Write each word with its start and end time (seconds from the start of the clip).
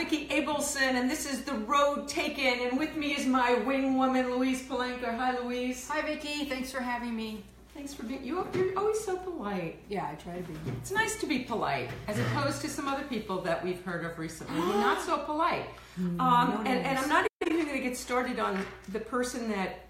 Vicki 0.00 0.28
Abelson, 0.28 0.94
and 0.94 1.10
this 1.10 1.30
is 1.30 1.42
The 1.42 1.52
Road 1.52 2.08
Taken, 2.08 2.66
and 2.66 2.78
with 2.78 2.96
me 2.96 3.08
is 3.12 3.26
my 3.26 3.52
wing 3.52 3.98
woman, 3.98 4.30
Louise 4.30 4.62
Palanker. 4.62 5.14
Hi, 5.14 5.38
Louise. 5.38 5.86
Hi, 5.90 6.00
Vicki. 6.00 6.46
Thanks 6.46 6.72
for 6.72 6.80
having 6.80 7.14
me. 7.14 7.42
Thanks 7.74 7.92
for 7.92 8.04
being, 8.04 8.24
you, 8.24 8.46
you're 8.54 8.78
always 8.78 8.98
so 8.98 9.18
polite. 9.18 9.78
Yeah, 9.90 10.08
I 10.10 10.14
try 10.14 10.36
to 10.36 10.42
be. 10.42 10.54
It's 10.80 10.90
nice 10.90 11.20
to 11.20 11.26
be 11.26 11.40
polite, 11.40 11.90
as 12.08 12.18
opposed 12.18 12.62
to 12.62 12.68
some 12.70 12.88
other 12.88 13.02
people 13.04 13.42
that 13.42 13.62
we've 13.62 13.84
heard 13.84 14.06
of 14.06 14.18
recently 14.18 14.58
who 14.58 14.72
are 14.72 14.80
not 14.80 15.02
so 15.02 15.18
polite. 15.18 15.66
Um, 15.98 16.18
no 16.18 16.62
and, 16.64 16.86
and. 16.86 16.98
I'm 16.98 17.08
not 17.10 17.26
even 17.46 17.66
going 17.66 17.76
to 17.76 17.82
get 17.84 17.94
started 17.94 18.38
on 18.40 18.64
the 18.88 19.00
person 19.00 19.50
that 19.50 19.80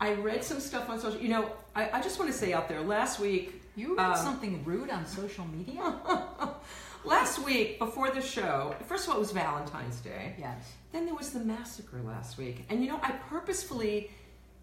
I 0.00 0.12
read 0.12 0.44
some 0.44 0.60
stuff 0.60 0.88
on 0.88 1.00
social. 1.00 1.20
You 1.20 1.30
know, 1.30 1.50
I, 1.74 1.90
I 1.90 2.02
just 2.02 2.20
want 2.20 2.30
to 2.30 2.38
say 2.38 2.52
out 2.52 2.68
there, 2.68 2.82
last 2.82 3.18
week, 3.18 3.62
You 3.74 3.96
read 3.96 4.12
Um, 4.12 4.16
something 4.16 4.64
rude 4.64 4.90
on 4.90 5.04
social 5.06 5.44
media? 5.44 5.96
last 7.06 7.38
week 7.38 7.78
before 7.78 8.10
the 8.10 8.20
show, 8.20 8.74
first 8.86 9.04
of 9.04 9.10
all, 9.10 9.16
it 9.16 9.20
was 9.20 9.32
Valentine's 9.32 10.00
Day. 10.00 10.34
yes. 10.38 10.72
Then 10.92 11.06
there 11.06 11.14
was 11.14 11.30
the 11.30 11.40
massacre 11.40 12.00
last 12.02 12.38
week. 12.38 12.64
And 12.68 12.82
you 12.82 12.88
know, 12.88 12.98
I 13.02 13.12
purposefully 13.12 14.10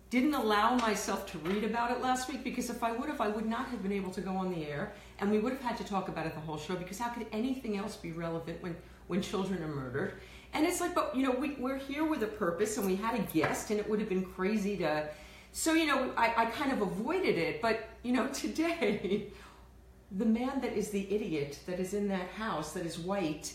didn't 0.10 0.34
allow 0.34 0.76
myself 0.76 1.32
to 1.32 1.38
read 1.40 1.64
about 1.64 1.92
it 1.92 2.02
last 2.02 2.30
week 2.30 2.44
because 2.44 2.70
if 2.70 2.84
I 2.84 2.92
would 2.92 3.10
have, 3.10 3.22
I 3.22 3.30
would 3.30 3.46
not 3.46 3.68
have 3.68 3.82
been 3.82 3.92
able 3.92 4.12
to 4.12 4.22
go 4.22 4.32
on 4.32 4.54
the 4.54 4.66
air 4.68 4.94
and 5.20 5.32
we 5.32 5.40
would 5.40 5.54
have 5.54 5.62
had 5.62 5.78
to 5.78 5.84
talk 5.84 6.08
about 6.08 6.28
it 6.28 6.34
the 6.34 6.40
whole 6.42 6.58
show 6.58 6.76
because 6.76 7.00
how 7.00 7.10
could 7.10 7.26
anything 7.32 7.78
else 7.78 7.96
be 7.96 8.12
relevant 8.12 8.62
when, 8.62 8.76
when 9.08 9.22
children 9.22 9.64
are 9.64 9.68
murdered? 9.68 10.14
And 10.54 10.66
it's 10.66 10.82
like, 10.82 10.94
but 10.94 11.16
you 11.16 11.24
know, 11.24 11.32
we, 11.32 11.52
we're 11.60 11.80
here 11.80 12.06
with 12.06 12.22
a 12.24 12.28
purpose 12.28 12.78
and 12.78 12.86
we 12.86 12.96
had 12.96 13.16
a 13.16 13.24
guest 13.34 13.72
and 13.72 13.80
it 13.80 13.90
would 13.90 14.00
have 14.00 14.10
been 14.10 14.26
crazy 14.26 14.78
to. 14.78 15.10
So, 15.52 15.74
you 15.74 15.86
know, 15.86 16.12
I, 16.16 16.34
I 16.36 16.46
kind 16.46 16.72
of 16.72 16.82
avoided 16.82 17.38
it. 17.38 17.62
But, 17.62 17.90
you 18.04 18.12
know, 18.12 18.28
today, 18.34 19.28
the 20.18 20.26
man 20.26 20.62
that 20.62 20.74
is 20.74 20.90
the 20.90 21.12
idiot 21.14 21.60
that 21.66 21.80
is 21.80 21.94
in 21.94 22.08
that 22.08 22.28
house 22.30 22.74
that 22.74 22.86
is 22.86 23.00
white 23.00 23.54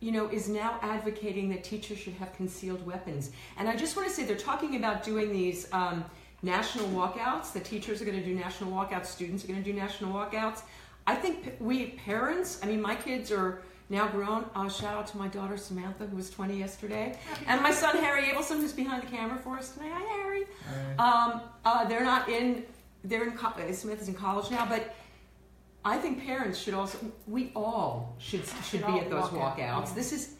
you 0.00 0.12
know 0.12 0.28
is 0.28 0.48
now 0.48 0.78
advocating 0.82 1.48
that 1.48 1.64
teachers 1.64 1.98
should 1.98 2.12
have 2.14 2.32
concealed 2.34 2.84
weapons. 2.84 3.30
And 3.56 3.68
i 3.68 3.76
just 3.76 3.96
want 3.96 4.08
to 4.08 4.14
say 4.14 4.24
they're 4.24 4.36
talking 4.36 4.76
about 4.76 5.02
doing 5.02 5.32
these 5.32 5.66
um, 5.72 6.04
national 6.42 6.88
walkouts 6.88 7.52
the 7.52 7.60
teachers 7.60 8.02
are 8.02 8.04
going 8.04 8.18
to 8.18 8.24
do 8.24 8.34
national 8.34 8.70
walkouts 8.70 9.06
students 9.06 9.44
are 9.44 9.48
going 9.48 9.62
to 9.62 9.72
do 9.72 9.76
national 9.76 10.12
walkouts. 10.12 10.62
I 11.06 11.14
think 11.14 11.54
we 11.58 11.86
parents 12.06 12.60
i 12.62 12.66
mean 12.66 12.82
my 12.82 12.94
kids 12.96 13.30
are 13.32 13.62
now 13.90 14.08
grown. 14.08 14.46
Uh, 14.54 14.66
shout 14.68 14.94
out 14.94 15.06
to 15.08 15.18
my 15.18 15.28
daughter 15.28 15.56
samantha 15.56 16.06
who 16.06 16.16
was 16.16 16.30
20 16.30 16.58
yesterday. 16.58 17.18
And 17.46 17.62
my 17.62 17.70
son 17.70 17.96
harry 17.96 18.24
abelson 18.24 18.56
who's 18.56 18.72
behind 18.72 19.02
the 19.02 19.06
camera 19.06 19.38
for 19.38 19.56
us 19.56 19.72
today 19.72 19.88
hi 19.90 20.02
harry. 20.16 20.44
Um, 20.98 21.40
uh, 21.64 21.84
they're 21.86 22.04
not 22.04 22.28
in 22.28 22.64
they're 23.04 23.24
in 23.24 23.32
co- 23.32 23.48
uh, 23.48 23.72
samantha's 23.72 24.08
in 24.08 24.14
college 24.14 24.50
now 24.50 24.66
but 24.66 24.94
I 25.84 25.98
think 25.98 26.24
parents 26.24 26.58
should 26.58 26.74
also, 26.74 26.98
we 27.26 27.52
all 27.54 28.16
should 28.18 28.42
should 28.64 28.86
be 28.86 28.98
at 28.98 29.10
those 29.10 29.30
walk 29.32 29.58
out, 29.58 29.84
walkouts. 29.84 29.88
yeah. 29.88 29.94
This 29.94 30.12
is 30.12 30.34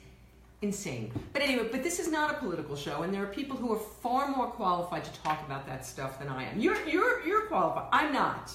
insane. 0.62 1.12
But 1.32 1.42
anyway, 1.42 1.68
but 1.70 1.82
this 1.82 1.98
is 1.98 2.08
not 2.10 2.30
a 2.30 2.34
political 2.34 2.76
show, 2.76 3.02
and 3.02 3.12
there 3.12 3.22
are 3.22 3.26
people 3.32 3.56
who 3.56 3.72
are 3.72 3.78
far 3.78 4.28
more 4.28 4.46
qualified 4.46 5.04
to 5.04 5.12
talk 5.22 5.44
about 5.44 5.66
that 5.66 5.84
stuff 5.84 6.18
than 6.18 6.28
I 6.28 6.44
am. 6.44 6.58
You're 6.58 6.82
you're 6.88 7.24
you're 7.26 7.42
qualified. 7.46 7.88
I'm 7.92 8.12
not. 8.12 8.52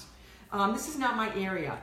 Um, 0.52 0.72
this 0.72 0.88
is 0.88 0.98
not 0.98 1.16
my 1.16 1.32
area. 1.36 1.78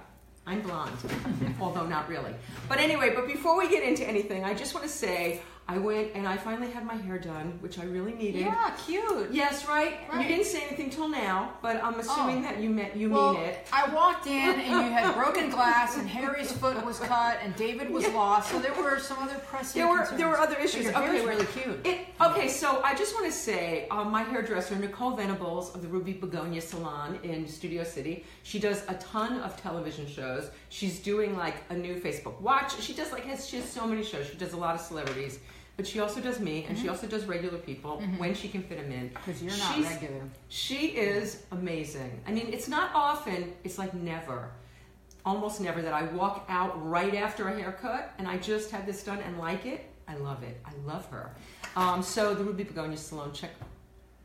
I'm 0.46 0.62
blonde, 0.62 0.98
although 1.62 1.86
not 1.86 2.08
really. 2.10 2.34
But 2.70 2.80
anyway, 2.80 3.14
but 3.16 3.28
before 3.28 3.58
we 3.58 3.70
get 3.70 3.84
into 3.84 4.06
anything, 4.08 4.44
I 4.44 4.54
just 4.54 4.74
want 4.74 4.86
to 4.86 4.92
say 4.92 5.42
I 5.70 5.78
went 5.78 6.12
and 6.16 6.26
I 6.26 6.38
finally 6.38 6.72
had 6.72 6.86
my 6.86 6.96
hair 6.96 7.20
done, 7.20 7.58
which 7.60 7.78
I 7.78 7.84
really 7.84 8.14
needed. 8.14 8.40
Yeah, 8.42 8.72
cute. 8.86 9.32
Yes, 9.34 9.68
right? 9.68 10.00
You 10.14 10.24
didn't 10.26 10.46
say 10.46 10.62
anything 10.66 10.90
till 10.90 11.10
now, 11.10 11.56
but 11.62 11.84
I'm 11.84 12.00
assuming 12.00 12.38
Oh. 12.40 12.42
that 12.44 12.60
you 12.62 12.70
meant 12.70 12.96
you 12.96 13.10
well, 13.10 13.34
mean 13.34 13.42
it. 13.44 13.68
I 13.74 13.94
walked 13.94 14.28
in 14.28 14.34
and 14.62 14.66
you 14.66 14.92
had 14.94 15.14
broken 15.22 15.50
glass 15.50 15.98
and 15.98 16.08
Harry's 16.08 16.54
foot 16.54 16.86
was 16.86 17.00
cut 17.00 17.40
and 17.44 17.54
David 17.58 17.90
was 17.90 18.08
lost, 18.10 18.50
so 18.50 18.60
there 18.60 18.74
were 18.76 18.98
some 19.00 19.18
other 19.20 19.36
pressing 19.46 19.82
There 19.82 19.90
were 19.92 19.98
concerns. 20.00 20.18
there 20.18 20.30
were 20.30 20.40
other 20.40 20.56
But 20.56 20.64
issues. 20.66 20.86
Your 20.86 20.98
Okay. 20.98 21.26
really 21.26 21.46
cute. 21.48 21.86
It, 21.86 22.08
okay, 22.22 22.48
so 22.48 22.82
I 22.82 22.96
just 22.96 23.14
want 23.14 23.26
to 23.26 23.32
say, 23.34 23.88
um, 23.92 24.10
my 24.10 24.24
hairdresser 24.24 24.76
Nicole 24.78 25.12
Venables 25.18 25.76
of 25.76 25.82
the 25.82 25.90
Ruby 25.90 26.14
Begonia 26.14 26.62
Salon 26.62 27.20
in 27.24 27.46
Studio 27.46 27.84
City. 27.84 28.24
She 28.44 28.58
does 28.58 28.84
a 28.88 28.94
ton 28.96 29.42
of 29.42 29.62
television 29.62 30.08
shows. 30.08 30.50
She's 30.70 31.00
doing 31.00 31.36
like 31.36 31.56
a 31.70 31.76
new 31.76 31.96
Facebook 32.00 32.40
Watch. 32.40 32.80
She 32.82 32.94
does 32.94 33.12
like 33.12 33.26
has 33.26 33.48
she 33.50 33.58
has 33.58 33.70
so 33.70 33.86
many 33.86 34.02
shows. 34.04 34.28
She 34.30 34.38
does 34.38 34.54
a 34.54 34.58
lot 34.58 34.74
of 34.76 34.80
celebrities, 34.82 35.40
but 35.78 35.86
she 35.88 36.00
also 36.00 36.20
does 36.20 36.40
me, 36.40 36.66
and 36.68 36.78
she 36.78 36.90
also 36.90 37.06
does 37.08 37.26
regular 37.26 37.60
people 37.60 38.02
when 38.18 38.34
she 38.34 38.48
can 38.50 38.64
fit 38.64 38.80
them 38.80 38.92
in. 38.92 39.10
Because 39.10 39.42
you're 39.42 39.56
not 39.58 39.76
She's- 39.76 39.92
regular. 39.94 40.24
She 40.50 40.88
is 40.88 41.44
amazing. 41.52 42.20
I 42.28 42.32
mean, 42.32 42.48
it's 42.52 42.68
not 42.68 42.90
often, 42.96 43.54
it's 43.64 43.78
like 43.78 43.94
never, 43.94 44.50
almost 45.24 45.62
never, 45.62 45.82
that 45.84 45.94
I 45.94 46.04
walk 46.04 46.46
out 46.50 46.72
right 46.90 47.14
after 47.16 47.48
a 47.48 47.54
haircut 47.56 48.12
and 48.18 48.28
I 48.28 48.38
just 48.38 48.72
had 48.72 48.86
this 48.88 49.04
done 49.04 49.20
and 49.20 49.38
like 49.38 49.66
it. 49.66 49.86
I 50.08 50.16
love 50.16 50.42
it. 50.42 50.60
I 50.66 50.72
love 50.86 51.06
her. 51.08 51.36
Um, 51.76 52.02
so 52.02 52.34
the 52.34 52.44
Ruby 52.44 52.64
Begonia 52.64 52.98
Salon, 52.98 53.32
check 53.34 53.52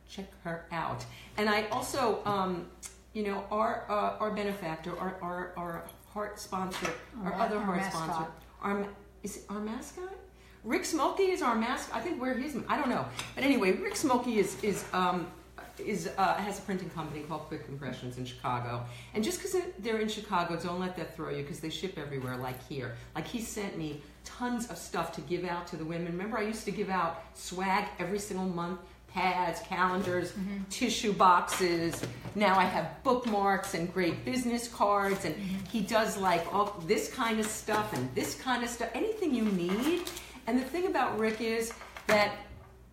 check 0.09 0.27
her 0.45 0.67
out. 0.73 1.05
And 1.39 1.49
I 1.49 1.65
also, 1.69 2.21
um, 2.25 2.67
you 3.15 3.25
know, 3.25 3.45
our 3.51 3.85
uh, 3.91 4.17
our 4.21 4.31
benefactor, 4.31 4.97
our, 4.99 5.17
our, 5.21 5.53
our 5.57 5.85
heart 6.15 6.39
sponsor, 6.39 6.91
our, 7.25 7.33
Our 7.33 7.41
other 7.41 7.57
our 7.57 7.63
heart 7.65 7.77
mascot. 7.79 8.05
sponsor, 8.05 8.31
our 8.63 8.87
is 9.25 9.37
it 9.39 9.45
our 9.51 9.59
mascot? 9.61 10.13
Rick 10.65 10.85
Smokey 10.85 11.31
is 11.31 11.43
our 11.43 11.57
mascot. 11.57 11.97
I 11.97 12.01
think 12.01 12.21
we're 12.21 12.35
his. 12.35 12.57
I 12.69 12.77
don't 12.79 12.89
know, 12.89 13.05
but 13.35 13.43
anyway, 13.43 13.73
Rick 13.73 13.97
Smokey 13.97 14.39
is 14.39 14.63
is 14.63 14.85
um, 14.93 15.27
is 15.79 16.09
uh, 16.19 16.35
has 16.35 16.59
a 16.59 16.63
printing 16.63 16.91
company 16.91 17.23
called 17.23 17.43
Quick 17.43 17.65
Impressions 17.69 18.19
in 18.19 18.25
Chicago. 18.25 18.85
And 19.15 19.25
just 19.25 19.43
because 19.43 19.61
they're 19.81 19.99
in 19.99 20.09
Chicago, 20.09 20.57
don't 20.57 20.79
let 20.79 20.97
that 20.97 21.17
throw 21.17 21.31
you 21.31 21.43
because 21.43 21.61
they 21.61 21.71
ship 21.71 21.99
everywhere, 21.99 22.37
like 22.37 22.63
here. 22.69 22.95
Like 23.15 23.27
he 23.27 23.41
sent 23.41 23.77
me 23.77 24.03
tons 24.25 24.69
of 24.71 24.79
stuff 24.79 25.13
to 25.15 25.21
give 25.23 25.45
out 25.45 25.67
to 25.69 25.77
the 25.77 25.85
women. 25.85 26.13
Remember, 26.13 26.39
I 26.39 26.43
used 26.43 26.65
to 26.67 26.71
give 26.71 26.91
out 26.91 27.25
swag 27.35 27.87
every 27.99 28.19
single 28.19 28.47
month. 28.47 28.81
Pads, 29.09 29.61
calendars, 29.69 30.33
tissue 30.71 31.13
boxes. 31.13 32.03
Now 32.35 32.59
I 32.59 32.65
have 32.65 33.03
bookmarks 33.03 33.75
and 33.75 33.93
great 33.93 34.25
business 34.25 34.69
cards, 34.69 35.27
and 35.27 35.35
he 35.71 35.81
does 35.81 36.17
like 36.17 36.47
all 36.55 36.83
this 36.87 37.13
kind 37.13 37.39
of 37.39 37.45
stuff 37.45 37.93
and 37.93 38.09
this 38.15 38.41
kind 38.41 38.63
of 38.63 38.71
stuff. 38.71 38.89
Anything 38.95 39.35
you 39.35 39.45
need. 39.45 40.03
And 40.47 40.59
the 40.59 40.65
thing 40.65 40.87
about 40.87 41.19
Rick 41.19 41.41
is 41.41 41.73
that, 42.09 42.33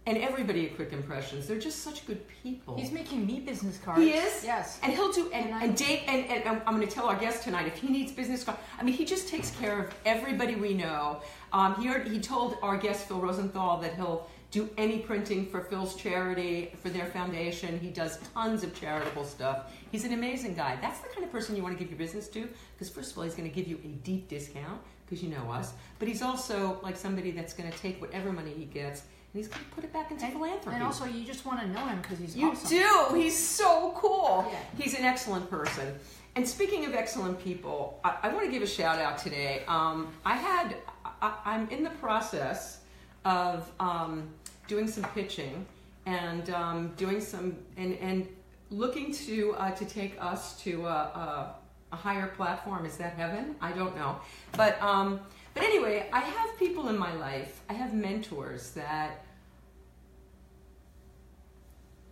and 0.06 0.18
everybody 0.18 0.68
at 0.68 0.76
Quick 0.76 0.94
Impressions, 0.94 1.48
they're 1.48 1.60
just 1.60 1.80
such 1.84 2.06
good 2.08 2.22
people. 2.44 2.76
He's 2.78 2.92
making 2.92 3.26
me 3.26 3.40
business 3.40 3.78
cards. 3.78 4.02
He 4.02 4.12
is. 4.12 4.44
Yes. 4.44 4.80
And 4.84 4.94
he'll 4.94 5.12
do. 5.12 5.30
And, 5.32 5.46
And 5.48 5.56
I- 5.56 5.64
and 5.66 5.76
Dave. 5.76 6.02
And, 6.08 6.26
and 6.26 6.44
I'm- 6.48 6.62
I'm 6.66 6.76
going 6.76 6.88
to 6.88 6.94
tell 6.94 7.08
our 7.08 7.16
guest 7.18 7.44
tonight 7.44 7.68
if 7.68 7.78
he 7.78 7.90
needs 7.90 8.12
business 8.12 8.44
cards. 8.44 8.60
I 8.80 8.84
mean, 8.84 8.94
he 8.96 9.06
just 9.06 9.28
takes 9.28 9.52
care 9.52 9.80
of 9.80 9.94
everybody 10.06 10.56
we 10.56 10.74
know. 10.74 11.22
Um, 11.54 11.76
he 11.82 11.90
already- 11.90 12.10
he 12.12 12.20
told 12.20 12.58
our 12.62 12.78
guest 12.78 13.08
Phil 13.08 13.20
Rosenthal 13.20 13.80
that 13.82 13.96
he'll 13.96 14.28
do 14.52 14.68
any 14.80 14.98
printing 15.00 15.46
for 15.46 15.62
Phil's 15.62 15.96
charity 15.96 16.72
for 16.82 16.90
their 16.90 17.06
foundation. 17.06 17.80
He 17.80 17.90
does 17.92 18.18
tons 18.34 18.64
of 18.64 18.74
charitable 18.80 19.24
stuff. 19.24 19.72
He's 19.92 20.06
an 20.06 20.14
amazing 20.14 20.56
guy. 20.56 20.76
That's 20.82 21.00
the 21.02 21.10
kind 21.10 21.24
of 21.24 21.32
person 21.32 21.56
you 21.56 21.62
want 21.62 21.78
to 21.78 21.84
give 21.84 21.92
your 21.92 22.00
business 22.00 22.28
to 22.30 22.50
because 22.74 22.90
first 22.90 23.12
of 23.12 23.18
all, 23.20 23.26
he's 23.26 23.36
going 23.36 23.48
to 23.48 23.54
give 23.54 23.68
you 23.68 23.80
a 23.84 23.88
deep 24.04 24.28
discount 24.28 24.82
because 25.10 25.24
you 25.24 25.30
know 25.30 25.50
us. 25.52 25.74
But 25.98 26.08
he's 26.08 26.22
also 26.22 26.80
like 26.84 26.96
somebody 26.98 27.32
that's 27.32 27.54
going 27.54 27.72
to 27.72 27.78
take 27.80 28.00
whatever 28.00 28.32
money 28.32 28.54
he 28.54 28.66
gets 28.66 29.02
and 29.02 29.44
he's 29.44 29.48
going 29.48 29.64
to 29.64 29.72
put 29.72 29.84
it 29.84 29.92
back 29.94 30.12
into 30.12 30.24
And, 30.26 30.34
philanthropy. 30.34 30.76
and 30.76 30.84
also, 30.84 31.06
you 31.06 31.24
just 31.24 31.46
want 31.46 31.60
to 31.62 31.68
know 31.68 31.86
him 31.86 32.02
because 32.02 32.18
he's 32.20 32.36
You 32.36 32.52
awesome. 32.52 32.70
do. 32.70 33.16
He's 33.16 33.38
so 33.38 33.94
cool. 33.96 34.48
Yeah. 34.52 34.60
He's 34.84 34.94
an 34.98 35.06
excellent 35.06 35.50
person. 35.50 35.94
And 36.36 36.48
speaking 36.48 36.86
of 36.86 36.94
excellent 36.94 37.44
people, 37.44 38.00
I, 38.04 38.18
I 38.24 38.30
want 38.30 38.46
to 38.46 38.52
give 38.52 38.64
a 38.64 38.68
shout 38.68 39.00
out 39.00 39.18
today. 39.18 39.64
Um, 39.68 40.08
I 40.26 40.36
had, 40.36 40.76
I, 41.22 41.34
I'm 41.46 41.70
in 41.70 41.84
the 41.84 41.90
process 41.92 42.80
of 43.26 43.70
um, 43.80 44.30
doing 44.68 44.88
some 44.88 45.04
pitching 45.16 45.66
and 46.06 46.50
um, 46.52 46.94
doing 46.98 47.20
some 47.20 47.58
and 47.78 47.96
and 48.00 48.28
looking 48.72 49.12
to 49.14 49.54
uh, 49.58 49.72
to 49.72 49.86
take 49.86 50.16
us 50.20 50.60
to 50.62 50.86
a, 50.88 50.90
a, 50.90 51.56
a 51.92 51.96
higher 51.96 52.28
platform. 52.28 52.86
Is 52.86 52.98
that 52.98 53.14
heaven? 53.14 53.56
I 53.62 53.72
don't 53.72 53.96
know, 53.96 54.20
but 54.54 54.82
um, 54.82 55.20
but 55.54 55.64
anyway, 55.64 56.10
I 56.14 56.20
have 56.22 56.58
people 56.58 56.90
in 56.90 56.98
my 56.98 57.14
life. 57.16 57.62
I 57.70 57.74
have 57.74 57.94
mentors 57.94 58.72
that 58.72 59.26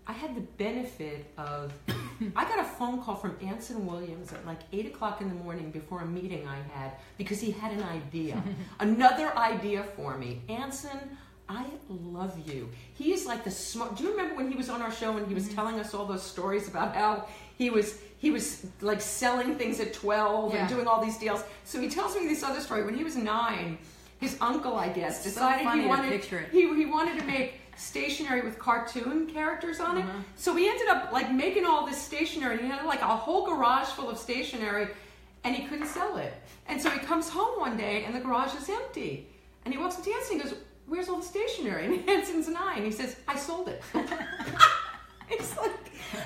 I 0.07 0.13
had 0.13 0.35
the 0.35 0.41
benefit 0.41 1.31
of. 1.37 1.73
I 2.35 2.45
got 2.45 2.59
a 2.59 2.63
phone 2.63 3.03
call 3.03 3.15
from 3.15 3.37
Anson 3.43 3.85
Williams 3.85 4.33
at 4.33 4.43
like 4.45 4.61
eight 4.73 4.87
o'clock 4.87 5.21
in 5.21 5.29
the 5.29 5.35
morning 5.35 5.69
before 5.69 6.01
a 6.01 6.05
meeting 6.05 6.47
I 6.47 6.57
had 6.75 6.93
because 7.17 7.39
he 7.39 7.51
had 7.51 7.71
an 7.71 7.83
idea, 7.83 8.41
another 8.79 9.37
idea 9.37 9.83
for 9.83 10.17
me. 10.17 10.41
Anson, 10.49 11.15
I 11.47 11.65
love 11.89 12.37
you. 12.47 12.69
He 12.95 13.13
is 13.13 13.25
like 13.25 13.43
the 13.43 13.51
smart. 13.51 13.95
Do 13.95 14.03
you 14.03 14.11
remember 14.11 14.35
when 14.35 14.49
he 14.49 14.57
was 14.57 14.69
on 14.69 14.81
our 14.81 14.91
show 14.91 15.15
and 15.17 15.27
he 15.27 15.33
was 15.33 15.47
telling 15.49 15.79
us 15.79 15.93
all 15.93 16.05
those 16.05 16.23
stories 16.23 16.67
about 16.67 16.95
how 16.95 17.27
he 17.57 17.69
was 17.69 17.99
he 18.17 18.31
was 18.31 18.65
like 18.81 19.01
selling 19.01 19.55
things 19.57 19.79
at 19.79 19.93
twelve 19.93 20.53
and 20.53 20.69
doing 20.69 20.87
all 20.87 21.03
these 21.03 21.17
deals? 21.17 21.43
So 21.65 21.79
he 21.79 21.89
tells 21.89 22.15
me 22.15 22.27
this 22.27 22.43
other 22.43 22.59
story. 22.61 22.83
When 22.83 22.95
he 22.95 23.03
was 23.03 23.15
nine, 23.15 23.77
his 24.19 24.37
uncle, 24.41 24.75
I 24.75 24.89
guess, 24.89 25.23
So 25.23 25.29
decided 25.29 25.63
funny 25.65 25.81
he 25.83 25.87
wanted 25.87 26.23
he, 26.51 26.75
he 26.75 26.85
wanted 26.85 27.19
to 27.19 27.25
make 27.25 27.61
stationery 27.75 28.41
with 28.41 28.57
cartoon 28.57 29.27
characters 29.27 29.79
on 29.79 29.97
it. 29.97 30.01
Uh-huh. 30.01 30.17
So 30.35 30.53
we 30.53 30.67
ended 30.67 30.87
up 30.87 31.11
like 31.11 31.31
making 31.31 31.65
all 31.65 31.85
this 31.85 32.01
stationery. 32.01 32.57
He 32.57 32.67
had 32.67 32.83
like 32.85 33.01
a 33.01 33.05
whole 33.07 33.45
garage 33.45 33.87
full 33.89 34.09
of 34.09 34.17
stationery. 34.17 34.87
and 35.43 35.55
he 35.55 35.67
couldn't 35.67 35.85
sell 35.87 36.17
it. 36.17 36.33
And 36.67 36.81
so 36.81 36.89
he 36.89 36.99
comes 36.99 37.29
home 37.29 37.59
one 37.59 37.77
day 37.77 38.03
and 38.03 38.15
the 38.15 38.19
garage 38.19 38.55
is 38.55 38.67
empty. 38.69 39.27
And 39.63 39.73
he 39.73 39.79
walks 39.79 39.97
into 39.97 40.11
Anson 40.11 40.39
and 40.41 40.43
goes, 40.49 40.55
Where's 40.87 41.07
all 41.09 41.17
the 41.19 41.25
stationery? 41.25 41.85
And 41.85 42.09
Anson's 42.15 42.47
nine. 42.47 42.83
He 42.83 42.91
says, 42.91 43.15
I 43.27 43.37
sold 43.37 43.67
it. 43.67 43.83
it's 45.29 45.57
like, 45.57 45.71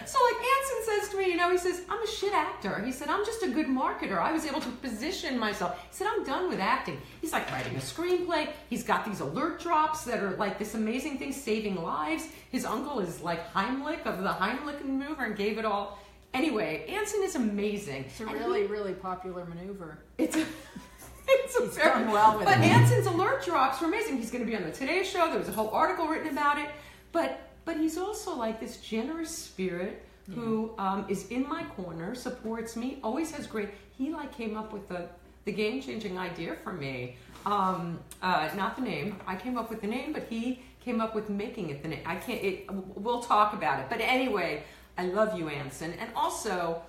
so 0.06 0.18
like 0.24 0.36
Anson 0.36 1.00
says 1.00 1.10
to 1.10 1.18
me, 1.18 1.28
you 1.28 1.36
know, 1.38 1.50
he 1.52 1.58
says, 1.58 1.82
I'm 1.90 2.02
a 2.02 2.08
shit 2.08 2.34
actor. 2.34 2.82
He 2.84 2.92
said, 2.92 3.10
I'm 3.10 3.26
just 3.26 3.42
a 3.44 3.50
good 3.50 3.66
marketer. 3.68 4.20
I 4.20 4.32
was 4.32 4.46
able 4.46 4.62
to 4.62 4.70
position 4.70 5.40
myself. 5.40 5.80
He 5.90 5.96
said, 5.96 6.08
I'm 6.08 6.24
done 6.24 6.50
with 6.50 6.60
acting. 6.60 7.02
He's 7.20 7.32
like 7.34 7.52
writing 7.52 7.76
a 7.76 7.80
screenplay. 7.80 8.50
He's 8.70 8.84
got 8.84 9.06
these 9.06 9.20
alert 9.22 9.60
drops 9.60 10.04
that 10.06 10.22
are 10.24 10.32
like 10.38 10.60
this 10.60 10.76
amazing 10.76 11.18
thing, 11.18 11.32
saving 11.34 11.82
lives. 11.82 12.28
His 12.52 12.66
uncle 12.66 13.00
is 13.00 13.22
like 13.22 13.52
Heimlich 13.54 14.06
of 14.06 14.22
the 14.22 14.30
Heimlich 14.30 14.84
maneuver 14.86 15.26
and 15.26 15.36
gave 15.36 15.58
it 15.58 15.66
all. 15.66 15.98
Anyway, 16.34 16.86
Anson 16.88 17.22
is 17.24 17.36
amazing. 17.36 18.06
It's 18.06 18.22
a 18.22 18.26
really, 18.26 18.62
he- 18.62 18.68
really 18.68 18.94
popular 18.94 19.46
maneuver. 19.46 19.98
it's 20.18 20.36
a, 20.38 20.46
it's 21.28 21.58
a 21.58 21.64
He's 21.64 21.76
very, 21.76 21.90
done 21.90 22.12
well 22.12 22.38
with 22.38 22.46
but 22.46 22.60
it. 22.60 22.64
Anson's 22.66 23.08
alert 23.08 23.44
drops 23.44 23.82
were 23.82 23.88
amazing. 23.88 24.18
He's 24.18 24.32
going 24.32 24.46
to 24.46 24.50
be 24.50 24.56
on 24.56 24.64
the 24.64 24.72
Today 24.72 25.04
Show. 25.04 25.28
There 25.30 25.40
was 25.40 25.50
a 25.50 25.52
whole 25.52 25.70
article 25.72 26.08
written 26.08 26.30
about 26.30 26.58
it. 26.58 26.70
But 27.12 27.51
but 27.72 27.80
he's 27.80 27.98
also 27.98 28.36
like 28.36 28.60
this 28.60 28.78
generous 28.78 29.30
spirit 29.30 30.04
who 30.36 30.72
um, 30.78 31.06
is 31.08 31.30
in 31.30 31.48
my 31.48 31.64
corner, 31.64 32.14
supports 32.16 32.76
me, 32.76 33.00
always 33.02 33.32
has 33.32 33.48
great. 33.48 33.70
He 33.98 34.12
like 34.12 34.36
came 34.36 34.58
up 34.58 34.74
with 34.74 34.90
the 34.90 35.08
the 35.46 35.54
game 35.54 35.82
changing 35.82 36.18
idea 36.20 36.56
for 36.64 36.74
me. 36.74 37.16
Um, 37.46 38.00
uh, 38.22 38.50
not 38.56 38.76
the 38.76 38.82
name. 38.82 39.20
I 39.26 39.36
came 39.38 39.58
up 39.58 39.70
with 39.70 39.80
the 39.80 39.88
name, 39.88 40.12
but 40.12 40.28
he 40.30 40.62
came 40.84 41.00
up 41.00 41.16
with 41.16 41.30
making 41.30 41.70
it 41.70 41.82
the 41.82 41.88
name. 41.88 42.04
I 42.06 42.16
can't. 42.16 42.44
It, 42.44 42.70
we'll 42.96 43.22
talk 43.22 43.54
about 43.54 43.80
it. 43.80 43.86
But 43.90 44.02
anyway, 44.02 44.64
I 44.98 45.06
love 45.06 45.40
you, 45.40 45.48
Anson, 45.48 45.94
and 45.94 46.10
also. 46.14 46.82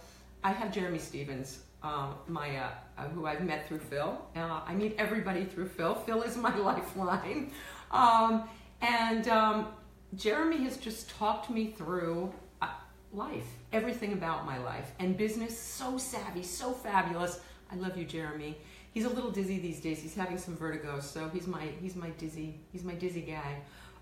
I 0.44 0.50
have 0.50 0.72
Jeremy 0.72 0.98
Stevens, 0.98 1.60
um, 1.84 2.16
my 2.26 2.56
uh, 2.56 2.70
uh, 2.98 3.02
who 3.10 3.26
I've 3.26 3.44
met 3.44 3.68
through 3.68 3.78
Phil. 3.78 4.20
Uh, 4.34 4.60
I 4.66 4.74
meet 4.74 4.96
everybody 4.98 5.44
through 5.44 5.68
Phil. 5.68 5.94
Phil 5.94 6.22
is 6.22 6.36
my 6.36 6.56
lifeline, 6.70 7.52
um, 7.92 8.42
and 8.80 9.28
um, 9.28 9.68
Jeremy 10.16 10.58
has 10.64 10.76
just 10.76 11.08
talked 11.10 11.48
me 11.48 11.70
through 11.70 12.32
uh, 12.60 12.68
life, 13.12 13.46
everything 13.72 14.12
about 14.12 14.44
my 14.44 14.58
life 14.58 14.92
and 14.98 15.16
business. 15.16 15.58
So 15.58 15.96
savvy, 15.96 16.42
so 16.42 16.72
fabulous. 16.72 17.40
I 17.70 17.76
love 17.76 17.96
you, 17.96 18.04
Jeremy. 18.04 18.58
He's 18.92 19.06
a 19.06 19.08
little 19.08 19.30
dizzy 19.30 19.58
these 19.58 19.80
days. 19.80 20.00
He's 20.00 20.14
having 20.14 20.36
some 20.36 20.54
vertigo, 20.54 21.00
so 21.00 21.30
he's 21.30 21.46
my 21.46 21.66
he's 21.80 21.96
my 21.96 22.10
dizzy 22.10 22.60
he's 22.72 22.84
my 22.84 22.94
dizzy 22.94 23.22
guy. 23.22 23.60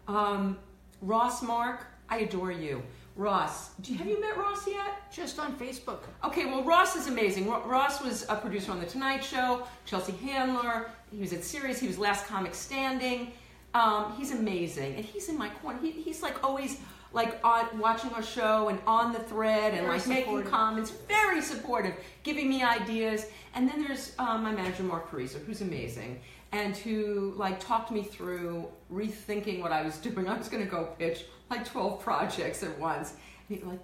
Um, 0.08 0.58
Ross 1.00 1.42
Mark, 1.42 1.86
I 2.08 2.18
adore 2.18 2.50
you. 2.50 2.82
Ross, 3.16 3.70
do 3.80 3.92
you, 3.92 3.98
have 3.98 4.08
you 4.08 4.20
met 4.20 4.36
Ross 4.36 4.66
yet? 4.66 5.12
Just 5.12 5.38
on 5.38 5.54
Facebook. 5.56 6.00
Okay, 6.24 6.46
well, 6.46 6.64
Ross 6.64 6.96
is 6.96 7.06
amazing. 7.06 7.48
Ross 7.48 8.02
was 8.02 8.24
a 8.28 8.36
producer 8.36 8.72
on 8.72 8.80
The 8.80 8.86
Tonight 8.86 9.22
Show, 9.22 9.66
Chelsea 9.84 10.12
Handler. 10.12 10.90
He 11.12 11.18
was 11.18 11.32
at 11.32 11.44
Sirius. 11.44 11.78
He 11.78 11.86
was 11.86 11.98
Last 11.98 12.26
Comic 12.26 12.54
Standing. 12.54 13.32
Um, 13.74 14.14
he's 14.16 14.32
amazing, 14.32 14.96
and 14.96 15.04
he's 15.04 15.28
in 15.28 15.38
my 15.38 15.48
corner. 15.48 15.78
He, 15.80 15.92
he's 15.92 16.22
like 16.22 16.42
always 16.42 16.78
like 17.12 17.40
on 17.44 17.78
watching 17.78 18.10
our 18.12 18.22
show 18.22 18.68
and 18.68 18.78
on 18.86 19.12
the 19.12 19.18
thread 19.18 19.74
and 19.74 19.86
Very 19.86 19.98
like 19.98 20.06
making 20.06 20.42
comments. 20.44 20.90
Very 21.08 21.40
supportive, 21.42 21.94
giving 22.22 22.48
me 22.48 22.62
ideas. 22.62 23.26
And 23.54 23.68
then 23.68 23.82
there's 23.82 24.12
um, 24.18 24.42
my 24.42 24.52
manager 24.52 24.82
Mark 24.82 25.10
Pariser, 25.10 25.44
who's 25.44 25.60
amazing, 25.60 26.20
and 26.52 26.76
who 26.76 27.34
like 27.36 27.58
talked 27.60 27.90
me 27.90 28.02
through 28.02 28.68
rethinking 28.92 29.60
what 29.60 29.72
I 29.72 29.82
was 29.82 29.96
doing. 29.98 30.28
I 30.28 30.36
was 30.36 30.48
going 30.48 30.64
to 30.64 30.70
go 30.70 30.94
pitch 30.98 31.24
like 31.48 31.64
12 31.64 32.00
projects 32.00 32.62
at 32.62 32.78
once. 32.78 33.14
And 33.48 33.58
he 33.58 33.64
like, 33.64 33.80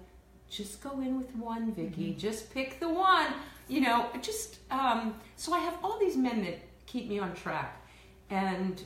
just 0.49 0.81
go 0.81 1.01
in 1.01 1.17
with 1.17 1.35
one, 1.35 1.73
Vicki. 1.73 2.13
Just 2.17 2.53
pick 2.53 2.79
the 2.79 2.89
one. 2.89 3.27
You 3.67 3.81
know, 3.81 4.07
just 4.21 4.59
um, 4.71 5.15
so 5.35 5.53
I 5.53 5.59
have 5.59 5.77
all 5.83 5.99
these 5.99 6.15
men 6.15 6.41
that 6.45 6.59
keep 6.85 7.09
me 7.09 7.19
on 7.19 7.33
track, 7.33 7.85
and 8.29 8.81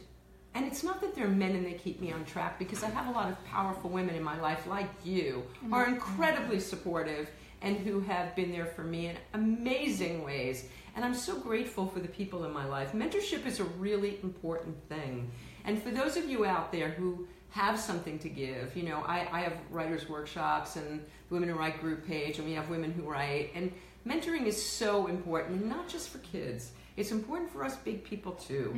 and 0.54 0.66
it's 0.66 0.84
not 0.84 1.00
that 1.02 1.16
they're 1.16 1.28
men 1.28 1.56
and 1.56 1.66
they 1.66 1.74
keep 1.74 2.02
me 2.02 2.12
on 2.12 2.26
track 2.26 2.60
because 2.60 2.84
I 2.84 2.90
have 2.90 3.08
a 3.08 3.12
lot 3.12 3.30
of 3.30 3.44
powerful 3.46 3.90
women 3.90 4.16
in 4.16 4.24
my 4.24 4.40
life, 4.40 4.68
like 4.68 4.90
you, 5.04 5.44
who 5.62 5.74
are 5.74 5.88
incredibly 5.88 6.60
supportive 6.60 7.30
and 7.62 7.78
who 7.78 8.02
have 8.02 8.36
been 8.36 8.52
there 8.52 8.66
for 8.66 8.84
me 8.84 9.08
in 9.08 9.16
amazing 9.34 10.24
ways. 10.24 10.66
And 10.96 11.06
I'm 11.06 11.14
so 11.14 11.40
grateful 11.40 11.88
for 11.88 12.00
the 12.00 12.08
people 12.08 12.44
in 12.44 12.52
my 12.52 12.66
life. 12.66 12.92
Mentorship 12.92 13.46
is 13.46 13.60
a 13.60 13.64
really 13.64 14.20
important 14.24 14.76
thing. 14.90 15.32
And 15.64 15.82
for 15.82 15.92
those 15.92 16.18
of 16.18 16.30
you 16.30 16.46
out 16.46 16.72
there 16.72 16.90
who 16.90 17.28
have 17.52 17.80
something 17.80 18.20
to 18.20 18.30
give, 18.30 18.76
you 18.76 18.84
know, 18.84 19.04
I, 19.06 19.28
I 19.32 19.42
have 19.42 19.54
writers' 19.70 20.10
workshops 20.10 20.76
and 20.76 21.00
the 21.30 21.34
Women 21.34 21.50
Who 21.50 21.56
Write 21.56 21.80
group 21.80 22.06
page, 22.06 22.40
and 22.40 22.48
we 22.48 22.54
have 22.56 22.70
women 22.70 22.92
who 22.92 23.04
write. 23.04 23.52
And 23.56 23.72
mentoring 24.06 24.48
is 24.48 24.62
so 24.62 25.08
important, 25.08 25.62
and 25.62 25.70
not 25.70 25.88
just 25.88 26.10
for 26.10 26.18
kids. 26.20 26.72
It's 26.98 27.12
important 27.12 27.52
for 27.52 27.64
us 27.64 27.76
big 27.78 28.04
people 28.04 28.34
too. 28.34 28.74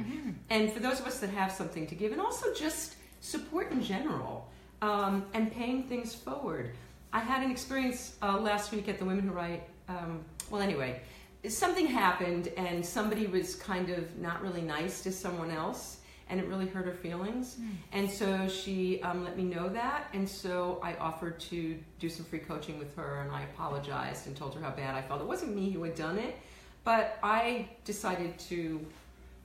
And 0.49 0.71
for 0.71 0.79
those 0.79 0.99
of 0.99 1.07
us 1.07 1.19
that 1.19 1.29
have 1.31 1.51
something 1.51 1.87
to 1.87 1.95
give, 1.95 2.11
and 2.11 2.21
also 2.21 2.53
just 2.53 2.95
support 3.21 3.71
in 3.71 3.81
general 3.81 4.49
um, 4.81 5.25
and 5.33 5.51
paying 5.51 5.83
things 5.83 6.13
forward. 6.13 6.71
I 7.11 7.19
had 7.19 7.43
an 7.43 7.51
experience 7.51 8.15
uh, 8.21 8.37
last 8.39 8.71
week 8.71 8.89
at 8.89 8.99
the 8.99 9.05
Women 9.05 9.27
Who 9.27 9.33
Write. 9.33 9.63
Um, 9.87 10.25
well, 10.49 10.61
anyway, 10.61 11.01
something 11.47 11.87
happened, 11.87 12.49
and 12.57 12.85
somebody 12.85 13.27
was 13.27 13.55
kind 13.55 13.89
of 13.89 14.17
not 14.17 14.41
really 14.41 14.61
nice 14.61 15.01
to 15.03 15.11
someone 15.11 15.51
else, 15.51 15.99
and 16.29 16.39
it 16.39 16.47
really 16.47 16.67
hurt 16.67 16.85
her 16.85 16.93
feelings. 16.93 17.57
And 17.91 18.09
so 18.09 18.47
she 18.47 19.01
um, 19.03 19.23
let 19.23 19.37
me 19.37 19.43
know 19.43 19.69
that, 19.69 20.07
and 20.13 20.27
so 20.27 20.79
I 20.83 20.95
offered 20.95 21.39
to 21.41 21.77
do 21.99 22.09
some 22.09 22.25
free 22.25 22.39
coaching 22.39 22.79
with 22.79 22.95
her, 22.95 23.21
and 23.21 23.31
I 23.31 23.43
apologized 23.43 24.27
and 24.27 24.35
told 24.35 24.55
her 24.55 24.61
how 24.61 24.71
bad 24.71 24.95
I 24.95 25.01
felt. 25.01 25.21
It 25.21 25.27
wasn't 25.27 25.55
me 25.55 25.69
who 25.69 25.83
had 25.83 25.95
done 25.95 26.17
it, 26.17 26.35
but 26.83 27.17
I 27.23 27.69
decided 27.85 28.37
to 28.49 28.85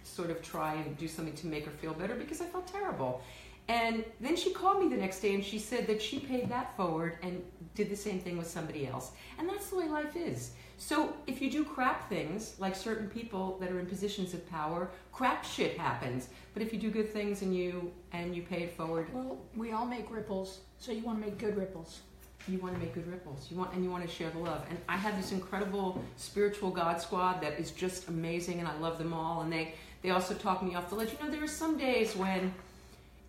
sort 0.02 0.31
of 0.31 0.43
try 0.43 0.75
and 0.75 0.96
do 0.96 1.06
something 1.06 1.35
to 1.37 1.46
make 1.46 1.64
her 1.64 1.70
feel 1.70 1.93
better 1.93 2.14
because 2.14 2.40
I 2.40 2.46
felt 2.46 2.67
terrible. 2.67 3.23
And 3.69 4.02
then 4.19 4.35
she 4.35 4.50
called 4.50 4.82
me 4.82 4.88
the 4.88 4.96
next 4.96 5.20
day 5.20 5.35
and 5.35 5.44
she 5.44 5.58
said 5.58 5.87
that 5.88 6.00
she 6.00 6.19
paid 6.19 6.49
that 6.49 6.75
forward 6.75 7.19
and 7.23 7.43
did 7.75 7.90
the 7.90 7.96
same 7.96 8.19
thing 8.19 8.38
with 8.38 8.49
somebody 8.49 8.87
else. 8.87 9.12
And 9.38 9.46
that's 9.49 9.69
the 9.69 9.76
way 9.76 9.88
life 9.88 10.17
is. 10.17 10.52
So 10.79 11.12
if 11.26 11.43
you 11.43 11.50
do 11.50 11.64
crap 11.64 12.08
things, 12.08 12.55
like 12.58 12.75
certain 12.75 13.08
people 13.08 13.58
that 13.61 13.70
are 13.70 13.79
in 13.79 13.87
positions 13.87 14.32
of 14.32 14.49
power, 14.49 14.88
crap 15.12 15.44
shit 15.44 15.76
happens. 15.76 16.29
But 16.55 16.62
if 16.62 16.73
you 16.73 16.79
do 16.79 16.90
good 16.90 17.12
things 17.12 17.43
and 17.43 17.55
you 17.55 17.93
and 18.12 18.35
you 18.35 18.43
pay 18.43 18.62
it 18.62 18.73
forward, 18.73 19.12
Well, 19.12 19.38
we 19.55 19.73
all 19.73 19.87
make 19.87 20.11
ripples, 20.11 20.61
so 20.79 20.93
you 20.93 21.02
want 21.02 21.20
to 21.20 21.26
make 21.26 21.38
good 21.38 21.56
ripples. 21.56 22.00
You 22.48 22.58
want 22.58 22.74
to 22.74 22.80
make 22.80 22.94
good 22.94 23.06
ripples. 23.06 23.48
You 23.50 23.56
want 23.56 23.72
and 23.74 23.84
you 23.84 23.90
want 23.90 24.08
to 24.08 24.14
share 24.14 24.30
the 24.30 24.38
love. 24.38 24.64
And 24.68 24.78
I 24.88 24.96
have 24.96 25.16
this 25.16 25.32
incredible 25.32 26.02
spiritual 26.16 26.70
God 26.70 27.00
squad 27.00 27.40
that 27.42 27.58
is 27.58 27.70
just 27.70 28.08
amazing, 28.08 28.58
and 28.58 28.68
I 28.68 28.76
love 28.78 28.98
them 28.98 29.12
all. 29.12 29.42
And 29.42 29.52
they 29.52 29.74
they 30.02 30.11
also 30.11 30.34
talk 30.34 30.62
me 30.62 30.75
off 30.75 30.88
the 30.88 30.94
ledge. 30.94 31.12
You 31.12 31.25
know, 31.25 31.30
there 31.30 31.42
are 31.42 31.49
some 31.49 31.76
days 31.76 32.16
when 32.16 32.54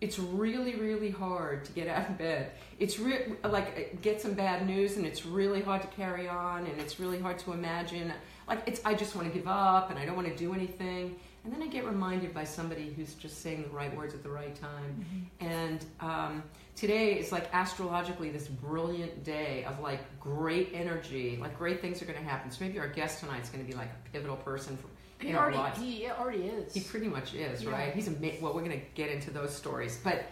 it's 0.00 0.18
really 0.18 0.76
really 0.76 1.10
hard 1.10 1.64
to 1.66 1.72
get 1.72 1.88
out 1.88 2.08
of 2.08 2.18
bed. 2.18 2.52
It's 2.78 2.98
re- 2.98 3.32
like 3.44 4.00
get 4.02 4.20
some 4.20 4.34
bad 4.34 4.66
news, 4.66 4.96
and 4.96 5.06
it's 5.06 5.26
really 5.26 5.60
hard 5.60 5.82
to 5.82 5.88
carry 5.88 6.28
on, 6.28 6.66
and 6.66 6.80
it's 6.80 6.98
really 6.98 7.20
hard 7.20 7.38
to 7.40 7.52
imagine. 7.52 8.12
Like 8.48 8.62
it's 8.66 8.80
I 8.84 8.94
just 8.94 9.14
want 9.14 9.28
to 9.28 9.34
give 9.38 9.46
up, 9.46 9.90
and 9.90 9.98
I 9.98 10.04
don't 10.04 10.16
want 10.16 10.28
to 10.28 10.36
do 10.36 10.54
anything. 10.54 11.16
And 11.44 11.52
then 11.52 11.62
I 11.62 11.68
get 11.68 11.86
reminded 11.86 12.34
by 12.34 12.44
somebody 12.44 12.92
who's 12.94 13.14
just 13.14 13.40
saying 13.40 13.62
the 13.62 13.70
right 13.70 13.94
words 13.96 14.12
at 14.12 14.22
the 14.22 14.28
right 14.28 14.54
time. 14.54 15.06
And 15.40 15.84
um, 16.00 16.42
today 16.80 17.18
is 17.18 17.30
like 17.30 17.46
astrologically 17.52 18.30
this 18.30 18.48
brilliant 18.48 19.22
day 19.22 19.64
of 19.64 19.80
like 19.80 20.00
great 20.18 20.70
energy, 20.72 21.36
like 21.40 21.56
great 21.58 21.80
things 21.82 22.00
are 22.00 22.06
going 22.06 22.18
to 22.18 22.24
happen. 22.24 22.50
So 22.50 22.64
maybe 22.64 22.78
our 22.78 22.88
guest 22.88 23.20
tonight 23.20 23.42
is 23.42 23.50
going 23.50 23.62
to 23.64 23.70
be 23.70 23.76
like 23.76 23.88
a 23.88 24.10
pivotal 24.10 24.36
person 24.36 24.78
for, 24.78 24.86
He 25.22 25.28
in 25.28 25.36
our 25.36 25.42
already, 25.52 25.58
lives. 25.58 25.78
he 25.78 26.06
already 26.10 26.42
is. 26.44 26.72
He 26.72 26.80
pretty 26.80 27.08
much 27.08 27.34
is, 27.34 27.62
Yeah. 27.62 27.70
right? 27.70 27.94
He's 27.94 28.08
a 28.08 28.12
ma- 28.12 28.28
well. 28.40 28.54
We're 28.54 28.64
going 28.64 28.80
to 28.80 28.86
get 28.94 29.10
into 29.10 29.30
those 29.30 29.54
stories, 29.54 30.00
but 30.02 30.24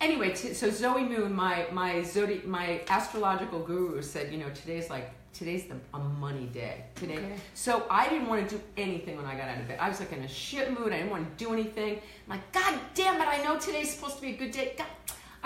anyway. 0.00 0.32
T- 0.32 0.54
so 0.54 0.70
Zoe 0.70 1.02
Moon, 1.02 1.32
my 1.34 1.66
my 1.72 1.94
zodi- 1.96 2.44
my 2.46 2.82
astrological 2.88 3.58
guru, 3.60 4.00
said, 4.00 4.30
you 4.32 4.38
know, 4.38 4.48
today's 4.50 4.88
like 4.88 5.10
today's 5.32 5.64
the, 5.64 5.74
a 5.92 5.98
money 5.98 6.46
day 6.46 6.84
today. 6.94 7.14
Okay. 7.16 7.34
So 7.54 7.84
I 7.90 8.08
didn't 8.08 8.28
want 8.28 8.48
to 8.48 8.56
do 8.56 8.62
anything 8.76 9.16
when 9.16 9.26
I 9.26 9.34
got 9.36 9.48
out 9.48 9.58
of 9.58 9.66
bed. 9.66 9.78
I 9.80 9.88
was 9.88 9.98
like 9.98 10.12
in 10.12 10.22
a 10.22 10.28
shit 10.28 10.70
mood. 10.78 10.92
I 10.92 10.98
didn't 10.98 11.10
want 11.10 11.36
to 11.36 11.44
do 11.44 11.52
anything. 11.52 11.94
I'm 11.96 12.30
like, 12.36 12.52
God 12.52 12.78
damn 12.94 13.20
it! 13.20 13.26
I 13.26 13.42
know 13.42 13.58
today's 13.58 13.92
supposed 13.92 14.14
to 14.16 14.22
be 14.22 14.30
a 14.34 14.36
good 14.36 14.52
day. 14.52 14.74
God, 14.78 14.86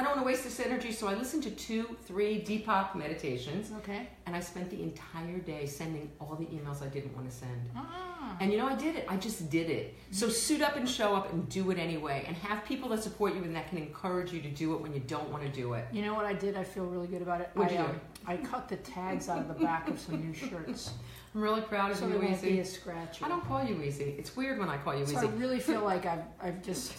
I 0.00 0.02
don't 0.02 0.12
want 0.12 0.22
to 0.22 0.26
waste 0.26 0.44
this 0.44 0.60
energy. 0.60 0.92
So 0.92 1.08
I 1.08 1.14
listened 1.14 1.42
to 1.42 1.50
two, 1.50 1.94
three 2.06 2.40
Deepak 2.40 2.94
meditations, 2.94 3.70
Okay. 3.80 4.08
and 4.24 4.34
I 4.34 4.40
spent 4.40 4.70
the 4.70 4.82
entire 4.82 5.36
day 5.40 5.66
sending 5.66 6.10
all 6.18 6.36
the 6.36 6.46
emails 6.46 6.82
I 6.82 6.86
didn't 6.86 7.14
want 7.14 7.30
to 7.30 7.36
send. 7.36 7.70
Ah. 7.76 8.34
And 8.40 8.50
you 8.50 8.56
know, 8.56 8.66
I 8.66 8.76
did 8.76 8.96
it. 8.96 9.04
I 9.10 9.18
just 9.18 9.50
did 9.50 9.68
it. 9.68 9.94
So 10.10 10.30
suit 10.30 10.62
up 10.62 10.76
and 10.76 10.88
show 10.88 11.14
up 11.14 11.30
and 11.34 11.46
do 11.50 11.70
it 11.70 11.78
anyway. 11.78 12.24
And 12.26 12.34
have 12.38 12.64
people 12.64 12.88
that 12.90 13.02
support 13.02 13.34
you 13.34 13.42
and 13.42 13.54
that 13.54 13.68
can 13.68 13.76
encourage 13.76 14.32
you 14.32 14.40
to 14.40 14.48
do 14.48 14.72
it 14.74 14.80
when 14.80 14.94
you 14.94 15.00
don't 15.00 15.28
want 15.30 15.42
to 15.42 15.50
do 15.50 15.74
it. 15.74 15.84
You 15.92 16.00
know 16.00 16.14
what 16.14 16.24
I 16.24 16.32
did? 16.32 16.56
I 16.56 16.64
feel 16.64 16.86
really 16.86 17.06
good 17.06 17.20
about 17.20 17.42
it. 17.42 17.50
What'd 17.52 17.76
I, 17.76 17.82
you 17.82 17.86
do? 17.86 17.92
um, 17.92 18.00
I 18.26 18.38
cut 18.38 18.70
the 18.70 18.76
tags 18.76 19.28
out 19.28 19.40
of 19.40 19.48
the 19.48 19.54
back 19.62 19.86
of 19.90 20.00
some 20.00 20.18
new 20.18 20.32
shirts, 20.32 20.92
I'm 21.34 21.42
really 21.42 21.60
proud 21.60 21.90
of 21.90 21.98
so 21.98 22.06
you, 22.06 22.14
they 22.14 22.18
won't 22.26 22.40
be 22.40 22.48
Easy. 22.48 22.60
as 22.60 22.72
scratchy. 22.72 23.22
I 23.22 23.28
don't 23.28 23.44
call 23.46 23.62
you 23.62 23.82
Easy. 23.82 24.14
It's 24.18 24.34
weird 24.34 24.58
when 24.58 24.70
I 24.70 24.78
call 24.78 24.96
you 24.96 25.04
So 25.04 25.18
Easy. 25.18 25.26
I 25.26 25.30
really 25.32 25.60
feel 25.60 25.84
like 25.92 26.06
I've 26.06 26.24
I've 26.42 26.62
just 26.62 26.94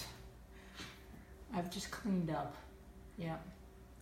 I've 1.54 1.72
just 1.72 1.90
cleaned 1.90 2.30
up. 2.30 2.56
Yeah. 3.18 3.36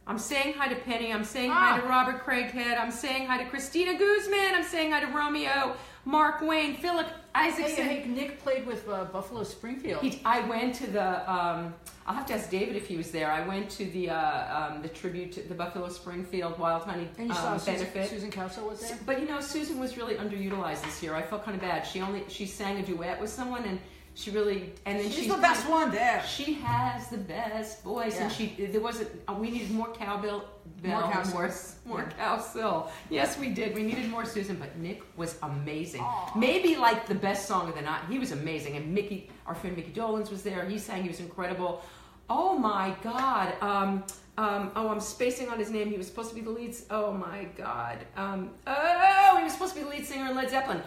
I'm 0.07 0.17
saying 0.17 0.55
hi 0.57 0.67
to 0.69 0.75
Penny. 0.75 1.13
I'm 1.13 1.23
saying 1.23 1.51
Ah. 1.51 1.73
hi 1.75 1.79
to 1.79 1.85
Robert 1.85 2.25
Craighead. 2.25 2.79
I'm 2.79 2.91
saying 2.91 3.27
hi 3.27 3.43
to 3.43 3.49
Christina 3.49 3.95
Guzman. 3.97 4.55
I'm 4.55 4.63
saying 4.63 4.91
hi 4.91 5.01
to 5.01 5.07
Romeo 5.07 5.75
Mark 6.05 6.41
Wayne, 6.41 6.75
Philip 6.77 7.05
Hey, 7.35 7.49
Isaacson. 7.49 7.85
hey, 7.85 8.05
Nick 8.07 8.41
played 8.41 8.65
with 8.65 8.89
uh, 8.89 9.05
Buffalo 9.05 9.43
Springfield. 9.43 10.01
He, 10.01 10.19
I 10.25 10.39
went 10.47 10.73
to 10.75 10.87
the. 10.87 11.31
Um, 11.31 11.75
I'll 12.07 12.15
have 12.15 12.25
to 12.27 12.33
ask 12.33 12.49
David 12.49 12.75
if 12.75 12.87
he 12.87 12.97
was 12.97 13.11
there. 13.11 13.29
I 13.31 13.45
went 13.47 13.69
to 13.71 13.85
the 13.85 14.09
uh, 14.09 14.69
um, 14.73 14.81
the 14.81 14.87
tribute 14.89 15.31
to 15.33 15.41
the 15.47 15.53
Buffalo 15.53 15.89
Springfield 15.89 16.57
Wild 16.57 16.83
Honey 16.83 17.07
and 17.19 17.27
you 17.27 17.33
saw 17.35 17.51
um, 17.53 17.59
Susan, 17.59 17.75
benefit. 17.93 18.09
Susan 18.09 18.31
Cowsill 18.31 18.67
was 18.67 18.79
there. 18.81 18.97
But 19.05 19.19
you 19.21 19.27
know, 19.27 19.41
Susan 19.41 19.79
was 19.79 19.95
really 19.95 20.15
underutilized 20.15 20.81
this 20.83 21.03
year. 21.03 21.13
I 21.13 21.21
felt 21.21 21.45
kind 21.45 21.53
of 21.55 21.61
bad. 21.61 21.83
She 21.85 22.01
only 22.01 22.23
she 22.29 22.47
sang 22.47 22.79
a 22.79 22.83
duet 22.83 23.21
with 23.21 23.29
someone, 23.29 23.63
and 23.65 23.79
she 24.19 24.31
really 24.31 24.73
and 24.85 24.99
then 24.99 25.09
She's 25.09 25.23
she 25.23 25.29
the 25.29 25.37
best 25.37 25.67
one 25.69 25.91
there. 25.91 26.21
She 26.27 26.55
has 26.55 27.07
the 27.07 27.17
best 27.17 27.81
voice, 27.83 28.19
and 28.19 28.29
she 28.29 28.47
there 28.71 28.81
wasn't. 28.81 29.09
Uh, 29.29 29.33
we 29.33 29.49
needed 29.49 29.71
more 29.71 29.87
cowbell, 29.93 30.43
bell, 30.83 31.01
More 31.01 31.11
cow 31.11 31.23
more, 31.31 31.51
more 31.85 32.09
Yeah. 32.17 32.37
Cowsill. 32.37 32.89
Yes, 33.09 33.39
we 33.39 33.49
did. 33.49 33.73
We 33.73 33.83
needed 33.83 34.09
more 34.09 34.25
Susan, 34.25 34.57
but 34.57 34.77
Nick 34.77 35.03
was 35.15 35.37
amazing. 35.41 36.01
Aw. 36.01 36.33
Maybe 36.35 36.75
like 36.75 37.07
the 37.07 37.15
best 37.15 37.47
song 37.47 37.69
of 37.69 37.75
the 37.75 37.81
night. 37.81 38.01
He 38.09 38.19
was 38.19 38.33
amazing, 38.33 38.75
and 38.75 38.93
Mickey, 38.93 39.29
our 39.47 39.55
friend 39.55 39.77
Micky 39.77 39.91
Dolenz 39.91 40.29
was 40.29 40.43
there. 40.43 40.65
He 40.65 40.77
sang. 40.77 41.03
He 41.03 41.07
was 41.07 41.21
incredible. 41.21 41.81
Oh 42.29 42.57
my 42.57 42.95
God. 43.01 43.53
Um, 43.61 44.03
um, 44.37 44.71
oh, 44.75 44.89
I'm 44.89 44.99
spacing 44.99 45.49
on 45.49 45.59
his 45.59 45.69
name. 45.69 45.89
He 45.89 45.97
was 45.97 46.07
supposed 46.07 46.29
to 46.29 46.35
be 46.35 46.41
the 46.41 46.49
lead. 46.49 46.75
Oh 46.89 47.11
my 47.13 47.47
God. 47.55 47.99
Um, 48.15 48.51
oh, 48.67 49.35
he 49.37 49.43
was 49.43 49.53
supposed 49.53 49.73
to 49.75 49.79
be 49.79 49.83
the 49.85 49.91
lead 49.91 50.05
singer 50.05 50.29
in 50.29 50.35
Led 50.35 50.49
Zeppelin. 50.49 50.81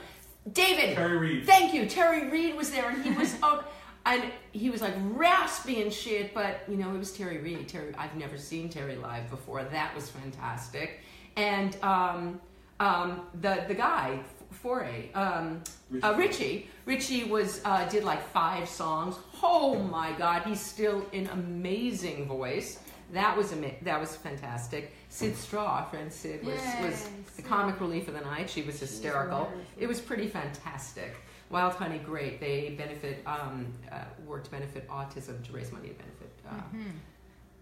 David. 0.51 0.97
Terry 0.97 1.19
Reid. 1.19 1.47
Thank 1.47 1.75
you. 1.75 1.87
Terry 1.87 2.29
Reid 2.29 2.57
was 2.57 2.71
there, 2.71 2.89
and 2.91 3.03
he 3.03 3.11
was 3.13 3.37
oh, 3.43 3.65
and 4.07 4.25
he 4.53 4.71
was 4.71 4.81
like 4.81 4.95
raspy 4.99 5.83
and 5.83 5.93
shit. 5.93 6.35
But 6.35 6.61
you 6.69 6.77
know, 6.77 6.95
it 6.95 6.99
was 6.99 7.13
Terry 7.13 7.39
Reid. 7.39 7.69
Terry, 7.69 7.95
I've 7.97 8.17
never 8.17 8.37
seen 8.37 8.69
Terry 8.69 8.97
live 8.97 9.31
before. 9.31 9.63
That 9.65 9.95
was 9.95 10.11
fantastic. 10.11 11.01
And 11.37 11.77
um, 11.83 12.41
um, 12.81 13.23
the 13.41 13.65
the 13.69 13.75
guy 13.75 14.21
Furay, 14.63 15.15
um, 15.15 15.63
uh, 16.03 16.15
Richie. 16.17 16.69
Richie 16.87 17.25
was 17.25 17.61
uh, 17.65 17.89
did 17.89 18.05
like 18.05 18.27
five 18.29 18.69
songs. 18.69 19.17
Oh 19.43 19.79
my 19.79 20.13
God, 20.13 20.43
he's 20.43 20.61
still 20.61 21.07
an 21.13 21.29
amazing 21.29 22.27
voice. 22.27 22.79
That 23.13 23.37
was 23.37 23.53
ama- 23.53 23.75
that 23.83 24.01
was 24.01 24.17
fantastic. 24.17 24.93
Syd 25.11 25.37
Straw, 25.37 25.67
our 25.67 25.85
friend 25.87 26.11
Sid, 26.13 26.45
was, 26.45 26.61
was 26.83 27.09
the 27.37 27.43
Sid. 27.43 27.45
comic 27.45 27.79
relief 27.81 28.09
of 28.09 28.15
the 28.15 28.21
night. 28.23 28.49
She 28.49 28.63
was 28.63 28.81
hysterical. 28.81 29.53
It 29.79 29.87
was 29.87 30.01
pretty 30.01 30.29
fantastic. 30.29 31.15
Wild 31.51 31.75
Honey, 31.75 31.99
great. 31.99 32.41
They 32.41 32.75
benefit, 32.79 33.23
um, 33.27 33.67
uh, 33.93 34.05
work 34.27 34.45
to 34.45 34.51
benefit 34.51 34.89
autism, 34.89 35.45
to 35.47 35.53
raise 35.53 35.71
money 35.71 35.89
to 35.89 35.95
benefit 35.95 36.33
uh, 36.49 36.55
Mm-hmm. 36.55 36.91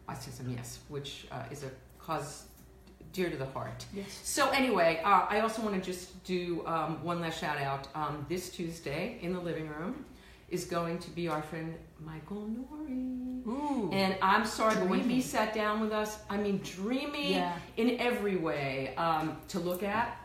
autism, 0.09 0.55
yes, 0.57 0.79
which 0.89 1.27
uh, 1.33 1.43
is 1.51 1.65
a 1.65 1.71
cause 1.99 2.45
dear 3.13 3.29
to 3.29 3.37
the 3.37 3.47
heart. 3.47 3.85
Yes. 3.93 4.21
So 4.23 4.51
anyway, 4.51 5.01
uh, 5.05 5.27
I 5.29 5.41
also 5.41 5.63
want 5.63 5.75
to 5.75 5.81
just 5.81 6.23
do 6.23 6.65
um, 6.67 7.03
one 7.03 7.21
last 7.21 7.41
shout 7.41 7.59
out. 7.61 7.89
Um, 7.97 8.25
this 8.29 8.51
Tuesday 8.51 9.19
in 9.21 9.33
the 9.33 9.41
living 9.41 9.67
room 9.69 10.05
is 10.51 10.65
going 10.65 10.99
to 10.99 11.11
be 11.11 11.29
our 11.29 11.43
friend 11.43 11.75
Michael 12.05 12.49
Nouri. 12.49 13.47
Ooh. 13.47 13.91
And 13.93 14.17
I'm 14.21 14.45
sorry, 14.45 14.75
but 14.75 14.89
when 14.89 15.01
he 15.09 15.21
sat 15.23 15.55
down 15.55 15.81
with 15.81 15.93
us, 15.93 16.19
I 16.29 16.37
mean, 16.37 16.59
dreamy 16.59 17.35
Yeah. 17.35 17.57
in 17.77 17.99
every 18.01 18.37
way 18.37 18.95
um, 18.97 19.37
to 19.49 19.59
look 19.61 19.83
at. 19.83 20.17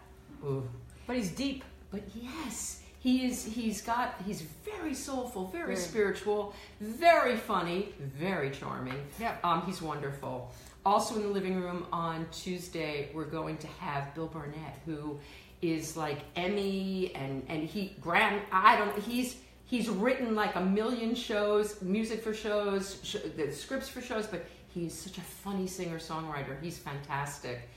Ooh. 0.44 0.67
But 1.08 1.15
he's 1.17 1.32
deep. 1.32 1.63
But 1.91 2.01
yes, 2.15 2.82
he 3.00 3.25
is. 3.25 3.46
He's 3.46 3.82
got. 3.82 4.15
He's 4.25 4.41
very 4.41 4.94
soulful, 4.94 5.48
very 5.48 5.65
Very. 5.67 5.77
spiritual, 5.77 6.53
very 6.82 7.38
funny, 7.38 7.94
very 8.00 8.50
charming. 8.50 8.96
Yeah. 9.20 9.38
Um, 9.44 9.62
he's 9.65 9.82
wonderful. 9.82 10.51
Also 10.86 11.15
in 11.15 11.22
the 11.22 11.27
living 11.29 11.62
room 11.62 11.86
on 11.91 12.27
Tuesday, 12.32 13.10
we're 13.13 13.25
going 13.25 13.58
to 13.58 13.67
have 13.79 14.13
Bill 14.15 14.27
Barnett, 14.27 14.79
who 14.86 15.20
is 15.62 15.96
like 15.96 16.20
Emmy 16.36 17.12
and 17.15 17.44
and 17.48 17.63
he 17.63 17.96
Graham. 18.01 18.41
I 18.51 18.75
don't. 18.77 18.98
He's 19.00 19.36
he's 19.65 19.89
written 19.89 20.36
like 20.36 20.55
a 20.55 20.62
million 20.62 21.15
shows, 21.15 21.81
music 21.81 22.24
for 22.24 22.34
shows, 22.34 23.00
sh- 23.03 23.17
the 23.36 23.51
scripts 23.51 23.89
for 23.89 24.01
shows, 24.01 24.27
but 24.27 24.45
he's 24.67 24.93
such 24.93 25.17
a 25.17 25.22
funny 25.22 25.67
singer 25.67 26.00
songwriter. 26.00 26.62
He's 26.62 26.77
fantastic. 26.77 27.67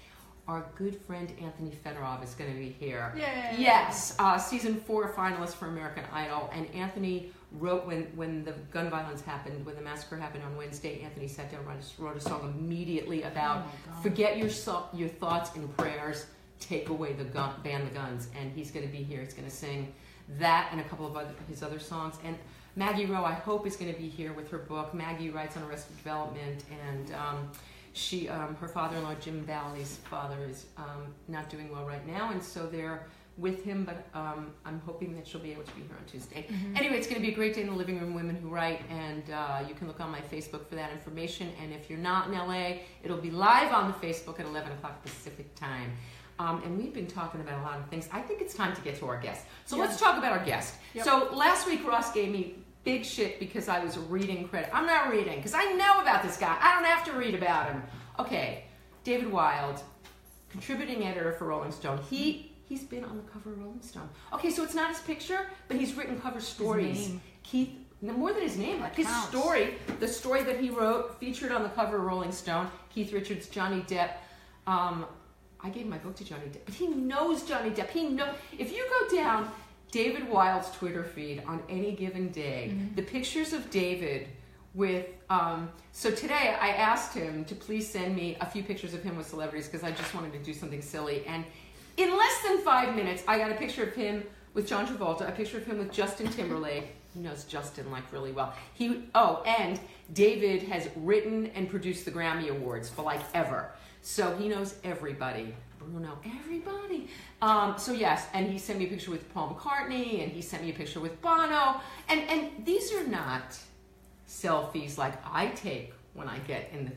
Our 0.46 0.64
good 0.76 0.96
friend 0.96 1.30
Anthony 1.42 1.72
Fedorov 1.84 2.24
is 2.24 2.34
going 2.34 2.50
to 2.50 2.58
be 2.58 2.70
here. 2.70 3.12
Yay. 3.16 3.56
Yes, 3.58 4.16
uh, 4.18 4.38
season 4.38 4.76
four 4.80 5.12
finalist 5.12 5.54
for 5.56 5.66
American 5.66 6.04
Idol, 6.10 6.48
and 6.54 6.66
Anthony 6.74 7.30
wrote 7.52 7.86
when 7.86 8.04
when 8.16 8.44
the 8.44 8.52
gun 8.70 8.88
violence 8.88 9.20
happened, 9.20 9.64
when 9.66 9.74
the 9.74 9.82
massacre 9.82 10.16
happened 10.16 10.44
on 10.44 10.56
Wednesday. 10.56 11.02
Anthony 11.02 11.28
sat 11.28 11.50
down, 11.52 11.60
and 11.70 11.84
wrote 11.98 12.16
a, 12.16 12.20
song 12.20 12.54
immediately 12.58 13.24
about 13.24 13.66
Oh 13.66 14.02
forget 14.02 14.38
your 14.38 14.48
so- 14.48 14.86
your 14.94 15.08
thoughts 15.10 15.54
and 15.54 15.74
prayers, 15.76 16.24
take 16.60 16.88
away 16.88 17.12
the 17.12 17.24
gun, 17.24 17.52
ban 17.62 17.84
the 17.84 17.90
guns, 17.90 18.28
and 18.34 18.50
he's 18.52 18.70
going 18.70 18.86
to 18.86 18.92
be 18.92 19.02
here. 19.02 19.20
He's 19.20 19.34
going 19.34 19.48
to 19.48 19.54
sing 19.54 19.92
that 20.38 20.68
and 20.72 20.80
a 20.80 20.84
couple 20.84 21.06
of 21.06 21.16
other, 21.16 21.34
his 21.48 21.62
other 21.62 21.78
songs. 21.78 22.16
And 22.24 22.36
Maggie 22.76 23.06
Rowe, 23.06 23.24
I 23.24 23.32
hope, 23.32 23.66
is 23.66 23.76
going 23.76 23.92
to 23.92 23.98
be 23.98 24.08
here 24.08 24.32
with 24.32 24.50
her 24.50 24.58
book. 24.58 24.94
Maggie 24.94 25.30
writes 25.30 25.56
on 25.56 25.64
Arrested 25.64 25.96
Development, 25.96 26.64
and 26.86 27.12
um, 27.14 27.50
she, 27.92 28.28
um, 28.28 28.54
her 28.56 28.68
father-in-law 28.68 29.14
Jim 29.20 29.44
Balley's 29.44 29.96
father 30.08 30.36
is 30.48 30.66
um, 30.76 31.12
not 31.26 31.50
doing 31.50 31.72
well 31.72 31.84
right 31.84 32.06
now, 32.06 32.30
and 32.30 32.42
so 32.42 32.66
they're 32.66 33.06
with 33.36 33.64
him. 33.64 33.84
But 33.84 34.06
um, 34.16 34.52
I'm 34.64 34.80
hoping 34.86 35.14
that 35.16 35.26
she'll 35.26 35.40
be 35.40 35.50
able 35.50 35.64
to 35.64 35.72
be 35.72 35.82
here 35.82 35.96
on 35.98 36.04
Tuesday. 36.06 36.46
Anyway, 36.76 36.96
it's 36.96 37.06
going 37.06 37.20
to 37.20 37.26
be 37.26 37.32
a 37.32 37.34
great 37.34 37.54
day 37.54 37.62
in 37.62 37.68
the 37.68 37.72
living 37.72 37.98
room, 37.98 38.14
Women 38.14 38.36
Who 38.36 38.48
Write, 38.48 38.82
and 38.90 39.28
uh, 39.30 39.60
you 39.66 39.74
can 39.74 39.88
look 39.88 40.00
on 40.00 40.10
my 40.10 40.20
Facebook 40.20 40.68
for 40.68 40.74
that 40.74 40.92
information. 40.92 41.50
And 41.60 41.72
if 41.72 41.88
you're 41.88 41.98
not 41.98 42.28
in 42.28 42.34
LA, 42.34 42.78
it'll 43.02 43.16
be 43.16 43.30
live 43.30 43.72
on 43.72 43.88
the 43.88 44.06
Facebook 44.06 44.38
at 44.38 44.46
11 44.46 44.72
o'clock 44.72 45.02
Pacific 45.02 45.52
time. 45.54 45.92
Um, 46.38 46.62
and 46.64 46.78
we've 46.78 46.94
been 46.94 47.06
talking 47.06 47.40
about 47.40 47.60
a 47.60 47.62
lot 47.62 47.78
of 47.78 47.86
things. 47.88 48.08
I 48.12 48.20
think 48.20 48.40
it's 48.40 48.54
time 48.54 48.74
to 48.76 48.80
get 48.82 48.96
to 49.00 49.06
our 49.08 49.18
guest. 49.20 49.44
So 49.66 49.76
Yeah. 49.76 49.82
let's 49.82 49.98
talk 49.98 50.16
about 50.18 50.32
our 50.32 50.44
guest. 50.44 50.74
Yep. 50.94 51.04
So 51.04 51.28
last 51.32 51.66
week, 51.66 51.86
Ross 51.86 52.12
gave 52.12 52.30
me 52.30 52.54
big 52.84 53.04
shit 53.04 53.40
because 53.40 53.68
I 53.68 53.82
was 53.84 53.98
reading 53.98 54.46
credit. 54.48 54.70
I'm 54.72 54.86
not 54.86 55.10
reading 55.10 55.36
because 55.36 55.54
I 55.54 55.64
know 55.72 56.00
about 56.00 56.22
this 56.22 56.36
guy. 56.36 56.56
I 56.60 56.74
don't 56.74 56.84
have 56.84 57.04
to 57.06 57.12
read 57.12 57.34
about 57.34 57.68
him. 57.70 57.82
Okay, 58.18 58.64
David 59.04 59.30
Wild, 59.32 59.82
contributing 60.50 61.04
editor 61.04 61.32
for 61.32 61.46
Rolling 61.46 61.72
Stone. 61.72 61.98
He 62.08 62.52
he's 62.68 62.84
been 62.84 63.04
on 63.04 63.16
the 63.16 63.22
cover 63.32 63.52
of 63.52 63.58
Rolling 63.60 63.82
Stone. 63.82 64.08
Okay, 64.32 64.50
so 64.50 64.62
it's 64.62 64.74
not 64.74 64.90
his 64.90 65.00
picture, 65.00 65.46
but 65.68 65.76
he's 65.76 65.94
written 65.94 66.20
cover 66.20 66.40
stories. 66.40 67.12
Keith, 67.42 67.70
more 68.02 68.32
than 68.32 68.42
his 68.42 68.56
name, 68.58 68.80
like 68.80 68.94
his 68.94 69.08
story, 69.24 69.74
the 70.00 70.08
story 70.08 70.42
that 70.42 70.60
he 70.60 70.70
wrote, 70.70 71.18
featured 71.18 71.50
on 71.50 71.62
the 71.62 71.68
cover 71.70 71.96
of 71.96 72.04
Rolling 72.04 72.30
Stone. 72.32 72.68
Keith 72.90 73.12
Richards, 73.12 73.48
Johnny 73.48 73.80
Depp. 73.82 74.10
Um, 74.66 75.06
I 75.60 75.70
gave 75.70 75.86
my 75.86 75.98
book 75.98 76.16
to 76.16 76.24
Johnny 76.24 76.46
Depp, 76.46 76.60
but 76.66 76.74
he 76.74 76.86
knows 76.86 77.42
Johnny 77.42 77.70
Depp. 77.70 77.90
He 77.90 78.08
know 78.08 78.32
if 78.58 78.72
you 78.72 78.86
go 79.00 79.16
down 79.16 79.50
David 79.90 80.28
Wild's 80.28 80.70
Twitter 80.70 81.02
feed 81.02 81.42
on 81.46 81.62
any 81.68 81.92
given 81.92 82.28
day, 82.28 82.74
the 82.94 83.02
pictures 83.02 83.52
of 83.52 83.70
David 83.70 84.28
with. 84.74 85.06
Um, 85.30 85.70
so 85.92 86.10
today 86.10 86.56
I 86.60 86.68
asked 86.70 87.14
him 87.14 87.44
to 87.46 87.54
please 87.54 87.90
send 87.90 88.14
me 88.14 88.36
a 88.40 88.46
few 88.46 88.62
pictures 88.62 88.94
of 88.94 89.02
him 89.02 89.16
with 89.16 89.26
celebrities 89.26 89.66
because 89.66 89.82
I 89.82 89.90
just 89.90 90.14
wanted 90.14 90.32
to 90.32 90.38
do 90.38 90.54
something 90.54 90.80
silly. 90.80 91.24
And 91.26 91.44
in 91.96 92.16
less 92.16 92.42
than 92.42 92.60
five 92.60 92.94
minutes, 92.94 93.24
I 93.26 93.38
got 93.38 93.50
a 93.50 93.54
picture 93.56 93.82
of 93.82 93.94
him 93.94 94.22
with 94.54 94.68
John 94.68 94.86
Travolta, 94.86 95.28
a 95.28 95.32
picture 95.32 95.58
of 95.58 95.66
him 95.66 95.78
with 95.78 95.92
Justin 95.92 96.28
Timberlake. 96.28 96.94
He 97.12 97.20
knows 97.20 97.44
Justin 97.44 97.90
like 97.90 98.10
really 98.12 98.32
well. 98.32 98.54
He 98.74 99.04
oh, 99.14 99.42
and 99.44 99.80
David 100.12 100.62
has 100.64 100.88
written 100.96 101.46
and 101.54 101.68
produced 101.68 102.04
the 102.04 102.10
Grammy 102.10 102.48
Awards 102.48 102.88
for 102.88 103.02
like 103.02 103.20
ever, 103.34 103.72
so 104.02 104.36
he 104.36 104.48
knows 104.48 104.76
everybody. 104.84 105.54
Bruno, 105.78 106.18
everybody. 106.36 107.08
Um, 107.40 107.78
so 107.78 107.92
yes, 107.92 108.26
and 108.34 108.50
he 108.50 108.58
sent 108.58 108.78
me 108.78 108.86
a 108.86 108.88
picture 108.88 109.10
with 109.10 109.32
Paul 109.32 109.54
McCartney, 109.54 110.22
and 110.22 110.32
he 110.32 110.42
sent 110.42 110.62
me 110.62 110.70
a 110.70 110.74
picture 110.74 111.00
with 111.00 111.20
Bono, 111.22 111.80
and 112.08 112.20
and 112.28 112.64
these 112.64 112.92
are 112.92 113.06
not 113.06 113.58
selfies 114.28 114.98
like 114.98 115.14
I 115.24 115.48
take 115.48 115.94
when 116.14 116.28
I 116.28 116.38
get 116.40 116.70
in 116.72 116.86
the 116.86 116.92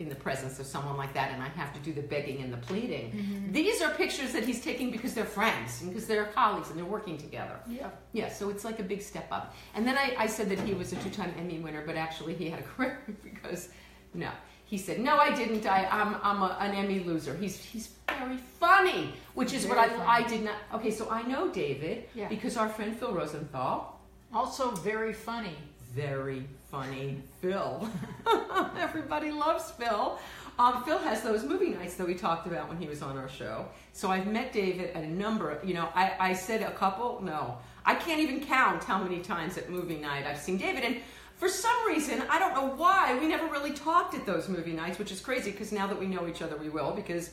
in 0.00 0.08
the 0.08 0.14
presence 0.14 0.58
of 0.58 0.64
someone 0.64 0.96
like 0.96 1.12
that 1.12 1.30
and 1.30 1.42
I 1.42 1.48
have 1.48 1.74
to 1.74 1.80
do 1.80 1.92
the 1.92 2.00
begging 2.00 2.40
and 2.42 2.50
the 2.50 2.56
pleading. 2.56 3.48
These 3.52 3.82
are 3.82 3.90
pictures 3.90 4.32
that 4.32 4.44
he's 4.44 4.64
taking 4.64 4.90
because 4.90 5.12
they're 5.12 5.26
friends 5.26 5.82
and 5.82 5.90
because 5.90 6.06
they're 6.06 6.24
colleagues 6.24 6.70
and 6.70 6.78
they're 6.78 6.86
working 6.86 7.18
together. 7.18 7.60
Yeah. 7.68 7.90
Yeah, 8.14 8.30
so 8.30 8.48
it's 8.48 8.64
like 8.64 8.80
a 8.80 8.82
big 8.82 9.02
step 9.02 9.28
up. 9.30 9.54
And 9.74 9.86
then 9.86 9.98
I, 9.98 10.14
I 10.18 10.26
said 10.26 10.48
that 10.48 10.58
he 10.60 10.72
was 10.72 10.94
a 10.94 10.96
two-time 10.96 11.34
Emmy 11.38 11.58
winner, 11.58 11.82
but 11.84 11.96
actually 11.96 12.32
he 12.34 12.48
had 12.48 12.60
a 12.60 12.62
career 12.76 12.98
because 13.22 13.68
no. 14.14 14.30
He 14.72 14.78
said, 14.78 15.00
"No, 15.00 15.16
I 15.18 15.34
didn't. 15.34 15.66
I, 15.66 15.80
I'm, 15.90 16.14
I'm 16.22 16.42
a, 16.42 16.56
an 16.60 16.72
Emmy 16.76 17.00
loser." 17.00 17.34
He's, 17.36 17.56
he's 17.58 17.86
very 18.08 18.36
funny, 18.60 19.12
which 19.34 19.52
is 19.52 19.66
what 19.66 19.78
I, 19.78 19.88
funny. 19.88 20.02
I 20.06 20.22
did 20.28 20.42
not. 20.44 20.54
Okay, 20.74 20.92
so 20.92 21.10
I 21.10 21.22
know 21.22 21.50
David 21.50 22.04
Yeah. 22.14 22.28
because 22.28 22.56
our 22.56 22.68
friend 22.68 22.96
Phil 22.96 23.12
Rosenthal, 23.12 23.98
Also 24.32 24.70
very 24.70 25.12
funny. 25.12 25.56
very 25.92 26.44
funny 26.70 27.20
Phil. 27.40 27.88
Everybody 28.78 29.30
loves 29.32 29.72
Phil. 29.72 30.18
Um, 30.58 30.84
Phil 30.84 30.98
has 30.98 31.22
those 31.22 31.42
movie 31.42 31.70
nights 31.70 31.94
that 31.96 32.06
we 32.06 32.14
talked 32.14 32.46
about 32.46 32.68
when 32.68 32.78
he 32.78 32.86
was 32.86 33.02
on 33.02 33.16
our 33.18 33.28
show. 33.28 33.66
So 33.92 34.08
I've 34.10 34.26
met 34.28 34.52
David 34.52 34.90
at 34.96 35.02
a 35.02 35.08
number 35.24 35.50
of, 35.50 35.66
you 35.68 35.74
know, 35.74 35.88
I, 35.96 36.12
I 36.20 36.32
said 36.34 36.62
a 36.62 36.70
couple, 36.72 37.20
no. 37.22 37.56
I 37.84 37.94
can't 37.96 38.20
even 38.20 38.38
count 38.44 38.84
how 38.84 39.02
many 39.02 39.20
times 39.20 39.56
at 39.58 39.68
movie 39.70 39.96
night 39.98 40.26
I've 40.26 40.38
seen 40.38 40.58
David. 40.58 40.84
And 40.84 40.96
for 41.40 41.48
some 41.48 41.86
reason, 41.86 42.22
I 42.28 42.38
don't 42.38 42.54
know 42.54 42.74
why, 42.76 43.18
we 43.18 43.26
never 43.26 43.46
really 43.46 43.72
talked 43.72 44.14
at 44.14 44.26
those 44.26 44.46
movie 44.46 44.74
nights, 44.74 44.98
which 44.98 45.10
is 45.10 45.20
crazy 45.20 45.50
because 45.50 45.72
now 45.72 45.86
that 45.86 45.98
we 45.98 46.06
know 46.06 46.28
each 46.28 46.42
other, 46.42 46.54
we 46.58 46.68
will 46.68 46.92
because 46.92 47.30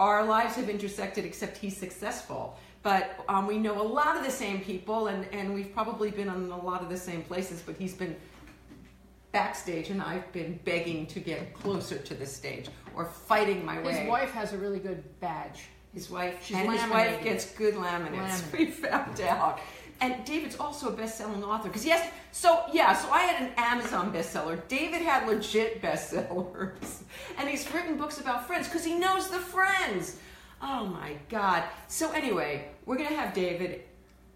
our 0.00 0.24
lives 0.26 0.56
have 0.56 0.68
intersected 0.68 1.24
except 1.24 1.56
he's 1.56 1.76
successful. 1.76 2.58
but 2.82 3.24
um, 3.28 3.46
we 3.46 3.56
know 3.56 3.80
a 3.80 3.88
lot 4.00 4.16
of 4.16 4.24
the 4.24 4.30
same 4.30 4.60
people, 4.60 5.06
and, 5.06 5.26
and 5.32 5.54
we've 5.54 5.72
probably 5.72 6.10
been 6.10 6.28
on 6.28 6.50
a 6.50 6.60
lot 6.60 6.82
of 6.82 6.88
the 6.88 6.96
same 6.96 7.22
places. 7.22 7.62
But 7.64 7.76
he's 7.76 7.94
been 7.94 8.16
backstage, 9.30 9.90
and 9.90 10.02
I've 10.02 10.30
been 10.32 10.58
begging 10.64 11.06
to 11.06 11.20
get 11.20 11.54
closer 11.54 11.98
to 11.98 12.14
the 12.14 12.26
stage 12.26 12.68
or 12.96 13.04
fighting 13.04 13.64
my 13.64 13.80
way. 13.80 13.92
His 14.00 14.08
wife 14.08 14.32
has 14.32 14.52
a 14.54 14.58
really 14.58 14.80
good 14.80 15.04
badge. 15.20 15.66
His 15.94 16.10
wife, 16.10 16.44
She's 16.44 16.56
and 16.56 16.70
his 16.70 16.90
wife 16.90 17.22
gets 17.24 17.52
good 17.52 17.74
laminates. 17.74 18.42
Laminate. 18.42 18.58
We 18.58 18.66
found 18.66 19.20
out. 19.20 19.60
And 20.00 20.24
David's 20.26 20.56
also 20.58 20.88
a 20.88 20.92
best-selling 20.92 21.42
author 21.42 21.68
because 21.68 21.86
yes. 21.86 22.10
So 22.32 22.64
yeah, 22.72 22.92
so 22.94 23.10
I 23.10 23.20
had 23.22 23.42
an 23.42 23.52
Amazon 23.56 24.12
bestseller. 24.12 24.60
David 24.68 25.00
had 25.02 25.26
legit 25.26 25.80
bestsellers, 25.80 27.02
and 27.38 27.48
he's 27.48 27.72
written 27.72 27.96
books 27.96 28.20
about 28.20 28.46
friends 28.46 28.68
because 28.68 28.84
he 28.84 28.94
knows 28.98 29.28
the 29.30 29.38
friends. 29.38 30.18
Oh 30.60 30.86
my 30.86 31.16
God. 31.28 31.64
So 31.88 32.12
anyway, 32.12 32.68
we're 32.84 32.96
gonna 32.96 33.16
have 33.16 33.32
David 33.34 33.82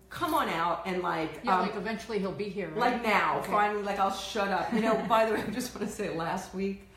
come 0.09 0.35
on 0.35 0.49
out 0.49 0.83
and 0.87 1.03
like 1.03 1.41
Yeah, 1.45 1.57
um, 1.57 1.63
like 1.67 1.77
eventually 1.77 2.19
he'll 2.19 2.33
be 2.33 2.49
here. 2.49 2.69
Right? 2.69 2.95
like 2.95 3.03
now, 3.03 3.39
Okay. 3.41 3.51
finally, 3.53 3.83
like 3.83 3.99
I'll 3.99 4.11
shut 4.13 4.49
up. 4.49 4.73
You 4.73 4.81
know, 4.81 4.97
by 5.09 5.27
the 5.27 5.35
way, 5.35 5.43
I 5.47 5.51
just 5.51 5.75
want 5.75 5.87
to 5.87 5.93
say 5.95 6.15
last 6.17 6.55
week, 6.55 6.89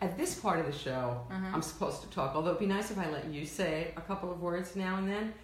at 0.00 0.16
this 0.16 0.34
part 0.38 0.60
of 0.60 0.66
the 0.66 0.72
show, 0.72 1.20
Uh-huh. 1.30 1.46
I'm 1.52 1.62
supposed 1.62 2.02
to 2.02 2.08
talk, 2.10 2.34
although 2.34 2.50
it'd 2.50 2.60
be 2.60 2.66
nice 2.66 2.90
if 2.90 2.98
I 2.98 3.08
let 3.10 3.26
you 3.26 3.44
say 3.44 3.92
a 3.96 4.00
couple 4.00 4.30
of 4.32 4.40
words 4.40 4.76
now 4.76 4.96
and 4.96 5.08
then. 5.08 5.34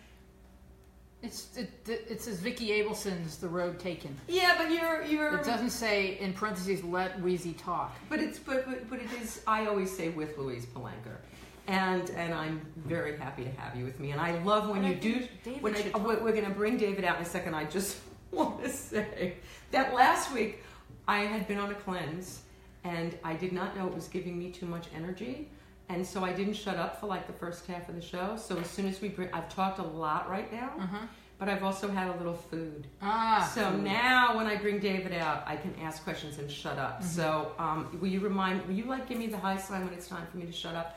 It's 1.23 1.55
it, 1.57 1.71
it 1.87 2.23
says 2.23 2.41
Vicki 2.41 2.69
Abelson's 2.69 3.37
The 3.37 3.49
Road 3.49 3.79
Taken. 3.79 4.17
Yeah, 4.27 4.55
but 4.57 4.71
you're, 4.71 5.03
you're, 5.05 5.37
It 5.37 5.45
doesn't 5.45 5.71
say 5.71 6.19
in 6.19 6.33
parentheses 6.33 6.83
let 6.83 7.21
Wheezy 7.21 7.53
talk. 7.53 7.95
but 8.09 8.21
it's, 8.21 8.39
but, 8.39 8.65
but, 8.67 8.89
but 8.89 9.01
it 9.01 9.11
is, 9.21 9.43
I 9.47 9.67
always 9.67 9.95
say 9.95 10.09
with 10.09 10.39
Louise 10.39 10.65
Palanker. 10.67 11.19
And, 11.67 12.09
and 12.11 12.33
I'm 12.33 12.67
very 12.75 13.19
happy 13.19 13.45
to 13.45 13.51
have 13.51 13.77
you 13.77 13.85
with 13.85 14.01
me. 14.01 14.13
And 14.13 14.21
I 14.21 14.43
love 14.43 14.69
when 14.69 14.83
you 14.83 14.95
do, 14.95 15.27
David 15.45 15.63
when 15.63 15.77
I, 15.77 15.91
oh, 15.95 15.99
we're, 15.99 16.23
we're 16.23 16.33
going 16.33 16.47
to 16.47 16.51
bring 16.51 16.79
David 16.79 17.05
out 17.05 17.17
in 17.19 17.23
a 17.23 17.27
second. 17.27 17.55
I 17.55 17.65
just 17.65 17.99
want 18.33 18.63
to 18.65 18.71
say 18.71 19.35
that 19.73 19.95
last 19.95 20.33
week 20.33 20.63
I 21.07 21.21
had 21.21 21.47
been 21.47 21.59
on 21.59 21.71
a 21.71 21.75
cleanse 21.75 22.43
and 22.83 23.17
I 23.23 23.35
did 23.35 23.53
not 23.53 23.77
know 23.77 23.87
it 23.87 23.95
was 23.95 24.09
giving 24.09 24.39
me 24.39 24.51
too 24.51 24.67
much 24.67 24.87
energy. 24.97 25.49
And 25.93 26.07
so 26.07 26.25
I 26.25 26.33
didn't 26.33 26.55
shut 26.55 26.77
up 26.77 27.01
for 27.01 27.07
like 27.07 27.27
the 27.27 27.33
first 27.33 27.67
half 27.67 27.89
of 27.89 27.97
the 27.97 28.01
show. 28.01 28.37
So 28.37 28.57
as 28.59 28.71
soon 28.71 28.87
as 28.87 29.01
we 29.01 29.09
bring, 29.09 29.29
I've 29.33 29.53
talked 29.53 29.81
a 29.81 29.83
lot 29.83 30.31
right 30.31 30.51
now, 30.53 30.71
Uh-huh. 30.79 30.99
but 31.39 31.49
I've 31.49 31.65
also 31.65 31.89
had 31.91 32.07
a 32.09 32.17
little 32.17 32.35
food. 32.35 32.87
Ah. 33.03 33.51
So 33.53 33.71
now 33.77 34.37
when 34.37 34.47
I 34.47 34.55
bring 34.57 34.79
David 34.79 35.13
out, 35.15 35.43
I 35.47 35.57
can 35.57 35.75
ask 35.83 36.05
questions 36.05 36.39
and 36.39 36.49
shut 36.51 36.79
up. 36.79 37.01
Mhm. 37.01 37.05
So 37.07 37.53
um, 37.59 37.89
will 38.01 38.07
you 38.09 38.21
remind, 38.21 38.65
will 38.67 38.75
you 38.75 38.85
like 38.85 39.09
give 39.09 39.19
me 39.19 39.27
the 39.27 39.39
high 39.39 39.57
sign 39.57 39.85
when 39.85 39.93
it's 39.93 40.07
time 40.07 40.27
for 40.31 40.37
me 40.37 40.47
to 40.47 40.53
shut 40.53 40.77
up? 40.77 40.97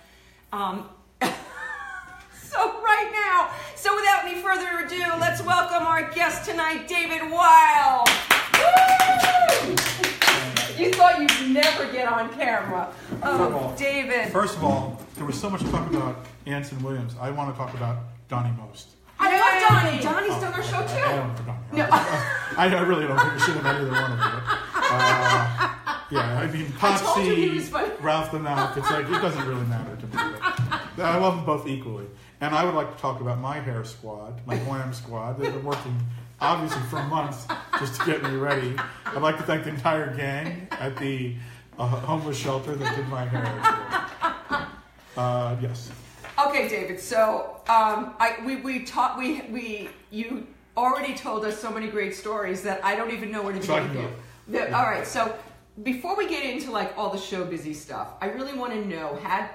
Um, 0.52 0.88
so 1.22 2.60
right 2.84 3.10
now, 3.12 3.50
so 3.76 3.96
without 3.96 4.26
any 4.26 4.40
further 4.42 4.86
ado, 4.86 5.04
let's 5.20 5.42
welcome 5.42 5.88
our 5.88 6.04
guest 6.12 6.48
tonight, 6.48 6.88
David 6.88 7.32
Wild. 7.32 8.08
Woo! 8.60 9.76
You 10.78 10.92
thought 10.92 11.20
you'd 11.20 11.52
never 11.54 11.86
get 11.92 12.08
on 12.08 12.32
camera. 12.34 12.92
First 13.24 13.40
of 13.42 13.54
Oh, 13.54 13.58
all- 13.58 13.76
David. 13.76 14.32
First 14.32 14.58
of 14.58 14.64
all, 14.64 15.02
there 15.16 15.26
was 15.26 15.40
so 15.40 15.50
much 15.50 15.62
talk 15.72 15.90
about 15.90 16.26
Anson 16.46 16.82
Williams. 16.84 17.16
I 17.22 17.32
want 17.32 17.54
to 17.54 17.58
talk 17.58 17.74
about 17.74 17.98
Donnie 18.28 18.54
Most. 18.58 18.90
I 19.20 19.40
love 19.40 19.70
Donnie. 19.84 20.02
Donnie's 20.04 20.42
done 20.42 20.54
our 20.54 20.60
Oh, 20.60 20.64
show 20.64 20.80
I 20.80 20.88
too. 20.88 20.96
don't 20.96 21.28
know 21.30 21.36
for 21.36 21.44
Donnie. 21.44 21.60
No. 21.74 21.88
I, 21.92 22.76
I 22.76 22.82
really 22.82 23.08
don't 23.08 23.18
give 23.18 23.34
a 23.36 23.40
shit 23.40 23.56
about 23.56 23.76
either 23.78 23.92
one 23.92 24.12
of 24.12 24.18
them. 24.20 24.42
Uh, 24.76 25.76
yeah, 26.12 26.40
I 26.40 26.48
mean, 26.52 26.72
I 26.82 26.98
told 26.98 27.26
you 27.26 27.34
he 27.36 27.50
was 27.50 27.64
Potsie, 27.70 27.72
funny. 27.72 27.90
Ralph 28.02 28.32
the 28.32 28.40
Mouth, 28.40 28.78
it's 28.78 28.92
like, 28.92 29.06
it 29.06 29.22
doesn't 29.22 29.48
really 29.48 29.66
matter 29.66 29.96
to 29.96 30.06
me. 30.06 30.38
But 30.96 31.06
I 31.06 31.18
love 31.18 31.38
them 31.38 31.46
both 31.46 31.68
equally. 31.68 32.06
And 32.42 32.54
I 32.54 32.66
would 32.66 32.76
like 32.76 32.94
to 32.96 33.02
talk 33.02 33.22
about 33.22 33.40
my 33.40 33.60
hair 33.60 33.84
squad, 33.86 34.42
my 34.46 34.58
glam 34.58 34.94
squad. 34.94 35.40
They've 35.40 35.54
been 35.54 35.64
working 35.64 35.98
obviously 36.42 36.82
for 36.90 37.02
months 37.04 37.48
just 37.80 38.00
to 38.02 38.06
get 38.06 38.22
me 38.22 38.36
ready. 38.36 38.76
I'd 39.06 39.22
like 39.22 39.38
to 39.38 39.44
thank 39.44 39.64
the 39.64 39.70
entire 39.70 40.14
gang 40.16 40.68
at 40.72 40.98
the 40.98 41.36
uh, 41.80 41.88
homeless 41.88 42.38
shelter 42.38 42.76
that 42.76 42.96
did 42.96 43.08
my 43.08 43.26
hair. 43.26 44.10
Uh, 45.16 45.56
yes. 45.62 45.92
Okay, 46.48 46.68
David. 46.68 47.00
So 47.00 47.62
um, 47.68 48.16
I 48.20 48.38
we 48.44 48.56
we 48.58 48.84
taught 48.84 49.16
we 49.18 49.42
we 49.52 49.90
you 50.10 50.48
already 50.76 51.14
told 51.14 51.46
us 51.46 51.60
so 51.60 51.70
many 51.72 51.88
great 51.88 52.16
stories 52.16 52.64
that 52.64 52.84
I 52.84 52.96
don't 52.96 53.12
even 53.12 53.32
know 53.32 53.44
where 53.44 53.54
to 53.54 53.60
begin 53.60 53.76
can 53.90 53.96
with 53.96 54.02
you. 54.02 54.10
The- 54.48 54.76
all 54.76 54.86
right. 54.86 55.06
So 55.06 55.36
before 55.84 56.16
we 56.16 56.28
get 56.28 56.44
into 56.44 56.72
like 56.72 56.98
all 56.98 57.12
the 57.12 57.20
show 57.20 57.46
busy 57.46 57.74
stuff, 57.76 58.14
I 58.22 58.30
really 58.30 58.58
want 58.58 58.74
to 58.74 58.84
know 58.86 59.16
had. 59.22 59.50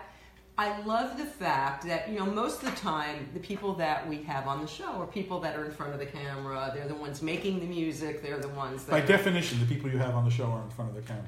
I 0.57 0.81
love 0.83 1.19
the 1.19 1.25
fact 1.25 1.87
that 1.87 2.09
you 2.09 2.19
know 2.19 2.27
most 2.27 2.63
of 2.63 2.71
the 2.71 2.81
time 2.81 3.29
the 3.33 3.41
people 3.41 3.75
that 3.75 4.09
we 4.09 4.23
have 4.23 4.49
on 4.49 4.61
the 4.61 4.67
show 4.67 4.91
are 5.01 5.07
people 5.07 5.39
that 5.41 5.57
are 5.57 5.65
in 5.65 5.71
front 5.73 5.93
of 5.93 5.99
the 6.01 6.07
camera. 6.07 6.71
They're 6.75 6.89
the 6.89 6.95
ones 6.95 7.23
making 7.23 7.61
the 7.61 7.67
music. 7.67 8.23
They're 8.25 8.41
the 8.41 8.49
ones 8.49 8.85
that 8.85 8.93
By 8.93 9.01
definition, 9.01 9.61
the 9.61 9.67
people 9.67 9.91
you 9.91 9.99
have 9.99 10.15
on 10.15 10.25
the 10.25 10.31
show 10.31 10.47
are 10.47 10.63
in 10.63 10.71
front 10.71 10.91
of 10.91 10.97
the 10.97 11.03
camera. 11.03 11.27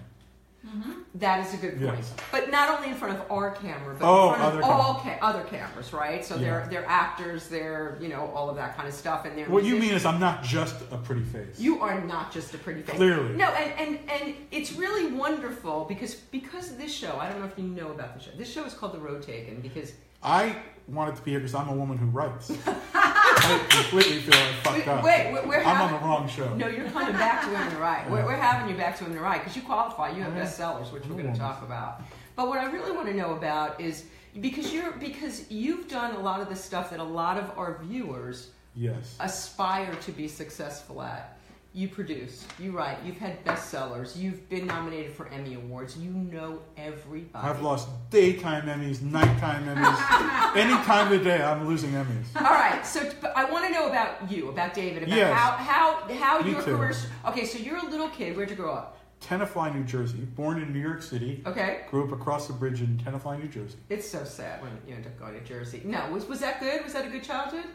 Mm-hmm. 0.66 0.92
That 1.14 1.46
is 1.46 1.55
a 1.55 1.57
good 1.57 1.81
point. 1.81 1.99
Yes. 1.99 2.12
But 2.31 2.51
not 2.51 2.68
only 2.77 2.90
in 2.90 2.94
front 2.94 3.18
of 3.18 3.31
our 3.31 3.53
camera, 3.53 3.96
but 3.99 4.07
Oh, 4.07 4.33
in 4.33 4.38
front 4.38 4.59
of 4.59 4.62
all 4.64 4.94
ca- 4.96 5.18
other 5.23 5.42
cameras, 5.44 5.92
right? 5.92 6.23
So 6.25 6.37
they're 6.37 6.66
they're 6.70 6.85
actors, 6.87 7.49
they're 7.49 7.96
you 8.01 8.09
know 8.09 8.31
all 8.35 8.51
of 8.51 8.57
that 8.57 8.77
kind 8.77 8.87
of 8.87 8.92
stuff, 8.94 9.25
and 9.25 9.37
they're 9.37 9.49
What 9.49 9.64
you 9.64 9.77
mean 9.77 9.94
is 9.94 10.05
I'm 10.05 10.20
not 10.20 10.42
just 10.42 10.77
a 10.90 10.99
pretty 10.99 11.25
face. 11.25 11.59
You 11.59 11.81
are 11.81 12.01
not 12.03 12.31
just 12.31 12.53
a 12.55 12.59
pretty 12.59 12.83
face. 12.83 12.96
Clearly. 12.96 13.35
No, 13.37 13.46
and, 13.46 13.73
and, 13.88 14.11
and 14.11 14.35
it's 14.51 14.73
really 14.75 15.11
wonderful 15.12 15.87
because 15.88 16.14
because 16.14 16.77
this 16.77 16.94
show, 16.94 17.16
I 17.18 17.31
don't 17.31 17.40
know 17.40 17.46
if 17.46 17.57
you 17.57 17.64
know 17.64 17.90
about 17.90 18.14
the 18.18 18.23
show. 18.23 18.31
This 18.37 18.53
show 18.53 18.64
is 18.64 18.75
called 18.75 18.92
The 18.92 19.01
Road 19.01 19.23
Taken 19.23 19.61
because 19.62 19.92
I 20.23 20.57
wanted 20.90 21.16
to 21.16 21.22
be 21.22 21.31
here 21.33 21.40
because 21.40 21.55
I'm 21.55 21.68
a 21.68 21.74
woman 21.74 21.98
who 21.98 22.07
writes. 22.07 22.50
I 22.94 23.66
completely 23.70 24.18
feel 24.18 24.38
like 24.38 24.55
fucked 24.62 24.76
wait, 24.79 24.88
up. 24.88 25.05
wait, 25.05 25.33
we're, 25.33 25.48
we're 25.48 25.61
I'm 25.61 25.68
on 25.68 25.76
having, 25.76 25.98
the 26.00 26.05
wrong 26.05 26.29
show. 26.29 26.55
No, 26.55 26.66
you're 26.68 26.88
coming 26.90 27.12
back 27.14 27.42
to 27.44 27.48
Women 27.50 27.79
Write. 27.79 28.11
We're, 28.11 28.24
we're 28.24 28.37
having 28.37 28.70
you 28.70 28.76
back 28.76 28.96
to 28.98 29.05
Women 29.05 29.20
Write 29.20 29.40
because 29.40 29.57
you 29.57 29.62
qualify. 29.62 30.11
You 30.11 30.22
have 30.22 30.37
Yeah. 30.37 30.44
bestsellers, 30.44 30.92
which 30.92 31.05
we're 31.07 31.20
going 31.22 31.33
to 31.33 31.38
talk 31.38 31.62
about. 31.62 32.03
But 32.37 32.48
what 32.48 32.59
I 32.59 32.70
really 32.70 32.92
want 32.92 33.07
to 33.09 33.14
know 33.14 33.35
about 33.35 33.81
is 33.81 34.05
because 34.40 34.72
you're 34.72 34.92
because 34.92 35.50
you've 35.50 35.88
done 35.88 36.14
a 36.14 36.20
lot 36.20 36.40
of 36.40 36.48
the 36.48 36.57
stuff 36.57 36.90
that 36.90 37.00
a 37.00 37.05
lot 37.05 37.37
of 37.38 37.57
our 37.59 37.81
viewers 37.83 38.50
Yes. 38.76 39.16
aspire 39.20 39.94
to 39.96 40.12
be 40.12 40.29
successful 40.29 41.03
at. 41.03 41.37
You 41.73 41.87
produce, 41.87 42.45
you 42.59 42.73
write, 42.73 42.99
you've 43.05 43.19
had 43.19 43.45
bestsellers, 43.45 44.17
you've 44.17 44.49
been 44.49 44.67
nominated 44.67 45.13
for 45.13 45.29
Emmy 45.29 45.55
Awards, 45.55 45.97
you 45.97 46.11
know 46.11 46.63
everybody. 46.77 47.47
I've 47.47 47.63
lost 47.63 47.89
daytime 48.11 48.65
Emmys, 48.67 49.01
nighttime 49.03 49.65
Emmys. 49.67 50.57
Any 50.57 50.75
time 50.85 51.13
of 51.13 51.19
the 51.21 51.25
day, 51.25 51.41
I'm 51.41 51.69
losing 51.69 51.93
Emmys. 51.93 52.25
All 52.35 52.43
right, 52.43 52.85
so 52.85 53.09
but 53.21 53.37
I 53.37 53.45
want 53.49 53.67
to 53.69 53.73
know 53.73 53.87
about 53.87 54.29
you, 54.29 54.49
about 54.49 54.75
David, 54.75 55.05
about 55.05 55.15
Yes. 55.17 55.33
how 55.39 55.53
how 55.53 56.15
how 56.15 56.41
Me 56.41 56.51
your 56.51 56.63
too. 56.63 56.77
career. 56.77 56.93
Okay, 57.27 57.45
so 57.45 57.57
you're 57.59 57.77
a 57.79 57.87
little 57.89 58.09
kid. 58.09 58.37
Where'd 58.37 58.51
you 58.51 58.57
grow 58.57 58.73
up? 58.75 58.97
Tenafly, 59.21 59.73
New 59.73 59.85
Jersey. 59.85 60.19
Born 60.19 60.61
in 60.61 60.73
New 60.73 60.81
York 60.81 61.03
City. 61.03 61.43
Okay. 61.47 61.83
Grew 61.91 62.03
up 62.05 62.11
across 62.11 62.47
the 62.49 62.53
bridge 62.55 62.81
in 62.81 62.97
Tenafly, 62.99 63.39
New 63.39 63.49
Jersey. 63.49 63.77
It's 63.91 64.09
so 64.11 64.25
sad 64.25 64.61
when 64.63 64.73
you 64.89 64.95
end 64.97 65.07
up 65.07 65.17
going 65.21 65.35
to 65.35 65.45
Jersey. 65.45 65.83
No, 65.85 66.11
was 66.11 66.27
was 66.27 66.41
that 66.41 66.59
good? 66.59 66.83
Was 66.83 66.95
that 66.95 67.07
a 67.07 67.11
good 67.11 67.23
childhood? 67.23 67.67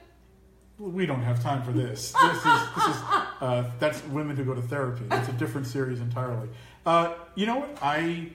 We 0.77 1.05
don't 1.05 1.21
have 1.21 1.41
time 1.41 1.63
for 1.63 1.71
this. 1.71 2.13
This 2.21 2.37
is, 2.37 2.43
this 2.43 2.85
is 2.87 3.01
uh, 3.41 3.71
that's 3.79 4.03
women 4.07 4.35
who 4.35 4.43
go 4.43 4.53
to 4.53 4.61
therapy. 4.61 5.05
It's 5.11 5.29
a 5.29 5.33
different 5.33 5.67
series 5.67 5.99
entirely. 5.99 6.49
Uh, 6.85 7.13
you 7.35 7.45
know 7.45 7.57
what? 7.57 7.77
I, 7.81 8.29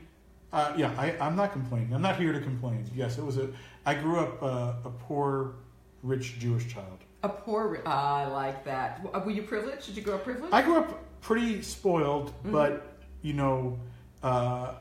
uh, 0.53 0.73
yeah, 0.77 0.93
I, 0.99 1.17
I'm 1.21 1.37
not 1.37 1.53
complaining. 1.53 1.93
I'm 1.95 2.03
not 2.03 2.17
here 2.17 2.33
to 2.33 2.41
complain. 2.41 2.85
Yes, 2.95 3.19
it 3.19 3.25
was 3.25 3.37
a. 3.39 3.49
I 3.87 3.95
grew 3.95 4.19
up 4.21 4.43
uh, 4.43 4.73
a 4.85 4.91
poor, 4.91 5.55
rich 6.03 6.39
Jewish 6.39 6.69
child. 6.73 6.99
A 7.23 7.29
poor. 7.29 7.83
Ah, 7.87 8.19
I 8.21 8.27
like 8.27 8.65
that. 8.65 9.03
Were 9.25 9.31
you 9.31 9.43
privileged? 9.43 9.87
Did 9.87 9.97
you 9.97 10.03
grow 10.03 10.15
up 10.17 10.25
privileged? 10.25 10.55
I 10.55 10.63
grew 10.63 10.77
up 10.79 10.99
pretty 11.21 11.61
spoiled, 11.63 12.33
Mhm. 12.45 12.53
but 12.53 12.97
you 13.23 13.35
know, 13.35 13.79
uh, 14.23 14.75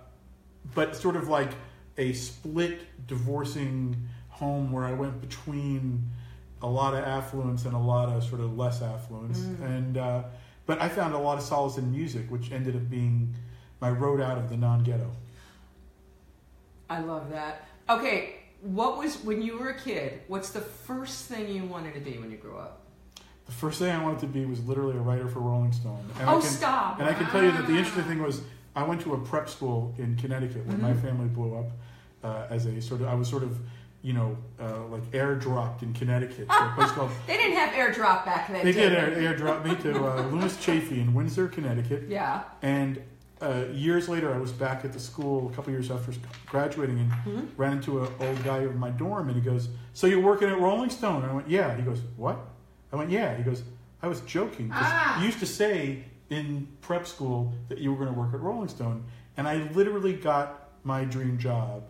but 0.76 0.96
sort 0.96 1.16
of 1.18 1.28
like 1.28 1.52
a 1.98 2.14
split 2.14 2.82
divorcing 3.08 3.96
home 4.30 4.72
where 4.72 4.86
I 4.86 4.94
went 4.94 5.20
between 5.22 6.10
a 6.62 6.68
lot 6.68 6.94
of 6.94 7.04
affluence 7.06 7.66
and 7.66 7.74
a 7.74 7.80
lot 7.80 8.10
of 8.10 8.24
sort 8.24 8.42
of 8.42 8.58
less 8.58 8.82
affluence, 8.82 9.40
Mm. 9.40 9.62
and 9.66 9.98
uh, 9.98 10.24
but 10.66 10.82
I 10.82 10.90
found 10.90 11.14
a 11.14 11.18
lot 11.18 11.38
of 11.38 11.44
solace 11.44 11.78
in 11.78 11.92
music, 11.92 12.30
which 12.30 12.52
ended 12.52 12.76
up 12.76 12.90
being 12.90 13.34
my 13.82 13.90
road 13.90 14.20
out 14.22 14.38
of 14.38 14.50
the 14.50 14.58
non-ghetto. 14.58 15.10
I 16.90 17.00
love 17.00 17.30
that. 17.32 17.68
Okay, 17.90 18.36
what 18.62 18.98
was 18.98 19.18
when 19.24 19.42
you 19.42 19.58
were 19.58 19.70
a 19.70 19.80
kid? 19.80 20.22
What's 20.28 20.50
the 20.52 20.62
first 20.62 21.26
thing 21.26 21.48
you 21.50 21.64
wanted 21.64 21.94
to 21.94 22.00
be 22.00 22.18
when 22.18 22.30
you 22.32 22.38
grew 22.38 22.58
up? 22.58 22.82
The 23.46 23.52
first 23.52 23.80
thing 23.80 23.90
I 23.90 24.04
wanted 24.04 24.20
to 24.22 24.28
be 24.28 24.46
was 24.46 24.64
literally 24.66 24.96
a 24.98 25.00
writer 25.02 25.28
for 25.28 25.40
Rolling 25.40 25.72
Stone. 25.72 26.06
And 26.20 26.30
I 26.30 26.34
oh, 26.36 26.40
can, 26.40 26.50
stop! 26.50 27.00
And 27.00 27.10
I 27.10 27.14
can 27.14 27.26
tell 27.28 27.44
you 27.44 27.52
that 27.52 27.66
the 27.66 27.76
interesting 27.78 28.04
thing 28.04 28.22
was 28.22 28.42
I 28.76 28.84
went 28.84 29.02
to 29.02 29.14
a 29.14 29.20
prep 29.20 29.50
school 29.50 29.96
in 29.98 30.16
Connecticut 30.18 30.66
when 30.68 30.80
my 30.82 30.94
Mhm. 30.94 31.02
family 31.02 31.28
blew 31.28 31.56
up 31.58 31.72
uh, 32.24 32.48
as 32.54 32.66
a 32.66 32.80
sort 32.82 33.02
of 33.02 33.08
I 33.08 33.16
was 33.16 33.28
sort 33.28 33.44
of 33.44 33.58
you 34.02 34.14
know 34.14 34.38
uh, 34.62 34.86
like 34.88 35.04
airdropped 35.12 35.82
in 35.84 35.94
Connecticut 35.94 36.48
a 36.50 36.72
place 36.76 36.90
called 36.92 37.12
They 37.28 37.36
didn't 37.38 37.58
have 37.58 37.72
airdrop 37.74 38.24
back 38.26 38.48
then. 38.48 38.64
they 38.64 38.72
did 38.72 38.92
they? 38.94 38.96
air, 39.26 39.34
airdrop 39.36 39.66
me 39.66 39.76
to 39.84 40.06
uh, 40.06 40.22
Loomis 40.32 40.58
Chaffee 40.58 41.02
in 41.02 41.14
Windsor, 41.14 41.48
Connecticut, 41.50 42.04
Yeah. 42.08 42.44
and 42.62 43.02
uh, 43.42 43.66
years 43.72 44.10
later 44.10 44.34
I 44.34 44.38
was 44.38 44.52
back 44.52 44.84
at 44.86 44.92
the 44.94 45.00
school 45.00 45.50
a 45.50 45.54
couple 45.56 45.72
years 45.72 45.90
after 45.92 46.12
graduating 46.46 47.00
and 47.00 47.12
Mhm. 47.12 47.48
ran 47.58 47.74
into 47.78 48.04
an 48.04 48.12
old 48.20 48.44
guy 48.44 48.60
in 48.60 48.78
my 48.78 48.90
dorm 48.90 49.28
and 49.30 49.36
he 49.36 49.42
goes, 49.42 49.70
"So 49.94 50.08
you're 50.08 50.20
working 50.22 50.50
at 50.50 50.60
Rolling 50.60 50.90
Stone?" 50.90 51.24
And 51.24 51.32
I 51.32 51.34
went, 51.36 51.50
"Yeah." 51.50 51.76
He 51.76 51.82
goes, 51.82 52.02
"What?" 52.18 52.38
I 52.92 52.96
went, 52.96 53.12
yeah. 53.12 53.36
He 53.38 53.44
goes, 53.44 53.62
I 54.02 54.08
was 54.08 54.22
joking. 54.22 54.72
Ah. 54.74 55.20
You 55.20 55.26
used 55.28 55.40
to 55.42 55.46
say 55.46 56.04
in 56.32 56.68
prep 56.82 57.06
school 57.06 57.54
that 57.68 57.78
you 57.78 57.92
were 57.94 58.04
going 58.04 58.12
to 58.14 58.20
work 58.20 58.34
at 58.34 58.40
Rolling 58.40 58.68
Stone, 58.70 59.04
and 59.38 59.48
I 59.48 59.58
literally 59.74 60.14
got 60.14 60.70
my 60.84 61.04
dream 61.06 61.38
job. 61.38 61.84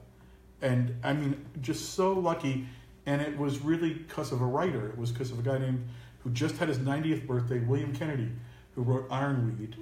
And 0.62 0.96
I 1.04 1.14
mean, 1.14 1.46
just 1.62 1.94
so 1.94 2.14
lucky. 2.14 2.68
And 3.06 3.22
it 3.22 3.38
was 3.38 3.60
really 3.62 3.94
because 3.94 4.32
of 4.32 4.42
a 4.42 4.46
writer. 4.46 4.88
It 4.90 4.98
was 4.98 5.12
because 5.12 5.32
of 5.32 5.40
a 5.40 5.42
guy 5.42 5.58
named 5.58 5.88
who 6.24 6.30
just 6.32 6.58
had 6.58 6.68
his 6.68 6.80
90th 6.80 7.26
birthday, 7.26 7.60
William 7.60 7.96
Kennedy, 7.96 8.30
who 8.76 8.82
wrote 8.84 9.08
Ironweed. 9.10 9.76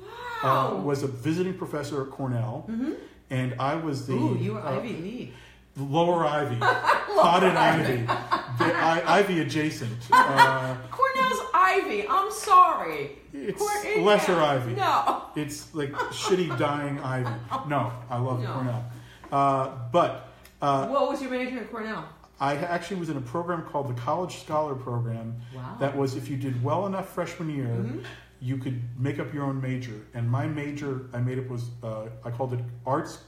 Wow. 0.44 0.78
Uh, 0.78 0.82
was 0.82 1.02
a 1.04 1.08
visiting 1.08 1.56
professor 1.56 2.04
at 2.04 2.12
Cornell, 2.12 2.66
Mhm. 2.70 2.96
and 3.32 3.56
I 3.60 3.76
was 3.76 4.06
the 4.06 4.14
Ooh, 4.14 4.38
you 4.40 4.54
were 4.54 4.62
uh, 4.62 4.78
Ivy 4.78 4.94
League. 4.94 5.34
lower 5.76 6.26
Ivy, 6.26 6.58
potted 6.60 7.56
Ivy, 7.56 8.04
the 8.04 8.76
I, 8.76 9.18
Ivy 9.18 9.40
adjacent. 9.42 9.98
Uh, 10.12 10.76
Cornell's 10.92 11.42
Ivy. 11.56 12.08
I'm 12.08 12.32
sorry. 12.32 13.18
it's 13.34 13.60
lesser. 13.98 14.40
Ivy. 14.40 14.74
No. 14.76 15.24
It's 15.36 15.74
like 15.74 15.92
shitty 15.92 16.56
dying 16.60 17.00
Ivy. 17.00 17.30
No, 17.68 17.92
I 18.12 18.18
love 18.20 18.42
No. 18.44 18.54
Cornell. 18.54 18.86
Uh, 19.32 19.70
but 19.92 20.27
uh, 20.62 20.88
what 20.88 21.10
was 21.10 21.22
your 21.22 21.32
major 21.32 21.60
at 21.60 21.72
Cornell? 21.72 22.08
I 22.40 22.56
actually 22.56 23.00
was 23.00 23.10
in 23.10 23.18
a 23.18 23.22
program 23.22 23.64
called 23.64 23.88
the 23.90 24.00
College 24.00 24.38
Scholar 24.38 24.76
Program. 24.76 25.36
Wow. 25.56 25.78
That 25.80 25.98
was 25.98 26.16
if 26.16 26.30
you 26.30 26.38
did 26.38 26.64
well 26.64 26.86
enough 26.86 27.10
freshman 27.10 27.50
year, 27.50 27.66
Mhm. 27.68 28.04
you 28.40 28.58
could 28.58 28.80
make 29.00 29.18
up 29.20 29.34
your 29.34 29.44
own 29.46 29.60
major. 29.60 30.06
And 30.14 30.30
my 30.30 30.46
major 30.48 31.08
I 31.14 31.20
made 31.20 31.40
up 31.40 31.48
was 31.50 31.72
uh, 31.84 32.06
I 32.24 32.30
called 32.30 32.54
it 32.54 32.60
arts, 32.86 33.24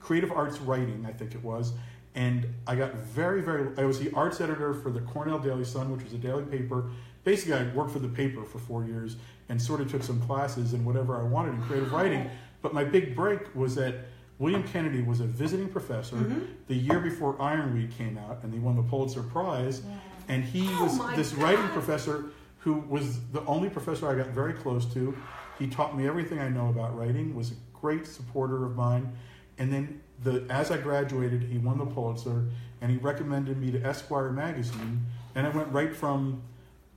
creative 0.00 0.32
arts 0.32 0.58
writing. 0.60 1.06
I 1.08 1.12
think 1.12 1.34
it 1.34 1.44
was. 1.44 1.72
And 2.16 2.48
I 2.66 2.74
got 2.74 2.94
very, 2.94 3.40
very. 3.40 3.68
I 3.78 3.84
was 3.84 4.00
the 4.00 4.10
arts 4.14 4.40
editor 4.40 4.74
for 4.74 4.90
the 4.90 5.00
Cornell 5.02 5.38
Daily 5.38 5.64
Sun, 5.64 5.92
which 5.92 6.02
was 6.02 6.12
a 6.12 6.18
daily 6.18 6.42
paper. 6.42 6.90
Basically, 7.22 7.54
I 7.54 7.72
worked 7.72 7.92
for 7.92 8.00
the 8.00 8.08
paper 8.08 8.44
for 8.44 8.58
four 8.58 8.84
years 8.84 9.16
and 9.48 9.62
sort 9.62 9.80
of 9.80 9.88
took 9.92 10.02
some 10.02 10.20
classes 10.22 10.72
and 10.72 10.84
whatever 10.84 11.16
I 11.16 11.22
wanted 11.22 11.54
in 11.54 11.62
creative 11.62 11.92
writing. 11.92 12.28
But 12.62 12.74
my 12.74 12.84
big 12.84 13.16
break 13.16 13.54
was 13.54 13.74
that 13.76 13.94
William 14.40 14.62
Kennedy 14.64 15.02
was 15.02 15.20
a 15.20 15.24
visiting 15.26 15.68
professor 15.68 16.16
Mhm. 16.16 16.46
the 16.66 16.74
year 16.74 16.98
before 16.98 17.40
Ironweed 17.40 17.90
came 17.92 18.16
out, 18.18 18.40
and 18.42 18.52
he 18.52 18.58
won 18.58 18.74
the 18.74 18.82
Pulitzer 18.82 19.22
Prize. 19.22 19.82
And 20.28 20.42
he 20.42 20.66
Oh 20.72 20.84
was 20.84 20.98
this 21.16 21.32
God. 21.32 21.42
writing 21.42 21.68
professor 21.68 22.24
who 22.60 22.74
was 22.74 23.20
the 23.32 23.44
only 23.44 23.68
professor 23.68 24.08
I 24.08 24.14
got 24.16 24.28
very 24.28 24.54
close 24.54 24.86
to. 24.94 25.14
He 25.58 25.66
taught 25.68 25.96
me 25.96 26.06
everything 26.08 26.38
I 26.38 26.48
know 26.48 26.68
about 26.70 26.96
writing. 26.98 27.34
Was 27.34 27.52
a 27.52 27.54
great 27.74 28.06
supporter 28.06 28.64
of 28.64 28.76
mine. 28.76 29.12
And 29.58 29.70
then 29.72 30.00
the 30.22 30.44
as 30.48 30.70
I 30.70 30.78
graduated, 30.78 31.42
he 31.42 31.58
won 31.58 31.76
the 31.78 31.84
Pulitzer, 31.86 32.46
and 32.80 32.90
he 32.90 32.96
recommended 32.96 33.58
me 33.60 33.70
to 33.72 33.82
Esquire 33.84 34.30
magazine. 34.32 35.04
And 35.34 35.46
I 35.46 35.50
went 35.50 35.70
right 35.70 35.94
from 35.94 36.40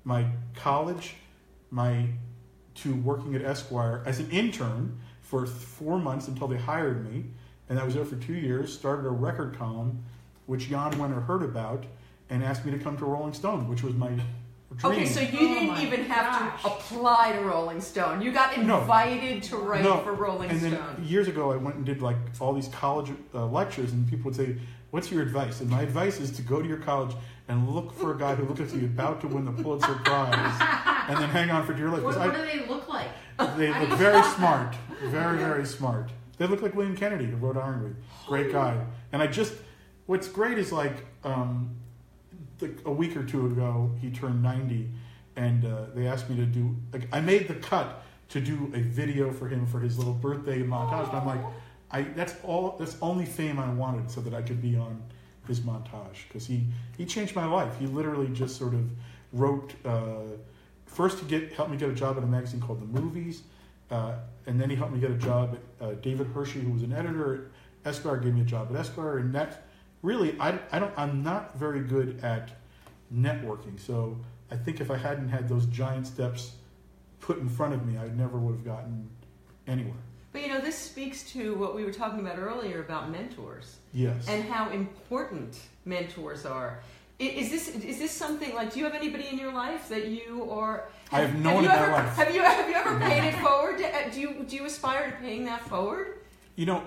my 0.06 0.28
college, 0.56 1.16
my 1.72 2.08
to 2.76 2.96
working 2.96 3.36
at 3.36 3.42
Esquire 3.42 4.02
as 4.06 4.20
an 4.20 4.30
intern 4.32 4.98
for 5.34 5.48
four 5.48 5.98
months 5.98 6.28
until 6.28 6.48
they 6.48 6.58
hired 6.58 7.12
me, 7.12 7.24
and 7.68 7.80
I 7.80 7.84
was 7.84 7.96
there 7.96 8.06
for 8.06 8.18
two 8.18 8.34
years. 8.36 8.72
Started 8.72 9.08
a 9.08 9.10
record 9.10 9.58
column, 9.58 10.04
which 10.46 10.70
Jan 10.70 10.92
Wenner 10.94 11.26
heard 11.26 11.42
about, 11.42 11.86
and 12.30 12.44
asked 12.44 12.64
me 12.66 12.72
to 12.72 12.78
come 12.78 12.96
to 12.98 13.06
Rolling 13.06 13.34
Stone, 13.34 13.68
which 13.68 13.82
was 13.82 13.96
my 13.96 14.10
dream. 14.78 14.94
Okay, 14.94 15.06
so 15.08 15.22
you 15.22 15.30
Oh 15.34 15.54
didn't 15.56 15.68
my 15.70 15.82
even 15.82 16.04
have 16.06 16.62
to 16.62 16.68
apply 16.68 17.32
to 17.32 17.40
Rolling 17.42 17.82
Stone. 17.82 18.22
You 18.22 18.32
got 18.32 18.56
No. 18.62 18.82
invited 18.82 19.42
to 19.44 19.58
write 19.58 19.82
No, 19.84 19.98
for 20.02 20.14
Rolling 20.14 20.52
and 20.52 20.60
then 20.62 20.74
Stone. 20.74 21.04
years 21.04 21.28
ago, 21.28 21.52
I 21.52 21.56
went 21.56 21.78
and 21.78 21.86
did 21.86 22.04
like 22.04 22.18
all 22.40 22.54
these 22.54 22.68
college 22.68 23.10
uh, 23.34 23.48
lectures, 23.48 23.92
and 23.92 24.08
people 24.08 24.26
would 24.26 24.36
say, 24.36 24.56
"What's 24.92 25.12
your 25.12 25.24
advice?" 25.24 25.62
And 25.62 25.70
my 25.72 25.82
advice 25.82 26.20
is 26.20 26.30
to 26.34 26.44
go 26.44 26.62
to 26.62 26.68
your 26.68 26.78
college 26.78 27.16
and 27.48 27.68
look 27.70 27.92
for 27.94 28.14
a 28.14 28.18
guy 28.20 28.36
who 28.36 28.46
looks 28.46 28.60
like 28.60 28.70
he's 28.72 28.84
about 28.84 29.20
to 29.22 29.28
win 29.28 29.46
the 29.46 29.52
Pulitzer 29.64 29.96
Prize, 30.06 30.62
and 31.10 31.18
then 31.18 31.30
hang 31.30 31.50
on 31.50 31.66
for 31.66 31.74
dear 31.74 31.90
life. 31.90 32.04
What, 32.04 32.14
'Cause 32.16 32.28
what 32.28 32.36
I- 32.36 32.52
do 32.52 32.60
they 32.60 32.68
look 32.68 32.88
like? 32.88 33.08
They 33.58 33.70
look 33.80 33.98
very 33.98 34.22
smart, 34.38 34.76
very 35.10 35.38
very 35.38 35.66
smart. 35.66 36.10
They 36.38 36.48
look 36.48 36.62
like 36.62 36.76
William 36.76 36.98
Kennedy, 36.98 37.26
who 37.26 37.36
wrote 37.36 37.58
Ironweed. 37.58 37.96
Great 38.28 38.52
guy. 38.52 38.84
And 39.12 39.22
I 39.22 39.28
just, 39.28 39.54
what's 40.08 40.28
great 40.28 40.58
is 40.58 40.72
like 40.72 41.06
um, 41.24 41.76
a 42.86 42.92
week 42.92 43.16
or 43.16 43.24
two 43.24 43.46
ago, 43.48 43.92
he 44.02 44.10
turned 44.10 44.42
ninety, 44.42 44.90
and 45.36 45.64
uh, 45.64 45.86
they 45.94 46.08
asked 46.08 46.30
me 46.30 46.36
to 46.38 46.46
do. 46.46 46.76
Like, 46.92 47.08
I 47.12 47.20
made 47.22 47.48
the 47.48 47.56
cut 47.56 48.04
to 48.30 48.42
do 48.42 48.72
a 48.74 48.80
video 48.80 49.32
for 49.32 49.48
him 49.48 49.66
for 49.68 49.80
his 49.80 49.98
little 49.98 50.14
birthday 50.14 50.64
montage, 50.64 51.08
and 51.10 51.18
I'm 51.18 51.26
like, 51.28 51.42
I 51.92 52.02
that's 52.16 52.36
all. 52.44 52.76
That's 52.80 52.98
only 53.02 53.26
fame 53.26 53.60
I 53.60 53.72
wanted, 53.72 54.10
so 54.10 54.22
that 54.22 54.34
I 54.34 54.42
could 54.42 54.62
be 54.62 54.76
on 54.76 55.02
his 55.48 55.60
montage 55.60 56.28
because 56.28 56.48
he 56.48 56.66
he 56.98 57.06
changed 57.06 57.36
my 57.36 57.46
life. 57.46 57.78
He 57.80 57.86
literally 57.86 58.30
just 58.30 58.58
sort 58.58 58.74
of 58.74 58.90
wrote. 59.34 59.74
Uh, 59.86 60.22
first, 60.88 61.20
to 61.20 61.26
get 61.26 61.54
helped 61.54 61.72
me 61.72 61.78
get 61.78 61.90
a 61.90 61.94
job 61.94 62.18
at 62.18 62.24
a 62.24 62.28
magazine 62.28 62.60
called 62.60 62.82
The 62.82 63.00
Movies, 63.00 63.44
uh, 63.92 64.14
and 64.46 64.60
then 64.60 64.70
he 64.70 64.76
helped 64.76 64.94
me 64.94 65.00
get 65.00 65.12
a 65.12 65.18
job 65.18 65.58
at 65.80 65.86
uh, 65.88 65.92
David 65.96 66.28
Hershey, 66.28 66.62
who 66.62 66.72
was 66.72 66.84
an 66.84 66.94
editor 66.94 67.52
at 67.86 67.90
Esquire, 67.90 68.18
gave 68.18 68.34
me 68.34 68.42
a 68.42 68.46
job 68.46 68.70
at 68.72 68.80
Esquire, 68.80 69.18
and 69.20 69.34
that 69.36 69.66
really 70.02 70.36
I, 70.40 70.60
I 70.72 70.80
don't 70.80 70.94
I'm 70.98 71.24
not 71.24 71.58
very 71.58 71.82
good 71.82 72.20
at 72.24 72.52
networking. 73.14 73.80
So 73.80 74.18
I 74.52 74.56
think 74.56 74.82
if 74.82 74.90
I 74.92 74.98
hadn't 74.98 75.30
had 75.30 75.48
those 75.48 75.66
giant 75.68 76.08
steps 76.08 76.54
put 77.20 77.40
in 77.40 77.50
front 77.50 77.74
of 77.74 77.86
me, 77.86 77.98
I 77.98 78.08
never 78.10 78.38
would 78.38 78.56
have 78.56 78.66
gotten 78.66 79.10
anywhere. 79.68 79.94
But 80.32 80.42
you 80.42 80.48
know, 80.48 80.60
this 80.60 80.78
speaks 80.78 81.24
to 81.34 81.54
what 81.56 81.76
we 81.76 81.86
were 81.86 81.94
talking 81.94 82.20
about 82.20 82.40
earlier 82.40 82.82
about 82.82 83.12
mentors 83.12 83.78
Yes. 83.94 84.28
and 84.28 84.44
how 84.44 84.72
important 84.72 85.60
mentors 85.86 86.46
are. 86.46 86.82
Is 87.20 87.52
this 87.52 87.68
is 87.70 88.00
this 88.00 88.12
something 88.12 88.54
like? 88.56 88.74
Do 88.74 88.80
you 88.80 88.86
have 88.86 88.96
anybody 88.96 89.28
in 89.32 89.38
your 89.38 89.54
life 89.54 89.88
that 89.90 90.08
you 90.08 90.50
are? 90.52 90.90
I 91.12 91.22
have 91.22 91.36
no 91.36 91.54
one 91.56 91.64
you 91.64 91.70
in 91.70 91.76
my 91.76 91.82
ever, 91.84 91.92
life. 91.92 92.16
Have 92.16 92.34
you 92.34 92.42
have 92.42 92.68
you 92.68 92.76
ever 92.76 93.00
paid 93.00 93.24
it 93.24 93.36
forward? 93.36 93.82
Uh, 93.82 94.10
Do 94.12 94.20
you 94.20 94.44
do 94.48 94.56
you 94.56 94.66
aspire 94.66 95.12
to 95.12 95.18
paying 95.18 95.46
that 95.46 95.62
forward? 95.62 96.20
You 96.56 96.66
know, 96.66 96.84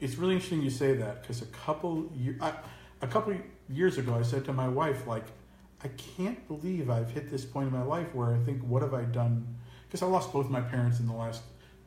it's 0.00 0.16
really 0.16 0.34
interesting 0.34 0.62
you 0.62 0.70
say 0.70 0.94
that 0.94 1.20
because 1.22 1.42
a 1.42 1.46
couple 1.46 2.10
year, 2.14 2.36
I, 2.40 2.52
a 3.02 3.06
couple 3.06 3.34
years 3.68 3.98
ago, 3.98 4.14
I 4.14 4.22
said 4.22 4.44
to 4.46 4.52
my 4.52 4.68
wife, 4.68 5.06
like, 5.06 5.24
I 5.84 5.88
can't 5.88 6.46
believe 6.48 6.90
I've 6.90 7.10
hit 7.10 7.30
this 7.30 7.44
point 7.44 7.68
in 7.68 7.72
my 7.72 7.82
life 7.82 8.14
where 8.14 8.34
I 8.34 8.38
think, 8.38 8.62
what 8.62 8.82
have 8.82 8.94
I 8.94 9.02
done? 9.02 9.46
Because 9.86 10.02
I 10.02 10.06
lost 10.06 10.32
both 10.32 10.48
my 10.48 10.60
parents 10.60 11.00
in 11.00 11.06
the 11.06 11.14
last 11.14 11.42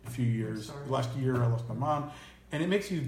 few 0.06 0.26
years. 0.26 0.68
sorry. 0.68 0.88
Last 0.88 1.16
year, 1.18 1.42
I 1.42 1.48
lost 1.48 1.68
my 1.68 1.76
mom, 1.76 2.12
and 2.52 2.64
it 2.64 2.68
makes 2.68 2.90
you 2.92 3.02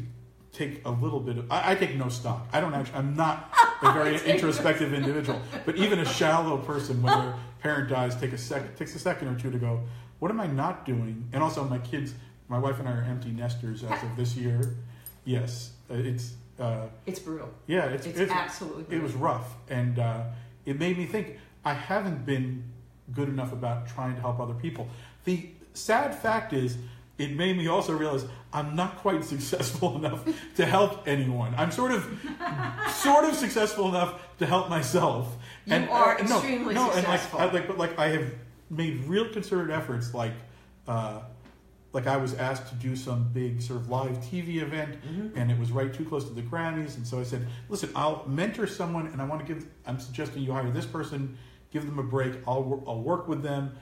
take 0.54 0.82
a 0.86 0.90
little 0.92 1.20
bit 1.20 1.38
of. 1.38 1.52
I, 1.52 1.72
I 1.72 1.76
take 1.76 1.96
no 1.96 2.10
stock. 2.10 2.48
I 2.52 2.60
don't 2.62 2.74
actually. 2.74 2.98
I'm 2.98 3.16
not 3.16 3.52
a 3.82 3.92
very 3.94 4.16
introspective 4.26 4.94
individual, 4.94 5.42
but 5.66 5.76
even 5.78 6.00
a 6.00 6.06
shallow 6.06 6.58
person, 6.58 7.02
when 7.02 7.18
their 7.20 7.36
parent 7.62 7.90
dies, 7.90 8.16
take 8.16 8.34
a 8.34 8.38
second 8.38 8.76
takes 8.76 8.96
a 8.96 9.00
second 9.00 9.28
or 9.28 9.40
two 9.40 9.52
to 9.52 9.58
go. 9.58 9.82
What 10.20 10.30
am 10.32 10.40
I 10.40 10.48
not 10.48 10.86
doing? 10.86 11.28
And 11.34 11.42
also, 11.42 11.64
my 11.64 11.80
kids, 11.80 12.14
my 12.48 12.60
wife 12.60 12.80
and 12.80 12.88
I 12.88 12.92
are 12.92 13.02
empty 13.04 13.30
nesters 13.32 13.84
as 13.84 14.04
of 14.04 14.16
this 14.16 14.36
year. 14.36 14.76
Yes, 15.26 15.72
uh, 15.90 15.96
it's 15.96 16.34
uh, 16.60 16.88
It's 17.06 17.20
brutal. 17.20 17.50
yeah, 17.68 17.86
it's, 17.86 18.06
It's, 18.06 18.20
it's 18.20 18.32
absolutely 18.32 18.84
brutal. 18.84 19.00
it 19.00 19.04
was 19.04 19.14
rough, 19.16 19.56
and 19.70 19.98
uh, 20.00 20.24
it 20.66 20.80
made 20.80 20.98
me 20.98 21.06
think 21.06 21.38
I 21.66 21.74
haven't 21.74 22.26
been 22.26 22.64
good 23.14 23.30
enough 23.30 23.52
about 23.52 23.88
trying 23.88 24.16
to 24.16 24.22
help 24.22 24.40
other 24.40 24.54
people. 24.54 24.88
The 25.26 25.50
sad 25.74 26.14
fact 26.16 26.54
is, 26.54 26.78
it 27.22 27.36
made 27.36 27.58
me 27.58 27.68
also 27.68 27.96
realize 27.96 28.26
I'm 28.52 28.76
not 28.76 28.98
quite 28.98 29.24
successful 29.24 29.96
enough 30.02 30.26
to 30.56 30.66
help 30.66 31.08
anyone. 31.08 31.54
I'm 31.58 31.72
sort 31.72 31.92
of, 31.92 32.04
sort 32.94 33.26
of 33.26 33.36
successful 33.36 33.88
enough 33.90 34.38
to 34.40 34.46
help 34.46 34.70
myself. 34.70 35.36
You 35.66 35.76
are 35.90 36.18
uh, 36.20 36.24
no, 36.24 36.36
extremely 36.38 36.74
no, 36.74 36.92
successful. 36.92 37.40
and 37.40 37.54
like, 37.54 37.54
I, 37.54 37.60
like, 37.60 37.68
but 37.68 37.78
like 37.78 38.00
I 38.00 38.08
have 38.10 38.34
made 38.70 39.06
real 39.06 39.30
concerted 39.32 39.72
efforts, 39.72 40.14
like. 40.14 40.34
Uh, 40.88 41.22
like 41.94 42.08
I 42.08 42.16
was 42.16 42.34
asked 42.36 42.70
to 42.70 42.76
do 42.76 42.96
some 42.96 43.30
big 43.34 43.62
sort 43.62 43.82
of 43.82 43.90
live 43.90 44.18
TV 44.20 44.62
event, 44.62 44.96
Mhm. 45.04 45.34
and 45.36 45.52
it 45.52 45.60
was 45.60 45.74
right 45.74 45.94
too 45.94 46.06
close 46.06 46.24
to 46.24 46.34
the 46.34 46.42
Grammys, 46.42 46.96
and 46.96 47.06
so 47.06 47.20
I 47.20 47.24
said, 47.24 47.46
"Listen, 47.68 47.90
I'll 47.98 48.24
mentor 48.28 48.66
someone, 48.66 49.08
and 49.08 49.22
I 49.22 49.26
want 49.26 49.46
to 49.46 49.54
give. 49.54 49.66
I'm 49.86 50.00
suggesting 50.00 50.42
you 50.42 50.54
hire 50.54 50.72
this 50.72 50.86
person, 50.86 51.38
give 51.70 51.86
them 51.86 52.00
a 52.00 52.04
break. 52.04 52.36
I'll 52.48 52.82
I'll 52.88 53.02
work 53.02 53.28
with 53.28 53.44
them." 53.44 53.74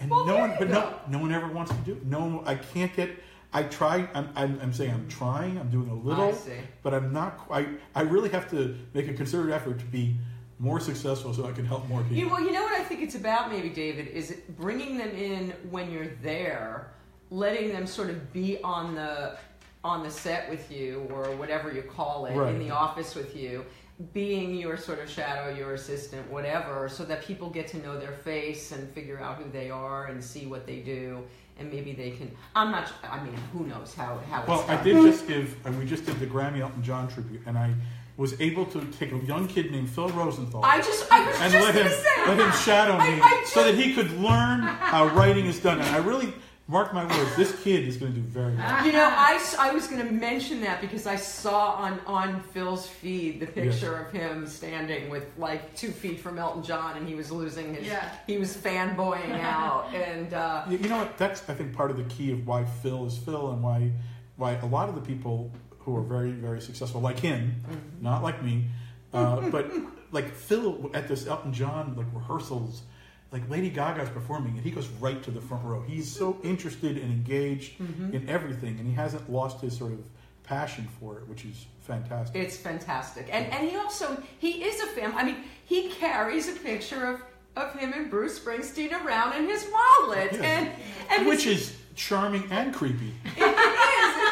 And 0.00 0.10
Well, 0.10 0.24
no 0.26 0.38
one, 0.38 0.54
but 0.58 0.68
go. 0.68 0.74
no, 0.74 0.94
no 1.08 1.18
one 1.18 1.32
ever 1.32 1.48
wants 1.48 1.72
to 1.72 1.76
do. 1.78 1.92
it. 1.92 2.06
No, 2.06 2.20
one, 2.20 2.46
I 2.46 2.54
can't 2.54 2.94
get. 2.94 3.10
I 3.52 3.62
try. 3.64 4.08
I'm, 4.14 4.28
I'm, 4.36 4.58
I'm 4.62 4.72
saying 4.72 4.92
I'm 4.92 5.08
trying. 5.08 5.58
I'm 5.58 5.70
doing 5.70 5.88
a 5.88 5.94
little, 5.94 6.28
I 6.28 6.32
see. 6.32 6.52
but 6.82 6.92
I'm 6.94 7.12
not. 7.12 7.38
quite 7.38 7.68
I 7.94 8.02
really 8.02 8.28
have 8.28 8.48
to 8.50 8.76
make 8.94 9.08
a 9.08 9.14
concerted 9.14 9.52
effort 9.52 9.78
to 9.78 9.84
be 9.86 10.16
more 10.58 10.80
successful 10.80 11.32
so 11.32 11.46
I 11.46 11.52
can 11.52 11.64
help 11.64 11.88
more 11.88 12.02
people. 12.02 12.16
You, 12.16 12.28
well, 12.28 12.40
you 12.40 12.52
know 12.52 12.62
what 12.62 12.78
I 12.78 12.84
think 12.84 13.00
it's 13.00 13.14
about, 13.14 13.50
maybe, 13.50 13.68
David, 13.70 14.08
is 14.08 14.36
bringing 14.58 14.98
them 14.98 15.10
in 15.10 15.50
when 15.70 15.90
you're 15.90 16.08
there, 16.22 16.90
letting 17.30 17.70
them 17.72 17.86
sort 17.86 18.10
of 18.10 18.32
be 18.32 18.60
on 18.62 18.94
the 18.94 19.36
on 19.84 20.02
the 20.02 20.10
set 20.10 20.50
with 20.50 20.70
you 20.72 21.08
or 21.14 21.30
whatever 21.36 21.72
you 21.72 21.82
call 21.82 22.26
it 22.26 22.36
Right. 22.36 22.52
in 22.54 22.58
the 22.58 22.70
office 22.70 23.14
with 23.14 23.34
you, 23.36 23.64
being 24.12 24.54
your 24.54 24.76
sort 24.76 25.00
of 25.00 25.10
shadow, 25.10 25.52
your 25.54 25.74
assistant, 25.74 26.30
whatever, 26.30 26.88
so 26.88 27.04
that 27.04 27.22
people 27.24 27.50
get 27.50 27.66
to 27.68 27.78
know 27.78 27.98
their 27.98 28.12
face 28.12 28.70
and 28.72 28.88
figure 28.90 29.20
out 29.20 29.36
who 29.38 29.50
they 29.50 29.70
are 29.70 30.06
and 30.06 30.22
see 30.22 30.46
what 30.46 30.66
they 30.66 30.76
do, 30.76 31.24
and 31.58 31.72
maybe 31.72 31.92
they 31.92 32.10
can. 32.12 32.30
I'm 32.54 32.70
not. 32.70 32.92
I 33.10 33.22
mean, 33.24 33.34
who 33.52 33.66
knows 33.66 33.94
how 33.94 34.20
how. 34.30 34.44
Well, 34.46 34.64
I 34.68 34.80
did 34.82 34.94
just 35.02 35.26
give, 35.26 35.56
and 35.66 35.76
we 35.78 35.84
just 35.84 36.06
did 36.06 36.18
the 36.20 36.26
Grammy 36.26 36.60
Elton 36.60 36.82
John 36.82 37.08
tribute, 37.08 37.42
and 37.46 37.58
I 37.58 37.74
was 38.16 38.40
able 38.40 38.66
to 38.66 38.84
take 38.86 39.12
a 39.12 39.18
young 39.18 39.46
kid 39.48 39.70
named 39.70 39.88
Phil 39.88 40.08
Rosenthal 40.08 40.64
I 40.64 40.78
just, 40.78 41.06
I 41.12 41.24
was 41.24 41.40
and 41.40 41.52
just 41.52 41.64
let 41.64 41.74
him 41.76 41.88
say. 41.88 42.26
let 42.26 42.38
him 42.40 42.50
shadow 42.64 42.94
I- 42.94 43.10
me 43.14 43.20
I 43.22 43.44
so 43.46 43.62
that 43.64 43.76
he 43.76 43.94
could 43.94 44.10
learn 44.12 44.60
how 44.62 45.06
writing 45.14 45.46
is 45.46 45.60
done. 45.60 45.78
And 45.80 45.86
I 45.94 45.98
really 45.98 46.32
mark 46.68 46.92
my 46.92 47.04
words, 47.06 47.34
this 47.34 47.58
kid 47.62 47.88
is 47.88 47.96
going 47.96 48.12
to 48.14 48.20
do 48.20 48.26
very 48.26 48.54
well. 48.54 48.84
You 48.86 48.92
know, 48.92 49.08
I, 49.10 49.42
I 49.58 49.72
was 49.72 49.86
going 49.88 50.06
to 50.06 50.12
mention 50.12 50.60
that 50.60 50.80
because 50.82 51.06
I 51.06 51.16
saw 51.16 51.72
on, 51.72 51.98
on 52.06 52.42
Phil's 52.52 52.86
feed 52.86 53.40
the 53.40 53.46
picture 53.46 53.96
of 53.96 54.12
him 54.12 54.46
standing 54.46 55.08
with 55.08 55.24
like 55.38 55.74
two 55.74 55.90
feet 55.90 56.20
from 56.20 56.38
Elton 56.38 56.62
John, 56.62 56.96
and 56.98 57.08
he 57.08 57.14
was 57.14 57.30
losing 57.32 57.74
his. 57.74 57.86
Yeah. 57.86 58.08
He 58.26 58.36
was 58.38 58.54
fanboying 58.56 59.40
out, 59.40 59.92
and 59.94 60.32
uh, 60.34 60.64
You 60.68 60.76
you 60.78 60.88
know 60.90 60.98
what? 60.98 61.16
That's 61.18 61.40
I 61.48 61.54
think 61.54 61.72
part 61.74 61.90
of 61.90 61.96
the 61.96 62.04
key 62.04 62.32
of 62.32 62.46
why 62.46 62.64
Phil 62.64 63.06
is 63.06 63.16
Phil 63.18 63.50
and 63.50 63.62
why 63.62 63.90
why 64.36 64.52
a 64.56 64.66
lot 64.66 64.88
of 64.90 64.94
the 64.94 65.00
people 65.00 65.50
who 65.80 65.96
are 65.96 66.02
very 66.02 66.32
very 66.32 66.60
successful, 66.60 67.00
like 67.00 67.18
him, 67.18 67.54
Mm-hmm. 67.66 68.02
not 68.04 68.22
like 68.22 68.42
me, 68.44 68.66
uh, 69.14 69.40
but 69.50 69.72
like 70.12 70.34
Phil 70.34 70.90
at 70.92 71.08
this 71.08 71.26
Elton 71.26 71.52
John 71.54 71.94
like 71.96 72.06
rehearsals, 72.14 72.82
like 73.32 73.48
Lady 73.50 73.68
Gaga's 73.70 74.08
performing 74.08 74.52
and 74.56 74.62
he 74.64 74.70
goes 74.70 74.88
right 75.00 75.22
to 75.22 75.30
the 75.30 75.40
front 75.40 75.64
row. 75.64 75.82
He's 75.86 76.10
so 76.10 76.38
interested 76.42 76.96
and 76.96 77.12
engaged 77.12 77.78
Mm-hmm. 77.78 78.14
in 78.14 78.28
everything, 78.28 78.78
and 78.78 78.86
he 78.88 78.94
hasn't 78.94 79.30
lost 79.30 79.60
his 79.60 79.76
sort 79.76 79.92
of 79.92 80.00
passion 80.44 80.88
for 80.98 81.18
it, 81.18 81.28
which 81.28 81.44
is 81.44 81.66
fantastic. 81.80 82.42
it's 82.42 82.56
fantastic. 82.56 83.28
And 83.30 83.46
and 83.52 83.68
he 83.68 83.76
also 83.76 84.22
he 84.38 84.64
is 84.64 84.80
a 84.82 84.86
fan. 84.88 85.12
I 85.14 85.24
mean, 85.24 85.36
he 85.66 85.90
carries 85.90 86.48
a 86.48 86.52
picture 86.52 87.04
of. 87.06 87.22
Of 87.56 87.74
him 87.74 87.92
and 87.92 88.08
Bruce 88.08 88.38
Springsteen 88.38 88.92
around 89.04 89.34
in 89.36 89.48
his 89.48 89.66
wallet, 89.72 90.30
Yeah. 90.32 90.42
and 90.44 90.70
and 91.10 91.26
which 91.26 91.42
his, 91.42 91.70
is 91.70 91.76
charming 91.96 92.44
and 92.52 92.72
creepy. 92.72 93.12
it 93.36 93.40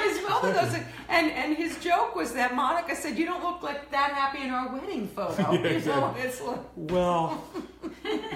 is, 0.07 0.17
it 0.17 0.21
is 0.21 0.27
well 0.29 0.43
with 0.43 0.55
those. 0.55 0.75
And 1.09 1.31
and 1.33 1.57
his 1.57 1.79
joke 1.79 2.15
was 2.17 2.33
that 2.35 2.55
Monica 2.55 2.95
said, 2.97 3.17
"You 3.19 3.25
don't 3.27 3.43
look 3.43 3.63
like 3.63 3.91
that 3.91 4.13
happy 4.13 4.43
in 4.43 4.51
our 4.51 4.73
wedding 4.73 5.09
photo." 5.09 5.35
Yeah, 5.43 5.53
You 5.53 5.59
know, 5.63 5.69
exactly. 5.69 6.23
it's 6.23 6.41
like, 6.43 6.61
Well, 6.77 7.45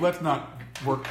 let's 0.01 0.21
not 0.21 0.61
work. 0.87 1.07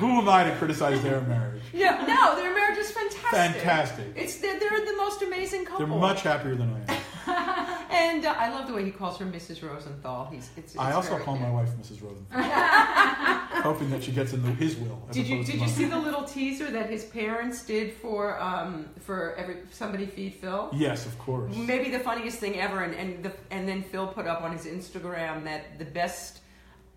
Who 0.00 0.18
am 0.20 0.28
I 0.28 0.44
to 0.44 0.54
criticize 0.56 1.00
their 1.02 1.20
marriage? 1.22 1.62
Yeah, 1.72 2.04
no, 2.06 2.36
their 2.36 2.52
marriage 2.54 2.78
is 2.78 2.90
fantastic. 2.90 3.30
Fantastic. 3.62 4.06
It's 4.16 4.38
they're, 4.38 4.58
they're 4.58 4.84
the 4.84 4.96
most 4.96 5.22
amazing 5.22 5.64
couple. 5.64 5.86
They're 5.86 5.96
much 5.96 6.22
happier 6.22 6.54
than 6.54 6.72
I 6.88 6.92
am. 6.92 7.00
And 7.94 8.24
uh, 8.24 8.34
I 8.36 8.48
love 8.48 8.66
the 8.66 8.74
way 8.74 8.84
he 8.84 8.90
calls 8.90 9.18
her 9.18 9.24
Mrs. 9.24 9.62
Rosenthal. 9.62 10.28
He's 10.30 10.50
it's. 10.56 10.72
it's 10.72 10.78
I 10.78 10.92
also 10.92 11.16
call 11.18 11.36
my 11.36 11.50
wife 11.50 11.68
Mrs. 11.80 12.02
Rosenthal, 12.02 12.42
hoping 13.62 13.88
that 13.90 14.02
she 14.02 14.10
gets 14.10 14.32
into 14.32 14.48
his 14.48 14.76
will. 14.76 15.00
Did 15.12 15.28
you 15.28 15.44
did 15.44 15.54
you 15.54 15.60
mine. 15.60 15.68
see 15.68 15.84
the 15.84 15.98
little 15.98 16.24
teaser 16.24 16.70
that 16.72 16.90
his 16.90 17.04
parents 17.04 17.64
did 17.64 17.92
for 17.92 18.40
um 18.40 18.88
for 19.00 19.34
every 19.36 19.58
somebody 19.70 20.06
feed 20.06 20.34
Phil? 20.34 20.70
Yes, 20.72 21.06
of 21.06 21.16
course. 21.18 21.54
Maybe 21.54 21.90
the 21.90 22.00
funniest 22.00 22.38
thing 22.38 22.58
ever, 22.58 22.82
and 22.82 22.94
and 22.94 23.24
the, 23.24 23.32
and 23.52 23.68
then 23.68 23.82
Phil 23.82 24.08
put 24.08 24.26
up 24.26 24.42
on 24.42 24.50
his 24.52 24.66
Instagram 24.66 25.44
that 25.44 25.78
the 25.78 25.84
best 25.84 26.40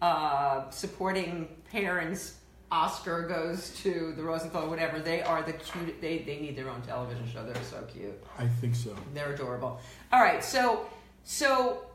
uh, 0.01 0.69
supporting 0.69 1.47
parents 1.71 2.35
Oscar 2.71 3.23
goes 3.23 3.69
to 3.81 4.13
the 4.15 4.23
Rosenthal 4.23 4.69
whatever. 4.69 4.99
They 4.99 5.21
are 5.21 5.41
the 5.41 5.53
cute. 5.53 6.01
They 6.01 6.19
they 6.19 6.39
need 6.39 6.57
their 6.57 6.69
own 6.69 6.81
television 6.81 7.27
show. 7.31 7.45
They're 7.45 7.63
so 7.63 7.81
cute. 7.91 8.21
I 8.37 8.47
think 8.47 8.75
so. 8.75 8.95
They're 9.13 9.33
adorable. 9.33 9.79
All 10.11 10.21
right, 10.21 10.43
so 10.43 10.85
so 11.23 11.85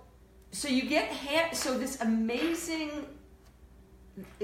so 0.51 0.69
you 0.69 0.83
get 0.83 1.13
ha- 1.13 1.51
so 1.53 1.79
this 1.79 2.01
amazing. 2.01 2.91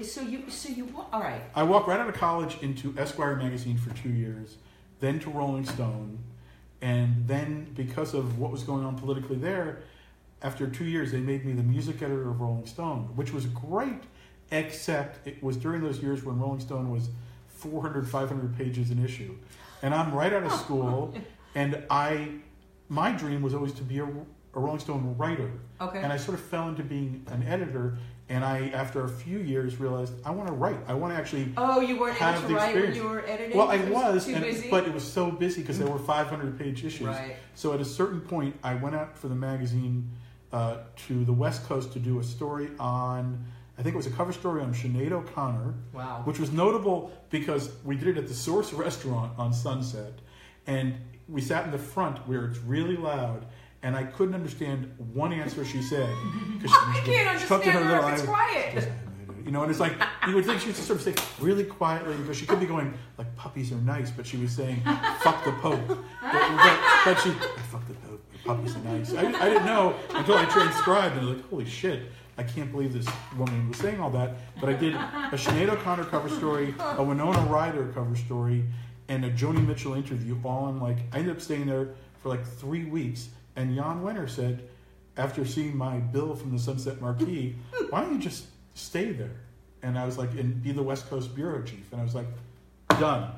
So 0.03 0.21
you 0.21 0.51
so 0.51 0.69
you 0.69 0.89
all 1.13 1.21
right. 1.21 1.43
I 1.55 1.63
walked 1.63 1.89
right 1.89 2.01
out 2.01 2.09
of 2.09 2.15
college 2.15 2.59
into 2.63 2.95
Esquire 2.99 3.37
magazine 3.37 3.79
for 3.79 3.95
two 3.95 4.11
years, 4.11 4.57
then 5.01 5.19
to 5.21 5.31
Rolling 5.31 5.65
Stone, 5.65 6.19
and 6.83 7.27
then 7.27 7.73
because 7.75 8.13
of 8.13 8.39
what 8.39 8.51
was 8.51 8.63
going 8.65 8.85
on 8.85 8.99
politically 8.99 9.37
there, 9.37 9.81
after 10.43 10.67
two 10.67 10.85
years 10.85 11.13
they 11.13 11.21
made 11.21 11.45
me 11.45 11.53
the 11.53 11.63
music 11.63 11.97
editor 12.03 12.31
of 12.31 12.41
Rolling 12.41 12.67
Stone, 12.67 13.11
which 13.15 13.33
was 13.33 13.47
great, 13.47 14.03
except 14.51 15.27
it 15.27 15.43
was 15.43 15.57
during 15.57 15.83
those 15.83 16.01
years 16.03 16.25
when 16.25 16.39
Rolling 16.39 16.61
Stone 16.61 16.91
was 16.91 17.09
400, 17.49 18.09
500 18.09 18.57
pages 18.57 18.91
an 18.91 19.05
issue, 19.05 19.35
and 19.83 19.95
I'm 19.95 20.13
right 20.15 20.33
out 20.33 20.45
of 20.45 20.53
school, 20.61 21.15
and 21.55 21.83
I, 21.91 22.29
my 22.89 23.13
dream 23.13 23.43
was 23.43 23.55
always 23.55 23.73
to 23.75 23.83
be 23.83 23.99
a, 23.99 24.05
a 24.05 24.61
Rolling 24.61 24.81
Stone 24.81 25.17
writer. 25.19 25.51
Okay. 25.81 26.01
And 26.01 26.13
I 26.13 26.17
sort 26.17 26.39
of 26.39 26.45
fell 26.45 26.69
into 26.69 26.83
being 26.83 27.25
an 27.29 27.43
editor, 27.45 27.99
and 28.29 28.45
I, 28.45 28.69
after 28.69 29.05
a 29.05 29.09
few 29.09 29.39
years, 29.39 29.81
realized 29.81 30.13
I 30.25 30.31
want 30.31 30.49
to 30.49 30.55
write. 30.55 30.79
I 30.87 30.95
want 30.95 31.15
to 31.15 31.19
actually. 31.19 31.53
oh, 31.57 31.81
you 31.81 31.99
weren't 31.99 32.17
have 32.19 32.37
able 32.37 32.43
to 32.43 32.49
the 32.49 32.55
write 32.55 32.75
when 32.75 32.95
you 32.95 33.05
were 33.05 33.25
editing. 33.27 33.57
Well, 33.57 33.71
I 33.71 33.79
was, 33.79 34.29
and, 34.29 34.71
but 34.71 34.87
it 34.87 34.93
was 34.93 35.05
so 35.05 35.31
busy 35.31 35.63
because 35.63 35.79
there 35.79 35.89
were 35.89 35.99
500 35.99 36.59
page 36.59 36.85
issues. 36.85 37.07
right. 37.09 37.37
So 37.55 37.73
at 37.73 37.81
a 37.81 37.85
certain 37.85 38.21
point, 38.21 38.55
I 38.63 38.75
went 38.75 38.95
out 38.95 39.17
for 39.17 39.29
the 39.29 39.35
magazine 39.35 40.11
uh, 40.53 40.79
to 41.09 41.25
the 41.25 41.33
West 41.33 41.65
Coast 41.65 41.93
to 41.95 41.99
do 41.99 42.19
a 42.21 42.25
story 42.25 42.69
on. 42.79 43.45
I 43.79 43.83
think 43.83 43.95
it 43.95 43.97
was 43.97 44.07
a 44.09 44.11
cover 44.11 44.33
story 44.33 44.61
on 44.61 44.75
Sinead 44.75 45.13
O'Connor, 45.13 45.73
Wow. 45.93 46.23
which 46.25 46.41
was 46.41 46.51
notable 46.51 47.13
because 47.31 47.71
we 47.85 47.97
did 47.97 48.09
it 48.09 48.19
at 48.19 48.27
the 48.27 48.35
Source 48.35 48.73
restaurant 48.73 49.33
on 49.39 49.53
Sunset, 49.53 50.15
and 50.67 50.95
we 51.29 51.41
sat 51.41 51.65
in 51.65 51.71
the 51.71 51.79
front 51.79 52.19
where 52.27 52.45
it's 52.47 52.59
really 52.59 52.97
loud, 52.97 53.47
and 53.83 53.95
I 53.95 54.03
couldn't 54.03 54.35
understand 54.35 54.93
one 55.15 55.33
answer 55.33 55.65
she 55.65 55.81
said 55.83 56.13
because 56.55 56.73
I 56.77 57.01
can't 57.05 57.41
she 57.41 57.47
tucked 57.47 57.67
in 57.67 57.77
understand 57.77 58.03
her 58.05 58.09
if 58.09 58.15
it's 58.19 58.23
quiet. 58.29 58.89
you 59.45 59.53
know, 59.53 59.63
and 59.63 59.71
it's 59.71 59.79
like 59.79 59.93
you 60.27 60.35
would 60.35 60.45
think 60.45 60.61
she 60.61 60.67
would 60.69 60.77
sort 60.77 60.99
of 60.99 61.05
say 61.05 61.15
really 61.41 61.63
quietly 61.65 62.17
because 62.17 62.37
she 62.37 62.47
could 62.47 62.59
be 62.59 62.67
going 62.67 62.93
like 63.17 63.35
puppies 63.37 63.71
are 63.71 63.77
nice, 63.77 64.11
but 64.11 64.27
she 64.27 64.39
was 64.39 64.51
saying 64.51 64.81
fuck 65.21 65.45
the 65.45 65.53
pope. 65.53 65.87
But, 65.87 65.97
but, 66.33 66.81
but 67.05 67.15
she 67.21 67.31
fuck 67.71 67.87
the 67.87 67.95
pope. 67.95 68.25
Puppies 68.45 68.75
are 68.75 68.81
nice. 68.81 69.13
I, 69.15 69.21
I 69.27 69.49
didn't 69.49 69.67
know 69.67 69.95
until 70.15 70.35
I 70.37 70.47
transcribed 70.47 71.17
and 71.17 71.27
I 71.27 71.29
was 71.31 71.37
like, 71.39 71.49
holy 71.51 71.67
shit. 71.67 72.03
I 72.39 72.45
can't 72.45 72.71
believe 72.71 72.93
this 72.93 73.07
woman 73.37 73.69
was 73.69 73.79
saying 73.79 74.01
all 74.01 74.11
that. 74.11 74.37
But 74.61 74.71
I 74.71 74.75
did 74.75 74.95
a 74.95 75.33
Sinead 75.33 75.69
O'Connor 75.69 76.05
cover 76.05 76.29
story, 76.29 76.73
a 76.79 77.03
Winona 77.03 77.41
Ryder 77.41 77.89
cover 77.93 78.15
story, 78.15 78.65
and 79.09 79.25
a 79.25 79.31
Joni 79.31 79.67
Mitchell 79.67 79.95
interview 79.95 80.39
all 80.45 80.69
in 80.69 80.81
like 80.81 80.99
I 81.13 81.19
ended 81.19 81.35
up 81.35 81.43
staying 81.43 81.67
there 81.67 81.89
for 82.23 82.29
like 82.29 82.47
three 82.47 82.85
weeks. 82.85 83.29
And 83.57 83.75
Jan 83.75 84.03
Wenner 84.03 84.31
said, 84.31 84.69
after 85.17 85.45
seeing 85.45 85.77
my 85.77 85.99
bill 85.99 86.37
from 86.37 86.53
the 86.53 86.61
Sunset 86.61 87.01
Marquis, 87.01 87.57
why 87.91 88.03
don't 88.03 88.13
you 88.13 88.21
just 88.21 88.47
stay 88.75 89.11
there? 89.11 89.35
And 89.83 89.99
I 89.99 90.07
was 90.07 90.17
like, 90.17 90.31
and 90.33 90.63
be 90.63 90.71
the 90.71 90.83
West 90.83 91.11
Coast 91.11 91.35
bureau 91.35 91.61
chief. 91.63 91.91
And 91.91 92.01
I 92.01 92.05
was 92.05 92.15
like, 92.15 92.27
done. 93.01 93.33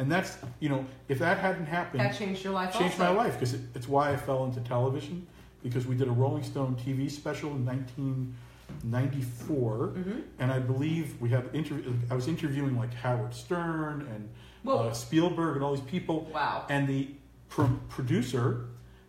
And 0.00 0.10
that's, 0.10 0.38
you 0.58 0.68
know, 0.68 0.84
if 1.08 1.18
that 1.20 1.38
hadn't 1.38 1.66
happened, 1.66 2.00
That 2.00 2.16
changed 2.16 2.42
your 2.42 2.52
life. 2.54 2.72
changed 2.72 2.98
also. 3.00 3.04
my 3.04 3.10
life 3.10 3.34
because 3.34 3.54
it, 3.54 3.60
it's 3.74 3.86
why 3.86 4.10
I 4.10 4.16
fell 4.16 4.44
into 4.44 4.58
television 4.60 5.26
because 5.62 5.86
we 5.86 5.94
did 5.94 6.08
a 6.08 6.12
Rolling 6.12 6.42
Stone 6.42 6.76
TV 6.76 7.10
special 7.10 7.50
in 7.52 7.64
1994, 7.64 9.88
Mhm. 9.88 10.22
and 10.38 10.52
I 10.52 10.58
believe 10.58 11.20
we 11.20 11.28
had 11.30 11.48
interview. 11.54 11.92
I 12.10 12.14
was 12.14 12.28
interviewing 12.28 12.76
like 12.78 12.94
Howard 12.94 13.34
Stern 13.34 14.06
and 14.12 14.28
uh, 14.66 14.92
Spielberg 14.92 15.56
and 15.56 15.64
all 15.64 15.74
these 15.74 15.84
people, 15.84 16.30
wow. 16.32 16.64
and 16.68 16.86
the 16.88 17.08
pro- 17.48 17.78
producer 17.88 18.66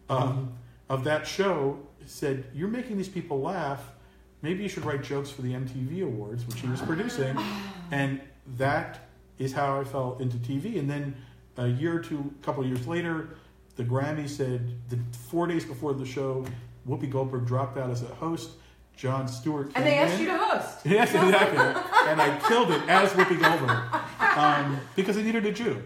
um, 0.10 0.54
of 0.90 1.04
that 1.06 1.26
show 1.28 1.80
said, 2.06 2.46
"You're 2.54 2.68
making 2.70 2.98
these 2.98 3.10
people 3.10 3.42
laugh. 3.42 3.92
Maybe 4.42 4.64
you 4.64 4.70
should 4.70 4.86
write 4.86 5.04
jokes 5.04 5.30
for 5.30 5.42
the 5.42 5.54
MTV 5.54 6.02
Awards, 6.04 6.46
which 6.48 6.60
he 6.60 6.68
was 6.68 6.82
producing." 6.82 7.38
And 7.94 8.22
that 8.58 9.10
is 9.38 9.52
how 9.52 9.82
I 9.82 9.84
fell 9.84 10.16
into 10.22 10.38
TV. 10.38 10.80
And 10.80 10.90
then 10.90 11.14
a 11.58 11.68
year 11.68 11.98
or 11.98 12.00
two, 12.00 12.34
a 12.42 12.46
couple 12.46 12.64
of 12.64 12.70
years 12.70 12.88
later, 12.88 13.32
the 13.76 13.84
Grammy 13.84 14.28
said 14.28 14.76
the 14.90 15.00
four 15.30 15.48
days 15.48 15.66
before 15.66 15.94
the 15.94 16.06
show, 16.06 16.46
Whoopi 16.88 17.10
Goldberg 17.10 17.46
dropped 17.46 17.78
out 17.78 17.90
as 17.90 18.02
a 18.04 18.08
host. 18.16 18.52
Jon 18.98 19.28
Stewart 19.28 19.72
And 19.74 19.84
they 19.86 19.98
asked 19.98 20.16
in. 20.16 20.20
you 20.22 20.26
to 20.28 20.38
host. 20.38 20.80
Yes, 20.86 21.14
exactly. 21.16 21.58
and 22.12 22.22
I 22.22 22.38
killed 22.48 22.70
it 22.72 22.82
as 22.88 23.10
Whoopi 23.14 23.40
Goldberg 23.40 24.38
um, 24.38 24.80
because 24.96 25.18
I 25.18 25.24
needed 25.24 25.46
a 25.46 25.52
Jew. 25.52 25.82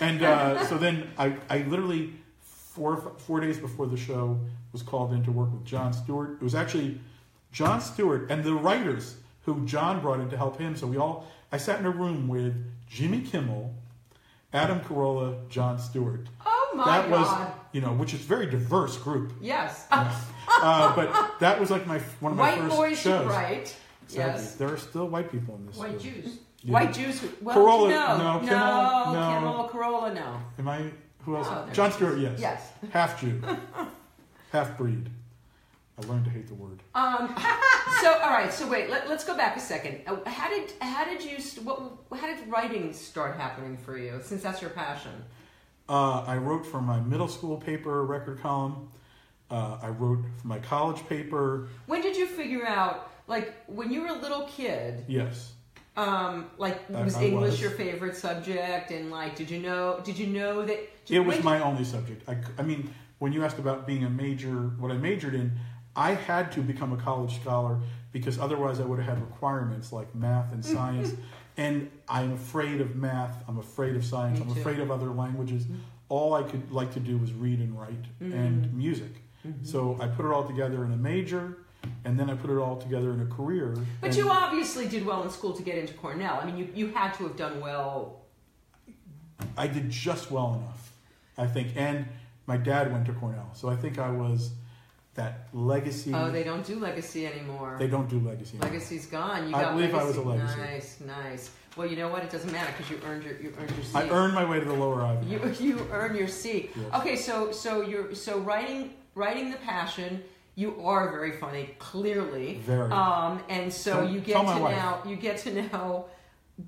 And 0.00 0.22
uh, 0.22 0.66
so 0.66 0.76
then 0.76 1.08
I, 1.16 1.36
I 1.48 1.58
literally, 1.62 2.12
four, 2.42 2.96
four 3.18 3.40
days 3.40 3.56
before 3.58 3.86
the 3.86 3.96
show, 3.96 4.38
was 4.72 4.82
called 4.82 5.12
in 5.14 5.22
to 5.24 5.32
work 5.32 5.50
with 5.52 5.64
Jon 5.64 5.94
Stewart. 5.94 6.32
It 6.32 6.42
was 6.42 6.54
actually 6.54 7.00
Jon 7.52 7.80
Stewart 7.80 8.30
and 8.30 8.44
the 8.44 8.52
writers 8.54 9.16
who 9.42 9.64
John 9.64 10.00
brought 10.02 10.20
in 10.20 10.28
to 10.28 10.36
help 10.36 10.58
him. 10.58 10.76
So 10.76 10.86
we 10.86 10.98
all, 10.98 11.26
I 11.50 11.56
sat 11.56 11.78
in 11.80 11.86
a 11.86 11.90
room 11.90 12.28
with 12.28 12.54
Jimmy 12.86 13.22
Kimmel, 13.22 13.72
Adam 14.52 14.80
Carolla, 14.80 15.48
Jon 15.48 15.78
Stewart. 15.78 16.26
Oh 16.70 16.76
my 16.76 16.84
that 16.84 17.10
was, 17.10 17.48
you 17.72 17.80
know, 17.80 17.92
which 17.92 18.14
is 18.14 18.20
a 18.20 18.24
very 18.24 18.46
diverse 18.46 18.96
group. 18.98 19.32
Yes. 19.40 19.86
Uh, 20.50 20.96
but 20.96 21.38
that 21.40 21.60
was 21.60 21.70
like 21.70 21.86
my 21.86 21.98
one 22.20 22.32
of 22.32 22.38
my 22.38 22.50
White 22.52 22.58
first 22.58 22.76
boys 22.76 22.98
shows. 22.98 23.20
should 23.22 23.28
write. 23.30 23.76
Exactly. 24.04 24.42
Yes. 24.42 24.54
There 24.54 24.72
are 24.72 24.78
still 24.78 25.06
white 25.06 25.30
people 25.30 25.54
in 25.56 25.66
this. 25.66 25.76
White 25.76 25.96
uh, 25.96 25.98
Jews. 25.98 26.38
yeah. 26.62 26.72
White 26.72 26.92
Jews. 26.94 27.22
Well, 27.42 27.54
Carolla- 27.54 27.90
no, 27.90 28.16
no, 28.16 28.32
no, 28.40 28.46
Kimmel, 28.48 29.12
no. 29.12 29.34
Kimmel, 29.34 29.68
Carolla, 29.68 30.14
no. 30.14 30.40
Am 30.58 30.66
I? 30.68 30.90
Who 31.26 31.36
else? 31.36 31.48
Oh, 31.50 31.68
John. 31.74 31.92
Stewart. 31.92 32.18
Yes. 32.18 32.40
Yes. 32.40 32.62
Half 32.90 33.20
Jew. 33.20 33.42
Half 34.52 34.78
breed. 34.78 35.10
I 36.02 36.06
learned 36.06 36.24
to 36.24 36.30
hate 36.30 36.48
the 36.48 36.54
word. 36.54 36.80
Um, 36.94 37.34
so 38.00 38.12
all 38.14 38.30
right. 38.30 38.50
So 38.50 38.66
wait. 38.68 38.88
Let, 38.88 39.06
let's 39.08 39.24
go 39.24 39.36
back 39.36 39.56
a 39.56 39.60
second. 39.60 40.00
Uh, 40.06 40.16
How 40.28 40.48
did 40.48 40.72
how 40.80 41.04
did 41.04 41.22
you 41.22 41.36
what 41.62 42.18
how 42.18 42.26
did 42.26 42.48
writing 42.48 42.92
start 42.94 43.36
happening 43.36 43.76
for 43.76 43.98
you? 43.98 44.18
Since 44.22 44.42
that's 44.42 44.62
your 44.62 44.70
passion. 44.70 45.12
Uh, 45.88 46.22
I 46.26 46.36
wrote 46.36 46.66
for 46.66 46.82
my 46.82 47.00
middle 47.00 47.28
school 47.28 47.56
paper 47.56 48.04
record 48.04 48.40
column. 48.40 48.88
Uh, 49.50 49.78
I 49.82 49.88
wrote 49.88 50.18
for 50.40 50.46
my 50.46 50.58
college 50.58 51.06
paper. 51.08 51.68
When 51.86 52.02
did 52.02 52.16
you 52.16 52.26
figure 52.26 52.66
out, 52.66 53.10
like, 53.26 53.54
when 53.66 53.90
you 53.90 54.02
were 54.02 54.08
a 54.08 54.18
little 54.18 54.42
kid, 54.42 55.04
Yes. 55.08 55.54
um, 55.96 56.50
like, 56.58 56.86
was 56.90 57.16
I 57.16 57.24
English 57.24 57.52
was. 57.52 57.60
your 57.62 57.70
favorite 57.70 58.16
subject? 58.16 58.90
And, 58.90 59.10
like, 59.10 59.36
did 59.36 59.48
you 59.48 59.60
know, 59.60 60.00
did 60.04 60.18
you 60.18 60.26
know 60.26 60.64
that? 60.66 60.78
It 61.08 61.20
was 61.20 61.42
my 61.42 61.60
only 61.60 61.84
subject. 61.84 62.28
I 62.58 62.62
mean, 62.62 62.92
when 63.18 63.32
you 63.32 63.42
asked 63.42 63.58
about 63.58 63.86
being 63.86 64.04
a 64.04 64.10
major, 64.10 64.52
what 64.78 64.92
I 64.92 64.98
majored 64.98 65.34
in, 65.34 65.52
I 65.96 66.12
had 66.12 66.52
to 66.52 66.60
become 66.60 66.92
a 66.92 66.98
college 66.98 67.40
scholar 67.40 67.80
because 68.12 68.38
otherwise 68.38 68.78
I 68.80 68.84
would 68.84 68.98
have 68.98 69.08
had 69.16 69.20
requirements 69.22 69.90
like 69.92 70.14
math 70.14 70.52
and 70.52 70.62
science. 70.74 71.14
And 71.58 71.90
I'm 72.08 72.32
afraid 72.32 72.80
of 72.80 72.96
math. 72.96 73.44
I'm 73.48 73.58
afraid 73.58 73.96
of 73.96 74.04
science. 74.04 74.40
I'm 74.40 74.50
afraid 74.50 74.78
of 74.78 74.90
other 74.90 75.08
languages. 75.08 75.66
All 76.08 76.32
I 76.32 76.44
could 76.44 76.70
like 76.70 76.92
to 76.94 77.00
do 77.00 77.18
was 77.18 77.34
read 77.34 77.58
and 77.58 77.78
write 77.78 78.04
and 78.20 78.72
music. 78.72 79.12
Mm-hmm. 79.46 79.64
So 79.64 79.98
I 80.00 80.06
put 80.06 80.24
it 80.24 80.32
all 80.32 80.46
together 80.46 80.84
in 80.84 80.92
a 80.92 80.96
major, 80.96 81.58
and 82.04 82.18
then 82.18 82.30
I 82.30 82.34
put 82.34 82.50
it 82.50 82.58
all 82.58 82.76
together 82.76 83.12
in 83.12 83.20
a 83.20 83.26
career. 83.26 83.76
But 84.00 84.16
you 84.16 84.30
obviously 84.30 84.88
did 84.88 85.04
well 85.04 85.22
in 85.24 85.30
school 85.30 85.52
to 85.52 85.62
get 85.62 85.76
into 85.76 85.94
Cornell. 85.94 86.38
I 86.40 86.46
mean, 86.46 86.56
you, 86.56 86.68
you 86.74 86.86
had 86.92 87.12
to 87.14 87.24
have 87.24 87.36
done 87.36 87.60
well. 87.60 88.22
I 89.56 89.66
did 89.66 89.90
just 89.90 90.30
well 90.30 90.54
enough, 90.54 90.92
I 91.36 91.46
think. 91.46 91.72
And 91.76 92.06
my 92.46 92.56
dad 92.56 92.92
went 92.92 93.04
to 93.06 93.12
Cornell, 93.12 93.50
so 93.54 93.68
I 93.68 93.76
think 93.76 93.98
I 93.98 94.10
was 94.10 94.52
that 95.18 95.48
legacy. 95.52 96.12
Oh, 96.14 96.30
they 96.30 96.42
don't 96.42 96.64
do 96.64 96.78
legacy 96.78 97.26
anymore. 97.26 97.76
They 97.78 97.88
don't 97.88 98.08
do 98.08 98.18
legacy. 98.20 98.56
anymore. 98.56 98.72
Legacy's 98.72 99.06
gone. 99.06 99.48
You 99.48 99.54
I 99.54 99.62
got 99.62 99.74
believe 99.74 99.94
I 99.94 100.04
was 100.04 100.16
a 100.16 100.22
legacy. 100.22 100.58
Nice, 100.58 101.00
nice. 101.00 101.50
Well, 101.76 101.86
you 101.86 101.96
know 101.96 102.08
what? 102.08 102.22
It 102.24 102.30
doesn't 102.30 102.50
matter 102.50 102.72
because 102.76 102.90
you 102.90 102.98
earned 103.04 103.24
your 103.24 103.36
you 103.40 103.52
earned 103.60 103.70
your 103.70 103.84
seat. 103.84 103.96
I 103.96 104.08
earned 104.08 104.34
my 104.34 104.44
way 104.44 104.58
to 104.58 104.64
the 104.64 104.72
lower 104.72 105.02
Ivy. 105.02 105.26
You 105.26 105.54
you 105.60 105.86
earn 105.92 106.16
your 106.16 106.28
seat. 106.28 106.70
Yes. 106.74 107.00
Okay, 107.00 107.16
so 107.16 107.52
so 107.52 107.82
you're 107.82 108.14
so 108.14 108.38
writing 108.38 108.94
writing 109.14 109.50
the 109.50 109.58
passion. 109.58 110.22
You 110.54 110.80
are 110.84 111.10
very 111.10 111.32
funny, 111.32 111.70
clearly. 111.78 112.60
Very. 112.64 112.90
Um, 112.90 113.40
and 113.48 113.72
so 113.72 114.00
Tell- 114.00 114.08
you 114.08 114.20
get 114.20 114.34
to 114.38 114.42
wife. 114.42 114.76
now 114.76 115.02
you 115.06 115.16
get 115.16 115.38
to 115.38 115.62
now 115.62 116.06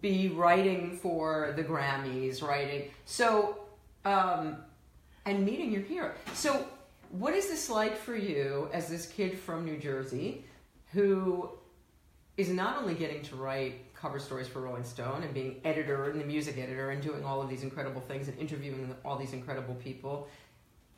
be 0.01 0.29
writing 0.29 0.97
for 0.99 1.53
the 1.57 1.65
Grammys, 1.65 2.43
writing. 2.43 2.91
So 3.05 3.59
um, 4.05 4.57
and 5.25 5.45
meeting 5.45 5.73
your 5.73 5.83
hero. 5.83 6.13
So 6.35 6.67
what 7.11 7.35
is 7.35 7.49
this 7.49 7.69
like 7.69 7.97
for 7.97 8.17
you 8.17 8.69
as 8.73 8.89
this 8.89 9.07
kid 9.07 9.39
from 9.39 9.65
New 9.65 9.77
Jersey 9.77 10.45
who 10.93 11.51
is 12.37 12.49
not 12.49 12.79
only 12.79 12.95
getting 12.95 13.23
to 13.23 13.37
write 13.37 13.95
cover 13.95 14.19
stories 14.19 14.49
for 14.49 14.61
Rolling 14.61 14.85
Stone 14.85 15.23
and 15.23 15.35
being 15.35 15.61
editor 15.65 16.11
and 16.11 16.21
the 16.21 16.25
music 16.25 16.57
editor 16.57 16.91
and 16.91 17.03
doing 17.03 17.25
all 17.25 17.43
of 17.43 17.51
these 17.51 17.63
incredible 17.63 18.01
things 18.01 18.29
and 18.29 18.39
interviewing 18.39 18.95
all 19.05 19.17
these 19.17 19.33
incredible 19.33 19.75
people, 19.75 20.29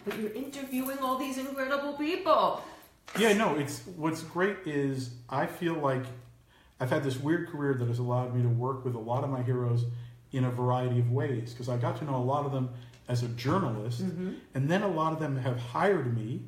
but 0.04 0.18
you're 0.18 0.32
interviewing 0.32 0.98
all 0.98 1.18
these 1.18 1.38
incredible 1.38 1.94
people. 1.94 2.62
Yeah, 3.18 3.32
no, 3.32 3.56
it's 3.56 3.80
what's 3.96 4.22
great 4.22 4.58
is 4.66 5.10
I 5.28 5.46
feel 5.46 5.74
like 5.74 6.04
I've 6.78 6.90
had 6.90 7.02
this 7.02 7.18
weird 7.18 7.48
career 7.48 7.74
that 7.74 7.88
has 7.88 7.98
allowed 7.98 8.34
me 8.34 8.42
to 8.42 8.48
work 8.48 8.84
with 8.84 8.94
a 8.94 9.00
lot 9.00 9.24
of 9.24 9.30
my 9.30 9.42
heroes 9.42 9.84
in 10.32 10.44
a 10.44 10.50
variety 10.50 11.00
of 11.00 11.10
ways 11.10 11.52
because 11.52 11.68
I 11.68 11.76
got 11.76 11.98
to 11.98 12.04
know 12.04 12.16
a 12.16 12.18
lot 12.18 12.46
of 12.46 12.52
them 12.52 12.70
as 13.08 13.22
a 13.22 13.28
journalist, 13.28 14.04
mm-hmm. 14.04 14.32
and 14.54 14.70
then 14.70 14.82
a 14.82 14.88
lot 14.88 15.12
of 15.12 15.20
them 15.20 15.36
have 15.36 15.58
hired 15.58 16.16
me 16.16 16.40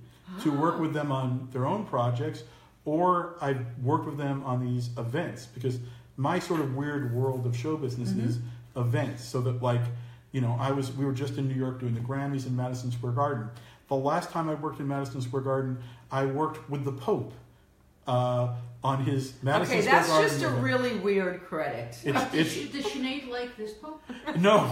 to 0.42 0.52
ah. 0.52 0.60
work 0.60 0.80
with 0.80 0.94
them 0.94 1.12
on 1.12 1.48
their 1.52 1.66
own 1.66 1.84
projects, 1.84 2.44
or 2.84 3.36
I've 3.40 3.64
worked 3.82 4.06
with 4.06 4.18
them 4.18 4.42
on 4.44 4.64
these 4.64 4.90
events 4.96 5.46
because 5.46 5.78
my 6.16 6.38
sort 6.38 6.60
of 6.60 6.76
weird 6.76 7.14
world 7.14 7.46
of 7.46 7.56
show 7.56 7.76
business 7.76 8.10
mm-hmm. 8.10 8.28
is 8.28 8.38
events. 8.76 9.24
So 9.24 9.40
that 9.42 9.62
like, 9.62 9.82
you 10.32 10.40
know, 10.40 10.56
I 10.58 10.70
was 10.72 10.92
we 10.92 11.04
were 11.04 11.12
just 11.12 11.38
in 11.38 11.48
New 11.48 11.54
York 11.54 11.80
doing 11.80 11.94
the 11.94 12.00
Grammys 12.00 12.46
in 12.46 12.56
Madison 12.56 12.90
Square 12.92 13.12
Garden. 13.12 13.48
The 13.88 13.96
last 13.96 14.30
time 14.30 14.48
I 14.48 14.54
worked 14.54 14.80
in 14.80 14.88
Madison 14.88 15.20
Square 15.20 15.42
Garden, 15.42 15.78
I 16.10 16.24
worked 16.24 16.68
with 16.70 16.84
the 16.84 16.92
Pope 16.92 17.32
uh, 18.06 18.54
on 18.84 19.02
his 19.02 19.32
Madison 19.42 19.78
okay, 19.78 19.82
Square 19.82 19.96
that's 19.96 20.08
Garden. 20.10 20.30
just 20.30 20.42
a 20.42 20.46
event. 20.48 20.62
really 20.62 20.96
weird 20.98 21.44
credit. 21.46 21.96
It's, 22.04 22.04
Does, 22.04 22.34
it's, 22.34 22.50
she, 22.52 22.68
does 22.68 22.84
Sinead 22.84 23.28
like 23.30 23.56
this 23.56 23.72
Pope? 23.72 24.02
no, 24.38 24.70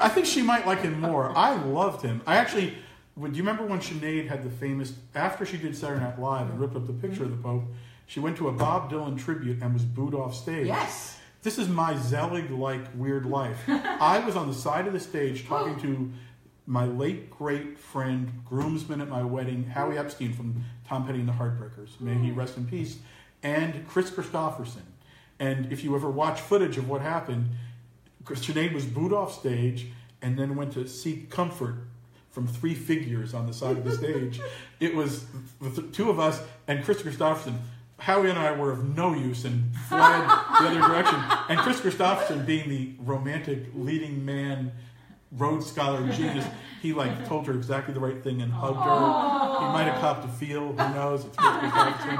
I 0.00 0.08
think 0.08 0.26
she 0.26 0.42
might 0.42 0.66
like 0.66 0.80
him 0.82 1.00
more. 1.00 1.32
I 1.36 1.54
loved 1.54 2.02
him. 2.04 2.20
I 2.26 2.36
actually, 2.36 2.74
would 3.14 3.36
you 3.36 3.42
remember 3.42 3.64
when 3.64 3.78
Sinead 3.78 4.28
had 4.28 4.42
the 4.42 4.50
famous 4.50 4.94
after 5.14 5.46
she 5.46 5.56
did 5.58 5.76
Saturday 5.76 6.00
Night 6.00 6.18
Live 6.18 6.50
and 6.50 6.58
ripped 6.60 6.74
up 6.74 6.88
the 6.88 6.92
picture 6.92 7.22
of 7.22 7.30
the 7.30 7.36
Pope? 7.36 7.62
She 8.06 8.18
went 8.18 8.36
to 8.38 8.48
a 8.48 8.52
Bob 8.52 8.90
Dylan 8.90 9.16
tribute 9.16 9.62
and 9.62 9.72
was 9.72 9.84
booed 9.84 10.14
off 10.14 10.34
stage. 10.34 10.66
yes. 10.66 11.18
This 11.42 11.58
is 11.58 11.68
my 11.68 11.96
Zelig 11.96 12.50
like 12.50 12.82
weird 12.94 13.26
life. 13.26 13.58
I 13.68 14.20
was 14.20 14.36
on 14.36 14.46
the 14.48 14.54
side 14.54 14.86
of 14.86 14.92
the 14.92 15.00
stage 15.00 15.46
talking 15.48 15.80
to 15.82 16.10
my 16.66 16.84
late 16.84 17.30
great 17.30 17.78
friend, 17.78 18.30
groomsman 18.48 19.00
at 19.00 19.08
my 19.08 19.22
wedding, 19.24 19.64
Howie 19.64 19.98
Epstein 19.98 20.32
from 20.32 20.64
Tom 20.86 21.04
Petty 21.04 21.18
and 21.18 21.28
the 21.28 21.32
Heartbreakers. 21.32 22.00
May 22.00 22.14
he 22.14 22.30
rest 22.30 22.56
in 22.56 22.66
peace. 22.66 22.98
And 23.42 23.86
Kris 23.88 24.10
Kristofferson. 24.10 24.82
And 25.38 25.72
if 25.72 25.82
you 25.82 25.94
ever 25.96 26.08
watch 26.08 26.40
footage 26.40 26.78
of 26.78 26.88
what 26.88 27.00
happened, 27.00 27.48
Sinead 28.24 28.72
was 28.72 28.84
booed 28.86 29.12
off 29.12 29.32
stage 29.36 29.88
and 30.20 30.38
then 30.38 30.54
went 30.54 30.72
to 30.74 30.86
seek 30.86 31.30
comfort 31.30 31.76
from 32.30 32.46
three 32.46 32.74
figures 32.74 33.34
on 33.34 33.46
the 33.46 33.52
side 33.52 33.76
of 33.76 33.84
the 33.84 33.92
stage. 33.92 34.40
It 34.80 34.96
was 34.96 35.26
the 35.60 35.82
two 35.82 36.10
of 36.10 36.18
us 36.18 36.42
and 36.66 36.84
Kris 36.84 37.02
Kristofferson. 37.02 37.54
Howie 37.98 38.30
and 38.30 38.38
I 38.38 38.50
were 38.50 38.72
of 38.72 38.96
no 38.96 39.14
use 39.14 39.44
and 39.44 39.72
fled 39.88 40.28
the 40.28 40.66
other 40.66 40.80
direction. 40.80 41.22
And 41.48 41.60
Kris 41.60 41.80
Kristofferson, 41.80 42.44
being 42.44 42.68
the 42.68 42.94
romantic 42.98 43.66
leading 43.76 44.24
man, 44.24 44.72
Rhodes 45.30 45.66
Scholar 45.66 46.08
genius, 46.10 46.44
he 46.80 46.92
like 46.92 47.28
told 47.28 47.46
her 47.46 47.52
exactly 47.54 47.94
the 47.94 48.00
right 48.00 48.20
thing 48.24 48.42
and 48.42 48.52
hugged 48.52 48.76
her. 48.76 49.66
He 49.66 49.72
might 49.72 49.84
have 49.84 50.00
copped 50.00 50.24
a 50.24 50.28
feel. 50.28 50.72
Who 50.72 50.94
knows? 50.94 51.24
It's 51.24 51.36
Kris 51.36 51.48
Kristofferson. 51.62 52.16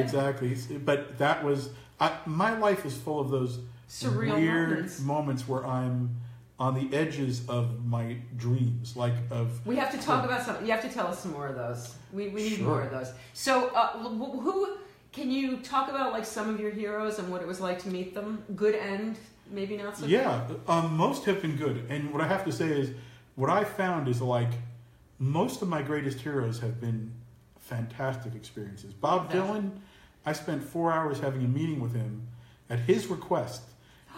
Exactly. 0.00 0.56
But 0.78 1.18
that 1.18 1.44
was 1.44 1.70
I, 2.00 2.16
my 2.26 2.56
life 2.58 2.84
is 2.84 2.96
full 2.96 3.20
of 3.20 3.30
those 3.30 3.60
Surreal 3.88 4.36
weird 4.36 5.00
moments. 5.00 5.46
where 5.48 5.64
I'm 5.66 6.16
on 6.58 6.74
the 6.74 6.96
edges 6.96 7.46
of 7.48 7.84
my 7.84 8.16
dreams, 8.36 8.96
like 8.96 9.14
of 9.30 9.64
We 9.66 9.76
have 9.76 9.90
to 9.92 9.98
talk 9.98 10.24
about 10.24 10.42
some. 10.42 10.64
You 10.64 10.70
have 10.72 10.82
to 10.82 10.88
tell 10.88 11.06
us 11.08 11.20
some 11.20 11.32
more 11.32 11.48
of 11.48 11.56
those. 11.56 11.94
We, 12.12 12.28
we 12.28 12.42
need 12.44 12.56
Sure. 12.58 12.66
more 12.68 12.82
of 12.82 12.90
those. 12.90 13.12
So, 13.32 13.68
uh, 13.68 13.98
who 13.98 14.76
can 15.12 15.30
you 15.30 15.58
talk 15.58 15.88
about? 15.88 16.12
Like 16.12 16.24
some 16.24 16.48
of 16.48 16.60
your 16.60 16.70
heroes 16.70 17.18
and 17.18 17.28
what 17.30 17.42
it 17.42 17.48
was 17.48 17.60
like 17.60 17.78
to 17.80 17.88
meet 17.88 18.14
them, 18.14 18.44
good 18.56 18.74
end, 18.74 19.16
maybe 19.50 19.76
not 19.76 19.96
so. 19.96 20.06
yeah. 20.06 20.46
Um, 20.68 20.96
most 20.96 21.24
have 21.24 21.42
been 21.42 21.56
good, 21.56 21.86
and 21.90 22.12
what 22.12 22.20
I 22.22 22.28
have 22.28 22.44
to 22.44 22.52
say 22.52 22.66
is, 22.68 22.90
what 23.36 23.50
I 23.50 23.64
found 23.64 24.08
is 24.08 24.20
like 24.22 24.50
most 25.18 25.62
of 25.62 25.68
my 25.68 25.82
greatest 25.82 26.20
heroes 26.20 26.60
have 26.60 26.80
been 26.80 27.12
fantastic 27.68 28.34
experiences. 28.34 28.92
Bob 28.92 29.30
Yeah. 29.32 29.40
Dylan, 29.40 29.70
I 30.26 30.32
spent 30.32 30.62
four 30.62 30.92
hours 30.92 31.18
having 31.20 31.44
a 31.44 31.48
meeting 31.48 31.80
with 31.80 31.94
him 31.94 32.26
at 32.70 32.80
his 32.80 33.06
request, 33.06 33.62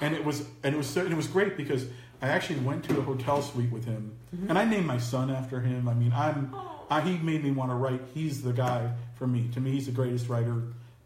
and 0.01 0.15
it 0.15 0.25
was 0.25 0.47
and 0.63 0.75
it 0.75 0.79
was 0.79 0.89
so, 0.89 1.01
and 1.03 1.13
it 1.13 1.17
was 1.17 1.29
great 1.29 1.57
because 1.57 1.87
I 2.23 2.29
actually 2.29 2.61
went 2.61 2.85
to 2.85 2.99
a 2.99 3.03
hotel 3.03 3.43
suite 3.43 3.71
with 3.71 3.85
him, 3.85 4.13
Mm-hmm. 4.35 4.51
and 4.51 4.59
I 4.59 4.65
named 4.65 4.87
my 4.87 4.99
son 4.99 5.31
after 5.31 5.61
him. 5.61 5.89
I 5.89 5.95
mean, 5.95 6.13
I'm 6.15 6.55
I, 6.91 7.01
he 7.01 7.17
made 7.19 7.43
me 7.43 7.51
want 7.53 7.71
to 7.71 7.75
write. 7.75 8.01
He's 8.15 8.43
the 8.43 8.53
guy 8.53 8.91
for 9.15 9.27
me. 9.27 9.49
To 9.55 9.61
me, 9.61 9.71
he's 9.73 9.87
the 9.87 9.93
greatest 9.93 10.29
writer 10.29 10.63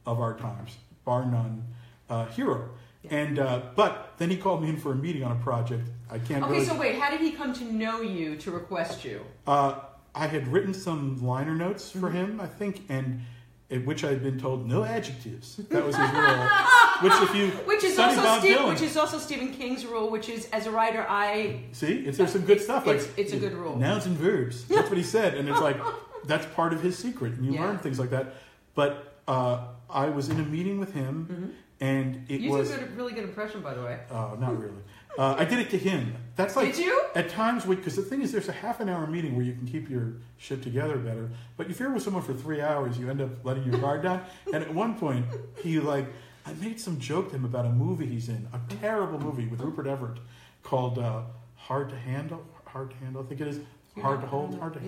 of 0.06 0.20
our 0.20 0.34
times, 0.36 0.76
bar 1.04 1.24
none. 1.26 1.64
Uh, 2.08 2.26
hero. 2.26 2.70
Yeah. 3.04 3.14
And 3.16 3.38
uh, 3.38 3.60
but 3.76 4.14
then 4.18 4.28
he 4.30 4.36
called 4.36 4.62
me 4.62 4.68
in 4.68 4.76
for 4.76 4.92
a 4.92 4.96
meeting 4.96 5.22
on 5.22 5.32
a 5.32 5.40
project. 5.42 5.88
I 6.10 6.18
can't. 6.18 6.42
Okay, 6.44 6.52
really, 6.54 6.64
so 6.66 6.74
wait, 6.76 6.96
how 6.98 7.08
did 7.10 7.20
he 7.20 7.32
come 7.32 7.52
to 7.54 7.64
know 7.64 8.00
you 8.02 8.36
to 8.36 8.50
request 8.50 9.04
you? 9.04 9.20
uh, 9.46 9.74
I 10.14 10.26
had 10.26 10.48
written 10.48 10.74
some 10.74 11.24
liner 11.24 11.54
notes 11.54 11.90
Mm-hmm. 11.90 12.00
for 12.00 12.10
him, 12.10 12.40
I 12.40 12.46
think, 12.46 12.82
and 12.88 13.20
in 13.68 13.86
which 13.86 14.02
I 14.02 14.08
had 14.08 14.22
been 14.22 14.38
told 14.40 14.66
no 14.68 14.82
adjectives. 14.84 15.56
That 15.56 15.86
was 15.86 15.94
his 15.96 16.10
rule. 16.10 16.48
which, 17.02 17.12
if 17.28 17.34
you 17.36 17.46
Which 17.66 17.84
is 17.84 17.94
study 17.94 18.16
also 18.16 18.22
Bob 18.22 18.40
Steve, 18.40 18.56
Dylan, 18.58 18.68
which 18.68 18.82
is 18.82 18.96
also 18.96 19.18
Stephen 19.18 19.52
King's 19.52 19.86
rule. 19.86 20.10
Which 20.10 20.28
is, 20.28 20.48
as 20.52 20.66
a 20.66 20.72
writer, 20.72 21.06
I 21.08 21.60
see, 21.72 21.98
it's, 22.06 22.18
there's 22.18 22.32
some 22.32 22.42
good 22.44 22.60
stuff. 22.60 22.84
Like 22.86 22.96
It's- 22.96 23.12
it's 23.16 23.32
a 23.32 23.36
good 23.38 23.54
rule. 23.54 23.76
Nouns 23.76 24.06
and 24.06 24.16
verbs. 24.16 24.64
That's 24.64 24.88
what 24.88 24.98
he 24.98 25.04
said, 25.16 25.34
and 25.34 25.48
it's 25.48 25.60
like 25.60 25.76
that's 26.24 26.46
part 26.54 26.72
of 26.72 26.82
his 26.82 26.98
secret, 26.98 27.34
and 27.34 27.46
you 27.46 27.52
Yeah. 27.52 27.66
learn 27.66 27.78
things 27.78 27.98
like 28.00 28.10
that. 28.10 28.34
But 28.74 29.14
uh, 29.28 29.68
I 29.88 30.08
was 30.08 30.28
in 30.28 30.40
a 30.40 30.44
meeting 30.44 30.80
with 30.80 30.92
him, 30.92 31.54
and 31.80 32.16
it 32.28 32.34
Mm-hmm. 32.40 32.42
you 32.44 32.50
was. 32.50 32.70
a 32.72 32.86
really 32.96 33.12
good 33.12 33.24
impression, 33.24 33.60
by 33.62 33.74
the 33.74 33.82
way. 33.82 34.00
Oh, 34.10 34.36
not 34.40 34.58
really. 34.60 34.82
Uh, 35.16 35.34
I 35.38 35.44
did 35.44 35.60
it 35.60 35.70
to 35.70 35.78
him. 35.78 36.16
That's 36.40 36.56
like 36.56 36.74
Did 36.74 36.84
you? 36.84 37.02
at 37.14 37.28
times 37.28 37.66
because 37.66 37.96
the 37.96 38.02
thing 38.02 38.22
is, 38.22 38.32
there's 38.32 38.48
a 38.48 38.52
half 38.52 38.80
an 38.80 38.88
hour 38.88 39.06
meeting 39.06 39.36
where 39.36 39.44
you 39.44 39.52
can 39.52 39.66
keep 39.66 39.90
your 39.90 40.14
shit 40.38 40.62
together 40.62 40.96
better. 40.96 41.30
But 41.56 41.70
if 41.70 41.78
you're 41.78 41.90
with 41.92 42.02
someone 42.02 42.22
for 42.22 42.32
three 42.32 42.62
hours, 42.62 42.98
you 42.98 43.10
end 43.10 43.20
up 43.20 43.44
letting 43.44 43.64
your 43.64 43.78
guard 43.78 44.02
down. 44.02 44.24
And 44.52 44.64
at 44.64 44.74
one 44.74 44.98
point, 44.98 45.26
he 45.62 45.78
like, 45.80 46.06
I 46.46 46.52
made 46.54 46.80
some 46.80 46.98
joke 46.98 47.28
to 47.30 47.36
him 47.36 47.44
about 47.44 47.66
a 47.66 47.70
movie 47.70 48.06
he's 48.06 48.28
in, 48.28 48.48
a 48.52 48.60
terrible 48.80 49.20
movie 49.20 49.46
with 49.46 49.60
Rupert 49.60 49.86
Everett 49.86 50.18
called 50.62 50.98
uh, 50.98 51.22
Hard 51.56 51.90
to 51.90 51.96
Handle. 51.96 52.44
Hard 52.64 52.90
to 52.90 52.96
Handle, 52.96 53.22
I 53.22 53.26
think 53.26 53.40
it 53.40 53.48
is. 53.48 53.60
Hard 54.00 54.20
to 54.22 54.26
hold. 54.26 54.58
Hard 54.58 54.74
to 54.74 54.80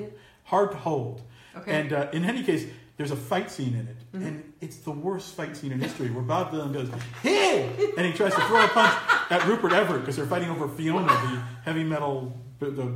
hard 0.45 0.71
to 0.71 0.77
hold. 0.77 1.23
Okay. 1.57 1.73
And 1.73 1.93
uh, 1.93 2.09
in 2.13 2.25
any 2.25 2.43
case, 2.43 2.67
there's 2.97 3.11
a 3.11 3.17
fight 3.17 3.51
scene 3.51 3.75
in 3.75 3.89
it, 3.89 3.97
and 4.25 4.53
it's 4.61 4.77
the 4.79 4.91
worst 4.93 5.35
fight 5.35 5.57
scene 5.57 5.73
in 5.73 5.81
history. 5.81 6.11
Where 6.11 6.23
Bob 6.23 6.53
Dylan 6.53 6.73
goes, 6.73 6.89
"Hey!" 7.23 7.93
and 7.97 8.07
he 8.07 8.13
tries 8.13 8.35
to 8.35 8.41
throw 8.43 8.65
a 8.65 8.69
punch 8.69 8.95
at 9.31 9.45
Rupert 9.47 9.73
Everett 9.73 10.01
because 10.03 10.17
they're 10.17 10.27
fighting 10.27 10.51
over 10.51 10.69
Fiona, 10.69 11.07
the 11.07 11.43
heavy 11.65 11.85
metal, 11.85 12.37
the 12.61 12.93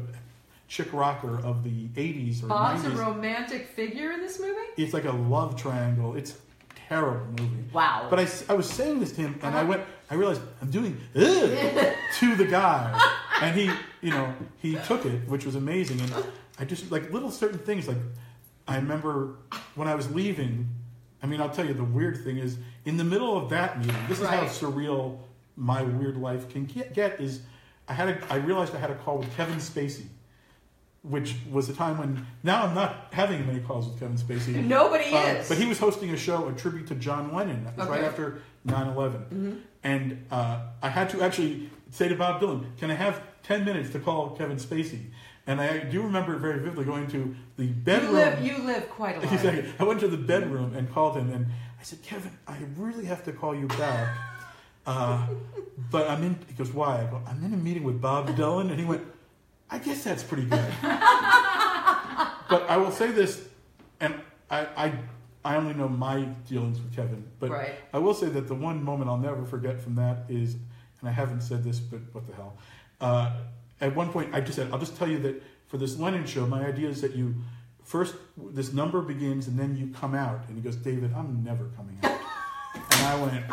chick 0.69 0.93
rocker 0.93 1.39
of 1.45 1.63
the 1.65 1.87
80s 1.95 2.43
or 2.43 2.49
Bob's 2.49 2.85
a 2.85 2.91
romantic 2.91 3.69
figure 3.69 4.11
in 4.13 4.21
this 4.21 4.41
movie. 4.41 4.53
it's 4.77 4.93
like 4.93 5.05
a 5.05 5.13
love 5.13 5.57
triangle. 5.57 6.15
It's 6.17 6.33
a 6.33 6.35
terrible 6.89 7.27
movie. 7.41 7.65
Wow. 7.73 8.09
But 8.11 8.19
I, 8.21 8.29
I 8.49 8.55
was 8.55 8.69
saying 8.69 8.99
this 9.01 9.13
to 9.13 9.21
him, 9.23 9.39
and 9.43 9.55
I 9.55 9.61
Uh-huh. 9.61 9.69
went. 9.71 9.83
I 10.11 10.15
realized 10.15 10.41
I'm 10.63 10.71
doing 10.71 10.97
to 11.15 12.37
the 12.37 12.47
guy, 12.49 13.01
and 13.43 13.57
he, 13.59 13.71
you 14.03 14.11
know, 14.11 14.33
he 14.59 14.77
took 14.87 15.05
it, 15.05 15.29
which 15.29 15.45
was 15.47 15.57
amazing. 15.57 16.01
And 16.01 16.13
I 16.59 16.65
just 16.65 16.91
like 16.93 17.13
little 17.13 17.31
certain 17.31 17.59
things. 17.59 17.89
Like 17.89 17.97
I 18.69 18.77
remember 18.77 19.37
when 19.75 19.89
I 19.89 19.95
was 19.95 20.11
leaving. 20.13 20.69
I 21.23 21.27
mean, 21.27 21.41
I'll 21.41 21.51
tell 21.51 21.67
you 21.67 21.75
the 21.75 21.85
weird 21.85 22.23
thing 22.25 22.39
is 22.39 22.59
in 22.85 22.97
the 22.97 23.05
middle 23.05 23.37
of 23.37 23.51
that 23.51 23.79
meeting. 23.79 23.97
This 24.09 24.21
is 24.21 24.27
how 24.27 24.45
surreal 24.45 25.19
my 25.57 25.83
weird 25.83 26.17
life 26.17 26.49
can 26.51 26.65
get. 26.67 27.21
is 27.21 27.41
I 27.89 27.93
had 27.95 28.09
a, 28.09 28.33
I 28.33 28.37
realized 28.37 28.75
I 28.75 28.79
had 28.79 28.91
a 28.91 28.97
call 28.97 29.19
with 29.19 29.35
Kevin 29.37 29.57
Spacey. 29.57 30.07
Which 31.03 31.37
was 31.53 31.69
a 31.69 31.73
time 31.73 31.99
when 31.99 32.27
now 32.43 32.65
I'm 32.67 32.75
not 32.75 33.07
having 33.13 33.47
many 33.47 33.61
calls 33.61 33.87
with 33.89 34.01
Kevin 34.01 34.17
Spacey. 34.17 34.55
Nobody 34.65 35.13
Uh, 35.15 35.35
is. 35.37 35.49
But 35.49 35.57
he 35.57 35.65
was 35.67 35.79
hosting 35.79 36.11
a 36.11 36.17
show, 36.17 36.49
a 36.49 36.53
tribute 36.53 36.89
to 36.89 36.97
John 36.97 37.33
Lennon. 37.33 37.63
That 37.63 37.77
was 37.77 37.87
right 37.87 38.03
after 38.03 38.43
9 38.65 38.89
11. 38.89 39.21
Mm-hmm. 39.21 39.53
And 39.85 40.27
uh, 40.33 40.63
I 40.83 40.89
had 40.89 41.09
to 41.11 41.23
actually 41.23 41.71
say 41.91 42.09
to 42.09 42.17
Bob 42.17 42.41
Dylan, 42.43 42.77
Can 42.79 42.91
I 42.91 42.95
have 42.95 43.23
10 43.45 43.65
minutes 43.65 43.91
to 43.91 44.01
call 44.01 44.31
Kevin 44.31 44.57
Spacey? 44.57 45.05
And 45.47 45.61
I 45.61 45.79
do 45.79 46.03
remember 46.03 46.37
very 46.39 46.59
vividly 46.59 46.85
going 46.85 47.07
to 47.09 47.35
the 47.57 47.65
you 47.67 47.73
bedroom. 47.73 48.15
live. 48.15 48.45
You 48.45 48.59
live 48.59 48.89
quite 48.91 49.17
a 49.17 49.21
life. 49.21 49.33
Exactly. 49.33 49.73
I 49.79 49.85
went 49.85 50.01
to 50.01 50.09
the 50.09 50.17
bedroom 50.17 50.75
and 50.75 50.93
called 50.93 51.17
him, 51.17 51.31
and 51.33 51.47
I 51.79 51.83
said, 51.85 52.03
Kevin, 52.03 52.33
I 52.49 52.57
really 52.77 53.05
have 53.05 53.23
to 53.25 53.33
call 53.33 53.55
you 53.55 53.67
back. 53.69 54.17
Uh, 54.89 55.27
but 55.91 56.09
I'm 56.09 56.23
in, 56.23 56.39
he 56.47 56.55
goes, 56.55 56.71
Why? 56.73 57.01
I 57.03 57.07
go, 57.11 57.21
I'm 57.27 57.43
in 57.45 57.53
a 57.53 57.57
meeting 57.57 57.83
with 57.83 58.01
Bob 58.01 58.29
Dylan. 58.37 58.71
And 58.71 58.79
he 58.79 58.85
went, 58.87 59.03
I 59.69 59.79
guess 59.79 60.05
that's 60.05 60.23
pretty 60.23 60.45
good. 60.45 60.65
but 60.83 62.71
I 62.71 62.77
will 62.77 62.93
say 62.93 63.11
this, 63.11 63.49
and 64.01 64.15
I, 64.49 64.61
I, 64.77 64.93
I 65.45 65.57
only 65.57 65.75
know 65.75 65.89
my 65.89 66.23
dealings 66.49 66.81
with 66.81 66.95
Kevin, 66.95 67.25
but 67.41 67.51
Right. 67.51 67.75
I 67.93 67.99
will 67.99 68.15
say 68.15 68.29
that 68.29 68.47
the 68.47 68.55
one 68.55 68.85
moment 68.85 69.11
I'll 69.11 69.17
never 69.19 69.45
forget 69.45 69.81
from 69.81 69.97
that 69.97 70.27
is, 70.29 70.55
and 71.01 71.09
I 71.09 71.13
haven't 71.13 71.41
said 71.43 71.65
this, 71.65 71.81
but 71.81 72.01
what 72.13 72.27
the 72.29 72.35
hell? 72.35 72.57
Uh, 73.01 73.33
at 73.81 73.95
one 73.95 74.11
point, 74.11 74.35
I 74.35 74.41
just 74.41 74.57
said, 74.57 74.71
I'll 74.73 74.79
just 74.79 74.97
tell 74.97 75.09
you 75.09 75.19
that 75.21 75.43
for 75.67 75.77
this 75.79 75.99
Lennon 75.99 76.27
show, 76.27 76.47
my 76.47 76.65
idea 76.67 76.89
is 76.89 77.01
that 77.03 77.15
you 77.15 77.35
first 77.85 78.15
this 78.37 78.73
number 78.73 79.01
begins 79.03 79.47
and 79.49 79.59
then 79.59 79.77
you 79.77 79.89
come 79.95 80.15
out. 80.15 80.41
And 80.49 80.57
he 80.57 80.63
goes, 80.63 80.77
David, 80.77 81.13
I'm 81.17 81.43
never 81.45 81.65
coming 81.77 81.99
out. 82.03 82.19
and 82.75 83.07
I 83.07 83.21
went, 83.21 83.45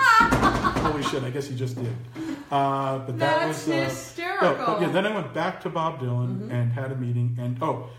holy 0.86 1.04
shit, 1.04 1.24
I 1.24 1.30
guess 1.30 1.48
he 1.48 1.56
just 1.56 1.76
did. 1.76 1.96
Uh, 2.52 3.00
but 3.00 3.18
that 3.20 3.48
That's 3.48 3.68
was 3.68 3.76
uh, 3.76 3.84
hysterical. 3.86 4.58
no, 4.76 4.80
yeah, 4.82 4.90
then 4.92 5.06
I 5.08 5.14
went 5.14 5.34
back 5.34 5.62
to 5.62 5.70
Bob 5.70 6.00
Dylan 6.00 6.38
Mm-hmm. 6.38 6.52
and 6.52 6.72
had 6.72 6.92
a 6.92 6.96
meeting. 6.96 7.36
And 7.40 7.58
oh, 7.62 7.90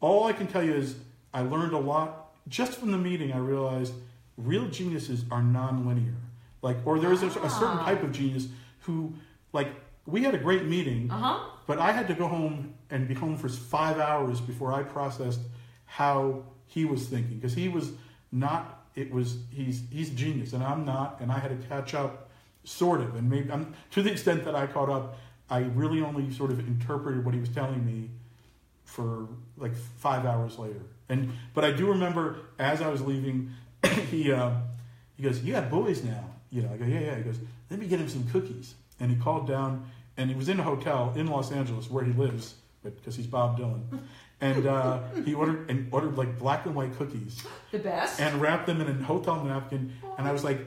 all 0.00 0.24
I 0.24 0.32
can 0.32 0.46
tell 0.46 0.62
you 0.62 0.74
is 0.74 0.96
I 1.32 1.40
learned 1.42 1.72
a 1.72 1.78
lot 1.78 2.32
just 2.48 2.78
from 2.78 2.92
the 2.92 2.98
meeting. 2.98 3.32
I 3.32 3.38
realized 3.38 3.94
real 4.36 4.68
geniuses 4.68 5.24
are 5.30 5.42
non-linear. 5.42 6.14
Like, 6.62 6.78
or 6.86 6.98
there 6.98 7.12
is 7.12 7.22
a, 7.22 7.26
a 7.26 7.50
certain 7.50 7.78
Ah. 7.78 7.84
type 7.84 8.02
of 8.02 8.12
genius 8.12 8.48
who, 8.80 9.14
like, 9.52 9.68
we 10.06 10.22
had 10.22 10.34
a 10.34 10.38
great 10.38 10.64
meeting, 10.66 11.10
Uh 11.10 11.18
huh. 11.18 11.38
but 11.66 11.78
I 11.78 11.92
had 11.92 12.08
to 12.08 12.14
go 12.14 12.26
home 12.28 12.74
and 12.90 13.08
be 13.08 13.14
home 13.14 13.36
for 13.36 13.48
five 13.48 13.98
hours 13.98 14.40
before 14.40 14.72
I 14.72 14.82
processed 14.82 15.40
how 15.86 16.42
he 16.66 16.84
was 16.84 17.06
thinking 17.06 17.36
because 17.38 17.54
he 17.54 17.68
was 17.68 17.92
not. 18.32 18.82
It 18.94 19.10
was 19.12 19.38
he's 19.50 19.82
he's 19.90 20.10
genius 20.10 20.52
and 20.52 20.62
I'm 20.62 20.84
not, 20.84 21.20
and 21.20 21.32
I 21.32 21.38
had 21.38 21.50
to 21.60 21.68
catch 21.68 21.94
up, 21.94 22.28
sort 22.64 23.00
of, 23.00 23.16
and 23.16 23.28
maybe 23.28 23.50
I'm, 23.50 23.74
to 23.92 24.02
the 24.02 24.12
extent 24.12 24.44
that 24.44 24.54
I 24.54 24.66
caught 24.66 24.88
up. 24.90 25.16
I 25.50 25.58
really 25.60 26.00
only 26.00 26.32
sort 26.32 26.50
of 26.50 26.58
interpreted 26.60 27.22
what 27.24 27.34
he 27.34 27.40
was 27.40 27.50
telling 27.50 27.84
me 27.84 28.08
for 28.84 29.28
like 29.58 29.74
five 29.98 30.24
hours 30.24 30.58
later. 30.58 30.80
And 31.08 31.32
but 31.52 31.64
I 31.64 31.70
do 31.72 31.88
remember 31.88 32.38
as 32.58 32.80
I 32.80 32.88
was 32.88 33.02
leaving, 33.02 33.50
he 34.10 34.32
uh, 34.32 34.52
he 35.16 35.22
goes, 35.22 35.42
"You 35.42 35.52
got 35.52 35.70
boys 35.70 36.02
now." 36.02 36.24
You 36.50 36.62
know, 36.62 36.70
I 36.72 36.76
go, 36.78 36.84
"Yeah, 36.86 37.00
yeah." 37.00 37.16
He 37.16 37.22
goes, 37.22 37.38
"Let 37.70 37.78
me 37.78 37.86
get 37.86 38.00
him 38.00 38.08
some 38.08 38.26
cookies." 38.30 38.74
And 39.00 39.10
he 39.10 39.16
called 39.18 39.46
down, 39.48 39.90
and 40.16 40.30
he 40.30 40.36
was 40.36 40.48
in 40.48 40.60
a 40.60 40.62
hotel 40.62 41.12
in 41.16 41.26
Los 41.26 41.50
Angeles 41.52 41.90
where 41.90 42.04
he 42.04 42.12
lives, 42.12 42.54
but 42.82 42.96
because 42.96 43.16
he's 43.16 43.26
Bob 43.26 43.58
Dylan, 43.58 43.82
and 44.40 44.66
uh, 44.66 45.00
he 45.24 45.34
ordered 45.34 45.70
and 45.70 45.88
ordered 45.92 46.16
like 46.16 46.38
black 46.38 46.66
and 46.66 46.74
white 46.74 46.94
cookies 46.96 47.42
The 47.72 47.78
best. 47.78 48.20
and 48.20 48.40
wrapped 48.40 48.66
them 48.66 48.80
in 48.80 48.88
a 48.88 49.04
hotel 49.04 49.42
napkin. 49.42 49.92
And 50.18 50.26
I 50.28 50.32
was 50.32 50.44
like, 50.44 50.58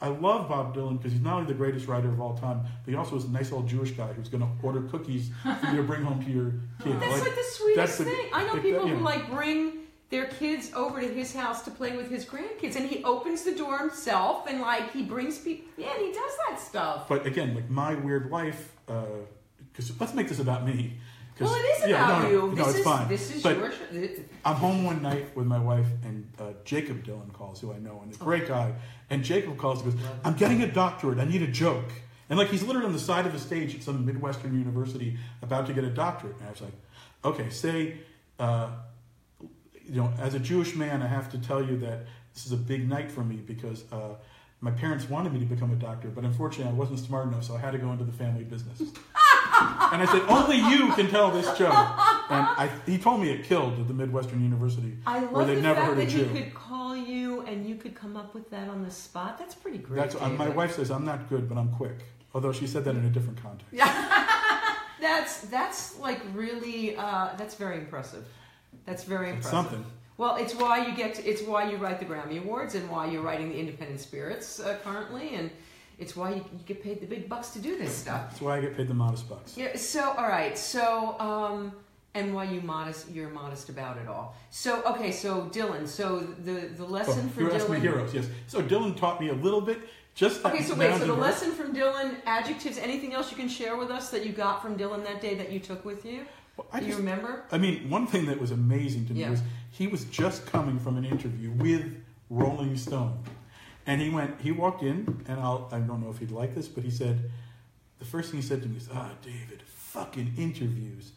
I 0.00 0.08
love 0.08 0.48
Bob 0.48 0.74
Dylan 0.74 0.96
because 0.96 1.12
he's 1.12 1.20
not 1.20 1.34
only 1.34 1.46
the 1.52 1.58
greatest 1.58 1.86
writer 1.86 2.08
of 2.08 2.20
all 2.20 2.34
time, 2.38 2.60
but 2.84 2.90
he 2.90 2.96
also 2.96 3.16
is 3.16 3.24
a 3.24 3.30
nice 3.30 3.52
old 3.52 3.68
Jewish 3.68 3.90
guy 3.90 4.12
who's 4.14 4.28
going 4.30 4.40
to 4.42 4.48
order 4.62 4.80
cookies 4.82 5.30
for 5.42 5.66
you 5.70 5.76
to 5.76 5.82
bring 5.82 6.02
home 6.02 6.24
to 6.24 6.30
your 6.30 6.52
kid. 6.82 6.98
That's 7.00 7.12
like, 7.12 7.24
the 7.24 7.30
that's 7.36 7.54
sweetest 7.56 7.98
the- 7.98 8.04
thing. 8.04 8.26
I 8.32 8.46
know 8.46 8.52
like, 8.54 8.62
people 8.62 8.86
you 8.86 8.94
who 8.94 8.96
know. 8.98 9.04
like 9.04 9.30
bring 9.30 9.79
their 10.10 10.26
kids 10.26 10.72
over 10.74 11.00
to 11.00 11.08
his 11.08 11.34
house 11.34 11.62
to 11.62 11.70
play 11.70 11.96
with 11.96 12.10
his 12.10 12.24
grandkids, 12.24 12.76
and 12.76 12.88
he 12.88 13.02
opens 13.04 13.42
the 13.42 13.54
door 13.54 13.78
himself, 13.78 14.46
and 14.48 14.60
like 14.60 14.92
he 14.92 15.02
brings 15.02 15.38
people. 15.38 15.66
Yeah, 15.76 15.96
he 15.98 16.12
does 16.12 16.32
that 16.48 16.60
stuff. 16.60 17.08
But 17.08 17.26
again, 17.26 17.54
like 17.54 17.70
my 17.70 17.94
weird 17.94 18.30
life, 18.30 18.72
because 18.86 19.98
let's 20.00 20.14
make 20.14 20.28
this 20.28 20.40
about 20.40 20.66
me. 20.66 20.98
Well, 21.38 21.54
it 21.54 21.58
is 21.58 21.88
yeah, 21.88 22.04
about 22.04 22.22
no, 22.24 22.28
no, 22.28 22.30
you. 22.30 22.54
No, 22.54 22.54
this 22.54 22.68
it's 22.68 22.78
is 22.78 22.84
fine. 22.84 23.08
this 23.08 23.34
is 23.34 23.42
But 23.42 23.56
your. 23.56 23.72
Sh- 23.72 24.20
I'm 24.44 24.56
home 24.56 24.84
one 24.84 25.00
night 25.00 25.34
with 25.34 25.46
my 25.46 25.58
wife, 25.58 25.86
and 26.04 26.30
uh, 26.38 26.52
Jakob 26.64 27.02
Dylan 27.02 27.32
calls, 27.32 27.60
who 27.60 27.72
I 27.72 27.78
know, 27.78 28.00
and 28.02 28.14
a 28.14 28.18
great 28.18 28.46
guy. 28.46 28.74
And 29.08 29.24
Jakob 29.24 29.56
calls 29.56 29.80
and 29.80 29.92
goes, 29.92 30.02
I'm 30.22 30.34
getting 30.34 30.62
a 30.62 30.70
doctorate. 30.70 31.18
I 31.18 31.24
need 31.24 31.40
a 31.40 31.46
joke. 31.46 31.90
And 32.28 32.38
like 32.38 32.48
he's 32.48 32.62
literally 32.62 32.86
on 32.86 32.92
the 32.92 32.98
side 32.98 33.26
of 33.26 33.32
the 33.32 33.38
stage 33.38 33.74
at 33.74 33.82
some 33.82 34.04
Midwestern 34.04 34.56
university 34.56 35.16
about 35.42 35.66
to 35.66 35.72
get 35.72 35.82
a 35.82 35.90
doctorate. 35.90 36.36
And 36.36 36.46
I 36.46 36.50
was 36.50 36.60
like, 36.60 36.74
okay, 37.24 37.48
say, 37.48 37.98
uh, 38.38 38.70
you 39.90 40.00
know, 40.00 40.12
as 40.20 40.34
a 40.34 40.38
Jewish 40.38 40.76
man, 40.76 41.02
I 41.02 41.08
have 41.08 41.30
to 41.32 41.38
tell 41.38 41.62
you 41.62 41.76
that 41.78 42.06
this 42.32 42.46
is 42.46 42.52
a 42.52 42.56
big 42.56 42.88
night 42.88 43.10
for 43.10 43.24
me 43.24 43.36
because 43.36 43.84
uh, 43.92 44.14
my 44.60 44.70
parents 44.70 45.08
wanted 45.08 45.32
me 45.32 45.40
to 45.40 45.46
become 45.46 45.72
a 45.72 45.76
doctor, 45.76 46.08
but 46.08 46.24
unfortunately 46.24 46.72
I 46.72 46.76
wasn't 46.76 47.00
smart 47.00 47.26
enough, 47.26 47.44
so 47.44 47.54
I 47.54 47.58
had 47.58 47.72
to 47.72 47.78
go 47.78 47.90
into 47.90 48.04
the 48.04 48.12
family 48.12 48.44
business. 48.44 48.80
and 48.80 50.00
I 50.00 50.06
said, 50.10 50.22
only 50.28 50.58
you 50.58 50.92
can 50.94 51.08
tell 51.08 51.30
this 51.32 51.46
joke. 51.58 51.74
And 52.30 52.46
I, 52.46 52.70
he 52.86 52.98
told 52.98 53.20
me 53.20 53.30
it 53.30 53.44
killed 53.44 53.80
at 53.80 53.88
the 53.88 53.94
Midwestern 53.94 54.42
University, 54.42 54.96
I 55.06 55.20
where 55.20 55.44
they'd 55.44 55.56
the 55.56 55.62
never 55.62 55.80
fact 55.80 55.88
heard 55.88 55.98
a 55.98 56.06
that 56.06 56.12
he 56.12 56.42
could 56.42 56.54
call 56.54 56.96
you 56.96 57.40
and 57.42 57.66
you 57.66 57.74
could 57.74 57.96
come 57.96 58.16
up 58.16 58.32
with 58.32 58.48
that 58.50 58.68
on 58.68 58.84
the 58.84 58.90
spot. 58.90 59.38
That's 59.38 59.56
pretty 59.56 59.78
great. 59.78 59.96
That's 59.96 60.14
uh, 60.14 60.28
my 60.28 60.48
wife 60.48 60.76
says 60.76 60.90
I'm 60.90 61.04
not 61.04 61.28
good, 61.28 61.48
but 61.48 61.58
I'm 61.58 61.72
quick. 61.72 61.98
Although 62.32 62.52
she 62.52 62.68
said 62.68 62.84
that 62.84 62.94
in 62.94 63.04
a 63.04 63.10
different 63.10 63.42
context. 63.42 63.74
That's 65.00 65.40
that's 65.42 65.98
like 65.98 66.20
really 66.34 66.94
uh, 66.94 67.30
that's 67.38 67.54
very 67.54 67.78
impressive. 67.78 68.26
That's 68.86 69.04
very 69.04 69.28
impressive. 69.30 69.50
something. 69.50 69.84
Well, 70.16 70.36
it's 70.36 70.54
why 70.54 70.86
you 70.86 70.94
get 70.94 71.14
to, 71.14 71.24
it's 71.28 71.42
why 71.42 71.70
you 71.70 71.76
write 71.78 71.98
the 71.98 72.04
Grammy 72.04 72.42
Awards 72.42 72.74
and 72.74 72.90
why 72.90 73.06
you're 73.10 73.22
writing 73.22 73.48
the 73.48 73.58
Independent 73.58 74.00
Spirits 74.00 74.60
uh, 74.60 74.76
currently, 74.84 75.34
and 75.34 75.50
it's 75.98 76.14
why 76.14 76.30
you, 76.30 76.36
you 76.52 76.58
get 76.66 76.82
paid 76.82 77.00
the 77.00 77.06
big 77.06 77.28
bucks 77.28 77.50
to 77.50 77.58
do 77.58 77.78
this 77.78 77.94
stuff. 77.96 78.28
That's 78.30 78.40
why 78.42 78.58
I 78.58 78.60
get 78.60 78.76
paid 78.76 78.88
the 78.88 78.94
modest 78.94 79.28
bucks. 79.28 79.56
Yeah. 79.56 79.76
So 79.76 80.10
all 80.18 80.28
right. 80.28 80.58
So 80.58 81.18
um, 81.20 81.72
and 82.14 82.34
why 82.34 82.44
you 82.44 82.60
modest 82.60 83.08
you're 83.10 83.30
modest 83.30 83.68
about 83.70 83.96
it 83.96 84.08
all. 84.08 84.34
So 84.50 84.82
okay. 84.84 85.12
So 85.12 85.42
Dylan. 85.52 85.86
So 85.88 86.20
the 86.20 86.68
the 86.76 86.84
Oh, 86.84 86.86
lesson 86.86 87.28
for 87.30 87.40
you 87.42 87.52
asked 87.52 87.68
me 87.70 87.76
Dylan. 87.78 87.80
heroes, 87.82 88.14
yes. 88.14 88.26
So 88.46 88.60
Dylan 88.62 88.96
taught 88.96 89.20
me 89.20 89.28
a 89.28 89.34
little 89.34 89.60
bit. 89.60 89.78
Just 90.14 90.44
Okay, 90.44 90.62
so 90.62 90.74
wait. 90.74 90.98
So 90.98 91.06
the 91.06 91.14
lesson 91.14 91.52
from 91.52 91.74
Dylan, 91.74 92.16
adjectives, 92.26 92.76
anything 92.78 93.14
else 93.14 93.30
you 93.30 93.36
can 93.36 93.48
share 93.48 93.76
with 93.76 93.90
us 93.90 94.10
that 94.10 94.26
you 94.26 94.32
got 94.32 94.60
from 94.60 94.76
Dylan 94.76 95.04
that 95.04 95.20
day 95.22 95.34
that 95.36 95.50
you 95.52 95.60
took 95.60 95.84
with 95.84 96.04
you? 96.04 96.26
I 96.72 96.80
Do 96.80 96.86
you 96.86 96.92
just 96.92 96.98
remember? 97.00 97.44
I 97.52 97.58
mean, 97.58 97.88
one 97.90 98.06
thing 98.06 98.26
that 98.26 98.40
was 98.40 98.50
amazing 98.50 99.06
to 99.06 99.12
me 99.14 99.20
Yeah. 99.20 99.30
was 99.30 99.42
he 99.70 99.86
was 99.86 100.04
just 100.06 100.46
coming 100.46 100.78
from 100.78 100.96
an 100.96 101.04
interview 101.04 101.50
with 101.50 101.84
Rolling 102.28 102.76
Stone. 102.76 103.18
And 103.86 104.00
he 104.00 104.10
went, 104.10 104.40
he 104.40 104.52
walked 104.52 104.82
in, 104.82 105.24
and 105.26 105.40
I'll, 105.40 105.68
I 105.72 105.78
don't 105.80 106.02
know 106.02 106.10
if 106.10 106.18
he'd 106.18 106.30
like 106.30 106.54
this, 106.54 106.68
but 106.68 106.84
he 106.84 106.90
said, 106.90 107.30
the 107.98 108.04
first 108.04 108.30
thing 108.30 108.40
he 108.40 108.46
said 108.46 108.62
to 108.62 108.68
me 108.68 108.76
is, 108.76 108.88
ah, 108.92 109.10
David, 109.22 109.62
fucking 109.66 110.34
interviews. 110.36 111.12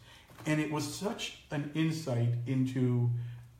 And 0.46 0.60
it 0.60 0.70
was 0.72 0.92
such 0.92 1.38
an 1.50 1.70
insight 1.74 2.30
into, 2.46 3.10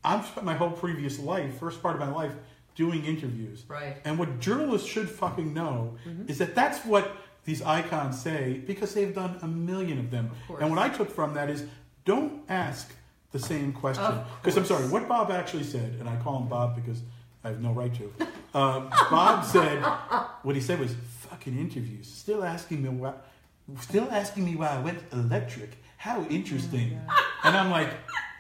I've 0.03 0.26
spent 0.26 0.45
my 0.47 0.55
whole 0.55 0.70
previous 0.70 1.18
life, 1.18 1.59
first 1.59 1.80
part 1.82 1.95
of 1.95 2.01
my 2.01 2.11
life, 2.11 2.32
doing 2.74 3.05
interviews. 3.05 3.62
Right. 3.68 3.97
And 4.05 4.18
what 4.18 4.41
journalists 4.41 4.89
should 4.89 5.09
fucking 5.09 5.55
know 5.55 5.97
Mm-hmm. 6.09 6.28
is 6.28 6.39
that 6.39 6.55
that's 6.55 6.85
what 6.85 7.14
these 7.45 7.62
icons 7.62 8.20
say 8.20 8.62
because 8.66 8.95
they've 8.95 9.14
done 9.14 9.38
a 9.42 9.47
million 9.47 9.99
of 9.99 10.11
them. 10.11 10.30
Of 10.49 10.61
and 10.61 10.70
what 10.70 10.78
I 10.78 10.88
took 10.88 11.11
from 11.11 11.34
that 11.34 11.51
is 11.51 11.64
don't 12.05 12.42
ask 12.49 12.95
the 13.32 13.38
same 13.38 13.72
question. 13.72 14.20
Because 14.40 14.57
I'm 14.57 14.64
sorry, 14.64 14.86
what 14.88 15.09
Bob 15.09 15.30
actually 15.30 15.64
said, 15.64 15.97
and 16.01 16.09
I 16.09 16.16
call 16.16 16.38
him 16.38 16.49
Bob 16.49 16.76
because 16.76 17.03
I 17.42 17.49
have 17.49 17.61
no 17.61 17.72
right 17.72 17.95
to. 17.95 18.12
Uh, 18.55 18.88
Bob 19.11 19.45
said 19.45 19.82
what 20.42 20.55
he 20.55 20.61
said 20.61 20.78
was 20.78 20.95
fucking 21.28 21.59
interviews. 21.59 22.07
Still 22.07 22.45
asking 22.45 22.82
me 22.82 22.88
why, 22.88 23.14
still 23.80 24.09
asking 24.11 24.45
me 24.45 24.55
why 24.55 24.68
I 24.68 24.80
went 24.80 25.01
electric. 25.12 25.70
How 25.97 26.24
interesting. 26.26 27.01
and 27.42 27.57
I'm 27.57 27.70
like, 27.70 27.90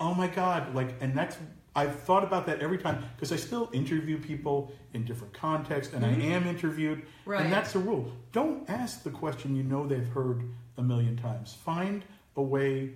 oh 0.00 0.14
my 0.14 0.28
god, 0.28 0.74
like, 0.74 0.94
and 1.00 1.16
that's 1.16 1.36
I've 1.76 1.98
thought 2.00 2.22
about 2.22 2.46
that 2.46 2.60
every 2.60 2.78
time 2.78 3.04
because 3.16 3.32
I 3.32 3.36
still 3.36 3.68
interview 3.72 4.18
people 4.18 4.72
in 4.92 5.04
different 5.04 5.32
contexts, 5.34 5.92
and 5.94 6.04
I 6.06 6.10
am 6.10 6.46
interviewed, 6.46 6.98
Mm-hmm. 7.00 7.30
Right. 7.30 7.42
and 7.42 7.52
that's 7.52 7.72
the 7.72 7.78
rule. 7.80 8.12
Don't 8.32 8.68
ask 8.68 9.02
the 9.02 9.10
question 9.10 9.56
you 9.56 9.62
know 9.62 9.86
they've 9.86 10.06
heard 10.08 10.42
a 10.78 10.82
million 10.82 11.16
times. 11.16 11.54
Find 11.64 12.04
a 12.36 12.42
way 12.42 12.90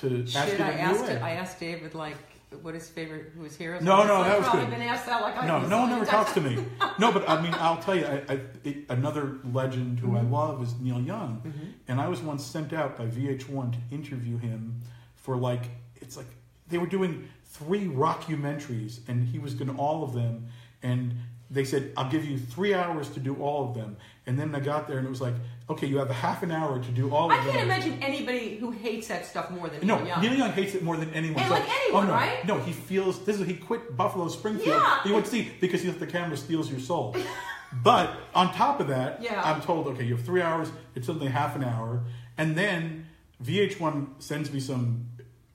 to 0.00 0.22
ask 0.34 0.36
it 0.54 0.60
I 0.60 0.70
a 0.70 0.74
new 0.76 0.82
asked 0.82 1.04
way. 1.06 1.12
it, 1.14 1.22
I 1.22 1.30
asked 1.32 1.60
David 1.60 1.94
like 1.94 2.16
what 2.62 2.72
his 2.74 2.88
favorite 2.88 3.32
who 3.36 3.42
his 3.42 3.56
heroes. 3.56 3.82
No, 3.82 4.04
no, 4.06 4.22
that 4.24 4.32
I've 4.36 4.42
was 4.42 4.48
good. 4.52 4.70
been 4.70 4.80
asked 4.82 5.04
that 5.06 5.20
like 5.20 5.46
no, 5.46 5.66
no 5.66 5.80
one 5.82 5.92
ever 5.92 6.06
talks 6.06 6.32
to 6.32 6.40
me. 6.40 6.58
No, 6.98 7.12
but 7.12 7.28
I 7.28 7.40
mean, 7.40 7.54
I'll 7.54 7.76
tell 7.80 7.94
you, 7.94 8.04
I, 8.06 8.22
I, 8.28 8.40
it, 8.64 8.76
another 8.88 9.36
legend 9.52 10.00
who 10.00 10.16
I 10.16 10.20
Mhm. 10.22 10.32
love 10.32 10.60
is 10.62 10.74
Neil 10.80 11.00
Young, 11.00 11.42
Mhm. 11.46 11.72
and 11.86 12.00
I 12.00 12.08
was 12.08 12.20
once 12.20 12.44
sent 12.44 12.72
out 12.72 12.96
by 12.96 13.06
VH1 13.06 13.72
to 13.72 13.78
interview 13.94 14.36
him 14.38 14.80
for 15.14 15.36
like 15.36 15.64
it's 15.96 16.16
like 16.16 16.26
they 16.68 16.78
were 16.78 16.86
doing 16.88 17.28
three 17.58 17.86
rockumentaries, 17.86 19.00
and 19.08 19.26
he 19.28 19.38
was 19.38 19.54
going 19.54 19.74
to 19.74 19.76
all 19.76 20.02
of 20.04 20.12
them, 20.12 20.46
and 20.82 21.14
they 21.50 21.64
said 21.64 21.92
I'll 21.96 22.10
give 22.10 22.24
you 22.24 22.38
three 22.38 22.74
hours 22.74 23.08
to 23.10 23.20
do 23.20 23.34
all 23.36 23.68
of 23.68 23.74
them, 23.74 23.96
and 24.26 24.38
then 24.38 24.54
I 24.54 24.60
got 24.60 24.86
there 24.86 24.98
and 24.98 25.06
it 25.06 25.10
was 25.10 25.20
like, 25.22 25.34
okay, 25.70 25.86
you 25.86 25.96
have 25.98 26.10
a 26.10 26.14
half 26.14 26.42
an 26.42 26.50
hour 26.52 26.78
to 26.78 26.90
do 26.90 27.10
all 27.10 27.32
I 27.32 27.38
of 27.38 27.44
them. 27.44 27.50
I 27.50 27.56
can't 27.56 27.64
imagine 27.64 28.02
anybody 28.02 28.58
who 28.58 28.70
hates 28.70 29.08
that 29.08 29.24
stuff 29.24 29.50
more 29.50 29.68
than 29.68 29.86
No, 29.86 29.96
Neil 29.96 30.06
Young. 30.06 30.20
Neil 30.22 30.34
Young 30.34 30.52
hates 30.52 30.74
it 30.74 30.82
more 30.82 30.96
than 30.98 31.10
anyone. 31.14 31.38
And 31.40 31.48
So- 31.48 31.54
like 31.54 31.68
anyone, 31.82 32.04
oh, 32.04 32.08
no, 32.08 32.12
right? 32.14 32.46
No, 32.46 32.58
he 32.58 32.72
feels 32.72 33.24
this 33.24 33.40
is 33.40 33.46
he 33.46 33.54
quit 33.54 33.96
Buffalo 33.96 34.28
Springfield. 34.28 34.76
Yeah. 34.76 35.02
He 35.04 35.12
went 35.12 35.24
to 35.24 35.30
see 35.30 35.50
because 35.60 35.82
he, 35.82 35.90
the 35.90 36.06
camera 36.06 36.36
steals 36.36 36.70
your 36.70 36.80
soul. 36.80 37.16
but 37.82 38.14
on 38.34 38.52
top 38.52 38.80
of 38.80 38.88
that, 38.88 39.22
Yeah. 39.22 39.42
I'm 39.42 39.62
told 39.62 39.86
okay, 39.88 40.04
you 40.04 40.16
have 40.16 40.24
three 40.26 40.42
hours. 40.42 40.70
It's 40.94 41.08
only 41.08 41.28
half 41.28 41.56
an 41.56 41.64
hour, 41.64 42.04
and 42.36 42.56
then 42.56 43.06
VH1 43.42 44.22
sends 44.22 44.52
me 44.52 44.60
some 44.60 45.06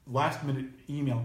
last 0.08 0.43
minute 0.43 0.66
email 0.89 1.24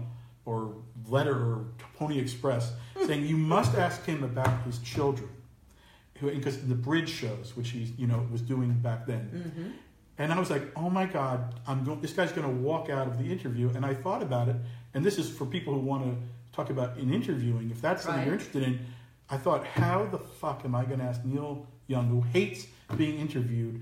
or 0.49 0.73
letter 1.07 1.35
or 1.35 1.65
Pony 1.97 2.17
Express 2.19 2.73
saying 3.05 3.25
you 3.27 3.37
must 3.37 3.75
ask 3.75 4.03
him 4.05 4.23
about 4.23 4.63
his 4.63 4.79
children. 4.79 5.29
Because 6.19 6.57
the 6.67 6.75
bridge 6.75 7.09
shows, 7.09 7.55
which 7.55 7.69
he 7.69 7.93
you 7.97 8.05
know 8.07 8.27
was 8.31 8.41
doing 8.41 8.73
back 8.73 9.05
then, 9.05 9.23
Mhm. 9.31 9.71
and 10.17 10.33
I 10.33 10.39
was 10.39 10.49
like, 10.49 10.63
"Oh 10.75 10.89
my 10.89 11.05
God, 11.05 11.55
I'm 11.65 11.85
going. 11.85 12.01
This 12.01 12.11
guy's 12.11 12.33
going 12.33 12.47
to 12.47 12.53
walk 12.69 12.89
out 12.89 13.07
of 13.07 13.17
the 13.17 13.31
interview." 13.31 13.69
And 13.73 13.85
I 13.85 13.93
thought 13.93 14.21
about 14.21 14.49
it, 14.49 14.57
and 14.93 15.05
this 15.05 15.17
is 15.17 15.29
for 15.29 15.45
people 15.45 15.73
who 15.75 15.79
want 15.79 16.03
to 16.03 16.11
talk 16.51 16.69
about 16.69 16.97
in 16.97 17.13
interviewing. 17.13 17.71
If 17.71 17.79
that's 17.79 18.03
something 18.03 18.19
Right. 18.19 18.25
you're 18.25 18.33
interested 18.33 18.63
in, 18.63 18.79
I 19.29 19.37
thought, 19.37 19.65
how 19.65 20.07
the 20.07 20.17
fuck 20.41 20.65
am 20.65 20.75
I 20.75 20.83
going 20.83 20.99
to 20.99 21.05
ask 21.05 21.23
Neil 21.23 21.65
Young, 21.87 22.07
who 22.09 22.19
hates 22.21 22.67
being 22.97 23.17
interviewed, 23.17 23.81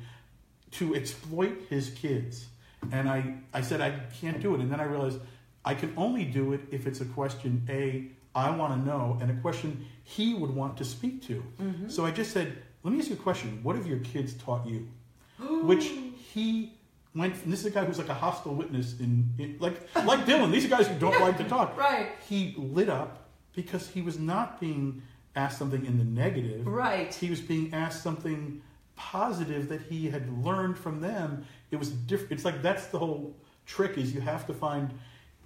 to 0.78 0.94
exploit 0.94 1.56
his 1.72 1.90
kids? 1.90 2.50
And 2.92 3.10
I, 3.10 3.20
I 3.52 3.62
said 3.62 3.82
I 3.82 3.92
can't 4.22 4.40
do 4.42 4.54
it. 4.54 4.60
And 4.62 4.70
then 4.72 4.80
I 4.80 4.84
realized 4.84 5.20
I 5.68 5.74
can 5.76 5.92
only 5.98 6.24
do 6.24 6.54
it 6.54 6.62
if 6.72 6.88
it's 6.88 7.02
a 7.02 7.06
question 7.20 7.52
a 7.70 8.08
I 8.34 8.50
want 8.60 8.72
to 8.74 8.80
know 8.90 9.18
and 9.22 9.28
a 9.30 9.38
question 9.42 9.86
he 10.04 10.34
would 10.40 10.54
want 10.62 10.78
to 10.78 10.86
speak 10.86 11.16
to. 11.28 11.44
Mhm. 11.62 11.92
So 11.92 12.06
I 12.06 12.12
just 12.12 12.32
said, 12.32 12.48
let 12.84 12.94
me 12.94 13.00
ask 13.00 13.10
you 13.10 13.16
a 13.16 13.26
question. 13.30 13.50
What 13.64 13.76
have 13.76 13.88
your 13.94 14.00
kids 14.00 14.34
taught 14.46 14.64
you? 14.66 14.88
which 15.70 15.86
he 16.34 16.46
went. 17.16 17.36
From, 17.36 17.52
this 17.52 17.60
is 17.62 17.66
a 17.66 17.72
guy 17.78 17.84
who's 17.86 17.98
like 18.04 18.10
a 18.18 18.20
hostile 18.26 18.56
witness 18.62 18.88
in, 19.00 19.12
in 19.38 19.58
like 19.60 19.76
like 20.12 20.22
Dylan. 20.30 20.52
These 20.52 20.66
are 20.66 20.70
guys 20.78 20.88
who 20.88 20.98
don't 21.06 21.20
like 21.28 21.38
to 21.38 21.44
talk. 21.56 21.70
Right, 21.78 22.08
He 22.30 22.40
lit 22.58 22.90
up 23.02 23.12
because 23.60 23.84
he 23.96 24.02
was 24.02 24.18
not 24.34 24.48
being 24.62 25.02
asked 25.36 25.58
something 25.62 25.84
in 25.90 25.98
the 25.98 26.04
negative. 26.24 26.66
right. 26.66 27.14
He 27.24 27.30
was 27.30 27.42
being 27.42 27.74
asked 27.74 28.02
something 28.08 28.62
positive 28.96 29.70
that 29.70 29.82
he 29.92 30.10
had 30.16 30.24
learned 30.46 30.78
from 30.78 31.02
them. 31.02 31.46
It 31.72 31.78
was 31.78 31.90
different. 31.92 32.32
It's 32.34 32.46
like 32.46 32.62
that's 32.62 32.86
the 32.88 33.00
whole 33.00 33.36
trick 33.66 33.98
is 33.98 34.14
you 34.14 34.22
have 34.22 34.46
to 34.48 34.54
find. 34.54 34.88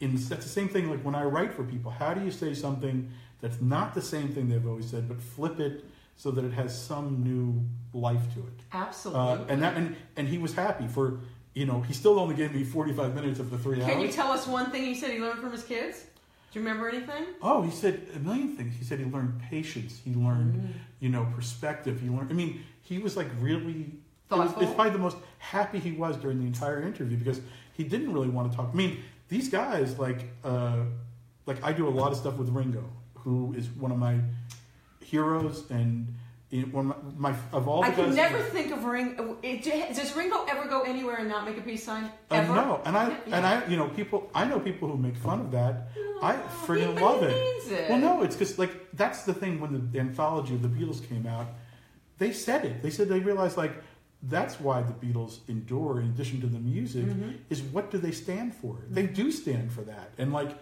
In 0.02 0.16
that's 0.16 0.28
the 0.44 0.50
same 0.50 0.68
thing 0.68 0.90
like 0.90 1.02
when 1.04 1.16
I 1.16 1.24
write 1.24 1.54
for 1.54 1.64
people. 1.64 1.92
How 1.92 2.14
do 2.14 2.24
you 2.26 2.32
say 2.32 2.54
something 2.54 3.10
that's 3.40 3.62
not 3.62 3.94
the 3.94 4.02
same 4.02 4.30
thing 4.30 4.50
they've 4.50 4.68
always 4.68 4.88
said, 4.90 5.08
but 5.08 5.22
flip 5.22 5.60
it 5.60 5.86
so 6.18 6.32
that 6.32 6.44
it 6.44 6.54
has 6.54 6.78
some 6.80 7.24
new 7.24 7.64
life 7.98 8.22
to 8.34 8.40
it? 8.42 8.60
Absolutely. 8.74 9.22
Uh, 9.22 9.46
and 9.48 9.62
that 9.64 9.78
and, 9.78 9.96
and 10.18 10.28
he 10.28 10.38
was 10.38 10.54
happy 10.54 10.88
for 10.88 11.20
you 11.54 11.66
know 11.66 11.82
he 11.82 11.94
still 11.94 12.20
only 12.20 12.36
gave 12.36 12.54
me 12.54 12.64
45 12.64 13.14
minutes 13.16 13.40
of 13.40 13.50
the 13.52 13.58
three 13.58 13.80
Can 13.80 14.02
you 14.02 14.12
tell 14.12 14.32
us 14.32 14.48
one 14.48 14.72
thing 14.72 14.84
he 14.84 14.96
said 14.96 15.12
he 15.12 15.20
learned 15.20 15.40
from 15.40 15.52
his 15.52 15.64
kids? 15.64 16.06
Do 16.52 16.60
you 16.60 16.66
remember 16.66 16.90
anything? 16.90 17.26
oh 17.42 17.62
he 17.62 17.72
said 17.72 18.02
a 18.16 18.20
million 18.20 18.58
things 18.58 18.74
he 18.78 18.84
said 18.84 19.00
he 19.00 19.06
learned 19.06 19.40
patience 19.50 20.02
he 20.04 20.14
learned 20.14 20.56
Mm. 20.56 20.68
you 21.00 21.10
know 21.10 21.26
perspective 21.36 22.02
he 22.02 22.10
learned 22.10 22.30
i 22.30 22.34
mean 22.34 22.62
he 22.82 22.98
was 23.00 23.16
like 23.16 23.28
really 23.40 23.72
it 24.30 24.36
was, 24.36 24.48
Thoughtful. 24.52 24.64
it's 24.64 24.74
probably 24.74 24.92
the 24.94 24.98
most 25.00 25.18
happy 25.40 25.80
he 25.80 25.92
was 25.94 26.18
during 26.18 26.40
the 26.40 26.46
entire 26.46 26.82
interview 26.82 27.16
because 27.18 27.40
he 27.74 27.84
didn't 27.86 28.12
really 28.14 28.28
want 28.30 28.50
to 28.52 28.58
talk 28.58 28.70
i 28.74 28.76
mean 28.76 29.02
these 29.32 29.50
guys 29.50 29.98
like 29.98 30.22
uh 30.44 30.84
like 31.48 31.64
i 31.64 31.72
do 31.74 31.88
a 31.88 31.96
lot 32.02 32.12
of 32.12 32.18
stuff 32.18 32.36
with 32.36 32.50
ringo 32.50 32.84
who 33.16 33.54
is 33.58 33.68
one 33.70 33.92
of 33.92 33.98
my 33.98 34.20
heroes 35.00 35.64
and 35.72 36.14
know, 36.52 36.68
one 36.68 36.92
of 36.92 37.18
my, 37.18 37.32
my 37.32 37.38
of 37.54 37.68
all 37.68 37.82
the 37.82 37.88
I 37.88 37.92
can 37.92 38.14
never 38.14 38.40
think 38.40 38.72
of 38.72 38.84
Ringo. 38.84 39.38
It, 39.42 39.64
does 39.64 40.16
Ringo 40.16 40.44
ever 40.50 40.68
go 40.68 40.82
anywhere 40.82 41.16
and 41.18 41.30
not 41.30 41.46
make 41.46 41.58
a 41.58 41.62
peace 41.62 41.84
sign? 41.84 42.12
Uh, 42.30 42.42
no, 42.44 42.82
and 42.86 42.98
I 42.98 43.10
Yeah. 43.10 43.38
and 43.38 43.46
I, 43.46 43.66
you 43.68 43.78
know, 43.78 43.88
people. 43.90 44.30
I 44.36 44.46
know 44.46 44.60
people 44.60 44.90
who 44.90 44.98
make 44.98 45.16
fun 45.16 45.40
of 45.40 45.52
that. 45.52 45.90
I 46.22 46.36
friggin' 46.66 47.00
love 47.00 47.24
it. 47.24 47.32
it. 47.72 47.90
Well, 47.90 48.00
no, 48.00 48.22
it's 48.22 48.36
because 48.36 48.60
like 48.60 48.74
that's 48.94 49.24
the 49.24 49.34
thing. 49.34 49.60
When 49.60 49.92
the 49.92 50.00
anthology 50.00 50.54
of 50.54 50.62
the 50.62 50.68
Beatles 50.68 51.08
came 51.08 51.26
out, 51.26 51.48
they 52.18 52.34
said 52.34 52.66
it. 52.66 52.84
They 52.84 52.90
said 52.90 53.08
they 53.08 53.20
realized 53.20 53.58
like 53.58 53.74
that's 54.24 54.60
why 54.60 54.82
the 54.84 54.94
Beatles 54.94 55.40
endure. 55.48 56.00
In 56.00 56.08
addition 56.08 56.42
to 56.42 56.48
the 56.48 56.60
music, 56.60 57.06
Mhm. 57.06 57.38
is 57.50 57.62
what 57.62 57.90
do 57.92 57.98
they 57.98 58.12
stand 58.12 58.54
for? 58.54 58.78
They 58.90 59.08
do 59.08 59.32
stand 59.32 59.72
for 59.72 59.82
that, 59.82 60.12
and 60.18 60.32
like 60.32 60.58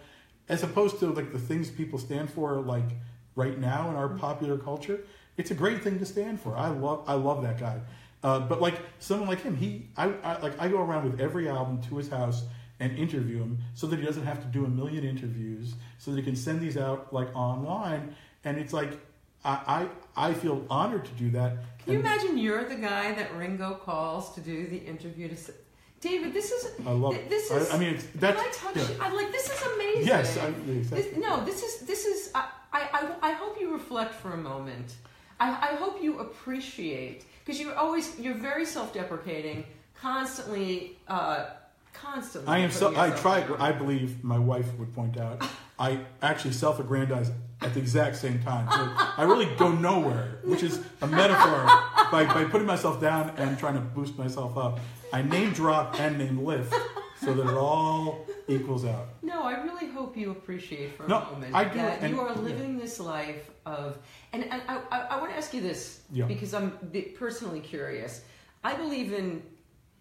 as 0.48 0.62
opposed 0.62 0.98
to 1.00 1.06
like 1.12 1.32
the 1.32 1.38
things 1.38 1.70
people 1.70 1.98
stand 1.98 2.30
for, 2.30 2.60
like 2.60 2.90
right 3.36 3.58
now 3.58 3.88
in 3.90 3.96
our 3.96 4.08
popular 4.08 4.58
culture, 4.58 5.00
it's 5.36 5.50
a 5.50 5.54
great 5.54 5.82
thing 5.82 5.98
to 5.98 6.06
stand 6.06 6.40
for. 6.40 6.56
I 6.56 6.68
love 6.68 7.04
I 7.06 7.14
love 7.14 7.42
that 7.42 7.58
guy. 7.60 7.80
Uh, 8.22 8.40
but 8.40 8.60
like 8.60 8.78
someone 8.98 9.28
like 9.28 9.42
him, 9.42 9.56
he 9.56 9.88
I, 9.96 10.12
I 10.22 10.40
like 10.40 10.60
I 10.60 10.68
go 10.68 10.80
around 10.82 11.04
with 11.10 11.20
every 11.20 11.48
album 11.48 11.80
to 11.82 11.96
his 11.96 12.08
house 12.08 12.44
and 12.78 12.96
interview 12.98 13.38
him 13.38 13.58
so 13.74 13.86
that 13.86 13.98
he 13.98 14.04
doesn't 14.04 14.24
have 14.24 14.40
to 14.40 14.46
do 14.48 14.64
a 14.64 14.68
million 14.68 15.04
interviews, 15.04 15.74
so 15.98 16.10
that 16.10 16.16
he 16.18 16.22
can 16.22 16.36
send 16.36 16.60
these 16.60 16.76
out 16.78 17.12
like 17.12 17.28
online. 17.36 18.14
And 18.44 18.58
it's 18.58 18.72
like 18.72 18.98
I 19.44 19.88
I, 20.16 20.28
I 20.30 20.34
feel 20.34 20.66
honored 20.70 21.04
to 21.06 21.12
do 21.12 21.30
that. 21.30 21.56
Can 21.84 21.94
you 21.94 22.00
imagine 22.00 22.36
you're 22.38 22.64
the 22.64 22.74
guy 22.76 23.12
that 23.12 23.34
Ringo 23.36 23.74
calls 23.74 24.34
to 24.34 24.40
do 24.40 24.66
the 24.66 24.76
interview 24.76 25.28
to 25.28 25.36
say, 25.36 25.54
David, 26.00 26.32
this 26.32 26.50
is. 26.50 26.72
I 26.86 26.90
love 26.92 27.14
th- 27.14 27.28
This 27.28 27.50
is. 27.50 27.70
I, 27.70 27.76
I 27.76 27.78
mean, 27.78 27.94
it's, 27.94 28.06
Can 28.18 28.24
I 28.36 28.50
touch 28.52 28.76
yeah. 28.76 28.88
you? 28.88 28.94
I'm 29.00 29.14
like, 29.14 29.30
this 29.32 29.50
is 29.50 29.62
amazing. 29.74 30.06
yes. 30.06 30.38
I, 30.38 30.46
exactly. 30.48 31.02
This, 31.02 31.16
no, 31.18 31.44
this 31.44 31.62
is 31.62 31.86
this 31.86 32.04
is. 32.06 32.30
I, 32.34 32.48
I, 32.72 32.80
I, 33.22 33.30
I 33.30 33.32
hope 33.32 33.60
you 33.60 33.72
reflect 33.72 34.14
for 34.14 34.32
a 34.32 34.36
moment. 34.36 34.94
I, 35.38 35.48
I 35.72 35.74
hope 35.76 36.02
you 36.02 36.18
appreciate 36.20 37.24
because 37.44 37.60
you're 37.60 37.74
always 37.74 38.18
you're 38.18 38.34
very 38.34 38.64
self-deprecating, 38.64 39.64
constantly, 39.94 40.96
uh, 41.08 41.46
constantly. 41.92 42.50
I 42.52 42.58
am 42.58 42.70
so. 42.70 42.96
I 42.96 43.10
try. 43.10 43.44
I 43.58 43.72
believe 43.72 44.22
my 44.24 44.38
wife 44.38 44.66
would 44.78 44.94
point 44.94 45.18
out. 45.18 45.46
I 45.78 46.00
actually 46.22 46.52
self-aggrandize 46.52 47.30
at 47.62 47.74
the 47.74 47.80
exact 47.80 48.16
same 48.16 48.40
time. 48.42 48.66
So 48.70 48.92
I 49.16 49.24
really 49.24 49.46
go 49.56 49.70
nowhere, 49.70 50.38
which 50.44 50.62
is 50.62 50.80
a 51.02 51.06
metaphor. 51.06 51.66
By, 52.10 52.24
by 52.24 52.44
putting 52.44 52.66
myself 52.66 53.00
down 53.00 53.30
and 53.36 53.58
trying 53.58 53.74
to 53.74 53.80
boost 53.80 54.16
myself 54.18 54.56
up, 54.56 54.80
I 55.12 55.22
name 55.22 55.52
drop 55.52 55.98
and 56.00 56.18
name 56.18 56.44
lift 56.44 56.72
so 57.20 57.34
that 57.34 57.46
it 57.46 57.54
all 57.54 58.26
equals 58.48 58.84
out. 58.84 59.08
No, 59.22 59.42
I 59.42 59.62
really 59.62 59.86
hope 59.88 60.16
you 60.16 60.30
appreciate 60.30 60.96
for 60.96 61.04
a 61.04 61.08
No, 61.08 61.20
moment 61.32 61.54
I 61.54 61.64
do, 61.64 61.76
that 61.78 62.00
and- 62.00 62.14
you 62.14 62.20
are 62.20 62.32
yeah. 62.32 62.40
living 62.40 62.78
this 62.78 62.98
life 62.98 63.50
of, 63.66 63.98
and, 64.32 64.44
and 64.44 64.62
I, 64.68 64.80
I, 64.90 64.98
I 65.10 65.20
want 65.20 65.30
to 65.32 65.36
ask 65.36 65.52
you 65.54 65.60
this 65.60 66.00
Yeah. 66.12 66.24
because 66.24 66.54
I'm 66.54 66.72
personally 67.16 67.60
curious. 67.60 68.22
I 68.64 68.74
believe 68.74 69.12
in 69.12 69.42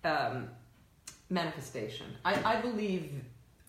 um, 0.05 0.47
manifestation. 1.29 2.07
I, 2.25 2.55
I 2.57 2.61
believe, 2.61 3.11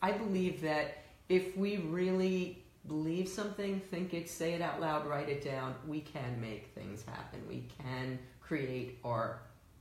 I 0.00 0.12
believe 0.12 0.60
that 0.62 0.98
if 1.28 1.56
we 1.56 1.78
really 1.78 2.64
believe 2.90 3.28
something, 3.28 3.80
think 3.90 4.12
it, 4.12 4.28
say 4.28 4.52
it 4.54 4.60
out 4.60 4.80
loud, 4.80 5.06
write 5.06 5.28
it 5.28 5.44
down, 5.44 5.76
we 5.86 6.00
can 6.00 6.40
make 6.40 6.66
things 6.74 7.04
happen. 7.04 7.40
We 7.48 7.68
can 7.78 8.18
create 8.40 8.98
our 9.04 9.38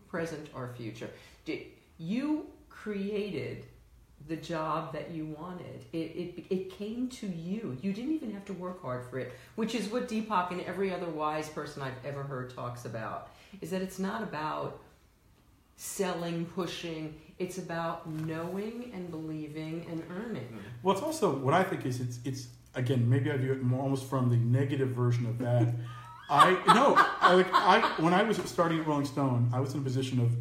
present 0.08 0.48
or 0.54 0.72
future. 0.78 1.10
You 1.98 2.46
created 2.70 3.66
the 4.28 4.36
job 4.36 4.94
that 4.94 5.10
you 5.10 5.26
wanted. 5.26 5.86
It, 5.92 5.98
it, 5.98 6.46
it 6.52 6.70
came 6.70 7.10
to 7.10 7.26
you. 7.26 7.76
You 7.82 7.94
didn't 7.94 8.12
even 8.12 8.32
have 8.32 8.46
to 8.46 8.54
work 8.54 8.84
hard 8.84 9.10
for 9.10 9.18
it, 9.18 9.34
which 9.56 9.74
is 9.74 9.88
what 9.88 10.08
Deepak 10.08 10.52
and 10.52 10.62
every 10.62 10.94
other 10.94 11.10
wise 11.10 11.50
person 11.50 11.82
I've 11.82 12.06
ever 12.06 12.22
heard 12.22 12.54
talks 12.56 12.86
about. 12.86 13.32
Is 13.60 13.72
that 13.72 13.82
it's 13.82 13.98
not 13.98 14.22
about 14.22 14.82
selling, 15.78 16.46
pushing. 16.46 17.20
It's 17.40 17.58
about 17.58 18.08
knowing 18.08 18.92
and 18.94 19.10
believing 19.10 19.88
and 19.90 20.04
earning. 20.12 20.60
Well, 20.84 20.94
it's 20.94 21.04
also 21.04 21.34
what 21.36 21.56
I 21.56 21.64
think 21.64 21.88
is 21.88 22.00
it's 22.02 22.20
it's 22.24 22.48
again 22.76 23.10
maybe 23.10 23.32
I 23.32 23.38
view 23.38 23.52
it 23.52 23.62
more 23.64 23.82
almost 23.82 24.10
from 24.10 24.30
the 24.30 24.38
negative 24.38 24.90
version 24.90 25.26
of 25.26 25.38
that. 25.40 25.74
I 26.30 26.52
no, 26.68 26.94
I, 27.22 27.34
like 27.34 27.54
I 27.54 27.80
when 28.02 28.14
I 28.14 28.24
was 28.24 28.38
starting 28.38 28.80
at 28.80 28.88
Rolling 28.88 29.06
Stone, 29.06 29.50
I 29.54 29.60
was 29.60 29.74
in 29.74 29.80
a 29.80 29.84
position 29.84 30.20
of 30.20 30.36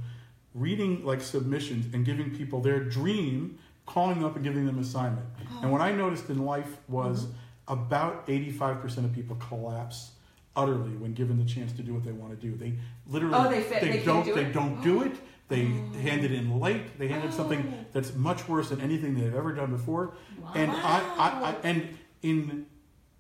reading 0.55 1.05
like 1.05 1.21
submissions 1.23 1.93
and 1.95 2.05
giving 2.05 2.35
people 2.37 2.61
their 2.61 2.81
dream, 2.81 3.59
calling 3.87 4.17
them 4.17 4.25
up 4.25 4.35
and 4.37 4.45
giving 4.45 4.67
them 4.67 4.79
assignment. 4.79 5.27
Oh. 5.41 5.61
And 5.63 5.73
what 5.73 5.81
I 5.81 5.93
noticed 5.93 6.29
in 6.29 6.45
life 6.45 6.77
was 6.89 7.25
mm-hmm. 7.25 7.73
about 7.73 8.25
eighty 8.29 8.51
five 8.51 8.81
percent 8.83 9.07
of 9.07 9.15
people 9.15 9.37
collapse 9.37 10.13
utterly 10.55 10.91
when 10.97 11.15
given 11.15 11.39
the 11.39 11.45
chance 11.45 11.73
to 11.73 11.83
do 11.83 11.95
what 11.95 12.05
they 12.05 12.13
want 12.13 12.39
to 12.39 12.47
do. 12.47 12.55
They 12.55 12.75
literally 13.07 13.35
Oh, 13.35 13.49
they 13.49 13.63
they 13.63 13.81
can't 13.81 14.05
don't 14.05 14.25
do 14.25 14.35
they 14.35 14.45
it? 14.45 14.53
don't 14.53 14.83
do 14.83 15.03
it. 15.03 15.13
They 15.49 15.67
oh. 15.67 15.99
handed 16.01 16.33
in 16.33 16.61
late. 16.61 16.99
They 16.99 17.09
handed 17.09 17.33
something 17.33 17.61
oh. 17.67 17.87
that's 17.93 18.15
much 18.15 18.47
worse 18.47 18.69
than 18.69 18.83
anything 18.83 19.15
they've 19.15 19.35
ever 19.35 19.53
done 19.53 19.71
before. 19.71 20.15
And 20.55 20.71
I, 20.71 21.01
I, 21.17 21.51
I, 21.51 21.57
and 21.63 21.97
in 22.23 22.67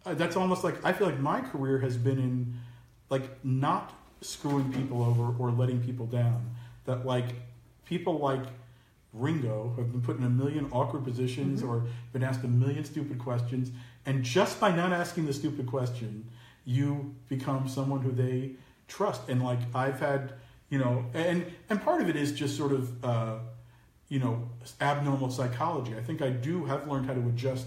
uh, 0.04 0.14
that's 0.14 0.36
almost 0.36 0.64
like 0.64 0.84
I 0.84 0.92
feel 0.92 1.06
like 1.06 1.20
my 1.20 1.40
career 1.40 1.78
has 1.78 1.96
been 1.96 2.18
in 2.18 2.54
like 3.10 3.44
not 3.44 3.92
screwing 4.20 4.72
people 4.72 5.02
over 5.02 5.34
or 5.38 5.50
letting 5.50 5.80
people 5.80 6.06
down. 6.06 6.54
That 6.84 7.04
like 7.04 7.26
people 7.84 8.18
like 8.18 8.44
Ringo 9.12 9.74
have 9.76 9.92
been 9.92 10.02
put 10.02 10.18
in 10.18 10.24
a 10.24 10.30
million 10.30 10.68
awkward 10.72 11.04
positions 11.04 11.62
or 11.62 11.86
been 12.12 12.22
asked 12.22 12.44
a 12.44 12.48
million 12.48 12.84
stupid 12.84 13.18
questions, 13.18 13.70
and 14.06 14.22
just 14.22 14.60
by 14.60 14.74
not 14.74 14.92
asking 14.92 15.26
the 15.26 15.32
stupid 15.32 15.66
question, 15.66 16.28
you 16.64 17.14
become 17.28 17.68
someone 17.68 18.00
who 18.00 18.12
they 18.12 18.52
trust. 18.86 19.28
And 19.28 19.42
like 19.42 19.60
I've 19.74 20.00
had, 20.00 20.34
you 20.70 20.78
know, 20.78 21.04
and 21.14 21.46
and 21.68 21.82
part 21.82 22.00
of 22.00 22.08
it 22.08 22.16
is 22.16 22.32
just 22.32 22.56
sort 22.56 22.72
of. 22.72 23.04
Uh, 23.04 23.38
you 24.10 24.18
know, 24.18 24.48
abnormal 24.80 25.30
psychology. 25.30 25.94
I 25.94 26.00
think 26.00 26.22
I 26.22 26.30
do 26.30 26.64
have 26.64 26.88
learned 26.88 27.04
how 27.04 27.12
to 27.12 27.20
adjust 27.28 27.66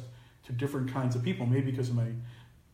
to 0.52 0.58
different 0.58 0.92
kinds 0.92 1.16
of 1.16 1.24
people, 1.24 1.46
maybe 1.46 1.72
because 1.72 1.90
of 1.90 1.96
my 1.96 2.08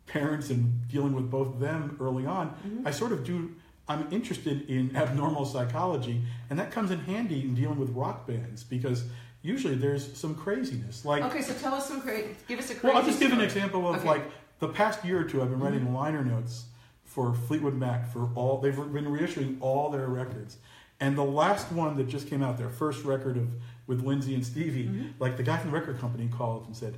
parents 0.08 0.50
and 0.50 0.88
dealing 0.88 1.14
with 1.14 1.30
both 1.30 1.48
of 1.48 1.60
them 1.60 1.98
early 2.00 2.26
on. 2.26 2.50
Mm-hmm. 2.50 2.88
I 2.88 2.92
sort 2.92 3.12
of 3.12 3.24
do, 3.24 3.54
I'm 3.88 4.08
interested 4.12 4.70
in 4.70 4.96
abnormal 4.96 5.46
psychology, 5.46 6.22
and 6.50 6.58
that 6.60 6.72
comes 6.72 6.92
in 6.92 7.00
handy 7.00 7.42
in 7.42 7.56
dealing 7.56 7.80
with 7.80 7.90
rock 7.92 8.28
bands 8.28 8.64
because 8.64 9.04
usually 9.42 9.76
there's 9.76 10.18
some 10.18 10.36
craziness. 10.36 11.06
Like, 11.06 11.24
Okay, 11.24 11.42
so 11.42 11.54
tell 11.54 11.74
us 11.74 11.88
some 11.88 12.02
crazy. 12.02 12.36
Give 12.48 12.60
us 12.60 12.70
a 12.72 12.76
crazy. 12.76 12.88
well, 12.88 12.98
I'll 12.98 13.06
just 13.06 13.20
give 13.20 13.32
an 13.32 13.42
example 13.42 13.88
of 13.88 13.98
Okay. 13.98 14.08
like 14.08 14.24
the 14.60 14.70
past 14.70 15.06
year 15.06 15.20
or 15.20 15.24
two. 15.24 15.42
I've 15.42 15.50
been 15.50 15.60
writing 15.60 15.82
mm-hmm. 15.82 15.96
liner 15.96 16.24
notes 16.24 16.66
for 17.04 17.34
Fleetwood 17.34 17.76
Mac 17.76 18.12
for 18.12 18.30
all. 18.36 18.60
They've 18.60 18.76
been 18.76 19.06
reissuing 19.06 19.58
all 19.62 19.90
their 19.90 20.08
records, 20.08 20.58
and 21.00 21.18
the 21.18 21.24
last 21.24 21.72
one 21.72 21.96
that 21.98 22.08
just 22.08 22.28
came 22.28 22.42
out, 22.42 22.58
their 22.58 22.70
first 22.70 23.04
record 23.04 23.38
of 23.38 23.50
with 23.88 24.04
Lindsay 24.04 24.36
and 24.36 24.46
Stevie, 24.46 24.86
mm-hmm. 24.86 25.08
like 25.20 25.38
the 25.38 25.44
guy 25.44 25.58
from 25.58 25.72
the 25.72 25.78
record 25.78 26.00
company 26.00 26.28
called 26.28 26.66
and 26.68 26.76
said, 26.76 26.96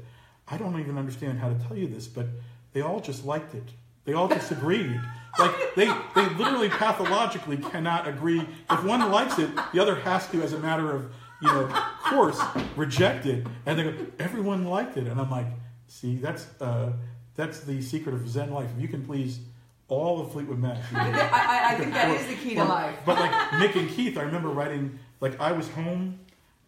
"I 0.52 0.58
don't 0.58 0.80
even 0.80 0.97
understand 0.97 1.39
how 1.39 1.50
to 1.50 1.56
tell 1.56 1.78
you 1.78 1.88
this, 1.88 2.08
but 2.08 2.28
they 2.74 2.82
all 2.82 3.00
just 3.00 3.26
liked 3.26 3.54
it. 3.56 3.70
They 4.06 4.14
all 4.14 4.28
just 4.28 4.52
agreed." 4.52 5.00
Like 5.38 5.52
they, 5.76 5.86
they 6.16 6.28
literally 6.36 6.70
pathologically 6.70 7.58
cannot 7.58 8.08
agree. 8.08 8.41
If 8.70 8.84
one 8.84 9.00
likes 9.12 9.38
it, 9.38 9.50
the 9.74 9.80
other 9.80 9.95
has 9.95 10.28
to, 10.30 10.41
as 10.41 10.54
a 10.54 10.60
matter 10.60 10.91
of 10.91 11.12
you 11.41 11.47
know 11.47 11.68
course, 12.10 12.41
reject 12.76 13.26
it. 13.26 13.45
And 13.66 13.78
they 13.80 13.84
go, 13.84 13.93
everyone 14.18 14.66
liked 14.66 14.97
it, 14.97 15.06
and 15.08 15.22
I'm 15.22 15.30
like, 15.30 15.45
see, 15.88 16.16
that's 16.18 16.47
uh, 16.60 16.93
that's 17.36 17.60
the 17.62 17.82
secret 17.82 18.16
of 18.16 18.28
Zen 18.28 18.52
life. 18.52 18.70
If 18.76 18.82
you 18.82 18.88
can 18.88 19.06
please 19.06 19.39
all 19.88 20.20
of 20.22 20.32
Fleetwood 20.32 20.60
Mac, 20.60 20.78
you 20.91 20.97
I, 20.97 21.12
know. 21.12 21.20
I, 21.32 21.62
I 21.72 21.76
think 21.76 21.93
that 21.93 22.10
is 22.20 22.28
the 22.28 22.36
key 22.36 22.56
to 22.56 22.62
Or- 22.62 22.66
life. 22.66 22.95
But 23.06 23.20
like 23.20 23.32
Mick 23.62 23.76
and 23.80 23.89
Keith, 23.89 24.18
I 24.18 24.24
remember 24.24 24.50
writing 24.50 24.97
like 25.22 25.39
I 25.39 25.52
was 25.52 25.70
home 25.70 26.20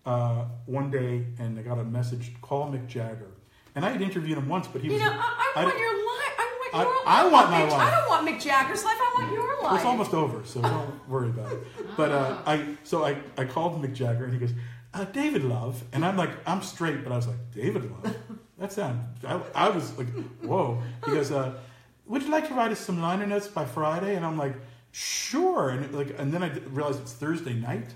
uh, 0.06 0.46
one 0.66 0.90
day 0.92 1.26
and 1.40 1.58
I 1.60 1.62
got 1.64 1.78
a 1.80 1.84
message 1.84 2.32
call 2.42 2.72
Mick 2.72 2.88
Jagger, 2.88 3.32
and 3.76 3.86
I 3.86 3.90
had 3.92 4.02
interviewed 4.02 4.38
him 4.38 4.48
once, 4.50 4.68
but 4.68 4.82
he 4.82 4.88
You 4.88 4.94
was 4.94 5.02
know, 5.04 5.12
I, 5.12 5.54
I 5.56 5.62
I- 5.62 5.66
want 5.66 5.80
your 5.80 5.94
life. 5.94 6.36
I 6.40 6.46
want 6.46 6.74
I- 6.74 6.82
your 6.84 7.04
I 7.06 7.24
life. 7.24 7.32
want 7.34 7.52
my 7.52 7.62
Mick- 7.62 7.72
life. 7.72 7.82
I 7.82 7.92
don't 7.92 8.10
want 8.10 8.28
Mick 8.28 8.42
Jagger's 8.42 8.84
life. 8.84 8.98
I 9.00 9.12
want 9.20 9.32
your 9.34 9.64
life. 9.64 9.76
It's 9.76 9.86
almost 9.86 10.14
over, 10.14 10.44
so 10.46 10.62
don't 10.62 11.10
worry 11.10 11.30
about 11.30 11.52
it. 11.54 11.64
But 11.98 12.12
uh, 12.12 12.38
I 12.46 12.76
so 12.84 13.04
I, 13.06 13.18
I 13.38 13.46
called 13.46 13.82
Mick 13.84 13.94
Jagger 13.94 14.24
and 14.26 14.34
he 14.34 14.40
goes, 14.40 14.54
uh, 14.94 15.06
David 15.06 15.44
Love, 15.44 15.84
and 15.94 16.06
I'm 16.06 16.18
like 16.18 16.32
I'm 16.46 16.62
straight, 16.62 17.04
but 17.04 17.12
I 17.12 17.16
was 17.18 17.28
like 17.28 17.38
David 17.54 17.90
Love. 17.92 18.16
That 18.58 18.72
sound. 18.72 19.00
I, 19.28 19.42
I 19.56 19.70
was 19.70 19.98
like, 19.98 20.08
whoa. 20.44 20.82
He 21.06 21.12
goes, 21.14 21.32
uh, 21.32 21.54
would 22.06 22.22
you 22.22 22.30
like 22.30 22.48
to 22.50 22.54
write 22.54 22.72
us 22.72 22.80
some 22.80 23.02
liner 23.02 23.26
notes 23.26 23.48
by 23.48 23.66
Friday? 23.66 24.16
And 24.16 24.24
I'm 24.24 24.38
like, 24.38 24.54
sure. 24.92 25.70
And 25.70 25.86
it, 25.86 25.94
like 25.94 26.14
and 26.20 26.32
then 26.34 26.44
I 26.44 26.50
realized 26.70 27.02
it's 27.02 27.14
Thursday 27.14 27.54
night, 27.54 27.88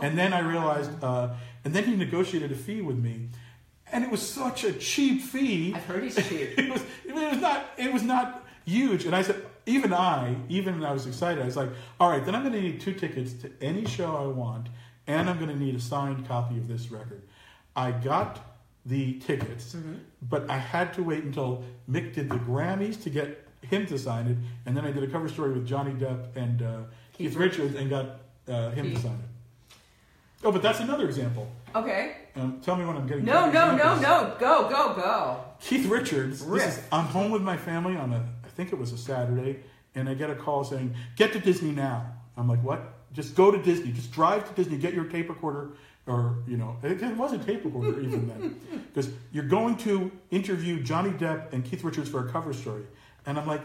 and 0.00 0.16
then 0.16 0.32
I 0.32 0.38
realized, 0.40 0.90
uh, 1.04 1.34
and 1.64 1.74
then 1.74 1.84
he 1.84 1.94
negotiated 1.94 2.52
a 2.52 2.54
fee 2.56 2.80
with 2.80 2.96
me. 2.98 3.28
And 3.94 4.04
it 4.04 4.10
was 4.10 4.20
such 4.28 4.64
a 4.64 4.72
cheap 4.74 5.22
fee. 5.22 5.72
I've 5.74 5.84
heard 5.86 6.02
he's 6.02 6.16
cheap. 6.28 6.58
it 6.58 6.70
was 6.70 6.82
it 7.06 7.14
was 7.14 7.40
not 7.40 7.64
it 7.78 7.92
was 7.92 8.02
not 8.02 8.44
huge. 8.66 9.06
And 9.06 9.14
i 9.16 9.22
said 9.22 9.42
even 9.66 9.92
i 9.94 10.36
even 10.48 10.74
when 10.74 10.84
i 10.84 10.92
was 10.92 11.06
excited 11.06 11.40
i 11.42 11.46
was 11.46 11.56
like 11.56 11.70
all 11.98 12.10
right 12.10 12.24
then 12.24 12.34
i'm 12.34 12.42
going 12.42 12.52
to 12.52 12.60
need 12.60 12.80
two 12.80 12.92
tickets 12.92 13.32
to 13.32 13.50
any 13.62 13.86
show 13.86 14.14
i 14.16 14.26
want 14.26 14.68
and 15.06 15.28
i'm 15.28 15.38
going 15.38 15.48
to 15.48 15.56
need 15.56 15.74
a 15.74 15.80
signed 15.80 16.26
copy 16.28 16.58
of 16.58 16.68
this 16.68 16.90
record. 16.90 17.22
I 17.76 17.90
got 17.90 18.40
the 18.84 19.18
tickets 19.20 19.74
but 20.28 20.48
i 20.50 20.58
had 20.58 20.92
to 20.94 21.02
wait 21.02 21.24
until 21.24 21.64
mick 21.90 22.12
did 22.14 22.28
the 22.28 22.36
grammys 22.36 23.02
to 23.02 23.10
get 23.10 23.48
him 23.62 23.86
to 23.86 23.98
sign 23.98 24.26
it 24.26 24.36
and 24.66 24.76
then 24.76 24.84
i 24.84 24.90
did 24.90 25.02
a 25.02 25.08
cover 25.08 25.28
story 25.28 25.52
with 25.54 25.66
johnny 25.66 25.92
depp 25.92 26.36
and 26.36 26.60
uh, 26.60 26.80
keith, 27.14 27.30
Keith 27.30 27.36
richards. 27.36 27.74
And 27.74 27.88
got 27.88 28.20
uh, 28.46 28.70
him 28.72 28.94
to 28.94 29.00
sign 29.00 29.12
it. 29.12 29.76
Oh 30.44 30.52
but 30.52 30.60
that's 30.60 30.80
another 30.80 31.06
example. 31.06 31.50
Okay. 31.74 32.16
Um, 32.36 32.60
tell 32.62 32.76
me 32.76 32.84
when 32.84 32.96
i'm 32.96 33.06
getting 33.06 33.24
No, 33.24 33.50
no, 33.50 33.76
no, 33.76 33.98
no. 34.00 34.36
Go, 34.38 34.68
go, 34.68 34.94
go. 34.94 35.40
Keith 35.60 35.86
Richards. 35.86 36.44
This 36.44 36.78
is, 36.78 36.84
I'm 36.90 37.06
home 37.06 37.30
with 37.30 37.42
my 37.42 37.56
family 37.56 37.96
on 37.96 38.12
a, 38.12 38.26
I 38.44 38.48
think 38.48 38.72
it 38.72 38.78
was 38.78 38.92
a 38.92 38.98
Saturday, 38.98 39.60
and 39.94 40.08
I 40.08 40.14
get 40.14 40.30
a 40.30 40.34
call 40.34 40.64
saying, 40.64 40.94
"Get 41.16 41.32
to 41.32 41.38
Disney 41.38 41.70
now." 41.70 42.12
I'm 42.36 42.48
like, 42.48 42.62
"What? 42.62 42.92
Just 43.12 43.34
go 43.36 43.50
to 43.50 43.62
Disney. 43.62 43.92
Just 43.92 44.10
drive 44.12 44.46
to 44.48 44.54
Disney. 44.54 44.76
Get 44.76 44.92
your 44.94 45.04
tape 45.04 45.28
recorder, 45.28 45.70
or 46.06 46.38
you 46.46 46.56
know, 46.56 46.76
it, 46.82 47.00
it 47.02 47.16
wasn't 47.16 47.46
tape 47.46 47.64
recorder 47.64 48.00
even 48.06 48.26
then, 48.28 48.60
because 48.92 49.10
you're 49.32 49.44
going 49.48 49.76
to 49.78 50.10
interview 50.30 50.82
Johnny 50.82 51.10
Depp 51.10 51.52
and 51.52 51.64
Keith 51.64 51.84
Richards 51.84 52.08
for 52.10 52.26
a 52.26 52.30
cover 52.30 52.52
story." 52.52 52.82
And 53.26 53.38
I'm 53.38 53.46
like, 53.46 53.62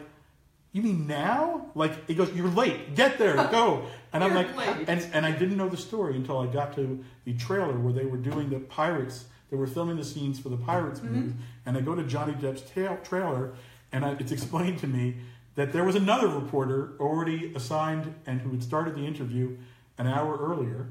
"You 0.72 0.82
mean 0.82 1.08
now?" 1.08 1.68
Like 1.76 2.08
he 2.08 2.16
goes, 2.16 2.32
"You're 2.34 2.48
late. 2.50 2.96
Get 2.96 3.18
there. 3.18 3.36
Go." 3.52 3.86
And 4.14 4.24
I'm 4.24 4.34
like, 4.34 4.56
late. 4.56 4.86
and 4.88 5.08
and 5.14 5.26
I 5.26 5.32
didn't 5.32 5.58
know 5.58 5.70
the 5.70 5.78
story 5.78 6.16
until 6.16 6.40
I 6.40 6.48
got 6.48 6.74
to 6.76 7.04
the 7.26 7.34
trailer 7.34 7.78
where 7.78 7.94
they 7.94 8.06
were 8.06 8.18
doing 8.18 8.50
the 8.50 8.60
Pirates. 8.60 9.26
They 9.52 9.58
were 9.58 9.68
filming 9.68 9.98
the 9.98 10.04
scenes 10.06 10.40
for 10.40 10.50
the 10.50 10.58
Pirates 10.58 11.00
Mm-hmm. 11.00 11.16
movie, 11.16 11.34
and 11.66 11.78
I 11.78 11.82
go 11.82 11.96
to 11.96 12.04
Johnny 12.04 12.34
Depp's 12.34 12.64
trailer, 13.08 13.54
and 13.92 14.06
I, 14.06 14.12
it's 14.20 14.32
explained 14.32 14.78
to 14.80 14.88
me 14.88 15.18
that 15.56 15.74
there 15.74 15.84
was 15.84 15.96
another 15.96 16.28
reporter 16.28 16.94
already 17.00 17.52
assigned 17.56 18.14
and 18.28 18.42
who 18.42 18.52
had 18.52 18.62
started 18.64 18.96
the 18.96 19.06
interview 19.08 19.58
an 19.98 20.06
hour 20.08 20.38
earlier, 20.38 20.90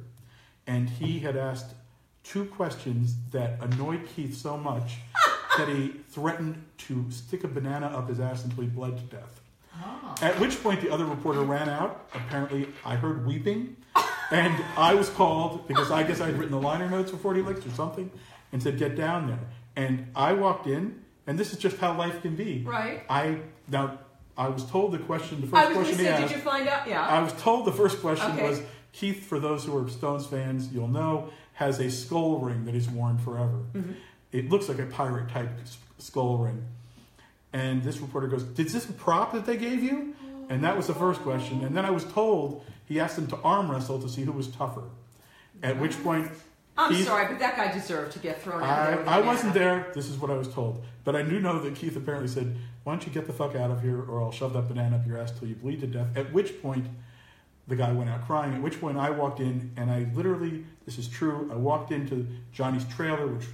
and 0.66 0.90
he 0.90 1.20
had 1.20 1.36
asked 1.36 1.74
two 2.24 2.44
questions 2.46 3.14
that 3.30 3.58
annoyed 3.62 4.06
Keith 4.14 4.36
so 4.36 4.56
much 4.56 4.96
that 5.56 5.68
he 5.68 5.94
threatened 6.10 6.62
to 6.78 7.08
stick 7.10 7.44
a 7.44 7.48
banana 7.48 7.86
up 7.86 8.08
his 8.08 8.20
ass 8.20 8.44
until 8.44 8.64
he 8.64 8.68
bled 8.68 8.96
to 8.98 9.04
death. 9.16 9.37
At 10.20 10.38
which 10.40 10.60
point 10.62 10.80
the 10.80 10.90
other 10.90 11.04
reporter 11.04 11.42
ran 11.42 11.68
out. 11.68 12.08
Apparently, 12.14 12.68
I 12.84 12.96
heard 12.96 13.24
weeping, 13.26 13.76
and 14.30 14.54
I 14.76 14.94
was 14.94 15.08
called 15.10 15.68
because 15.68 15.90
I 15.90 16.02
guess 16.02 16.20
I'd 16.20 16.36
written 16.36 16.52
the 16.52 16.60
liner 16.60 16.88
notes 16.90 17.10
for 17.10 17.16
40 17.18 17.42
Licks 17.42 17.64
or 17.66 17.70
something, 17.70 18.10
and 18.52 18.62
said, 18.62 18.78
"Get 18.78 18.96
down 18.96 19.26
there." 19.28 19.40
And 19.76 20.08
I 20.16 20.32
walked 20.32 20.66
in, 20.66 21.04
and 21.26 21.38
this 21.38 21.52
is 21.52 21.58
just 21.58 21.76
how 21.76 21.96
life 21.96 22.20
can 22.22 22.34
be. 22.34 22.64
Right. 22.66 23.04
I 23.08 23.38
now 23.68 23.98
I 24.36 24.48
was 24.48 24.64
told 24.64 24.92
the 24.92 24.98
question. 24.98 25.40
The 25.40 25.46
first 25.46 25.62
I 25.62 25.68
was 25.68 25.76
question 25.76 25.98
he 25.98 26.04
say, 26.04 26.10
asked. 26.10 26.28
did 26.28 26.36
you 26.36 26.42
find 26.42 26.68
out? 26.68 26.88
Yeah. 26.88 27.06
I 27.06 27.20
was 27.22 27.32
told 27.34 27.64
the 27.64 27.72
first 27.72 28.00
question 28.00 28.32
Okay. 28.32 28.48
was 28.48 28.62
Keith. 28.92 29.24
For 29.24 29.38
those 29.38 29.64
who 29.64 29.76
are 29.76 29.88
Stones 29.88 30.26
fans, 30.26 30.72
you'll 30.72 30.88
know 30.88 31.30
has 31.54 31.80
a 31.80 31.90
skull 31.90 32.38
ring 32.38 32.64
that 32.64 32.74
he's 32.74 32.88
worn 32.88 33.18
forever. 33.18 33.64
Mm-hmm. 33.74 33.92
It 34.30 34.48
looks 34.48 34.68
like 34.68 34.78
a 34.78 34.86
pirate 34.86 35.28
type 35.28 35.50
skull 35.98 36.38
ring. 36.38 36.64
And 37.52 37.82
this 37.82 37.98
reporter 37.98 38.28
goes, 38.28 38.44
"Is 38.58 38.72
this 38.72 38.88
a 38.88 38.92
prop 38.92 39.32
that 39.32 39.46
they 39.46 39.56
gave 39.56 39.82
you?" 39.82 40.14
And 40.48 40.64
that 40.64 40.76
was 40.76 40.86
the 40.86 40.94
first 40.94 41.20
question. 41.22 41.64
And 41.64 41.76
then 41.76 41.84
I 41.84 41.90
was 41.90 42.04
told 42.04 42.64
he 42.86 43.00
asked 43.00 43.16
them 43.16 43.26
to 43.28 43.36
arm 43.38 43.70
wrestle 43.70 44.00
to 44.00 44.08
see 44.08 44.22
who 44.22 44.32
was 44.32 44.48
tougher. 44.48 44.84
At 45.62 45.78
which 45.78 46.02
point, 46.02 46.30
I'm 46.76 46.92
Keith- 46.92 47.06
sorry, 47.06 47.26
but 47.26 47.38
that 47.40 47.56
guy 47.56 47.72
deserved 47.72 48.12
to 48.12 48.18
get 48.18 48.40
thrown 48.40 48.62
out 48.62 48.86
there. 48.86 49.08
I, 49.08 49.18
a 49.18 49.20
I 49.20 49.26
wasn't 49.26 49.52
there. 49.52 49.90
This 49.94 50.08
is 50.08 50.16
what 50.16 50.30
I 50.30 50.34
was 50.34 50.48
told. 50.48 50.84
But 51.04 51.16
I 51.16 51.22
do 51.22 51.40
know 51.40 51.58
that 51.58 51.74
Keith 51.74 51.96
apparently 51.96 52.28
said, 52.28 52.56
Why 52.84 52.92
don't 52.92 53.04
you 53.06 53.12
get 53.12 53.26
the 53.26 53.32
fuck 53.32 53.56
out 53.56 53.70
of 53.70 53.82
here 53.82 54.00
or 54.00 54.22
I'll 54.22 54.30
shove 54.30 54.52
that 54.52 54.68
banana 54.68 54.96
up 54.96 55.06
your 55.06 55.18
ass 55.18 55.32
till 55.32 55.48
you 55.48 55.54
bleed 55.56 55.80
to 55.80 55.86
death. 55.86 56.16
At 56.16 56.32
which 56.32 56.62
point, 56.62 56.86
the 57.66 57.76
guy 57.76 57.92
went 57.92 58.08
out 58.08 58.24
crying. 58.26 58.54
At 58.54 58.62
which 58.62 58.80
point, 58.80 58.96
I 58.96 59.10
walked 59.10 59.40
in 59.40 59.72
and 59.76 59.90
I 59.90 60.06
literally, 60.14 60.64
this 60.86 60.98
is 60.98 61.08
true, 61.08 61.50
I 61.52 61.56
walked 61.56 61.92
into 61.92 62.26
Johnny's 62.52 62.84
trailer, 62.84 63.26
which 63.26 63.46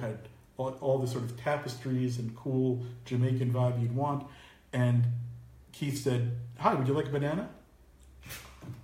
had 0.00 0.18
all, 0.56 0.76
all 0.80 0.98
the 0.98 1.06
sort 1.06 1.24
of 1.24 1.36
tapestries 1.40 2.18
and 2.18 2.34
cool 2.36 2.84
Jamaican 3.04 3.52
vibe 3.52 3.80
you'd 3.80 3.94
want. 3.96 4.26
And 4.72 5.04
Keith 5.72 6.02
said, 6.02 6.32
Hi, 6.58 6.74
would 6.74 6.86
you 6.86 6.94
like 6.94 7.06
a 7.06 7.10
banana? 7.10 7.48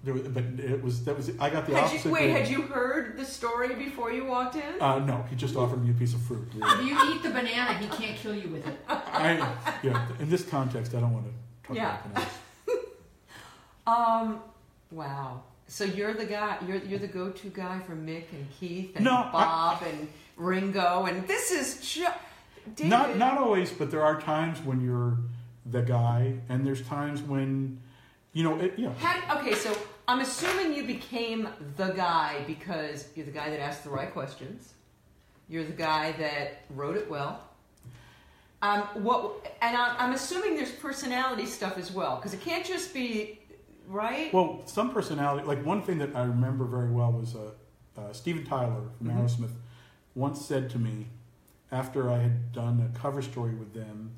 There 0.03 0.13
was, 0.13 0.23
but 0.23 0.43
it 0.59 0.83
was 0.83 1.05
that 1.05 1.17
was 1.17 1.31
I 1.39 1.51
got 1.51 1.67
the 1.67 1.75
Had 1.75 1.85
opposite. 1.85 2.07
you, 2.07 2.13
wait, 2.13 2.21
grade. 2.33 2.37
had 2.37 2.49
you 2.49 2.63
heard 2.63 3.17
the 3.17 3.25
story 3.25 3.75
before 3.77 4.11
you 4.13 4.25
walked 4.25 4.57
in? 4.57 4.81
Uh, 4.81 4.99
no, 5.01 5.25
he 5.31 5.37
just 5.37 5.55
offered 5.55 5.85
me 5.85 5.91
a 5.91 5.95
piece 5.95 6.15
of 6.15 6.23
fruit. 6.23 6.49
If 6.57 6.85
you 6.85 6.99
eat 7.15 7.23
the 7.23 7.31
banana, 7.31 7.75
he 7.75 7.87
can't 7.87 8.17
kill 8.17 8.35
you 8.35 8.49
with 8.49 8.67
it. 8.67 8.77
I, 8.89 9.37
yeah, 9.85 10.05
in 10.19 10.29
this 10.31 10.45
context, 10.45 10.95
I 10.95 11.01
don't 11.01 11.13
want 11.13 11.27
to 11.27 11.33
talk 11.69 11.77
Yeah. 11.77 11.95
about 12.01 12.05
bananas. 12.15 12.33
Um, 13.87 14.41
wow. 14.91 15.43
So 15.67 15.85
you're 15.85 16.15
the 16.15 16.27
guy. 16.27 16.59
You're 16.67 16.77
you're 16.79 16.99
the 16.99 17.07
go-to 17.07 17.49
guy 17.49 17.79
for 17.81 17.95
Mick 17.95 18.25
and 18.33 18.47
Keith 18.59 18.93
and 18.97 19.05
No, 19.05 19.13
I- 19.15 19.31
Bob 19.33 19.83
and 19.87 20.09
Ringo, 20.39 21.05
and 21.05 21.27
this 21.27 21.51
is 21.51 21.81
just 21.87 22.17
David. 22.75 22.91
Not 22.91 23.17
not 23.19 23.39
always, 23.39 23.71
but 23.71 23.91
there 23.91 24.03
are 24.05 24.21
times 24.21 24.61
when 24.63 24.81
you're 24.81 25.19
the 25.67 25.83
guy, 25.83 26.35
and 26.49 26.67
there's 26.67 26.81
times 26.83 27.21
when, 27.21 27.81
you 28.33 28.43
know, 28.45 28.59
it. 28.59 28.79
How, 28.99 29.39
okay, 29.41 29.55
so 29.55 29.77
I'm 30.07 30.21
assuming 30.21 30.73
you 30.75 30.87
became 30.87 31.49
the 31.77 31.89
guy 31.89 32.43
because 32.47 33.09
you're 33.15 33.27
the 33.27 33.33
guy 33.33 33.51
that 33.51 33.61
asked 33.61 33.85
the 33.85 33.91
right 33.91 34.11
questions. 34.13 34.73
You're 35.49 35.65
the 35.65 35.73
guy 35.73 36.13
that 36.13 36.63
wrote 36.71 36.97
it 36.97 37.11
well. 37.11 37.43
Um, 38.63 38.83
what? 38.95 39.57
And 39.63 39.77
I'm, 39.77 39.97
I'm 39.99 40.13
assuming 40.13 40.57
there's 40.57 40.73
personality 40.73 41.47
stuff 41.47 41.79
as 41.79 41.91
well 41.93 42.17
because 42.17 42.35
it 42.35 42.41
can't 42.41 42.65
just 42.67 42.93
be 42.95 43.39
right. 43.89 44.33
Well, 44.33 44.63
some 44.67 44.93
personality, 44.93 45.47
like 45.47 45.65
one 45.65 45.83
thing 45.83 45.99
that 45.99 46.15
I 46.15 46.23
remember 46.25 46.65
very 46.65 46.91
well 46.91 47.13
was 47.13 47.35
uh, 47.35 47.51
uh, 48.01 48.13
Steven 48.13 48.45
Tyler 48.45 48.83
from 48.99 49.09
Mhm. 49.09 49.17
Aerosmith 49.23 49.51
once 50.19 50.45
said 50.45 50.69
to 50.71 50.79
me 50.79 51.07
after 51.71 52.11
I 52.11 52.19
had 52.19 52.53
done 52.53 52.91
a 52.93 52.99
cover 52.99 53.23
story 53.23 53.55
with 53.55 53.73
them, 53.73 54.11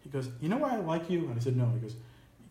he 0.00 0.08
goes, 0.08 0.30
"You 0.40 0.48
know 0.48 0.58
why 0.58 0.74
I 0.74 0.76
like 0.76 1.10
you?" 1.10 1.26
And 1.26 1.36
I 1.36 1.42
said, 1.42 1.56
"No." 1.56 1.68
He 1.74 1.80
goes, 1.80 1.96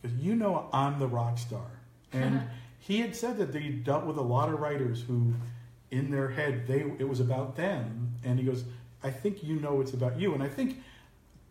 "Because 0.00 0.16
you 0.18 0.36
know 0.36 0.68
I'm 0.72 0.98
the 0.98 1.06
rock 1.06 1.38
star." 1.38 1.70
And 2.12 2.42
he 2.78 3.00
had 3.00 3.16
said 3.16 3.38
that 3.38 3.52
they 3.52 3.70
dealt 3.70 4.04
with 4.04 4.18
a 4.18 4.22
lot 4.22 4.52
of 4.52 4.60
writers 4.60 5.02
who, 5.02 5.34
in 5.90 6.10
their 6.10 6.28
head, 6.28 6.66
they 6.66 6.80
it 6.98 7.08
was 7.08 7.20
about 7.20 7.56
them. 7.56 8.14
And 8.24 8.38
he 8.38 8.44
goes, 8.44 8.64
"I 9.02 9.10
think 9.10 9.42
you 9.42 9.58
know 9.58 9.80
it's 9.80 9.94
about 9.94 10.20
you." 10.20 10.34
And 10.34 10.42
I 10.42 10.48
think, 10.48 10.76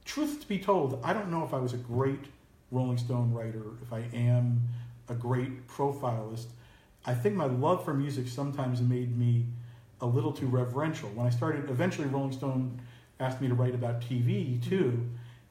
truth 0.05 0.39
to 0.41 0.47
be 0.47 0.59
told, 0.59 1.01
I 1.03 1.11
don't 1.11 1.31
know 1.31 1.43
if 1.43 1.53
I 1.53 1.59
was 1.59 1.73
a 1.73 1.77
great 1.77 2.25
Rolling 2.71 2.97
Stone 2.97 3.33
writer, 3.33 3.63
if 3.81 3.91
I 3.91 4.03
am 4.13 4.61
a 5.09 5.15
great 5.15 5.67
profilist. 5.67 6.49
I 7.05 7.13
think 7.13 7.35
my 7.35 7.45
love 7.45 7.83
for 7.83 7.93
music 7.93 8.27
sometimes 8.27 8.81
made 8.81 9.17
me 9.17 9.45
a 10.01 10.05
little 10.05 10.31
too 10.31 10.47
reverential. 10.47 11.09
When 11.09 11.25
I 11.25 11.29
started, 11.29 11.69
eventually 11.69 12.07
Rolling 12.07 12.31
Stone 12.31 12.79
asked 13.19 13.41
me 13.41 13.47
to 13.47 13.53
write 13.55 13.73
about 13.73 14.01
TV 14.01 14.63
too, 14.67 15.07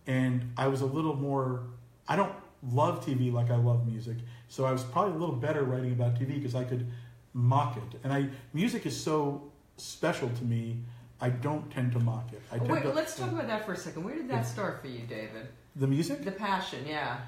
and 0.07 0.53
I 0.57 0.69
was 0.69 0.81
a 0.81 0.87
little 0.87 1.17
more. 1.17 1.63
I 2.09 2.17
don't 2.17 2.33
love 2.73 3.05
TV 3.05 3.33
like 3.33 3.51
I 3.51 3.57
love 3.57 3.87
music, 3.87 4.17
so 4.49 4.65
I 4.65 4.73
was 4.73 4.85
probably 4.85 5.15
a 5.15 5.19
little 5.19 5.35
better 5.35 5.65
writing 5.65 5.93
about 5.93 6.15
TV 6.15 6.35
because 6.35 6.55
I 6.55 6.65
could 6.65 6.87
mock 7.33 7.77
it. 7.77 7.99
And 8.05 8.13
I 8.13 8.29
music 8.53 8.87
is 8.87 8.99
so 8.99 9.51
special 9.77 10.29
to 10.29 10.45
me. 10.45 10.79
I 11.21 11.31
don't 11.31 11.71
tend 11.71 11.93
to 11.93 11.99
mock 12.01 12.33
it. 12.33 12.43
I 12.53 12.59
Wait, 12.59 12.83
to, 12.83 12.93
let's 12.93 13.17
talk 13.17 13.33
about 13.33 13.47
that 13.47 13.65
for 13.65 13.73
a 13.73 13.77
second. 13.77 14.05
Where 14.05 14.15
did 14.15 14.29
that 14.29 14.35
Yeah. 14.35 14.43
start 14.43 14.83
for 14.83 14.89
you, 14.89 15.01
David? 15.09 15.49
the 15.75 15.87
music. 15.87 16.25
The 16.25 16.33
passion, 16.33 16.85
yeah. 16.87 17.19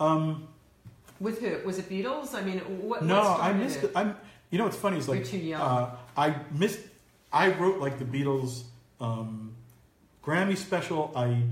Um, 0.00 0.48
With 1.20 1.40
who? 1.40 1.58
Was 1.64 1.78
it 1.78 1.88
Beatles? 1.88 2.34
I 2.34 2.42
mean, 2.42 2.58
what? 2.60 3.04
no, 3.04 3.20
what 3.20 3.40
I 3.40 3.52
missed. 3.52 3.78
it? 3.78 3.84
it. 3.84 3.92
I'm. 3.94 4.16
You 4.50 4.58
know, 4.58 4.64
what's 4.64 4.76
funny 4.76 4.98
is 4.98 5.08
like 5.08 5.20
You're 5.20 5.26
too 5.28 5.38
young. 5.38 5.60
Uh, 5.60 5.96
I 6.16 6.34
missed. 6.52 6.80
I 7.32 7.48
wrote 7.52 7.78
like 7.80 7.98
the 7.98 8.04
Beatles 8.04 8.62
um, 9.00 9.54
Grammy 10.24 10.56
special. 10.56 11.12
I 11.16 11.42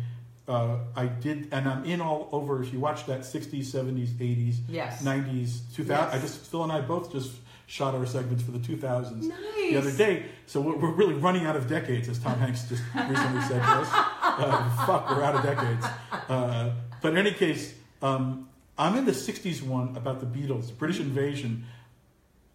uh, 0.48 0.78
I 0.96 1.06
did, 1.06 1.48
and 1.52 1.68
I'm 1.68 1.84
in 1.84 2.00
all 2.00 2.28
over. 2.32 2.62
If 2.62 2.72
you 2.72 2.80
watch 2.80 3.06
that 3.06 3.20
'60s, 3.20 3.64
'70s, 3.66 4.08
'80s, 4.18 4.56
Yes. 4.68 5.02
'90s, 5.02 5.60
2000. 5.74 5.86
Yes. 5.88 6.14
I 6.14 6.18
just 6.18 6.38
Phil 6.46 6.62
and 6.64 6.72
I 6.72 6.80
both 6.80 7.12
just 7.12 7.32
shot 7.66 7.94
our 7.94 8.04
segments 8.04 8.42
for 8.42 8.50
the 8.50 8.58
2000s 8.58 9.22
Nice. 9.22 9.38
the 9.54 9.76
other 9.76 9.92
day. 9.92 10.24
So 10.46 10.60
we're, 10.60 10.74
we're 10.76 10.90
really 10.92 11.14
running 11.14 11.46
out 11.46 11.54
of 11.54 11.68
decades, 11.68 12.08
as 12.08 12.18
Tom 12.18 12.36
Hanks 12.40 12.64
just 12.68 12.82
recently 12.94 13.42
said 13.42 13.60
to 13.62 13.68
us. 13.68 13.88
Uh, 13.92 14.84
fuck, 14.86 15.08
we're 15.08 15.22
out 15.22 15.36
of 15.36 15.44
decades. 15.44 15.86
Uh, 16.28 16.72
but 17.00 17.12
in 17.12 17.18
any 17.18 17.30
case, 17.30 17.72
um, 18.02 18.48
I'm 18.76 18.96
in 18.96 19.04
the 19.04 19.12
60s 19.12 19.62
one 19.62 19.96
about 19.96 20.18
the 20.18 20.26
Beatles, 20.26 20.76
British 20.76 20.98
invasion, 20.98 21.64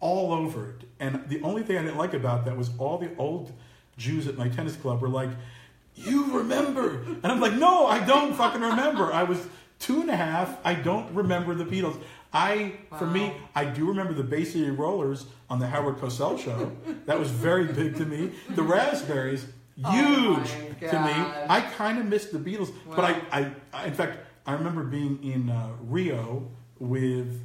all 0.00 0.32
over 0.32 0.70
it. 0.70 0.84
And 1.00 1.28
the 1.28 1.40
only 1.42 1.62
thing 1.62 1.78
I 1.78 1.82
didn't 1.82 1.98
like 1.98 2.14
about 2.14 2.44
that 2.44 2.56
was 2.56 2.70
all 2.78 2.98
the 2.98 3.10
old 3.16 3.52
Jews 3.96 4.26
at 4.26 4.36
my 4.36 4.48
tennis 4.48 4.76
club 4.76 5.00
were 5.00 5.08
like, 5.08 5.30
You 5.94 6.38
remember? 6.38 7.02
And 7.02 7.26
I'm 7.26 7.40
like, 7.40 7.54
No, 7.54 7.86
I 7.86 8.04
don't 8.04 8.34
fucking 8.34 8.60
remember. 8.60 9.12
I 9.12 9.22
was 9.24 9.46
two 9.78 10.00
and 10.00 10.10
a 10.10 10.16
half. 10.16 10.58
I 10.64 10.74
don't 10.74 11.12
remember 11.14 11.54
the 11.54 11.64
Beatles. 11.64 12.00
I, 12.32 12.74
for 12.98 13.06
me, 13.06 13.32
I 13.54 13.64
do 13.64 13.86
remember 13.88 14.12
the 14.12 14.24
Bay 14.24 14.44
City 14.44 14.68
Rollers 14.70 15.26
on 15.48 15.58
the 15.58 15.66
Howard 15.66 15.96
Cosell 15.96 16.38
show. 16.38 16.70
That 17.06 17.18
was 17.18 17.30
very 17.30 17.64
big 17.72 17.96
to 17.96 18.04
me. 18.04 18.32
The 18.50 18.62
Raspberries, 18.62 19.46
huge 19.76 19.88
Oh 20.82 20.88
to 20.90 21.00
me. 21.00 21.12
I 21.48 21.60
kind 21.76 21.98
of 21.98 22.06
missed 22.06 22.32
the 22.32 22.38
Beatles, 22.38 22.72
but 22.94 23.04
I, 23.04 23.22
I, 23.32 23.52
I, 23.72 23.86
in 23.86 23.94
fact, 23.94 24.18
I 24.46 24.52
remember 24.52 24.82
being 24.84 25.22
in 25.22 25.48
uh, 25.50 25.70
Rio 25.80 26.50
with. 26.78 27.42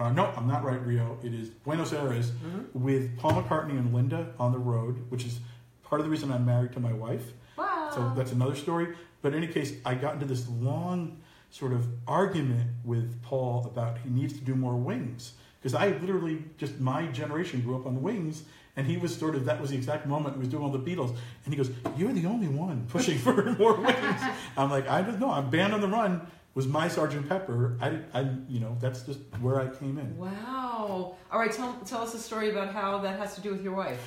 Uh, 0.00 0.10
no, 0.12 0.32
I'm 0.36 0.48
not 0.48 0.64
right. 0.64 0.80
Rio. 0.84 1.18
It 1.22 1.34
is 1.34 1.50
Buenos 1.50 1.92
Aires 1.92 2.30
Mm-hmm. 2.30 2.82
with 2.82 3.18
Paul 3.18 3.32
McCartney 3.42 3.78
and 3.78 3.92
Linda 3.94 4.32
on 4.38 4.50
the 4.52 4.58
road, 4.58 5.04
which 5.10 5.26
is 5.26 5.40
part 5.82 6.00
of 6.00 6.06
the 6.06 6.10
reason 6.10 6.32
I'm 6.32 6.46
married 6.46 6.72
to 6.72 6.80
my 6.80 6.92
wife. 6.92 7.32
Wow. 7.58 7.90
So 7.94 8.12
that's 8.16 8.32
another 8.32 8.54
story. 8.54 8.94
But 9.20 9.34
in 9.34 9.42
any 9.44 9.52
case, 9.52 9.74
I 9.84 9.94
got 9.94 10.14
into 10.14 10.24
this 10.24 10.48
long 10.48 11.18
sort 11.50 11.72
of 11.74 11.86
argument 12.08 12.70
with 12.84 13.20
Paul 13.22 13.66
about 13.66 13.98
he 13.98 14.08
needs 14.08 14.32
to 14.34 14.40
do 14.40 14.54
more 14.54 14.76
wings 14.76 15.34
because 15.60 15.74
I 15.74 15.88
literally 15.98 16.44
just 16.56 16.80
my 16.80 17.06
generation 17.08 17.60
grew 17.60 17.76
up 17.76 17.84
on 17.86 18.00
wings, 18.00 18.44
and 18.76 18.86
he 18.86 18.96
was 18.96 19.14
sort 19.14 19.34
of 19.34 19.44
that 19.44 19.60
was 19.60 19.68
the 19.70 19.76
exact 19.76 20.06
moment 20.06 20.36
he 20.36 20.38
was 20.40 20.48
doing 20.48 20.62
all 20.62 20.70
the 20.70 20.78
Beatles, 20.78 21.14
and 21.44 21.52
he 21.52 21.56
goes, 21.56 21.70
"You're 21.98 22.14
the 22.14 22.24
only 22.24 22.48
one 22.48 22.86
pushing 22.88 23.18
for 23.24 23.52
more 23.58 23.74
wings." 23.74 24.22
I'm 24.56 24.70
like, 24.70 24.88
I 24.88 25.02
don't 25.02 25.20
know. 25.20 25.30
I'm 25.30 25.50
Band 25.50 25.74
on 25.74 25.82
the 25.82 25.88
Run 25.88 26.26
was 26.54 26.66
my 26.66 26.88
Sergeant 26.88 27.28
Pepper. 27.28 27.76
I, 27.80 27.98
I, 28.12 28.28
you 28.48 28.60
know, 28.60 28.76
that's 28.80 29.02
just 29.02 29.20
where 29.40 29.60
I 29.60 29.68
came 29.68 29.98
in. 29.98 30.18
Wow. 30.18 31.14
All 31.30 31.38
right, 31.38 31.52
tell, 31.52 31.78
tell 31.86 32.02
us 32.02 32.14
a 32.14 32.18
story 32.18 32.50
about 32.50 32.72
how 32.72 32.98
that 32.98 33.18
has 33.18 33.34
to 33.36 33.40
do 33.40 33.50
with 33.50 33.62
your 33.62 33.74
wife. 33.74 34.00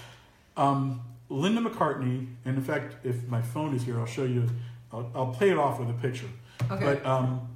Um, 0.58 1.02
Linda 1.30 1.62
McCartney, 1.62 2.28
and 2.46 2.58
in 2.58 2.64
fact, 2.64 2.98
if 3.04 3.28
my 3.28 3.41
phone 3.41 3.74
is 3.76 3.84
here, 3.84 4.00
I'll 4.00 4.06
show 4.06 4.26
you. 4.26 4.48
I'll, 4.91 5.10
I'll 5.16 5.34
play 5.34 5.50
it 5.50 5.58
off 5.58 5.80
with 5.80 5.89
a 5.89 5.94
picture. 5.94 6.28
Okay. 6.70 6.84
But 6.84 7.06
um, 7.06 7.48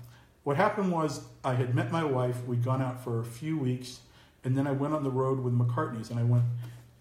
what 0.44 0.58
happened 0.58 0.92
was 0.92 1.22
I 1.44 1.54
had 1.54 1.76
met 1.76 1.92
my 1.92 2.04
wife. 2.04 2.44
We'd 2.46 2.64
gone 2.64 2.82
out 2.82 3.04
for 3.04 3.20
a 3.20 3.26
few 3.26 3.58
weeks, 3.58 4.00
and 4.44 4.58
then 4.58 4.66
I 4.66 4.72
went 4.72 4.94
on 4.94 5.04
the 5.04 5.12
road 5.12 5.40
with 5.40 5.54
McCartney's, 5.54 6.10
and 6.10 6.20
I 6.20 6.24
went. 6.24 6.46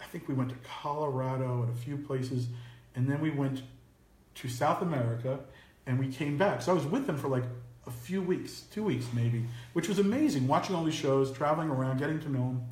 I 0.01 0.05
think 0.05 0.29
we 0.29 0.35
went 0.35 0.51
to 0.51 0.57
Colorado 0.69 1.63
and 1.63 1.73
a 1.73 1.77
few 1.77 1.97
places, 1.97 2.49
and 2.95 3.09
then 3.09 3.21
we 3.21 3.31
went 3.31 3.63
to 4.35 4.49
South 4.49 4.83
America, 4.83 5.41
and 5.87 5.99
we 5.99 6.09
came 6.09 6.37
back. 6.37 6.61
So 6.61 6.73
I 6.73 6.75
was 6.75 6.85
with 6.85 7.07
them 7.07 7.17
for 7.17 7.29
like 7.29 7.45
a 7.87 7.91
few 7.91 8.21
weeks, 8.23 8.63
two 8.73 8.83
weeks 8.85 9.07
maybe, 9.13 9.45
which 9.73 9.89
was 9.89 9.99
amazing. 9.99 10.47
Watching 10.49 10.75
all 10.77 10.85
these 10.85 10.95
shows, 10.95 11.31
traveling 11.33 11.69
around, 11.71 11.99
getting 11.99 12.21
to 12.21 12.29
know 12.31 12.39
them. 12.39 12.63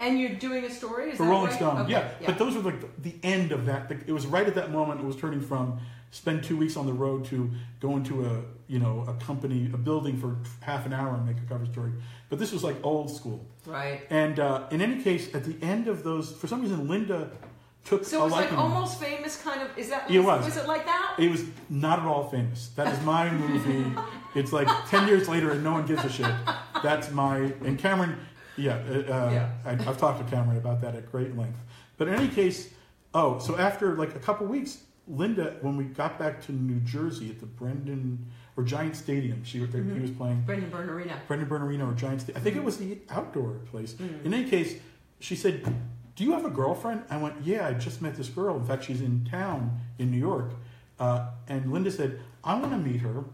and 0.00 0.18
you're 0.20 0.34
doing 0.34 0.64
a 0.64 0.70
story? 0.70 1.10
Is 1.10 1.16
For 1.16 1.24
Rolling 1.24 1.46
right? 1.46 1.54
Stone, 1.56 1.80
Okay, 1.82 1.90
yeah. 1.92 2.10
But 2.26 2.38
those 2.38 2.54
were 2.54 2.62
like 2.62 2.80
the, 3.02 3.10
the 3.10 3.16
end 3.22 3.52
of 3.52 3.66
that. 3.66 3.90
It 4.06 4.12
was 4.12 4.26
right 4.26 4.46
at 4.46 4.54
that 4.56 4.70
moment. 4.70 5.00
It 5.00 5.06
was 5.06 5.16
turning 5.16 5.40
from 5.40 5.78
spend 6.10 6.42
two 6.44 6.56
weeks 6.56 6.76
on 6.76 6.86
the 6.86 6.92
road 6.92 7.24
to 7.26 7.50
go 7.80 7.96
into 7.96 8.24
a 8.24 8.42
you 8.68 8.78
know 8.78 9.04
a 9.08 9.14
company, 9.24 9.70
a 9.72 9.76
building 9.76 10.16
for 10.18 10.36
half 10.60 10.86
an 10.86 10.92
hour 10.92 11.14
and 11.14 11.24
make 11.26 11.36
a 11.38 11.48
cover 11.48 11.66
story. 11.66 11.92
But 12.28 12.38
this 12.38 12.52
was 12.52 12.64
like 12.64 12.76
old 12.82 13.10
school. 13.10 13.46
Right. 13.64 14.00
And 14.10 14.40
uh, 14.40 14.66
in 14.70 14.80
any 14.82 15.02
case, 15.02 15.34
at 15.34 15.44
the 15.44 15.56
end 15.64 15.86
of 15.88 16.02
those, 16.02 16.32
for 16.32 16.46
some 16.48 16.60
reason, 16.62 16.88
Linda 16.88 17.30
took 17.86 18.04
So 18.04 18.20
it 18.20 18.24
was 18.24 18.32
like 18.32 18.52
almost 18.52 19.00
famous, 19.00 19.40
kind 19.40 19.62
of. 19.62 19.76
Is 19.78 19.88
that? 19.88 20.10
It 20.10 20.20
was. 20.20 20.44
Was 20.44 20.56
it 20.56 20.66
like 20.66 20.84
that? 20.86 21.16
It 21.18 21.30
was 21.30 21.44
not 21.70 22.00
at 22.00 22.04
all 22.04 22.28
famous. 22.28 22.68
That 22.76 22.92
is 22.92 23.00
my 23.04 23.30
movie. 23.30 23.90
it's 24.34 24.52
like 24.52 24.68
ten 24.88 25.06
years 25.08 25.28
later 25.28 25.52
and 25.52 25.64
no 25.64 25.72
one 25.72 25.86
gives 25.86 26.04
a 26.04 26.10
shit. 26.10 26.32
That's 26.82 27.10
my 27.10 27.38
and 27.64 27.78
Cameron. 27.78 28.18
Yeah, 28.56 28.74
uh, 28.88 28.92
uh, 28.92 29.30
Yeah. 29.32 29.50
I, 29.64 29.70
I've 29.72 29.98
talked 29.98 30.18
to 30.18 30.34
Cameron 30.34 30.56
about 30.58 30.80
that 30.80 30.94
at 30.94 31.10
great 31.10 31.36
length. 31.36 31.58
But 31.96 32.08
in 32.08 32.14
any 32.14 32.28
case, 32.28 32.70
oh, 33.14 33.38
so 33.38 33.56
after 33.56 33.94
like 33.96 34.14
a 34.14 34.18
couple 34.18 34.46
weeks, 34.46 34.78
Linda, 35.08 35.56
when 35.60 35.76
we 35.76 35.84
got 35.84 36.18
back 36.18 36.40
to 36.46 36.52
New 36.52 36.80
Jersey 36.80 37.30
at 37.30 37.38
the 37.38 37.46
Brendan 37.46 38.26
or 38.56 38.64
Giant 38.64 38.96
Stadium, 38.96 39.44
she 39.44 39.60
was 39.60 39.70
Mhm. 39.70 39.94
he 39.94 40.00
was 40.00 40.10
playing 40.10 40.42
Brendan 40.42 40.70
Byrne 40.70 40.88
Arena. 40.90 41.20
Brendan 41.28 41.48
Bernardino 41.48 41.88
or 41.90 41.92
Giant 41.94 42.22
Stadium. 42.22 42.40
I 42.40 42.42
think 42.42 42.56
it 42.56 42.64
was 42.64 42.78
the 42.78 42.98
outdoor 43.10 43.52
place. 43.70 43.92
Mm. 43.94 44.24
In 44.24 44.34
any 44.34 44.48
case, 44.48 44.80
she 45.20 45.36
said, 45.36 45.62
"Do 46.16 46.24
you 46.24 46.32
have 46.32 46.44
a 46.44 46.50
girlfriend?" 46.50 47.04
I 47.08 47.18
went, 47.18 47.36
"Yeah, 47.44 47.68
I 47.68 47.74
just 47.74 48.02
met 48.02 48.16
this 48.16 48.28
girl. 48.28 48.56
In 48.56 48.64
fact, 48.64 48.84
she's 48.84 49.00
in 49.00 49.24
town 49.24 49.78
in 49.98 50.10
New 50.10 50.18
York." 50.18 50.50
Uh, 50.98 51.28
and 51.46 51.72
Linda 51.72 51.90
said, 51.90 52.20
"I 52.42 52.54
want 52.58 52.72
to 52.72 52.78
meet 52.78 53.02
her. 53.02 53.24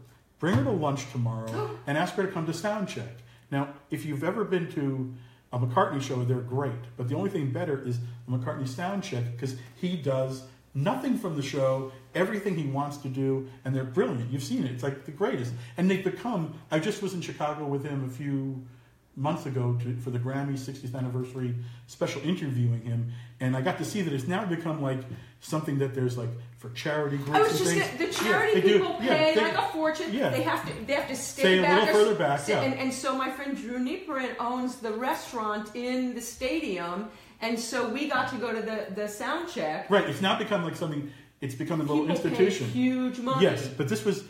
Bring 0.40 0.56
her 0.56 0.64
to 0.64 0.70
lunch 0.70 1.10
tomorrow 1.12 1.78
and 1.86 1.96
ask 1.96 2.14
her 2.14 2.26
to 2.26 2.32
come 2.32 2.46
to 2.46 2.52
sound 2.52 2.88
check." 2.88 3.22
Now, 3.50 3.68
if 3.90 4.04
you've 4.04 4.24
ever 4.24 4.44
been 4.44 4.70
to 4.72 5.14
a 5.52 5.58
McCartney 5.58 6.02
show, 6.02 6.24
they're 6.24 6.40
great. 6.40 6.96
But 6.96 7.08
the 7.08 7.14
only 7.14 7.30
thing 7.30 7.50
better 7.50 7.80
is 7.86 7.98
a 8.26 8.30
McCartney 8.30 8.66
sound 8.66 9.04
check 9.04 9.24
because 9.32 9.56
he 9.76 9.96
does 9.96 10.44
nothing 10.74 11.18
from 11.18 11.36
the 11.36 11.42
show, 11.42 11.92
everything 12.14 12.56
he 12.56 12.66
wants 12.66 12.96
to 12.98 13.08
do, 13.08 13.48
and 13.64 13.76
they're 13.76 13.84
brilliant. 13.84 14.32
You've 14.32 14.42
seen 14.42 14.64
it; 14.64 14.72
it's 14.72 14.82
like 14.82 15.04
the 15.04 15.12
greatest. 15.12 15.52
And 15.76 15.90
they've 15.90 16.02
become. 16.02 16.54
I 16.70 16.78
just 16.78 17.02
was 17.02 17.14
in 17.14 17.20
Chicago 17.20 17.66
with 17.66 17.84
him 17.84 18.04
a 18.04 18.08
few 18.08 18.66
months 19.14 19.44
ago 19.46 19.78
to, 19.82 19.94
for 19.96 20.10
the 20.10 20.18
Grammy 20.18 20.54
60th 20.54 20.94
anniversary 20.94 21.54
special 21.86 22.22
interviewing 22.22 22.80
him, 22.82 23.12
and 23.40 23.54
I 23.56 23.60
got 23.60 23.76
to 23.78 23.84
see 23.84 24.00
that 24.02 24.12
it's 24.14 24.26
now 24.26 24.44
become 24.46 24.80
like 24.80 25.00
something 25.40 25.78
that 25.78 25.94
there's 25.94 26.16
like 26.16 26.30
for 26.58 26.70
charity 26.70 27.16
groups 27.18 27.30
I 27.32 27.42
was 27.42 27.58
just 27.58 27.74
gonna, 27.74 27.98
the 27.98 28.06
Yeah, 28.06 28.10
charity 28.12 28.60
do. 28.62 28.78
people 28.78 28.96
Yeah, 29.00 29.16
pay 29.16 29.34
they- 29.34 29.40
like 29.42 29.58
a 29.58 29.68
fortune. 29.72 30.12
yeah. 30.14 30.30
They 30.30 30.42
have 30.42 30.64
to 30.66 30.86
they 30.86 30.94
have 30.94 31.08
to 31.08 31.16
stay, 31.16 31.42
Stay 31.42 31.58
a 31.58 31.62
back 31.62 31.86
little 31.86 31.94
further 32.04 32.14
back, 32.18 32.40
stay- 32.40 32.52
yeah. 32.54 32.62
and, 32.62 32.74
and 32.74 32.92
so 32.94 33.14
my 33.16 33.30
friend 33.30 33.56
Drew 33.56 33.78
Nieporent 33.78 34.34
owns 34.40 34.76
the 34.76 34.92
restaurant 34.92 35.74
in 35.74 36.14
the 36.14 36.20
stadium, 36.20 37.10
and 37.42 37.58
so 37.58 37.88
we 37.90 38.08
got 38.08 38.28
to 38.30 38.36
go 38.36 38.52
to 38.54 38.62
the 38.62 38.94
the 38.94 39.08
sound 39.08 39.48
check. 39.50 39.90
Right, 39.90 40.08
it's 40.08 40.22
now 40.22 40.38
become 40.38 40.64
like 40.64 40.76
something. 40.76 41.10
It's 41.42 41.56
become 41.56 41.80
a 41.80 41.84
little 41.84 42.06
People 42.06 42.16
institution. 42.30 42.68
huge 42.68 43.18
money. 43.18 43.42
Yes, 43.42 43.66
but 43.66 43.88
this 43.88 44.04
was 44.04 44.24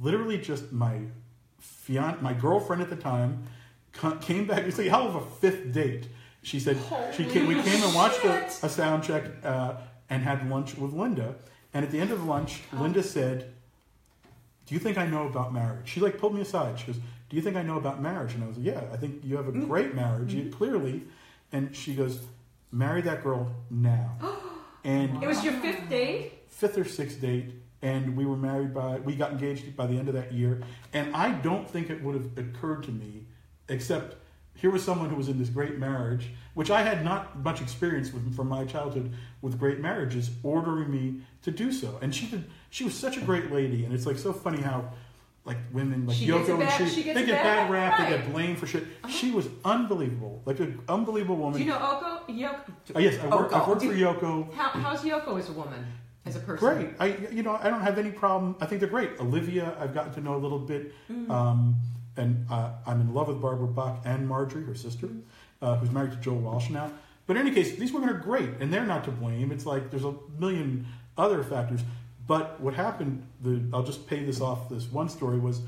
literally 0.00 0.36
just 0.36 0.72
my 0.72 0.98
fiance, 1.60 2.20
my 2.20 2.32
girlfriend 2.34 2.82
at 2.82 2.90
the 2.90 2.96
time 2.96 3.44
came 4.20 4.46
back. 4.46 4.64
It's 4.64 4.78
like 4.78 4.86
a 4.86 4.90
hell 4.90 5.08
of 5.08 5.14
a 5.16 5.20
fifth 5.20 5.72
date. 5.72 6.08
She 6.42 6.60
said 6.60 6.78
she 7.16 7.24
came, 7.24 7.46
we 7.48 7.54
came 7.62 7.82
and 7.82 7.94
watched 7.94 8.24
a, 8.24 8.46
a 8.62 8.68
sound 8.68 9.02
check 9.02 9.24
uh, 9.44 9.74
and 10.08 10.22
had 10.22 10.48
lunch 10.48 10.76
with 10.76 10.92
Linda. 10.92 11.34
And 11.74 11.84
at 11.84 11.90
the 11.90 11.98
end 11.98 12.10
of 12.12 12.24
lunch, 12.24 12.60
Linda 12.72 13.02
said, 13.02 13.52
"Do 14.66 14.74
you 14.74 14.78
think 14.80 14.96
I 14.96 15.06
know 15.06 15.26
about 15.26 15.52
marriage?" 15.52 15.88
She 15.88 16.00
like 16.00 16.18
pulled 16.18 16.34
me 16.34 16.40
aside. 16.40 16.78
She 16.78 16.86
goes, 16.86 16.96
"Do 17.28 17.36
you 17.36 17.42
think 17.42 17.56
I 17.56 17.62
know 17.62 17.76
about 17.76 18.00
marriage?" 18.00 18.32
And 18.34 18.44
I 18.44 18.46
was 18.46 18.56
like, 18.56 18.66
"Yeah, 18.66 18.82
I 18.92 18.96
think 18.96 19.22
you 19.24 19.36
have 19.36 19.48
a 19.48 19.52
Mm-hmm. 19.52 19.66
great 19.66 19.94
marriage, 19.94 20.32
you, 20.34 20.50
clearly." 20.50 21.02
And 21.52 21.74
she 21.74 21.94
goes, 21.94 22.20
"Marry 22.72 23.02
that 23.02 23.22
girl 23.24 23.52
now." 23.70 24.16
and 24.84 25.22
It 25.22 25.26
was 25.26 25.42
your 25.44 25.54
fifth 25.54 25.88
date. 25.90 26.32
fifth 26.48 26.78
or 26.78 26.84
sixth 26.84 27.20
date, 27.20 27.52
and 27.82 28.16
we 28.16 28.24
were 28.24 28.36
married 28.36 28.72
by 28.72 28.98
we 29.00 29.16
got 29.16 29.32
engaged 29.32 29.76
by 29.76 29.86
the 29.86 29.98
end 29.98 30.08
of 30.08 30.14
that 30.14 30.32
year. 30.32 30.62
And 30.92 31.14
I 31.14 31.32
don't 31.32 31.68
think 31.68 31.90
it 31.90 32.02
would 32.02 32.14
have 32.14 32.38
occurred 32.38 32.84
to 32.84 32.92
me, 32.92 33.25
except 33.68 34.16
here 34.54 34.70
was 34.70 34.82
someone 34.82 35.10
who 35.10 35.16
was 35.16 35.28
in 35.28 35.38
this 35.38 35.48
great 35.50 35.78
marriage, 35.78 36.28
which 36.54 36.70
I 36.70 36.82
had 36.82 37.04
not 37.04 37.38
much 37.42 37.60
experience 37.60 38.12
with 38.12 38.34
from 38.34 38.48
my 38.48 38.64
childhood 38.64 39.12
with 39.42 39.58
great 39.58 39.80
marriages, 39.80 40.30
ordering 40.42 40.90
me 40.90 41.20
to 41.42 41.50
do 41.50 41.70
so. 41.72 41.98
And 42.00 42.14
she 42.14 42.26
did. 42.26 42.44
She 42.70 42.84
was 42.84 42.94
such 42.94 43.16
a 43.16 43.20
great 43.20 43.52
lady, 43.52 43.84
and 43.84 43.92
it's 43.92 44.06
like 44.06 44.18
so 44.18 44.32
funny 44.32 44.60
how. 44.62 44.90
Like 45.44 45.58
women, 45.72 46.08
like 46.08 46.16
She 46.16 46.26
Yoko 46.26 46.58
bad- 46.58 46.80
and 46.80 46.90
she 46.90 47.02
she, 47.04 47.12
they 47.12 47.24
get 47.24 47.40
bad- 47.40 47.68
bad 47.68 47.70
rap, 47.70 47.98
they 48.00 48.16
get 48.16 48.32
blamed 48.32 48.58
for 48.58 48.66
shit. 48.66 48.82
She 49.08 49.30
was 49.30 49.48
unbelievable, 49.64 50.42
like 50.44 50.58
an 50.58 50.80
unbelievable 50.88 51.36
woman. 51.36 51.52
Do 51.60 51.64
you 51.64 51.70
know 51.70 51.76
Oko? 51.78 52.32
Yoko. 52.32 52.72
Oh, 52.96 52.98
yes, 52.98 53.16
I 53.22 53.28
work, 53.28 53.52
I've 53.52 53.68
worked 53.68 53.82
for 53.82 53.92
Yoko. 53.92 54.52
How, 54.54 54.70
how's 54.70 55.02
Yoko 55.02 55.38
as 55.38 55.48
a 55.48 55.52
woman, 55.52 55.86
as 56.24 56.34
a 56.34 56.40
person? 56.40 56.66
Great. 56.68 56.88
I 56.98 57.28
you 57.30 57.44
know 57.44 57.56
I 57.62 57.70
don't 57.70 57.80
have 57.82 57.96
any 57.96 58.10
problem. 58.10 58.56
I 58.60 58.66
think 58.66 58.80
they're 58.80 58.90
great. 58.90 59.20
Olivia, 59.20 59.76
I've 59.78 59.94
gotten 59.94 60.12
to 60.14 60.20
know 60.20 60.34
a 60.34 60.42
little 60.42 60.58
bit, 60.58 60.92
Mm-hmm. 61.08 61.30
um, 61.30 61.76
and 62.16 62.46
uh, 62.50 62.70
I'm 62.86 63.00
in 63.00 63.14
love 63.14 63.28
with 63.28 63.40
Barbara 63.40 63.66
Bach 63.66 64.00
and 64.04 64.28
Marjorie, 64.28 64.64
her 64.64 64.74
sister, 64.74 65.08
uh, 65.62 65.76
who's 65.76 65.90
married 65.90 66.12
to 66.12 66.16
Joe 66.18 66.34
Walsh 66.34 66.70
now. 66.70 66.90
But 67.26 67.36
in 67.36 67.46
any 67.46 67.54
case, 67.54 67.76
these 67.76 67.92
women 67.92 68.08
are 68.08 68.18
great, 68.18 68.50
and 68.60 68.72
they're 68.72 68.86
not 68.86 69.04
to 69.04 69.10
blame. 69.10 69.50
It's 69.50 69.66
like 69.66 69.90
there's 69.90 70.04
a 70.04 70.14
million 70.38 70.86
other 71.18 71.42
factors. 71.42 71.80
But 72.26 72.60
what 72.60 72.74
happened? 72.74 73.24
The 73.42 73.62
I'll 73.72 73.82
just 73.82 74.06
pay 74.06 74.24
this 74.24 74.40
off. 74.40 74.68
This 74.68 74.90
one 74.90 75.08
story 75.08 75.38
was, 75.38 75.60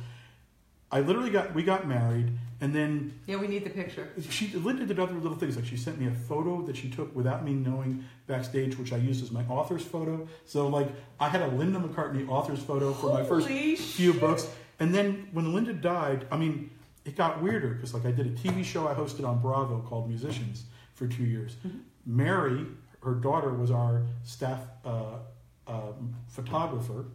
I 0.90 1.00
literally 1.00 1.30
got 1.30 1.54
we 1.54 1.62
got 1.62 1.86
married, 1.86 2.32
and 2.60 2.74
then 2.74 3.12
Yeah, 3.26 3.36
we 3.36 3.46
need 3.48 3.64
the 3.64 3.70
picture. 3.70 4.08
she 4.30 4.48
Linda 4.48 4.86
did 4.86 4.98
other 4.98 5.14
little 5.14 5.36
things 5.36 5.56
like 5.56 5.66
she 5.66 5.76
sent 5.76 6.00
me 6.00 6.06
a 6.06 6.12
photo 6.12 6.62
that 6.62 6.76
she 6.76 6.88
took 6.90 7.14
without 7.14 7.44
me 7.44 7.52
knowing 7.52 8.04
backstage, 8.26 8.78
which 8.78 8.92
I 8.92 8.96
used 8.96 9.22
as 9.22 9.30
my 9.30 9.42
author's 9.48 9.82
photo. 9.84 10.26
So 10.46 10.66
like 10.68 10.88
I 11.20 11.28
had 11.28 11.42
a 11.42 11.48
Linda 11.48 11.78
McCartney 11.78 12.28
author's 12.28 12.62
photo 12.62 12.92
for 12.92 13.12
my 13.12 13.22
first 13.24 13.46
Holy 13.48 13.76
few 13.76 14.14
books, 14.14 14.48
and 14.78 14.94
then 14.94 15.28
when 15.32 15.52
Linda 15.54 15.72
died, 15.72 16.26
I 16.30 16.36
mean, 16.36 16.70
it 17.04 17.16
got 17.16 17.42
weirder 17.42 17.74
because 17.74 17.94
like 17.94 18.04
I 18.04 18.10
did 18.10 18.26
a 18.26 18.30
TV 18.30 18.64
show 18.64 18.86
I 18.86 18.94
hosted 18.94 19.26
on 19.26 19.40
Bravo 19.40 19.80
called 19.80 20.08
Musicians 20.08 20.64
for 20.94 21.06
two 21.06 21.24
years. 21.24 21.56
Mary, 22.04 22.66
her 23.02 23.14
daughter, 23.14 23.52
was 23.52 23.70
our 23.70 24.02
staff 24.24 24.60
uh, 24.84 25.18
um, 25.66 26.14
photographer, 26.28 27.06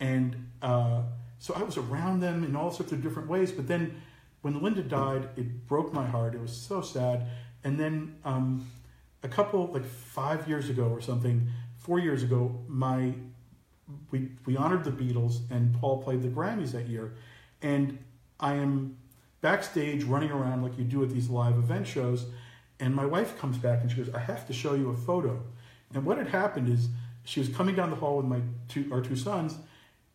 and 0.00 0.48
uh, 0.62 1.02
so 1.38 1.54
I 1.54 1.62
was 1.62 1.76
around 1.76 2.20
them 2.20 2.44
in 2.44 2.56
all 2.56 2.70
sorts 2.70 2.92
of 2.92 3.02
different 3.02 3.28
ways. 3.28 3.52
But 3.52 3.68
then 3.68 4.00
when 4.42 4.62
Linda 4.62 4.82
died, 4.82 5.28
it 5.36 5.66
broke 5.66 5.92
my 5.92 6.06
heart. 6.06 6.34
It 6.34 6.40
was 6.40 6.56
so 6.56 6.80
sad. 6.80 7.26
And 7.64 7.78
then 7.78 8.16
um, 8.24 8.66
a 9.22 9.28
couple, 9.28 9.66
like 9.72 9.84
five 9.84 10.48
years 10.48 10.70
ago 10.70 10.84
or 10.84 11.00
something, 11.00 11.48
four 11.78 11.98
years 11.98 12.22
ago, 12.22 12.64
my 12.68 13.12
we 14.10 14.30
we 14.44 14.56
honored 14.56 14.84
the 14.84 14.90
Beatles, 14.90 15.40
and 15.50 15.74
Paul 15.74 16.02
played 16.02 16.22
the 16.22 16.28
Grammys 16.28 16.72
that 16.72 16.88
year, 16.88 17.14
and 17.62 17.98
I 18.40 18.54
am 18.54 18.96
backstage 19.40 20.04
running 20.04 20.30
around 20.30 20.62
like 20.62 20.76
you 20.78 20.84
do 20.84 21.02
at 21.02 21.10
these 21.10 21.28
live 21.28 21.56
event 21.56 21.86
shows, 21.86 22.26
and 22.80 22.94
my 22.94 23.06
wife 23.06 23.38
comes 23.38 23.58
back 23.58 23.80
and 23.80 23.90
she 23.90 23.96
goes, 23.98 24.12
"I 24.14 24.18
have 24.18 24.46
to 24.48 24.52
show 24.52 24.74
you 24.74 24.90
a 24.90 24.96
photo," 24.96 25.42
and 25.94 26.04
what 26.04 26.18
had 26.18 26.28
happened 26.28 26.68
is 26.68 26.88
she 27.24 27.40
was 27.40 27.48
coming 27.48 27.74
down 27.74 27.90
the 27.90 27.96
hall 27.96 28.16
with 28.16 28.26
my 28.26 28.40
two 28.68 28.88
our 28.92 29.00
two 29.00 29.16
sons, 29.16 29.58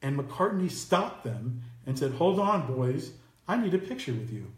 and 0.01 0.17
McCartney 0.17 0.69
stopped 0.69 1.23
them 1.23 1.61
and 1.85 1.97
said, 1.97 2.13
"Hold 2.13 2.39
on, 2.39 2.67
boys, 2.67 3.13
I 3.47 3.57
need 3.57 3.73
a 3.73 3.79
picture 3.79 4.13
with 4.13 4.31
you," 4.31 4.51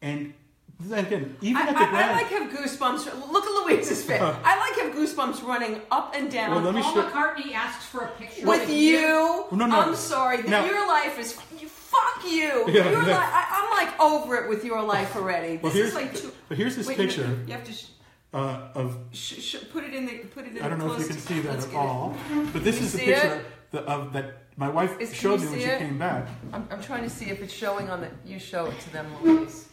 and 0.00 0.34
then 0.80 1.06
again, 1.06 1.36
even 1.40 1.62
I, 1.62 1.66
at 1.68 1.72
the 1.74 1.78
I, 1.80 2.02
I 2.02 2.12
like 2.12 2.26
have 2.26 2.50
goosebumps. 2.50 3.30
Look 3.32 3.44
at 3.44 3.50
Louise's 3.66 4.02
face. 4.08 4.20
I 4.20 4.58
like 4.58 4.78
have 4.84 4.94
goosebumps 4.94 5.46
running 5.46 5.80
up 5.90 6.14
and 6.16 6.30
down. 6.30 6.50
Well, 6.50 6.60
let 6.60 6.74
me 6.74 6.82
Paul 6.82 6.94
show- 6.94 7.02
McCartney 7.10 7.52
asks 7.54 7.86
for 7.86 8.02
a 8.02 8.08
picture 8.08 8.46
with 8.46 8.68
you. 8.68 9.46
No, 9.52 9.66
no. 9.66 9.80
I'm 9.80 9.94
sorry. 9.94 10.38
that 10.38 10.48
Now- 10.48 10.64
your 10.66 10.86
life 10.86 11.18
is 11.18 11.38
you- 11.60 11.68
fuck 11.68 12.24
you. 12.24 12.64
Yeah, 12.68 12.90
your 12.90 13.02
yeah. 13.02 13.06
li- 13.06 13.12
I, 13.12 13.70
I'm 13.70 13.86
like 13.86 14.00
over 14.00 14.36
it 14.36 14.48
with 14.48 14.64
your 14.64 14.82
life 14.82 15.14
already. 15.20 15.58
Well, 15.58 15.72
This 15.72 15.74
here's 15.74 15.88
is 15.90 15.94
like 15.94 16.14
too, 16.14 16.32
but 16.48 16.58
here's 16.58 16.76
this 16.76 16.86
wait 16.88 16.98
a 16.98 17.02
minute. 17.02 17.14
picture 17.16 17.38
You 17.46 17.52
have 17.52 17.64
to 17.64 17.72
sh- 17.72 17.86
uh, 18.32 18.68
of 18.74 18.98
sh- 19.12 19.40
sh- 19.40 19.56
put 19.72 19.84
it 19.84 19.94
in 19.94 20.06
the 20.06 20.12
put 20.34 20.44
it 20.44 20.56
in. 20.56 20.62
I 20.62 20.68
don't 20.68 20.78
know 20.80 20.92
if 20.94 21.00
you 21.00 21.06
can 21.06 21.18
see 21.18 21.38
that 21.40 21.52
at 21.54 21.60
get 21.60 21.70
it. 21.70 21.76
all, 21.76 22.16
but 22.52 22.64
this 22.64 22.80
is 22.80 22.92
the 22.94 22.98
you 22.98 23.04
see 23.04 23.10
it? 23.12 23.22
picture 23.22 23.44
that, 23.70 23.84
of 23.84 24.12
that 24.12 24.38
my 24.56 24.68
wife 24.68 24.98
Is- 25.00 25.10
can 25.10 25.18
showed 25.18 25.40
me 25.40 25.46
when 25.46 25.54
see 25.60 25.64
she 25.66 25.76
came 25.78 25.98
back. 25.98 26.26
I'm, 26.52 26.66
I'm 26.70 26.82
trying 26.82 27.04
to 27.04 27.10
see 27.10 27.26
if 27.26 27.40
it's 27.42 27.52
showing 27.52 27.90
on 27.90 28.00
the. 28.00 28.08
You 28.26 28.40
show 28.40 28.66
it 28.66 28.80
to 28.80 28.92
them, 28.92 29.06
Louise. 29.22 29.68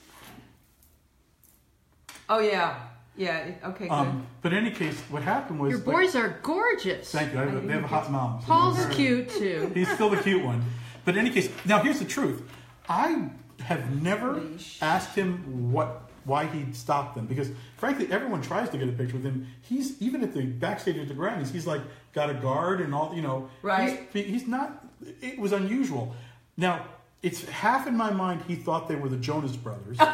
Oh 2.31 2.39
yeah, 2.39 2.79
yeah. 3.17 3.51
Okay, 3.65 3.89
good. 3.89 3.91
Um, 3.93 4.25
but 4.41 4.53
in 4.53 4.65
any 4.65 4.73
case, 4.73 4.97
what 5.09 5.21
happened 5.21 5.59
was 5.59 5.71
Your 5.71 5.79
like- 5.79 5.95
boys 5.97 6.15
are 6.15 6.39
gorgeous. 6.41 7.11
thank 7.11 7.33
you. 7.33 7.39
I 7.39 7.45
have, 7.45 7.67
they 7.67 7.73
have 7.73 7.83
a 7.83 7.87
hot 7.87 8.09
mom. 8.09 8.41
Paul's 8.41 8.77
they're 8.77 8.89
cute 8.89 9.29
too. 9.29 9.69
He's 9.73 9.91
still 9.91 10.09
the 10.09 10.17
cute 10.17 10.43
one. 10.43 10.63
But 11.03 11.15
in 11.15 11.25
any 11.25 11.29
case, 11.29 11.49
now 11.65 11.79
here's 11.83 11.99
the 11.99 12.05
truth. 12.05 12.41
I 12.87 13.29
have 13.59 14.01
never 14.01 14.39
Leash. 14.39 14.81
asked 14.81 15.13
him 15.15 15.71
what 15.73 16.03
why 16.23 16.45
he 16.45 16.71
stopped 16.71 17.15
them 17.15 17.25
because 17.25 17.49
frankly 17.77 18.07
everyone 18.11 18.41
tries 18.43 18.69
to 18.69 18.77
get 18.77 18.87
a 18.87 18.91
picture 18.93 19.15
with 19.17 19.25
him. 19.25 19.47
He's 19.63 20.01
even 20.01 20.23
at 20.23 20.33
the 20.33 20.43
backstage 20.45 20.97
at 20.97 21.09
the 21.09 21.13
Grammys, 21.13 21.51
he's 21.51 21.67
like 21.67 21.81
got 22.13 22.29
a 22.29 22.33
guard 22.35 22.79
and 22.79 22.95
all 22.95 23.11
you 23.13 23.21
know. 23.21 23.49
Right. 23.61 24.07
He's, 24.13 24.25
he's 24.25 24.47
not 24.47 24.85
it 25.21 25.37
was 25.37 25.51
unusual. 25.51 26.15
Now, 26.55 26.85
it's 27.23 27.43
half 27.49 27.87
in 27.87 27.97
my 27.97 28.11
mind 28.11 28.43
he 28.47 28.55
thought 28.55 28.87
they 28.87 28.95
were 28.95 29.09
the 29.09 29.17
Jonas 29.17 29.55
brothers. 29.57 29.97
and 29.99 30.09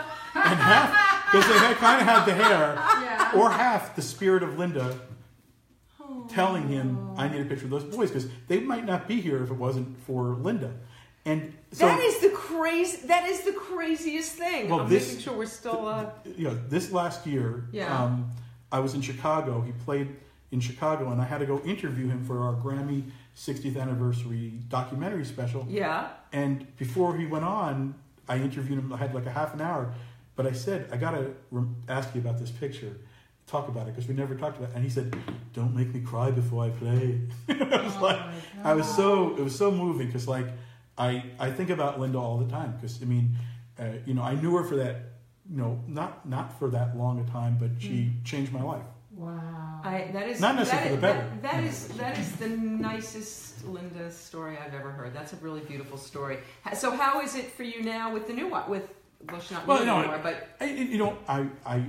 half 0.59 1.16
because 1.31 1.47
they 1.47 1.57
had 1.59 1.75
kind 1.77 2.01
of 2.01 2.07
had 2.07 2.25
the 2.25 2.33
hair 2.33 2.75
Yeah. 3.01 3.31
or 3.35 3.49
half 3.49 3.95
the 3.95 4.01
spirit 4.01 4.43
of 4.43 4.57
Linda 4.57 4.97
telling 6.29 6.67
him 6.67 7.11
I 7.17 7.27
need 7.27 7.41
a 7.41 7.45
picture 7.45 7.65
of 7.65 7.71
those 7.71 7.83
boys 7.83 8.09
because 8.09 8.27
they 8.47 8.59
might 8.59 8.85
not 8.85 9.07
be 9.07 9.19
here 9.21 9.43
if 9.43 9.49
it 9.49 9.55
wasn't 9.57 9.97
for 10.05 10.35
Linda. 10.35 10.73
And 11.25 11.53
so 11.71 11.85
that 11.85 11.99
is 11.99 12.19
the 12.21 12.29
crazy. 12.29 13.07
That 13.07 13.27
is 13.27 13.41
the 13.41 13.51
craziest 13.51 14.33
thing. 14.33 14.69
Well, 14.69 14.81
I'm 14.81 14.89
this- 14.89 15.07
making 15.07 15.21
sure 15.23 15.33
we're 15.37 15.45
still. 15.45 15.87
Uh, 15.87 16.05
you 16.37 16.45
know, 16.47 16.57
this 16.69 16.91
last 16.91 17.25
year, 17.27 17.65
Yeah. 17.71 18.03
um, 18.03 18.31
I 18.71 18.79
was 18.79 18.93
in 18.93 19.01
Chicago. 19.01 19.61
He 19.61 19.73
played 19.73 20.15
in 20.51 20.61
Chicago, 20.61 21.11
and 21.11 21.21
I 21.21 21.25
had 21.25 21.39
to 21.39 21.45
go 21.45 21.59
interview 21.59 22.07
him 22.07 22.23
for 22.23 22.43
our 22.43 22.53
Grammy 22.53 23.03
60th 23.35 23.77
anniversary 23.77 24.53
documentary 24.69 25.25
special. 25.25 25.65
yeah. 25.69 26.07
And 26.31 26.65
before 26.77 27.17
he 27.17 27.25
went 27.25 27.43
on, 27.45 27.95
I 28.29 28.37
interviewed 28.37 28.79
him. 28.79 28.93
I 28.93 28.97
had 28.97 29.13
like 29.13 29.25
a 29.25 29.31
half 29.31 29.53
an 29.53 29.59
hour, 29.61 29.93
but 30.37 30.45
I 30.45 30.53
said, 30.53 30.87
I 30.93 30.97
gotta 30.97 31.31
rem- 31.51 31.75
ask 31.89 32.15
you 32.15 32.21
about 32.21 32.37
this 32.39 32.51
picture. 32.51 32.95
Talk 33.47 33.67
about 33.67 33.87
it 33.87 33.95
because 33.95 34.07
we 34.07 34.13
never 34.13 34.35
talked 34.35 34.57
about 34.57 34.69
it. 34.69 34.75
And 34.75 34.83
he 34.83 34.89
said, 34.89 35.17
"Don't 35.53 35.75
make 35.75 35.93
me 35.93 36.01
cry 36.01 36.31
before 36.31 36.65
I 36.65 36.69
play." 36.69 37.21
I 37.49 37.81
was 37.83 37.95
like, 37.97 38.19
I 38.63 38.73
was 38.73 38.87
so 38.95 39.35
it 39.35 39.41
was 39.41 39.57
so 39.57 39.71
moving 39.71 40.07
because 40.07 40.27
like 40.27 40.47
I 40.97 41.23
I 41.39 41.49
think 41.51 41.69
about 41.69 41.99
Linda 41.99 42.19
all 42.19 42.37
the 42.37 42.49
time 42.51 42.73
because 42.73 43.01
I 43.01 43.05
mean, 43.05 43.35
uh, 43.79 43.85
you 44.05 44.13
know, 44.13 44.21
I 44.21 44.35
knew 44.35 44.55
her 44.57 44.63
for 44.63 44.75
that, 44.75 44.95
you 45.49 45.57
know, 45.57 45.81
not 45.87 46.27
not 46.27 46.59
for 46.59 46.69
that 46.71 46.97
long 46.97 47.19
a 47.19 47.31
time, 47.31 47.57
but 47.59 47.71
she 47.79 48.11
changed 48.23 48.51
my 48.51 48.61
life. 48.61 48.83
Wow. 49.17 49.81
I, 49.83 50.09
that 50.13 50.27
is, 50.27 50.39
not 50.39 50.55
necessarily 50.55 50.89
that, 50.89 50.95
for 50.95 50.95
the 50.95 51.01
better. 51.01 51.29
That, 51.41 51.53
that, 51.53 51.63
is, 51.63 51.87
that 51.89 52.19
is 52.19 52.31
the 52.33 52.49
nicest 52.49 53.65
Linda 53.65 54.11
story 54.11 54.57
I've 54.57 54.75
ever 54.75 54.91
heard. 54.91 55.15
That's 55.15 55.33
a 55.33 55.37
really 55.37 55.61
beautiful 55.61 55.97
story. 55.97 56.37
So 56.75 56.91
how 56.91 57.21
is 57.21 57.35
it 57.35 57.51
for 57.53 57.63
you 57.63 57.81
now 57.81 58.13
with 58.13 58.27
the 58.27 58.33
new 58.33 58.47
one? 58.47 58.69
With 58.69 58.87
well, 59.29 59.41
she's 59.41 59.51
not 59.51 59.67
Well, 59.67 59.85
no, 59.85 59.99
anymore, 59.99 60.19
but 60.23 60.49
I, 60.59 60.65
you 60.65 60.97
know, 60.97 61.17
I, 61.27 61.47
I, 61.65 61.85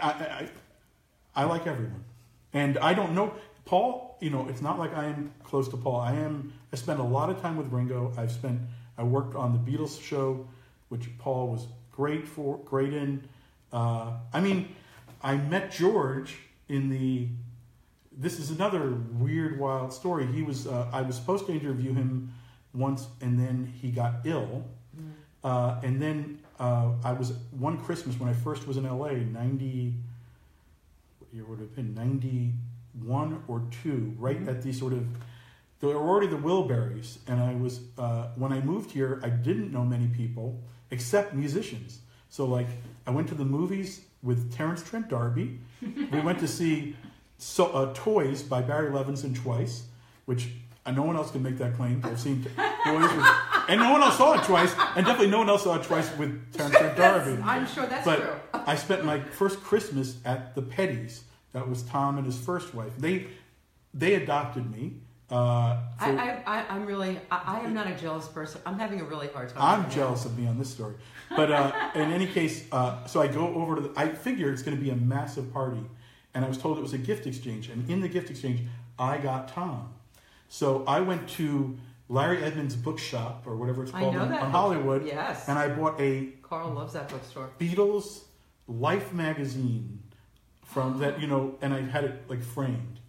I, 0.00 0.10
I, 0.10 0.48
I 1.34 1.44
like 1.44 1.66
everyone, 1.66 2.04
and 2.52 2.78
I 2.78 2.94
don't 2.94 3.14
know 3.14 3.34
Paul. 3.64 4.18
You 4.20 4.30
know, 4.30 4.48
it's 4.48 4.60
not 4.60 4.78
like 4.78 4.94
I 4.96 5.06
am 5.06 5.32
close 5.44 5.68
to 5.68 5.76
Paul. 5.76 6.00
I 6.00 6.12
am. 6.14 6.52
I 6.72 6.76
spent 6.76 6.98
a 6.98 7.04
lot 7.04 7.30
of 7.30 7.40
time 7.40 7.56
with 7.56 7.68
Ringo. 7.68 8.12
I've 8.16 8.32
spent. 8.32 8.60
I 8.98 9.04
worked 9.04 9.34
on 9.34 9.52
the 9.52 9.58
Beatles 9.58 10.02
show, 10.02 10.46
which 10.88 11.16
Paul 11.18 11.48
was 11.48 11.66
great 11.92 12.26
for, 12.26 12.58
great 12.64 12.92
in. 12.92 13.28
Uh, 13.72 14.14
I 14.32 14.40
mean, 14.40 14.74
I 15.22 15.36
met 15.36 15.70
George 15.70 16.36
in 16.68 16.90
the. 16.90 17.28
This 18.12 18.38
is 18.40 18.50
another 18.50 18.90
weird, 18.90 19.58
wild 19.58 19.92
story. 19.92 20.26
He 20.26 20.42
was. 20.42 20.66
Uh, 20.66 20.88
I 20.92 21.02
was 21.02 21.14
supposed 21.16 21.46
to 21.46 21.52
interview 21.52 21.94
him 21.94 22.34
once, 22.74 23.06
and 23.20 23.38
then 23.38 23.72
he 23.80 23.90
got 23.90 24.14
ill. 24.24 24.64
Uh, 25.42 25.80
and 25.82 26.02
then 26.02 26.39
uh, 26.60 26.90
I 27.02 27.12
was 27.12 27.32
one 27.50 27.78
Christmas 27.78 28.20
when 28.20 28.28
I 28.28 28.34
first 28.34 28.68
was 28.68 28.76
in 28.76 28.84
LA, 28.84 29.12
ninety. 29.12 29.94
What 31.18 31.34
year 31.34 31.44
would 31.44 31.58
it 31.58 31.62
have 31.62 31.74
been? 31.74 31.94
Ninety 31.94 32.52
one 33.02 33.42
or 33.48 33.62
two, 33.82 34.14
right 34.18 34.46
at 34.46 34.62
the 34.62 34.72
sort 34.72 34.92
of. 34.92 35.06
There 35.80 35.88
were 35.88 35.96
already 35.96 36.26
the 36.26 36.36
Wilburys, 36.36 37.16
and 37.26 37.40
I 37.40 37.54
was 37.54 37.80
uh, 37.96 38.28
when 38.36 38.52
I 38.52 38.60
moved 38.60 38.90
here. 38.90 39.20
I 39.24 39.30
didn't 39.30 39.72
know 39.72 39.84
many 39.84 40.08
people 40.08 40.60
except 40.90 41.34
musicians. 41.34 42.00
So 42.28 42.44
like, 42.44 42.68
I 43.06 43.10
went 43.10 43.28
to 43.28 43.34
the 43.34 43.44
movies 43.44 44.02
with 44.22 44.52
Terence 44.52 44.82
Trent 44.82 45.08
D'Arby. 45.08 45.58
we 46.12 46.20
went 46.20 46.38
to 46.40 46.48
see 46.48 46.96
so, 47.38 47.66
uh, 47.68 47.92
Toys 47.94 48.42
by 48.42 48.60
Barry 48.60 48.90
Levinson 48.90 49.34
twice, 49.34 49.84
which 50.26 50.48
uh, 50.84 50.90
no 50.90 51.02
one 51.02 51.16
else 51.16 51.30
can 51.30 51.42
make 51.42 51.56
that 51.58 51.74
claim. 51.74 52.02
I've 52.04 52.20
seen 52.20 52.44
Toys, 52.44 53.10
and 53.70 53.80
no 53.80 53.92
one 53.92 54.02
else 54.02 54.16
saw 54.18 54.34
it 54.38 54.44
twice, 54.44 54.74
and 54.96 55.06
definitely 55.06 55.30
no 55.30 55.38
one 55.38 55.48
else 55.48 55.62
saw 55.64 55.76
it 55.76 55.82
twice 55.84 56.14
with 56.16 56.52
Terence 56.52 56.74
D'Arby. 56.96 57.42
I'm 57.42 57.66
sure 57.66 57.86
that's 57.86 58.04
but 58.04 58.16
true. 58.20 58.60
I 58.66 58.76
spent 58.76 59.04
my 59.04 59.20
first 59.20 59.60
Christmas 59.62 60.16
at 60.24 60.54
the 60.54 60.62
Petties. 60.62 61.20
That 61.52 61.68
was 61.68 61.82
Tom 61.82 62.16
and 62.18 62.26
his 62.26 62.38
first 62.38 62.74
wife. 62.74 62.92
They 62.98 63.26
they 63.94 64.14
adopted 64.14 64.70
me. 64.70 64.94
Uh, 65.30 65.78
I, 66.00 66.10
for- 66.10 66.18
I, 66.18 66.42
I, 66.44 66.66
I'm 66.70 66.86
really, 66.86 67.20
I, 67.30 67.58
I 67.58 67.60
am 67.60 67.72
not 67.72 67.86
a 67.86 67.94
jealous 67.94 68.26
person. 68.26 68.60
I'm 68.66 68.78
having 68.78 69.00
a 69.00 69.04
really 69.04 69.28
hard 69.28 69.48
time. 69.50 69.84
I'm 69.84 69.90
jealous 69.90 70.24
of 70.24 70.36
me 70.36 70.48
on 70.48 70.58
this 70.58 70.68
story. 70.70 70.94
But 71.36 71.52
uh, 71.52 71.72
in 71.94 72.10
any 72.10 72.26
case, 72.26 72.66
uh, 72.72 73.06
so 73.06 73.22
I 73.22 73.28
go 73.28 73.54
over 73.54 73.76
to 73.76 73.80
the, 73.82 73.92
I 73.96 74.08
figure 74.08 74.52
it's 74.52 74.62
going 74.62 74.76
to 74.76 74.82
be 74.82 74.90
a 74.90 74.96
massive 74.96 75.52
party. 75.52 75.82
And 76.34 76.44
I 76.44 76.48
was 76.48 76.58
told 76.58 76.78
it 76.78 76.82
was 76.82 76.94
a 76.94 76.98
gift 76.98 77.28
exchange. 77.28 77.68
And 77.68 77.88
in 77.88 78.00
the 78.00 78.08
gift 78.08 78.28
exchange, 78.30 78.62
I 78.98 79.18
got 79.18 79.46
Tom. 79.48 79.92
So 80.48 80.84
I 80.88 81.00
went 81.00 81.28
to 81.30 81.78
Larry 82.10 82.42
Edmunds 82.42 82.74
bookshop 82.74 83.44
or 83.46 83.56
whatever 83.56 83.84
it's 83.84 83.92
called 83.92 84.16
on, 84.16 84.32
on 84.32 84.50
Hollywood. 84.50 85.06
Yes. 85.06 85.48
And 85.48 85.56
I 85.56 85.68
bought 85.68 85.98
a 86.00 86.26
Carl 86.42 86.72
loves 86.72 86.92
that 86.94 87.08
bookstore. 87.08 87.50
Beatles 87.58 88.24
Life 88.66 89.12
magazine 89.12 90.02
from 90.64 90.98
that, 90.98 91.20
you 91.20 91.26
know, 91.28 91.56
and 91.62 91.72
I 91.72 91.80
had 91.82 92.04
it 92.04 92.28
like 92.28 92.42
framed 92.42 93.00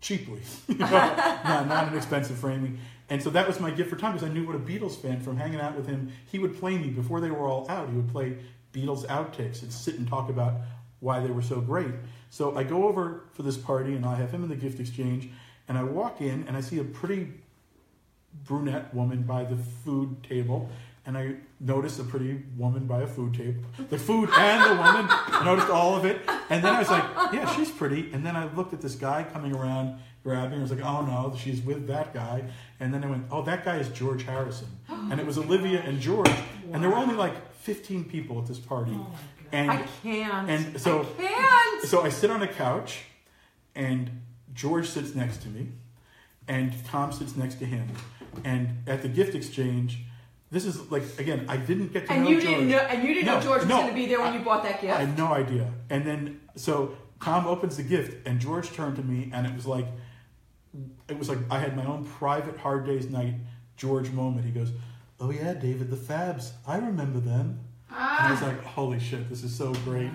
cheaply, 0.00 0.40
you 0.68 0.76
know, 0.76 0.86
not, 0.90 1.66
not 1.68 1.88
an 1.88 1.96
expensive 1.96 2.36
framing. 2.36 2.78
And 3.10 3.22
so 3.22 3.30
that 3.30 3.46
was 3.46 3.58
my 3.58 3.70
gift 3.70 3.90
for 3.90 3.96
Tom 3.96 4.12
because 4.12 4.28
I 4.28 4.32
knew 4.32 4.46
what 4.46 4.54
a 4.54 4.60
Beatles 4.60 4.96
fan 4.96 5.20
from 5.20 5.36
hanging 5.36 5.60
out 5.60 5.76
with 5.76 5.86
him. 5.86 6.12
He 6.30 6.38
would 6.38 6.56
play 6.58 6.78
me 6.78 6.88
before 6.90 7.20
they 7.20 7.30
were 7.30 7.46
all 7.46 7.68
out. 7.68 7.88
He 7.88 7.96
would 7.96 8.08
play 8.08 8.38
Beatles 8.72 9.04
outtakes 9.06 9.62
and 9.62 9.72
sit 9.72 9.98
and 9.98 10.06
talk 10.06 10.30
about 10.30 10.54
why 11.00 11.20
they 11.20 11.30
were 11.30 11.42
so 11.42 11.60
great. 11.60 11.92
So 12.30 12.56
I 12.56 12.62
go 12.62 12.88
over 12.88 13.24
for 13.32 13.42
this 13.42 13.56
party 13.56 13.94
and 13.94 14.06
I 14.06 14.14
have 14.14 14.30
him 14.30 14.42
in 14.42 14.48
the 14.48 14.56
gift 14.56 14.78
exchange. 14.80 15.28
And 15.68 15.76
I 15.76 15.82
walk 15.82 16.20
in 16.20 16.44
and 16.46 16.56
I 16.56 16.60
see 16.60 16.78
a 16.78 16.84
pretty 16.84 17.32
brunette 18.44 18.92
woman 18.94 19.22
by 19.22 19.44
the 19.44 19.56
food 19.56 20.22
table, 20.22 20.68
and 21.06 21.16
I 21.18 21.36
noticed 21.60 21.98
a 22.00 22.04
pretty 22.04 22.42
woman 22.56 22.86
by 22.86 23.02
a 23.02 23.06
food 23.06 23.34
table. 23.34 23.62
The 23.90 23.98
food 23.98 24.30
and 24.36 24.64
the 24.70 24.82
woman, 24.82 25.06
I 25.08 25.42
noticed 25.44 25.68
all 25.68 25.94
of 25.96 26.04
it. 26.04 26.20
And 26.50 26.62
then 26.64 26.74
I 26.74 26.78
was 26.78 26.88
like, 26.90 27.04
yeah, 27.32 27.50
she's 27.54 27.70
pretty. 27.70 28.10
And 28.12 28.24
then 28.24 28.36
I 28.36 28.52
looked 28.54 28.72
at 28.72 28.80
this 28.80 28.94
guy 28.94 29.24
coming 29.32 29.54
around, 29.54 29.98
grabbing. 30.22 30.58
I 30.58 30.62
was 30.62 30.70
like, 30.70 30.84
oh 30.84 31.04
no, 31.04 31.36
she's 31.38 31.60
with 31.60 31.86
that 31.88 32.14
guy. 32.14 32.44
And 32.80 32.92
then 32.92 33.04
I 33.04 33.06
went, 33.08 33.26
oh, 33.30 33.42
that 33.42 33.64
guy 33.64 33.76
is 33.76 33.88
George 33.90 34.22
Harrison. 34.24 34.68
And 35.10 35.20
it 35.20 35.26
was 35.26 35.36
Olivia 35.38 35.80
and 35.82 36.00
George. 36.00 36.30
And 36.72 36.82
there 36.82 36.88
were 36.90 36.96
only 36.96 37.14
like 37.16 37.52
15 37.56 38.04
people 38.04 38.38
at 38.40 38.46
this 38.46 38.58
party. 38.58 38.92
Oh, 38.94 39.06
and 39.52 39.70
I 39.70 39.84
can't. 40.02 40.48
and 40.50 40.80
so- 40.80 41.02
I 41.18 41.22
can't. 41.22 41.84
so 41.84 42.02
I 42.02 42.08
sit 42.08 42.30
on 42.30 42.42
a 42.42 42.48
couch, 42.48 43.02
and 43.74 44.22
George 44.54 44.88
sits 44.88 45.14
next 45.14 45.42
to 45.42 45.48
me, 45.48 45.68
and 46.48 46.72
Tom 46.86 47.12
sits 47.12 47.36
next 47.36 47.56
to 47.56 47.66
him. 47.66 47.88
And 48.44 48.88
at 48.88 49.02
the 49.02 49.08
gift 49.08 49.34
exchange, 49.34 49.98
this 50.50 50.64
is 50.64 50.90
like 50.90 51.02
again, 51.18 51.46
I 51.48 51.56
didn't 51.56 51.92
get 51.92 52.06
to 52.06 52.12
And 52.12 52.24
know 52.24 52.30
you 52.30 52.40
George. 52.40 52.54
didn't 52.54 52.68
know, 52.68 52.78
and 52.78 53.02
you 53.06 53.14
didn't 53.14 53.26
know 53.26 53.34
No, 53.38 53.40
George 53.40 53.60
was 53.60 53.68
no, 53.68 53.76
going 53.78 53.88
to 53.88 53.94
be 53.94 54.06
there 54.06 54.20
when 54.20 54.32
I- 54.32 54.38
you 54.38 54.44
bought 54.44 54.62
that 54.64 54.80
gift. 54.80 54.94
I 54.94 55.00
had 55.04 55.16
no 55.18 55.28
idea. 55.32 55.72
And 55.90 56.06
then 56.06 56.40
so 56.56 56.96
Tom 57.22 57.46
opens 57.46 57.76
the 57.76 57.82
gift, 57.82 58.26
and 58.26 58.38
George 58.40 58.70
turned 58.72 58.96
to 58.96 59.02
me, 59.02 59.30
and 59.32 59.46
it 59.46 59.54
was 59.54 59.66
like, 59.66 59.86
it 61.08 61.18
was 61.18 61.28
like 61.28 61.38
I 61.50 61.58
had 61.58 61.76
my 61.76 61.84
own 61.86 62.04
private 62.04 62.58
hard 62.58 62.84
days 62.86 63.08
night 63.08 63.34
George 63.76 64.10
moment. 64.10 64.44
He 64.44 64.52
goes, 64.52 64.72
"Oh 65.20 65.30
yeah, 65.30 65.54
David, 65.54 65.90
the 65.90 65.96
Fabs, 65.96 66.52
I 66.66 66.76
remember 66.78 67.20
them." 67.20 67.60
And 67.90 67.98
I 68.26 68.30
was 68.32 68.42
like, 68.42 68.62
"Holy 68.64 68.98
shit, 68.98 69.28
this 69.28 69.42
is 69.44 69.54
so 69.54 69.72
great!" 69.84 70.10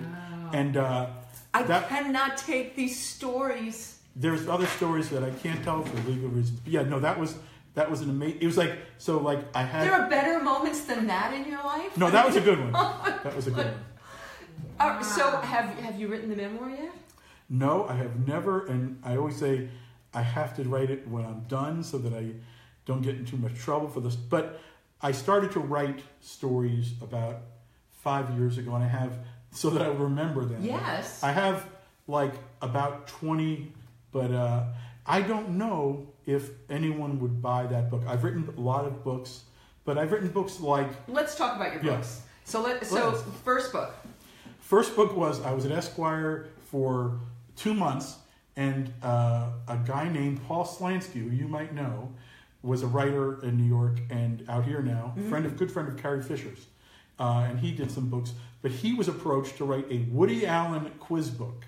And 0.52 0.76
uh, 0.76 1.06
I 1.54 1.62
that- 1.64 1.88
cannot 1.88 2.36
take 2.36 2.76
these 2.76 2.98
stories. 2.98 3.98
there's 4.16 4.48
other 4.48 4.66
stories 4.66 5.08
that 5.10 5.22
I 5.22 5.30
can't 5.30 5.62
tell 5.64 5.82
for 5.82 5.96
legal 6.10 6.28
reasons. 6.28 6.58
But 6.60 6.72
yeah, 6.72 6.82
no, 6.82 6.98
that 7.00 7.18
was 7.18 7.36
that 7.74 7.90
was 7.90 8.00
an 8.00 8.10
amazing. 8.10 8.38
It 8.40 8.46
was 8.46 8.56
like 8.56 8.78
so 8.98 9.18
like 9.18 9.40
I 9.54 9.62
had. 9.62 9.86
There 9.86 9.94
are 9.94 10.08
better 10.08 10.42
moments 10.42 10.82
than 10.82 11.06
that 11.06 11.32
in 11.34 11.46
your 11.48 11.62
life. 11.62 11.96
no, 11.96 12.10
that 12.10 12.26
was 12.26 12.36
a 12.36 12.40
good 12.40 12.58
one. 12.72 12.72
That 12.72 13.34
was 13.36 13.46
a 13.46 13.50
good 13.50 13.66
one. 13.66 13.84
Uh, 14.78 15.02
so 15.02 15.30
have 15.38 15.66
have 15.80 16.00
you 16.00 16.08
written 16.08 16.30
the 16.30 16.36
memoir 16.36 16.70
yet? 16.70 16.92
No, 17.48 17.86
I 17.88 17.94
have 17.94 18.26
never, 18.26 18.66
and 18.66 19.00
I 19.04 19.16
always 19.16 19.36
say 19.36 19.68
I 20.14 20.22
have 20.22 20.54
to 20.56 20.62
write 20.64 20.90
it 20.90 21.06
when 21.08 21.24
I'm 21.24 21.40
done 21.48 21.82
so 21.82 21.98
that 21.98 22.12
I 22.12 22.32
don't 22.86 23.02
get 23.02 23.16
in 23.16 23.24
too 23.24 23.36
much 23.36 23.54
trouble 23.56 23.88
for 23.88 24.00
this. 24.00 24.16
But 24.16 24.60
I 25.02 25.12
started 25.12 25.52
to 25.52 25.60
write 25.60 26.00
stories 26.20 26.92
about 27.02 27.38
five 27.90 28.30
years 28.38 28.56
ago, 28.58 28.74
and 28.74 28.84
I 28.84 28.88
have 28.88 29.18
so 29.52 29.70
that 29.70 29.82
I 29.82 29.88
remember 29.88 30.44
them. 30.44 30.64
Yes. 30.64 31.22
I 31.22 31.32
have 31.32 31.66
like 32.06 32.34
about 32.62 33.06
20, 33.08 33.72
but 34.12 34.30
uh, 34.32 34.64
I 35.06 35.22
don't 35.22 35.50
know 35.58 36.06
if 36.30 36.50
anyone 36.70 37.18
would 37.20 37.42
buy 37.42 37.66
that 37.66 37.90
book. 37.90 38.02
I've 38.06 38.22
written 38.24 38.52
a 38.56 38.60
lot 38.60 38.84
of 38.84 39.02
books, 39.02 39.42
but 39.84 39.98
I've 39.98 40.12
written 40.12 40.28
books 40.28 40.60
like 40.60 40.88
Let's 41.08 41.34
talk 41.34 41.56
about 41.56 41.72
your 41.74 41.82
Yeah. 41.84 41.96
books. 41.96 42.22
So 42.44 42.62
let 42.62 42.86
so 42.86 43.10
Let's. 43.10 43.22
first 43.44 43.72
book. 43.72 43.94
First 44.60 44.94
book 44.96 45.16
was 45.16 45.42
I 45.42 45.52
was 45.52 45.64
at 45.66 45.72
Esquire 45.72 46.48
for 46.70 47.18
two 47.56 47.74
months, 47.74 48.16
and 48.56 48.92
uh, 49.02 49.50
a 49.68 49.76
guy 49.78 50.08
named 50.08 50.40
Paul 50.46 50.64
Slansky, 50.64 51.14
who 51.28 51.30
you 51.30 51.48
might 51.48 51.74
know, 51.74 52.12
was 52.62 52.82
a 52.82 52.86
writer 52.86 53.42
in 53.42 53.56
New 53.56 53.64
York 53.68 53.98
and 54.10 54.44
out 54.48 54.64
here 54.64 54.82
now, 54.82 55.14
friend 55.28 55.46
of 55.46 55.56
good 55.56 55.72
friend 55.72 55.88
of 55.88 55.96
Carrie 55.96 56.22
Fisher's, 56.22 56.66
uh, 57.18 57.46
and 57.48 57.58
he 57.58 57.72
did 57.72 57.90
some 57.90 58.08
books. 58.08 58.32
But 58.62 58.70
he 58.70 58.92
was 58.94 59.08
approached 59.08 59.56
to 59.58 59.64
write 59.64 59.86
a 59.90 59.98
Woody 60.10 60.46
Allen 60.46 60.90
quiz 61.00 61.30
book 61.30 61.64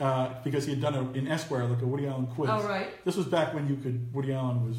uh, 0.00 0.34
because 0.44 0.64
he 0.66 0.72
had 0.72 0.80
done 0.80 0.94
a, 0.94 1.12
in 1.12 1.26
Esquire 1.28 1.64
like 1.64 1.82
a 1.82 1.86
Woody 1.86 2.06
Allen 2.06 2.26
quiz. 2.26 2.50
Oh 2.52 2.62
right. 2.68 2.88
This 3.04 3.16
was 3.16 3.26
back 3.26 3.54
when 3.54 3.68
you 3.68 3.76
could 3.76 4.12
Woody 4.14 4.32
Allen 4.32 4.66
was 4.66 4.78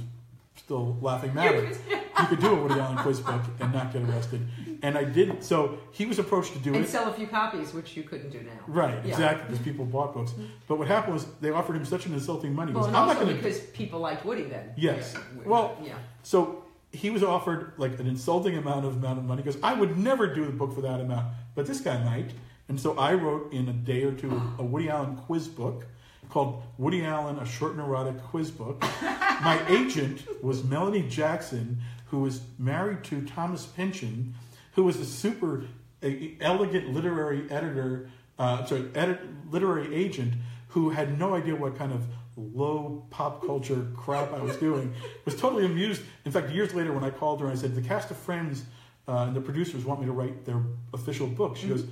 still 0.56 0.98
laughing 1.02 1.34
matter. 1.34 1.64
you 1.90 2.28
could 2.28 2.40
do 2.40 2.50
a 2.52 2.56
Woody 2.56 2.80
Allen 2.80 2.98
quiz 2.98 3.20
book 3.20 3.42
and 3.60 3.72
not 3.74 3.94
get 3.94 4.02
arrested. 4.04 4.42
And 4.82 4.98
I 4.98 5.04
did. 5.04 5.44
So 5.44 5.80
he 5.92 6.06
was 6.06 6.20
approached 6.20 6.54
to 6.54 6.60
do 6.60 6.72
it 6.74 6.78
And 6.78 6.86
it. 6.86 6.90
sell 6.90 7.10
a 7.10 7.14
few 7.14 7.28
copies, 7.28 7.74
which 7.74 7.96
you 7.96 8.04
couldn't 8.04 8.30
do 8.32 8.40
now. 8.42 8.52
Right, 8.68 8.94
Yeah. 9.04 9.12
exactly, 9.12 9.46
because 9.50 9.64
people 9.64 9.86
bought 9.86 10.14
books. 10.14 10.34
But 10.68 10.78
what 10.78 10.88
happened 10.88 11.14
was 11.14 11.26
they 11.42 11.50
offered 11.52 11.76
him 11.76 11.86
such 11.86 12.06
an 12.06 12.14
insulting 12.14 12.54
money. 12.54 12.74
Well, 12.74 12.86
and 12.86 12.96
I'm 12.96 13.08
also 13.10 13.24
not 13.26 13.30
to. 13.30 13.36
because 13.36 13.60
people 13.60 14.00
liked 14.00 14.26
Woody 14.26 14.44
then. 14.44 14.74
Yes. 14.78 15.14
Yeah. 15.16 15.22
Well- 15.46 15.78
yeah. 15.84 15.94
So 16.24 16.64
he 16.92 17.10
was 17.10 17.24
offered 17.24 17.74
like 17.78 18.00
an 18.00 18.08
insulting 18.08 18.56
amount 18.58 18.86
of 18.86 18.98
amount 18.98 19.20
of 19.20 19.26
money. 19.26 19.42
Because 19.44 19.62
I 19.62 19.74
would 19.74 19.98
never 19.98 20.34
do 20.34 20.46
the 20.46 20.52
book 20.52 20.74
for 20.74 20.82
that 20.82 21.00
amount, 21.00 21.28
but 21.56 21.66
this 21.68 21.82
guy 21.82 22.04
might. 22.04 22.32
And 22.70 22.80
so 22.80 22.98
I 22.98 23.14
wrote 23.14 23.54
in 23.54 23.70
a 23.70 23.74
day 23.74 24.04
or 24.04 24.12
two 24.12 24.42
a 24.60 24.64
Woody 24.64 24.90
Allen 24.90 25.16
quiz 25.16 25.48
book 25.48 25.86
called 26.30 26.64
Woody 26.78 27.04
Allen: 27.06 27.38
A 27.40 27.46
Short 27.46 27.74
and 27.74 27.82
Erotic 27.82 28.22
Quiz 28.24 28.52
Book. 28.52 28.82
My 29.02 29.62
agent 29.70 30.24
was 30.44 30.64
Melanie 30.64 31.08
Jackson, 31.08 31.80
who 32.08 32.20
was 32.20 32.42
married 32.58 33.04
to 33.06 33.22
Thomas 33.26 33.66
Pynchon, 33.66 34.34
who 34.74 34.84
was 34.84 34.98
a 35.00 35.06
super 35.06 35.66
elegant 36.02 36.94
literary 36.94 37.50
editor, 37.50 38.10
uh, 38.38 38.66
sorry, 38.66 38.90
edit, 38.94 39.20
literary 39.50 39.94
agent 39.96 40.34
who 40.70 40.90
had 40.90 41.18
no 41.18 41.34
idea 41.34 41.56
what 41.56 41.78
kind 41.78 41.92
of 41.92 42.06
low 42.36 43.04
pop 43.10 43.44
culture 43.46 43.88
crap 43.96 44.32
I 44.34 44.42
was 44.42 44.58
doing. 44.58 44.94
Was 45.26 45.36
totally 45.40 45.66
amused. 45.66 46.02
In 46.26 46.32
fact, 46.32 46.52
years 46.52 46.74
later, 46.74 46.92
when 46.92 47.04
I 47.04 47.10
called 47.10 47.40
her 47.40 47.48
and 47.48 47.58
I 47.58 47.62
said, 47.62 47.74
"The 47.74 47.82
cast 47.82 48.12
of 48.12 48.18
Friends 48.18 48.66
uh, 49.08 49.26
and 49.28 49.36
the 49.36 49.42
producers 49.42 49.86
want 49.86 50.02
me 50.02 50.06
to 50.08 50.12
write 50.12 50.46
their 50.46 50.62
official 50.94 51.28
book," 51.28 51.56
she 51.56 51.68
goes, 51.70 51.88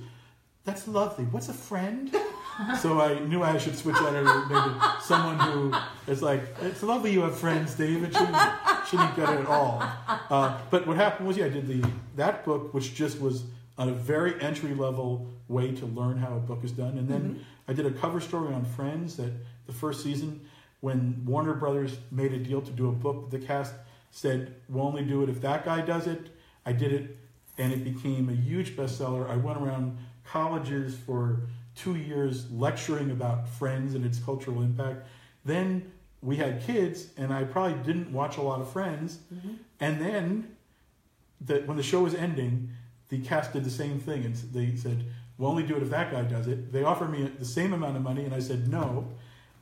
"That's 0.66 0.86
lovely. 0.86 1.24
What's 1.24 1.48
a 1.48 1.54
friend?" 1.54 2.14
so 2.80 3.00
I 3.00 3.18
knew 3.20 3.42
I 3.42 3.56
should 3.56 3.76
switch 3.76 3.96
that 3.96 4.10
to 4.10 4.22
maybe 4.50 4.80
someone 5.00 5.38
who 5.38 5.74
is 6.12 6.22
like, 6.22 6.42
"It's 6.60 6.82
lovely 6.82 7.12
you 7.12 7.22
have 7.22 7.38
friends, 7.38 7.74
David." 7.74 8.12
She 8.12 8.18
didn't, 8.18 8.52
she 8.90 8.96
didn't 8.98 9.16
get 9.16 9.30
it 9.30 9.40
at 9.40 9.46
all. 9.46 9.82
Uh, 10.28 10.58
but 10.70 10.86
what 10.86 10.96
happened 10.96 11.26
was, 11.28 11.36
yeah, 11.36 11.46
I 11.46 11.48
did 11.48 11.66
the 11.66 11.88
that 12.16 12.44
book, 12.44 12.74
which 12.74 12.94
just 12.94 13.20
was 13.20 13.44
a 13.78 13.90
very 13.90 14.40
entry 14.42 14.74
level 14.74 15.28
way 15.48 15.72
to 15.72 15.86
learn 15.86 16.18
how 16.18 16.34
a 16.36 16.40
book 16.40 16.64
is 16.64 16.72
done, 16.72 16.98
and 16.98 17.08
then 17.08 17.44
I 17.68 17.72
did 17.72 17.86
a 17.86 17.90
cover 17.90 18.20
story 18.20 18.52
on 18.52 18.64
Friends 18.64 19.16
that 19.16 19.32
the 19.66 19.72
first 19.72 20.02
season 20.02 20.40
when 20.80 21.22
Warner 21.24 21.54
Brothers 21.54 21.96
made 22.10 22.32
a 22.32 22.38
deal 22.38 22.60
to 22.60 22.70
do 22.70 22.88
a 22.88 22.92
book, 22.92 23.30
the 23.30 23.38
cast 23.38 23.74
said, 24.10 24.54
"We'll 24.68 24.86
only 24.86 25.04
do 25.04 25.22
it 25.22 25.28
if 25.28 25.40
that 25.42 25.64
guy 25.64 25.80
does 25.80 26.06
it." 26.06 26.30
I 26.64 26.72
did 26.72 26.92
it, 26.92 27.16
and 27.58 27.72
it 27.72 27.84
became 27.84 28.28
a 28.28 28.32
huge 28.34 28.76
bestseller. 28.76 29.28
I 29.28 29.36
went 29.36 29.58
around 29.58 29.98
colleges 30.26 30.96
for 30.96 31.40
two 31.74 31.96
years 31.96 32.50
lecturing 32.50 33.10
about 33.10 33.48
Friends 33.48 33.94
and 33.94 34.04
its 34.04 34.18
cultural 34.18 34.62
impact. 34.62 35.06
Then 35.44 35.92
we 36.22 36.36
had 36.36 36.62
kids, 36.62 37.08
and 37.16 37.32
I 37.32 37.44
probably 37.44 37.82
didn't 37.84 38.12
watch 38.12 38.36
a 38.36 38.42
lot 38.42 38.60
of 38.60 38.70
Friends. 38.70 39.18
Mm-hmm. 39.32 39.54
And 39.80 40.00
then, 40.00 40.56
the, 41.40 41.60
when 41.66 41.76
the 41.76 41.82
show 41.82 42.02
was 42.02 42.14
ending, 42.14 42.70
the 43.08 43.20
cast 43.20 43.52
did 43.52 43.64
the 43.64 43.70
same 43.70 44.00
thing, 44.00 44.24
and 44.24 44.34
they 44.34 44.74
said, 44.74 45.04
"We'll 45.38 45.50
only 45.50 45.62
do 45.62 45.76
it 45.76 45.82
if 45.82 45.90
that 45.90 46.10
guy 46.10 46.22
does 46.22 46.48
it." 46.48 46.72
They 46.72 46.82
offered 46.82 47.10
me 47.10 47.30
the 47.38 47.44
same 47.44 47.72
amount 47.72 47.96
of 47.96 48.02
money, 48.02 48.24
and 48.24 48.34
I 48.34 48.40
said 48.40 48.68
no. 48.68 49.12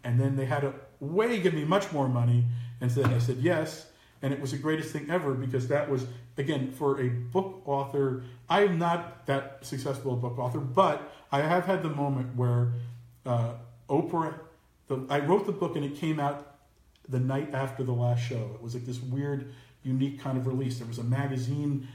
And 0.04 0.20
then 0.20 0.36
they 0.36 0.44
had 0.44 0.60
to 0.60 0.74
way 1.00 1.40
give 1.40 1.54
me 1.54 1.64
much 1.64 1.90
more 1.92 2.08
money, 2.08 2.44
and 2.80 2.90
said 2.90 3.06
I 3.06 3.18
said 3.18 3.38
yes. 3.38 3.86
And 4.24 4.32
it 4.32 4.40
was 4.40 4.52
the 4.52 4.56
greatest 4.56 4.90
thing 4.90 5.06
ever 5.10 5.34
because 5.34 5.68
that 5.68 5.90
was 5.90 6.06
again 6.38 6.72
for 6.72 6.98
a 6.98 7.10
book 7.10 7.60
author. 7.66 8.22
I 8.48 8.62
am 8.62 8.78
not 8.78 9.26
that 9.26 9.58
successful 9.60 10.14
a 10.14 10.16
book 10.16 10.38
author, 10.38 10.60
but 10.60 11.12
I 11.30 11.42
have 11.42 11.66
had 11.66 11.82
the 11.82 11.90
moment 11.90 12.34
where 12.34 12.72
uh, 13.26 13.52
Oprah. 13.90 14.34
The, 14.86 15.04
I 15.10 15.18
wrote 15.18 15.44
the 15.44 15.52
book 15.52 15.76
and 15.76 15.84
it 15.84 15.96
came 15.96 16.18
out 16.18 16.56
the 17.06 17.20
night 17.20 17.52
after 17.52 17.84
the 17.84 17.92
last 17.92 18.20
show. 18.20 18.52
It 18.54 18.62
was 18.62 18.72
like 18.72 18.86
this 18.86 18.98
weird, 18.98 19.52
unique 19.82 20.20
kind 20.20 20.38
of 20.38 20.46
release. 20.46 20.78
There 20.78 20.88
was 20.88 20.98
a 20.98 21.04
magazine 21.04 21.86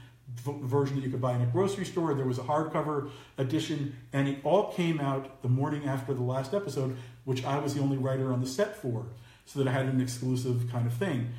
version 0.44 0.94
that 0.96 1.02
you 1.02 1.10
could 1.10 1.20
buy 1.20 1.34
in 1.34 1.40
a 1.40 1.46
grocery 1.46 1.84
store. 1.84 2.14
There 2.14 2.26
was 2.26 2.38
a 2.38 2.42
hardcover 2.42 3.10
edition, 3.38 3.96
and 4.12 4.28
it 4.28 4.38
all 4.44 4.72
came 4.72 5.00
out 5.00 5.42
the 5.42 5.48
morning 5.48 5.88
after 5.88 6.14
the 6.14 6.22
last 6.22 6.54
episode, 6.54 6.96
which 7.24 7.44
I 7.44 7.58
was 7.58 7.74
the 7.74 7.80
only 7.80 7.98
writer 7.98 8.32
on 8.32 8.40
the 8.40 8.46
set 8.46 8.76
for, 8.76 9.06
so 9.46 9.58
that 9.58 9.66
I 9.66 9.72
had 9.72 9.86
an 9.86 10.00
exclusive 10.00 10.70
kind 10.70 10.86
of 10.86 10.92
thing. 10.92 11.32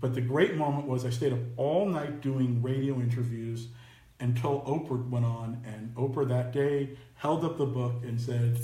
But 0.00 0.14
the 0.14 0.20
great 0.20 0.54
moment 0.54 0.86
was 0.86 1.04
I 1.04 1.10
stayed 1.10 1.32
up 1.32 1.40
all 1.56 1.86
night 1.86 2.20
doing 2.20 2.62
radio 2.62 2.94
interviews 3.00 3.68
until 4.20 4.62
Oprah 4.62 5.08
went 5.08 5.24
on, 5.24 5.62
and 5.64 5.94
Oprah 5.96 6.28
that 6.28 6.52
day 6.52 6.90
held 7.14 7.44
up 7.44 7.58
the 7.58 7.66
book 7.66 8.02
and 8.02 8.20
said, 8.20 8.58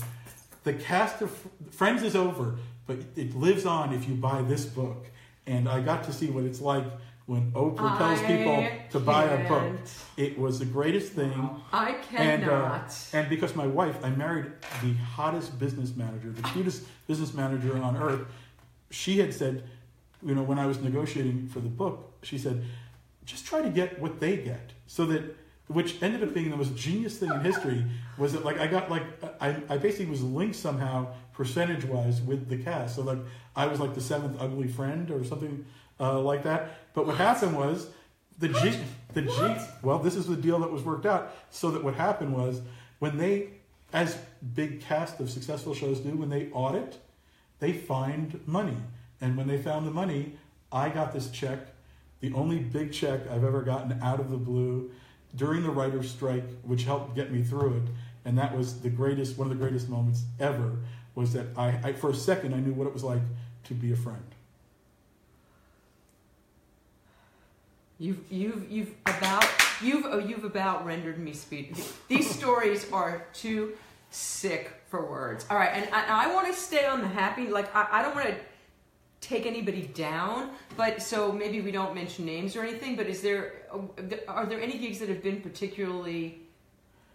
"The 0.64 0.74
cast 0.74 1.22
of 1.22 1.30
Friends 1.70 2.02
is 2.02 2.14
over, 2.16 2.58
but 2.86 2.98
it 3.16 3.34
lives 3.36 3.66
on 3.66 3.92
if 3.92 4.08
you 4.08 4.14
buy 4.14 4.42
this 4.42 4.64
book." 4.64 5.06
And 5.46 5.68
I 5.68 5.80
got 5.80 6.04
to 6.04 6.12
see 6.12 6.28
what 6.30 6.44
it's 6.44 6.60
like 6.60 6.84
when 7.26 7.52
Oprah 7.52 7.98
tells 7.98 8.20
people 8.22 8.66
to 8.90 9.00
buy 9.00 9.24
a 9.24 9.48
book. 9.48 9.80
It 10.16 10.38
was 10.38 10.58
the 10.58 10.66
greatest 10.66 11.12
thing. 11.12 11.32
I 11.72 11.96
And, 12.14 12.44
uh, 12.44 12.48
cannot. 12.48 13.08
And 13.12 13.28
because 13.28 13.54
my 13.56 13.66
wife, 13.66 14.02
I 14.04 14.10
married 14.10 14.46
the 14.82 14.92
hottest 14.94 15.58
business 15.58 15.94
manager, 15.96 16.30
the 16.30 16.42
cutest 16.42 16.84
business 17.06 17.32
manager 17.34 17.82
on 17.82 17.96
earth. 17.96 18.26
She 18.90 19.18
had 19.18 19.32
said, 19.34 19.64
you 20.24 20.34
know, 20.34 20.42
when 20.42 20.58
I 20.58 20.66
was 20.66 20.80
negotiating 20.80 21.48
for 21.48 21.60
the 21.60 21.68
book, 21.68 22.12
she 22.22 22.38
said, 22.38 22.64
just 23.24 23.46
try 23.46 23.62
to 23.62 23.70
get 23.70 24.00
what 24.00 24.20
they 24.20 24.36
get. 24.36 24.72
So 24.86 25.06
that, 25.06 25.36
which 25.68 26.02
ended 26.02 26.22
up 26.22 26.34
being 26.34 26.50
the 26.50 26.56
most 26.56 26.76
genius 26.76 27.18
thing 27.18 27.30
in 27.30 27.40
history, 27.40 27.84
was 28.18 28.32
that 28.32 28.44
like 28.44 28.58
I 28.58 28.66
got 28.66 28.90
like, 28.90 29.02
I, 29.40 29.56
I 29.68 29.76
basically 29.78 30.06
was 30.06 30.22
linked 30.22 30.56
somehow 30.56 31.08
percentage 31.32 31.84
wise 31.84 32.20
with 32.20 32.48
the 32.48 32.58
cast. 32.58 32.96
So 32.96 33.02
like 33.02 33.18
I 33.56 33.66
was 33.66 33.80
like 33.80 33.94
the 33.94 34.00
seventh 34.00 34.36
ugly 34.40 34.68
friend 34.68 35.10
or 35.10 35.24
something 35.24 35.64
uh, 35.98 36.20
like 36.20 36.42
that. 36.44 36.92
But 36.94 37.06
what 37.06 37.16
happened 37.16 37.56
was, 37.56 37.88
the 38.38 38.48
G, 38.48 38.76
the 39.12 39.22
G, 39.22 39.56
well, 39.82 40.00
this 40.00 40.16
is 40.16 40.26
the 40.26 40.36
deal 40.36 40.58
that 40.58 40.72
was 40.72 40.82
worked 40.82 41.06
out. 41.06 41.32
So 41.50 41.70
that 41.70 41.84
what 41.84 41.94
happened 41.94 42.34
was 42.34 42.62
when 42.98 43.16
they, 43.16 43.50
as 43.92 44.18
big 44.54 44.80
cast 44.80 45.20
of 45.20 45.30
successful 45.30 45.72
shows 45.72 46.00
do, 46.00 46.10
when 46.16 46.30
they 46.30 46.50
audit, 46.50 46.98
they 47.60 47.72
find 47.72 48.40
money. 48.46 48.76
And 49.24 49.38
when 49.38 49.46
they 49.46 49.56
found 49.56 49.86
the 49.86 49.90
money, 49.90 50.34
I 50.70 50.90
got 50.90 51.14
this 51.14 51.30
check, 51.30 51.60
the 52.20 52.30
only 52.34 52.58
big 52.58 52.92
check 52.92 53.20
I've 53.30 53.42
ever 53.42 53.62
gotten 53.62 53.98
out 54.02 54.20
of 54.20 54.30
the 54.30 54.36
blue 54.36 54.90
during 55.34 55.62
the 55.62 55.70
writer's 55.70 56.10
strike, 56.10 56.44
which 56.62 56.84
helped 56.84 57.14
get 57.14 57.32
me 57.32 57.42
through 57.42 57.78
it. 57.78 57.88
And 58.26 58.36
that 58.36 58.54
was 58.54 58.82
the 58.82 58.90
greatest, 58.90 59.38
one 59.38 59.50
of 59.50 59.58
the 59.58 59.58
greatest 59.58 59.88
moments 59.88 60.24
ever, 60.38 60.76
was 61.14 61.32
that 61.32 61.46
I, 61.56 61.68
I 61.82 61.92
for 61.94 62.10
a 62.10 62.14
second, 62.14 62.52
I 62.52 62.58
knew 62.58 62.74
what 62.74 62.86
it 62.86 62.92
was 62.92 63.02
like 63.02 63.22
to 63.64 63.72
be 63.72 63.94
a 63.94 63.96
friend. 63.96 64.22
You've 67.98 68.30
you've 68.30 68.70
you've 68.70 68.94
about 69.06 69.46
you've 69.80 70.04
oh, 70.04 70.18
you've 70.18 70.44
about 70.44 70.84
rendered 70.84 71.18
me 71.18 71.32
speed. 71.32 71.78
These 72.08 72.28
stories 72.38 72.92
are 72.92 73.24
too 73.32 73.72
sick 74.10 74.82
for 74.90 75.08
words. 75.08 75.46
All 75.48 75.56
right, 75.56 75.70
and 75.72 75.88
I, 75.94 76.26
I 76.26 76.34
want 76.34 76.48
to 76.48 76.52
stay 76.52 76.84
on 76.84 77.00
the 77.00 77.08
happy. 77.08 77.48
Like 77.48 77.74
I, 77.74 77.86
I 77.90 78.02
don't 78.02 78.14
want 78.14 78.26
to 78.26 78.36
take 79.28 79.46
anybody 79.46 79.82
down, 79.94 80.50
but 80.76 81.02
so 81.02 81.32
maybe 81.32 81.60
we 81.60 81.70
don't 81.70 81.94
mention 81.94 82.24
names 82.24 82.56
or 82.56 82.62
anything. 82.62 82.96
But 82.96 83.06
is 83.06 83.22
there 83.22 83.54
are 84.28 84.46
there 84.46 84.60
any 84.60 84.78
gigs 84.78 84.98
that 85.00 85.08
have 85.08 85.22
been 85.22 85.40
particularly 85.40 86.40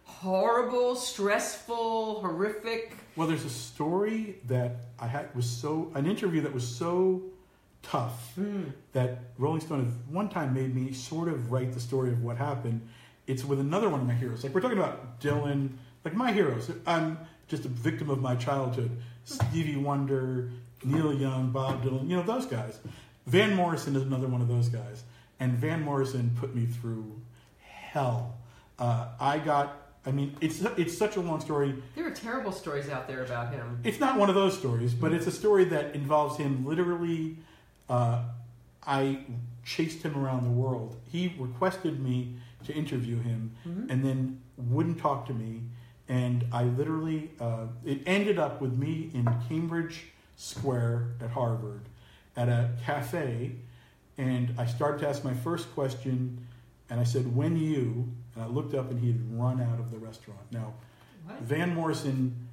horrible, 0.03 0.95
stressful, 0.95 2.21
horrific? 2.21 2.93
Well, 3.15 3.27
there's 3.27 3.45
a 3.45 3.49
story 3.49 4.37
that 4.47 4.77
I 4.99 5.07
had 5.07 5.33
was 5.35 5.49
so 5.49 5.91
an 5.95 6.05
interview 6.05 6.41
that 6.41 6.53
was 6.53 6.67
so 6.67 7.21
tough 7.81 8.33
hmm. 8.35 8.63
that 8.93 9.19
Rolling 9.37 9.61
Stone 9.61 9.93
one 10.09 10.29
time 10.29 10.53
made 10.53 10.75
me 10.75 10.93
sort 10.93 11.29
of 11.29 11.51
write 11.51 11.73
the 11.73 11.79
story 11.79 12.11
of 12.11 12.23
what 12.23 12.37
happened. 12.37 12.87
It's 13.27 13.45
with 13.45 13.59
another 13.59 13.89
one 13.89 14.01
of 14.01 14.07
my 14.07 14.13
heroes. 14.13 14.43
Like 14.43 14.53
we're 14.53 14.61
talking 14.61 14.77
about 14.77 15.21
Dylan, 15.21 15.69
like 16.03 16.15
my 16.15 16.31
heroes. 16.31 16.71
I'm 16.85 17.17
just 17.47 17.65
a 17.65 17.69
victim 17.69 18.09
of 18.09 18.19
my 18.19 18.35
childhood. 18.35 18.91
Hmm. 19.27 19.33
Stevie 19.49 19.77
Wonder, 19.77 20.51
Neil 20.83 21.13
Young, 21.13 21.51
Bob 21.51 21.83
Dylan, 21.83 22.09
you 22.09 22.15
know 22.15 22.23
those 22.23 22.45
guys. 22.45 22.79
Van 23.25 23.55
Morrison 23.55 23.95
is 23.95 24.03
another 24.03 24.27
one 24.27 24.41
of 24.41 24.47
those 24.47 24.69
guys, 24.69 25.03
and 25.39 25.53
Van 25.53 25.81
Morrison 25.83 26.31
put 26.39 26.55
me 26.55 26.65
through 26.65 27.19
hell. 27.59 28.37
Uh, 28.77 29.07
I 29.19 29.39
got. 29.39 29.75
I 30.05 30.11
mean, 30.11 30.35
it's 30.41 30.61
it's 30.77 30.97
such 30.97 31.17
a 31.17 31.21
long 31.21 31.41
story. 31.41 31.75
There 31.95 32.07
are 32.07 32.11
terrible 32.11 32.51
stories 32.51 32.89
out 32.89 33.07
there 33.07 33.23
about 33.23 33.51
him. 33.53 33.79
It's 33.83 33.99
not 33.99 34.17
one 34.17 34.29
of 34.29 34.35
those 34.35 34.57
stories, 34.57 34.93
but 34.93 35.13
it's 35.13 35.27
a 35.27 35.31
story 35.31 35.65
that 35.65 35.93
involves 35.93 36.37
him 36.37 36.65
literally. 36.65 37.37
Uh, 37.89 38.23
I 38.87 39.19
chased 39.65 40.01
him 40.01 40.17
around 40.17 40.45
the 40.45 40.49
world. 40.49 40.95
He 41.11 41.35
requested 41.37 41.99
me 41.99 42.35
to 42.65 42.73
interview 42.73 43.19
him, 43.21 43.55
and 43.89 44.03
then 44.03 44.41
wouldn't 44.57 44.99
talk 44.99 45.27
to 45.27 45.33
me. 45.33 45.61
And 46.07 46.45
I 46.51 46.63
literally, 46.63 47.29
uh, 47.39 47.67
it 47.85 48.01
ended 48.07 48.39
up 48.39 48.61
with 48.61 48.75
me 48.75 49.11
in 49.13 49.29
Cambridge 49.47 50.05
Square 50.39 51.15
at 51.19 51.29
Harvard, 51.31 51.81
at 52.37 52.47
a 52.47 52.69
cafe, 52.85 53.51
and 54.17 54.53
I 54.57 54.65
started 54.65 55.01
to 55.01 55.09
ask 55.09 55.25
my 55.25 55.33
first 55.33 55.69
question, 55.73 56.47
and 56.89 56.97
I 56.97 57.03
said, 57.03 57.35
"When 57.35 57.57
you?" 57.57 58.07
And 58.33 58.45
I 58.45 58.47
looked 58.47 58.73
up, 58.73 58.89
and 58.89 58.97
he 59.01 59.07
had 59.07 59.37
run 59.37 59.61
out 59.61 59.79
of 59.79 59.91
the 59.91 59.97
restaurant. 59.97 60.39
Now, 60.51 60.75
What? 61.25 61.41
Van 61.41 61.75
Morrison, 61.75 62.47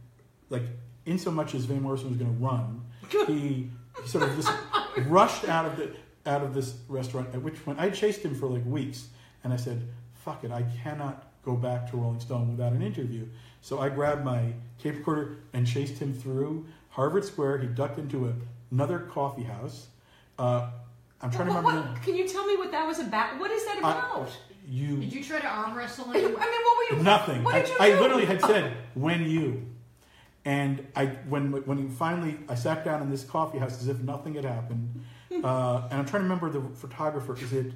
like, 0.51 0.64
in 1.05 1.16
so 1.16 1.30
much 1.30 1.55
as 1.55 1.64
Van 1.66 1.80
Morrison 1.80 2.09
was 2.09 2.18
going 2.18 2.37
to 2.37 2.45
run, 2.45 2.82
he, 3.28 3.70
he 4.03 4.09
sort 4.09 4.24
of 4.24 4.34
just 4.34 4.51
rushed 5.07 5.49
out 5.49 5.64
of 5.64 5.76
the 5.76 5.95
out 6.28 6.43
of 6.43 6.55
this 6.55 6.74
restaurant. 6.89 7.32
At 7.34 7.43
which 7.43 7.64
point, 7.64 7.78
I 7.78 7.91
chased 7.91 8.22
him 8.24 8.34
for 8.34 8.49
like 8.49 8.66
weeks, 8.66 9.07
and 9.45 9.53
I 9.53 9.57
said, 9.57 9.87
"Fuck 10.12 10.43
it, 10.43 10.51
I 10.51 10.64
cannot 10.82 11.22
go 11.45 11.55
back 11.55 11.89
to 11.93 11.97
Rolling 11.97 12.18
Stone 12.18 12.51
without 12.51 12.72
an 12.72 12.82
interview." 12.82 13.28
So 13.61 13.78
I 13.78 13.91
grabbed 13.91 14.24
my 14.24 14.55
tape 14.82 14.97
recorder 14.97 15.37
and 15.53 15.64
chased 15.66 15.99
him 15.99 16.12
through 16.12 16.66
Harvard 16.97 17.24
Square. 17.26 17.59
He 17.59 17.66
ducked 17.66 17.99
into 17.99 18.26
a, 18.26 18.32
another 18.70 18.99
coffee 19.01 19.42
house. 19.42 19.86
Uh, 20.38 20.70
I'm 21.20 21.30
trying 21.30 21.49
to 21.49 21.55
remember. 21.55 21.82
what- 21.92 22.03
can 22.03 22.16
you 22.16 22.26
tell 22.26 22.47
me 22.47 22.57
what 22.57 22.70
that 22.72 22.86
was 22.86 22.99
about? 23.01 23.38
What 23.38 23.51
is 23.51 23.64
that 23.66 23.78
about? 23.78 24.26
the- 24.26 24.32
you 24.68 24.97
Did 24.97 25.12
you 25.12 25.22
try 25.22 25.38
to 25.38 25.47
arm 25.47 25.76
wrestle 25.76 26.07
him? 26.07 26.16
I 26.16 26.20
mean, 26.22 26.32
what 26.34 26.90
were 26.90 26.97
you? 26.97 27.03
Nothing. 27.05 27.44
What 27.44 27.55
I, 27.55 27.61
did 27.61 27.68
you 27.68 27.76
I 27.78 27.90
do? 27.90 28.01
literally 28.01 28.24
had 28.24 28.40
said 28.40 28.76
when 28.94 29.28
you, 29.30 29.64
and 30.44 30.84
I 30.97 31.07
when 31.28 31.53
when 31.66 31.78
he 31.78 31.86
finally 31.86 32.38
I 32.49 32.57
sat 32.57 32.84
down 32.84 33.01
in 33.03 33.09
this 33.11 33.22
coffee 33.22 33.59
house 33.59 33.80
as 33.80 33.86
if 33.86 34.01
nothing 34.01 34.34
had 34.34 34.44
happened, 34.44 35.05
uh, 35.30 35.82
and 35.90 36.01
I'm 36.01 36.05
trying 36.07 36.22
to 36.24 36.28
remember 36.28 36.51
the 36.51 36.62
photographer. 36.76 37.36
Is 37.36 37.52
it? 37.52 37.74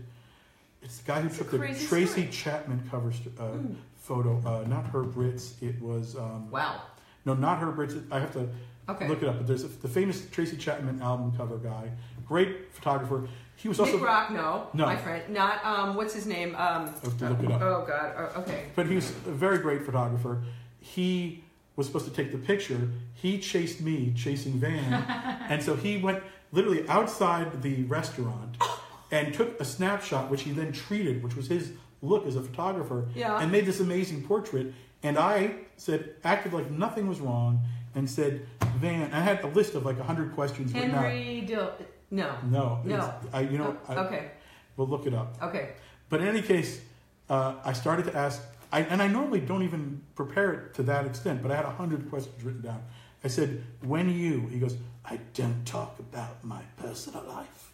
It's 0.83 0.99
the 0.99 1.07
guy 1.13 1.21
who 1.21 1.29
It's 1.29 1.39
took 1.39 1.51
the 1.53 1.59
Tracy 1.59 2.07
story. 2.07 2.29
Chapman 2.33 2.89
cover 2.91 3.13
st- 3.13 3.39
uh, 3.39 3.43
Mm. 3.43 3.77
photo. 3.99 4.43
Uh, 4.45 4.67
not 4.67 4.87
Herb 4.87 5.15
Ritts. 5.17 5.55
It 5.63 5.81
was 5.81 6.17
um, 6.17 6.51
Wow. 6.51 6.81
no, 7.25 7.35
not 7.35 7.59
Herb 7.63 7.79
Ritts. 7.79 7.95
I 8.11 8.19
have 8.19 8.33
to 8.33 8.49
Okay. 8.91 9.09
look 9.09 9.23
it 9.23 9.29
up. 9.29 9.39
But 9.39 9.47
there's 9.47 9.65
a, 9.65 9.69
the 9.69 9.89
famous 9.89 10.27
Tracy 10.31 10.57
Chapman 10.57 11.01
album 11.03 11.33
cover 11.37 11.57
guy. 11.59 11.91
Great 12.27 12.73
photographer. 12.73 13.29
He 13.57 13.69
was 13.69 13.79
also. 13.81 13.93
Nick 13.99 14.03
Rock, 14.07 14.31
no, 14.31 14.69
No. 14.73 14.87
my 14.87 14.97
friend. 14.97 15.23
Not 15.35 15.65
um, 15.65 15.97
what's 15.97 16.15
his 16.15 16.27
name? 16.27 16.55
Um, 16.57 16.93
to 17.19 17.29
look 17.31 17.43
it 17.43 17.51
up. 17.53 17.61
oh 17.63 17.85
God. 17.87 18.15
Oh, 18.17 18.41
okay. 18.43 18.65
But 18.75 18.87
he 18.87 18.95
was 18.95 19.11
a 19.11 19.33
very 19.33 19.59
great 19.59 19.85
photographer. 19.85 20.43
He 20.81 21.45
was 21.77 21.87
supposed 21.87 22.07
to 22.07 22.11
take 22.13 22.33
the 22.33 22.39
picture. 22.39 22.89
He 23.15 23.39
chased 23.39 23.81
me, 23.81 24.13
chasing 24.17 24.55
Van. 24.55 24.93
and 25.49 25.63
so 25.63 25.77
he 25.77 25.99
went 25.99 26.23
literally 26.53 26.89
outside 26.89 27.63
the 27.63 27.83
restaurant 27.85 28.57
and 29.11 29.35
took 29.35 29.61
a 29.61 29.65
snapshot, 29.65 30.31
which 30.31 30.43
he 30.43 30.53
then 30.53 30.73
treated, 30.73 31.23
which 31.23 31.37
was 31.37 31.47
his 31.49 31.73
look 32.03 32.27
as 32.27 32.37
a 32.37 32.43
photographer, 32.43 33.09
Yeah. 33.15 33.39
and 33.41 33.53
made 33.53 33.67
this 33.67 33.81
amazing 33.81 34.23
portrait. 34.25 34.73
And 35.03 35.19
I 35.19 35.53
said, 35.77 36.15
acted 36.25 36.53
like 36.55 36.71
nothing 36.71 37.09
was 37.09 37.21
wrong, 37.21 37.61
and 37.95 38.09
said, 38.09 38.47
Van, 38.79 39.13
I 39.13 39.21
had 39.21 39.43
a 39.43 39.49
list 39.49 39.75
of 39.75 39.85
like 39.85 39.99
100 39.99 40.35
questions. 40.35 40.73
Henry 40.73 41.43
Dill. 41.47 41.73
No. 42.11 42.35
No, 42.49 42.81
No. 42.85 43.15
I, 43.33 43.41
you 43.41 43.59
know, 43.59 43.77
Oh, 43.89 43.93
I, 43.93 43.97
okay. 44.07 44.31
we'll 44.77 44.89
look 44.89 45.07
it 45.07 45.15
up. 45.15 45.37
Okay. 45.43 45.71
But 46.09 46.21
in 46.21 46.29
any 46.29 46.43
case, 46.43 46.81
uh, 47.29 47.55
I 47.65 47.73
started 47.73 48.07
to 48.07 48.17
ask, 48.17 48.43
I, 48.73 48.81
and 48.83 49.01
I 49.03 49.07
normally 49.09 49.41
don't 49.41 49.63
even 49.63 50.03
prepare 50.15 50.53
it 50.53 50.75
to 50.75 50.83
that 50.85 51.07
extent, 51.07 51.43
but 51.43 51.51
I 51.51 51.57
had 51.57 51.65
a 51.65 51.71
hundred 51.71 52.09
questions 52.11 52.43
written 52.43 52.63
down. 52.63 52.83
I 53.23 53.29
said, 53.29 53.63
"When 53.83 54.09
you?" 54.09 54.47
He 54.49 54.59
goes, 54.59 54.77
"I 55.05 55.19
don't 55.35 55.67
talk 55.67 55.99
about 55.99 56.43
my 56.45 56.63
personal 56.77 57.23
life." 57.25 57.73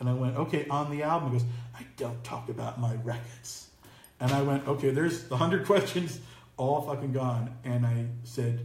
And 0.00 0.08
I 0.08 0.12
went, 0.14 0.36
"Okay." 0.36 0.66
On 0.68 0.90
the 0.90 1.02
album, 1.02 1.32
he 1.32 1.38
goes, 1.38 1.46
"I 1.76 1.84
don't 1.96 2.22
talk 2.24 2.48
about 2.48 2.80
my 2.80 2.94
records." 3.04 3.68
And 4.20 4.30
I 4.32 4.42
went, 4.42 4.66
"Okay." 4.66 4.90
There's 4.90 5.24
the 5.24 5.36
hundred 5.36 5.66
questions, 5.72 6.20
all 6.56 6.82
fucking 6.82 7.12
gone. 7.12 7.54
And 7.64 7.84
I 7.84 8.06
said, 8.24 8.64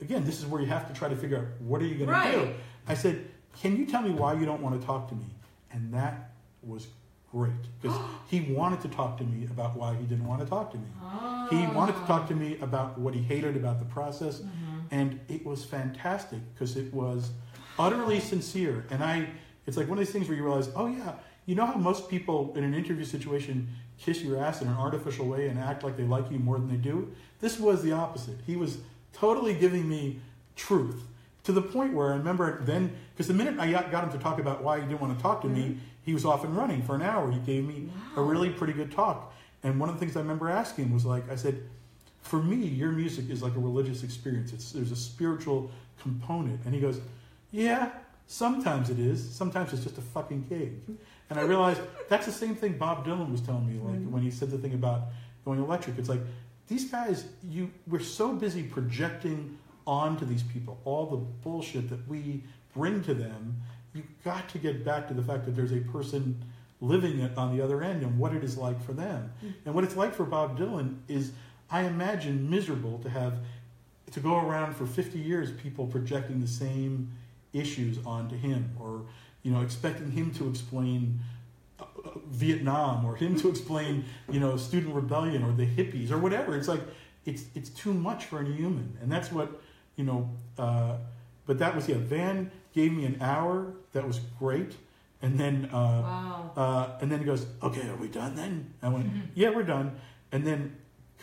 "Again, 0.00 0.24
this 0.24 0.38
is 0.38 0.46
where 0.46 0.60
you 0.60 0.68
have 0.68 0.86
to 0.88 0.94
try 0.94 1.08
to 1.08 1.16
figure 1.16 1.38
out 1.38 1.60
what 1.60 1.80
are 1.82 1.86
you 1.86 1.96
going 1.96 2.10
Right. 2.10 2.32
to 2.32 2.46
do." 2.46 2.54
I 2.86 2.94
said, 2.94 3.26
"Can 3.60 3.76
you 3.76 3.86
tell 3.86 4.02
me 4.02 4.10
why 4.10 4.34
you 4.34 4.46
don't 4.46 4.62
want 4.62 4.80
to 4.80 4.86
talk 4.86 5.08
to 5.08 5.14
me?" 5.14 5.26
and 5.72 5.92
that 5.94 6.32
was 6.62 6.88
great 7.30 7.52
because 7.80 7.96
he 8.28 8.40
wanted 8.40 8.80
to 8.80 8.88
talk 8.88 9.16
to 9.18 9.24
me 9.24 9.46
about 9.46 9.76
why 9.76 9.94
he 9.94 10.04
didn't 10.04 10.26
want 10.26 10.40
to 10.40 10.46
talk 10.46 10.70
to 10.72 10.78
me. 10.78 10.86
He 11.50 11.64
ah. 11.64 11.72
wanted 11.74 11.94
to 11.94 12.06
talk 12.06 12.28
to 12.28 12.34
me 12.34 12.58
about 12.60 12.98
what 12.98 13.14
he 13.14 13.22
hated 13.22 13.56
about 13.56 13.78
the 13.78 13.84
process, 13.86 14.40
mm-hmm. 14.40 14.78
and 14.90 15.20
it 15.28 15.44
was 15.44 15.64
fantastic 15.64 16.40
because 16.54 16.76
it 16.76 16.92
was 16.92 17.30
utterly 17.78 18.20
sincere. 18.20 18.84
And 18.90 19.02
I, 19.02 19.28
it's 19.66 19.76
like 19.76 19.88
one 19.88 19.98
of 19.98 20.04
these 20.04 20.12
things 20.12 20.28
where 20.28 20.36
you 20.36 20.44
realize, 20.44 20.70
oh 20.76 20.86
yeah, 20.86 21.14
you 21.46 21.54
know 21.54 21.66
how 21.66 21.74
most 21.74 22.08
people 22.08 22.52
in 22.56 22.64
an 22.64 22.74
interview 22.74 23.04
situation 23.04 23.68
kiss 23.98 24.22
your 24.22 24.42
ass 24.42 24.62
in 24.62 24.68
an 24.68 24.76
artificial 24.76 25.26
way 25.26 25.48
and 25.48 25.58
act 25.58 25.84
like 25.84 25.96
they 25.96 26.04
like 26.04 26.30
you 26.30 26.38
more 26.38 26.58
than 26.58 26.68
they 26.68 26.76
do. 26.76 27.12
This 27.40 27.58
was 27.58 27.82
the 27.82 27.92
opposite. 27.92 28.38
He 28.46 28.56
was 28.56 28.78
totally 29.12 29.54
giving 29.54 29.88
me 29.88 30.20
truth 30.56 31.02
to 31.44 31.52
the 31.52 31.62
point 31.62 31.94
where 31.94 32.12
I 32.12 32.16
remember 32.16 32.62
then, 32.64 32.94
because 33.12 33.26
the 33.28 33.34
minute 33.34 33.58
I 33.58 33.70
got 33.70 33.90
got 33.90 34.04
him 34.04 34.12
to 34.12 34.18
talk 34.18 34.38
about 34.38 34.62
why 34.62 34.80
he 34.80 34.86
didn't 34.86 35.00
want 35.00 35.16
to 35.16 35.22
talk 35.22 35.42
to 35.42 35.48
me, 35.48 35.62
mm-hmm. 35.62 35.78
he 36.02 36.14
was 36.14 36.24
off 36.24 36.44
and 36.44 36.56
running 36.56 36.82
for 36.82 36.94
an 36.94 37.02
hour. 37.02 37.30
He 37.30 37.38
gave 37.40 37.66
me 37.66 37.88
a 38.16 38.22
really 38.22 38.50
pretty 38.50 38.72
good 38.72 38.92
talk. 38.92 39.32
And 39.62 39.78
one 39.78 39.88
of 39.88 39.94
the 39.94 40.00
things 40.00 40.16
I 40.16 40.20
remember 40.20 40.48
asking 40.48 40.92
was 40.92 41.04
like, 41.04 41.30
I 41.30 41.36
said, 41.36 41.62
for 42.22 42.42
me, 42.42 42.56
your 42.56 42.92
music 42.92 43.30
is 43.30 43.42
like 43.42 43.54
a 43.56 43.58
religious 43.58 44.02
experience. 44.02 44.52
It's 44.52 44.72
there's 44.72 44.92
a 44.92 44.96
spiritual 44.96 45.70
component. 46.00 46.60
And 46.64 46.74
he 46.74 46.80
goes, 46.80 47.00
Yeah, 47.50 47.90
sometimes 48.26 48.90
it 48.90 48.98
is. 48.98 49.28
Sometimes 49.34 49.72
it's 49.72 49.82
just 49.82 49.98
a 49.98 50.02
fucking 50.02 50.46
gig. 50.48 50.74
And 51.30 51.38
I 51.38 51.42
realized 51.42 51.80
that's 52.08 52.26
the 52.26 52.32
same 52.32 52.54
thing 52.54 52.76
Bob 52.76 53.06
Dylan 53.06 53.30
was 53.30 53.40
telling 53.40 53.66
me, 53.66 53.80
like 53.82 53.98
mm-hmm. 53.98 54.12
when 54.12 54.22
he 54.22 54.30
said 54.30 54.50
the 54.50 54.58
thing 54.58 54.74
about 54.74 55.04
going 55.44 55.58
electric. 55.58 55.98
It's 55.98 56.08
like 56.08 56.20
these 56.70 56.88
guys, 56.88 57.24
you 57.50 57.70
we're 57.88 57.98
so 57.98 58.32
busy 58.32 58.62
projecting 58.62 59.58
onto 59.86 60.24
these 60.24 60.44
people 60.44 60.80
all 60.84 61.04
the 61.06 61.16
bullshit 61.16 61.90
that 61.90 62.08
we 62.08 62.44
bring 62.74 63.02
to 63.02 63.12
them. 63.12 63.60
You've 63.92 64.06
got 64.24 64.48
to 64.50 64.58
get 64.58 64.84
back 64.84 65.08
to 65.08 65.14
the 65.14 65.22
fact 65.22 65.44
that 65.46 65.56
there's 65.56 65.72
a 65.72 65.80
person 65.80 66.42
living 66.80 67.18
it 67.18 67.36
on 67.36 67.54
the 67.54 67.62
other 67.62 67.82
end 67.82 68.02
and 68.02 68.18
what 68.18 68.32
it 68.32 68.44
is 68.44 68.56
like 68.56 68.80
for 68.82 68.92
them. 68.92 69.32
Hmm. 69.40 69.48
And 69.66 69.74
what 69.74 69.82
it's 69.82 69.96
like 69.96 70.14
for 70.14 70.24
Bob 70.24 70.56
Dylan 70.56 70.98
is, 71.08 71.32
I 71.70 71.82
imagine, 71.82 72.48
miserable 72.48 72.98
to 73.00 73.10
have 73.10 73.40
to 74.12 74.20
go 74.20 74.38
around 74.38 74.76
for 74.76 74.86
50 74.86 75.18
years 75.18 75.50
people 75.50 75.88
projecting 75.88 76.40
the 76.40 76.48
same 76.48 77.10
issues 77.52 77.98
onto 78.06 78.36
him 78.36 78.70
or 78.78 79.02
you 79.42 79.50
know 79.50 79.60
expecting 79.60 80.12
him 80.12 80.30
to 80.32 80.48
explain 80.48 81.18
Vietnam 82.28 83.04
or 83.04 83.16
him 83.16 83.36
to 83.36 83.48
explain 83.48 84.04
you 84.30 84.40
know 84.40 84.56
student 84.56 84.94
rebellion 84.94 85.42
or 85.42 85.52
the 85.52 85.66
hippies 85.66 86.10
or 86.10 86.18
whatever 86.18 86.56
it's 86.56 86.68
like 86.68 86.80
it's 87.24 87.44
it's 87.54 87.70
too 87.70 87.92
much 87.92 88.24
for 88.26 88.38
any 88.40 88.52
human 88.54 88.96
and 89.02 89.10
that's 89.10 89.30
what 89.32 89.60
you 89.96 90.04
know 90.04 90.30
uh, 90.58 90.96
but 91.46 91.58
that 91.58 91.74
was 91.74 91.88
yeah 91.88 91.96
Van 91.96 92.50
gave 92.74 92.92
me 92.92 93.04
an 93.04 93.18
hour 93.20 93.74
that 93.92 94.06
was 94.06 94.20
great 94.38 94.76
and 95.22 95.38
then 95.38 95.68
uh, 95.72 95.76
Wow. 95.76 96.50
uh, 96.56 96.88
and 97.02 97.12
then 97.12 97.18
he 97.18 97.26
goes, 97.26 97.44
"Okay, 97.62 97.86
are 97.86 97.96
we 97.96 98.08
done 98.08 98.36
then?" 98.36 98.72
I 98.82 98.88
went, 98.88 99.06
"Yeah, 99.34 99.50
we're 99.50 99.64
done." 99.64 100.00
And 100.32 100.46
then 100.46 100.76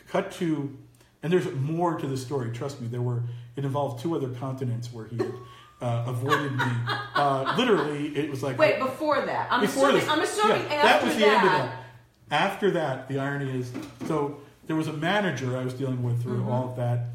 cut 0.08 0.32
to, 0.34 0.78
and 1.24 1.34
there's 1.34 1.52
more 1.56 1.98
to 1.98 2.06
the 2.06 2.16
story. 2.16 2.52
Trust 2.52 2.80
me, 2.80 2.88
there 2.88 3.02
were. 3.02 3.24
It 3.56 3.66
involved 3.66 4.04
two 4.04 4.16
other 4.16 4.30
continents 4.30 4.94
where 4.94 5.06
he 5.08 5.18
had 5.18 5.34
uh, 5.82 6.04
avoided 6.08 6.54
me. 6.54 6.64
Uh, 7.16 7.54
literally, 7.58 8.08
it 8.18 8.30
was 8.30 8.42
like 8.44 8.58
Wait, 8.58 8.80
before 8.80 9.22
that, 9.26 9.48
I'm 9.52 9.62
before 9.62 9.90
assuming. 9.90 10.02
this. 10.02 10.10
I'm 10.10 10.22
assuming 10.22 10.62
yeah, 10.64 10.74
after 10.74 10.88
that 10.88 11.04
was 11.06 11.16
the 11.18 11.26
end 11.28 11.36
of 11.46 11.52
that. 11.52 11.84
After 12.30 12.72
that, 12.72 13.08
the 13.08 13.20
irony 13.20 13.60
is, 13.60 13.72
so 14.08 14.42
there 14.66 14.76
was 14.76 14.88
a 14.88 14.94
manager 14.94 15.56
I 15.58 15.64
was 15.64 15.74
dealing 15.74 16.04
with 16.04 16.22
through 16.24 16.42
Mhm. 16.42 16.48
all 16.52 16.70
of 16.72 16.76
that, 16.78 17.06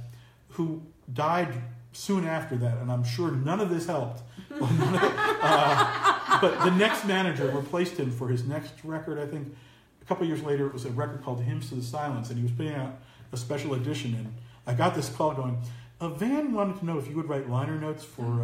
who 0.50 0.82
died 1.12 1.48
soon 1.92 2.26
after 2.26 2.56
that, 2.56 2.78
and 2.78 2.90
I'm 2.90 3.04
sure 3.04 3.30
none 3.30 3.60
of 3.60 3.68
this 3.70 3.86
helped. 3.86 4.22
Uh, 5.44 6.38
but 6.40 6.60
the 6.64 6.70
next 6.70 7.04
manager 7.04 7.48
replaced 7.48 7.96
him 7.96 8.10
for 8.12 8.28
his 8.28 8.44
next 8.46 8.72
record. 8.84 9.18
I 9.18 9.26
think 9.26 9.54
a 10.00 10.04
couple 10.04 10.24
years 10.26 10.42
later, 10.42 10.66
it 10.68 10.72
was 10.72 10.84
a 10.84 10.90
record 10.90 11.22
called 11.24 11.40
"Hymns 11.42 11.68
to 11.70 11.74
the 11.74 11.82
Silence," 11.82 12.28
and 12.30 12.38
he 12.38 12.44
was 12.44 12.52
putting 12.52 12.74
out 12.74 12.92
a 13.32 13.36
special 13.36 13.74
edition. 13.74 14.14
And 14.14 14.32
I 14.66 14.74
got 14.74 14.94
this 14.94 15.08
call 15.08 15.34
going. 15.34 15.58
Uh, 16.02 16.08
Van 16.08 16.52
wanted 16.52 16.76
to 16.80 16.84
know 16.84 16.98
if 16.98 17.06
you 17.06 17.14
would 17.14 17.28
write 17.28 17.48
liner 17.48 17.78
notes 17.78 18.02
for 18.02 18.42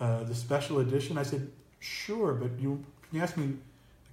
uh, 0.00 0.04
uh, 0.04 0.24
the 0.24 0.34
special 0.34 0.80
edition. 0.80 1.16
I 1.16 1.22
said, 1.22 1.48
"Sure, 1.78 2.34
but 2.34 2.58
you 2.58 2.84
can 3.02 3.18
you 3.18 3.22
ask 3.22 3.36
me. 3.36 3.54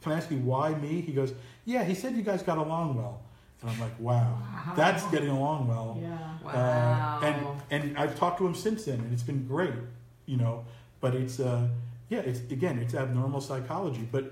Can 0.04 0.12
I 0.12 0.18
ask 0.18 0.30
you 0.30 0.38
why 0.38 0.76
me?" 0.76 1.02
He 1.02 1.14
goes, 1.14 1.34
"Yeah." 1.66 1.84
He 1.84 1.96
said 1.96 2.16
you 2.16 2.22
guys 2.22 2.44
got 2.44 2.60
along 2.60 2.96
well, 2.96 3.22
and 3.60 3.72
I'm 3.72 3.80
like, 3.80 4.00
"Wow, 4.00 4.38
that's 4.76 5.04
getting 5.08 5.30
along 5.30 5.68
well." 5.68 5.98
Yeah. 6.00 6.20
Wow. 6.46 7.20
Uh, 7.24 7.26
and 7.26 7.38
and 7.72 7.98
I've 7.98 8.16
talked 8.16 8.38
to 8.38 8.46
him 8.46 8.54
since 8.54 8.86
then, 8.86 9.00
and 9.00 9.12
it's 9.12 9.24
been 9.24 9.48
great, 9.48 9.74
you 10.28 10.38
know. 10.38 10.64
But 11.02 11.16
it's 11.16 11.40
uh, 11.40 11.68
yeah, 12.10 12.20
it's 12.20 12.42
again, 12.52 12.78
it's 12.78 12.94
abnormal 12.94 13.42
psychology. 13.42 14.08
But 14.12 14.32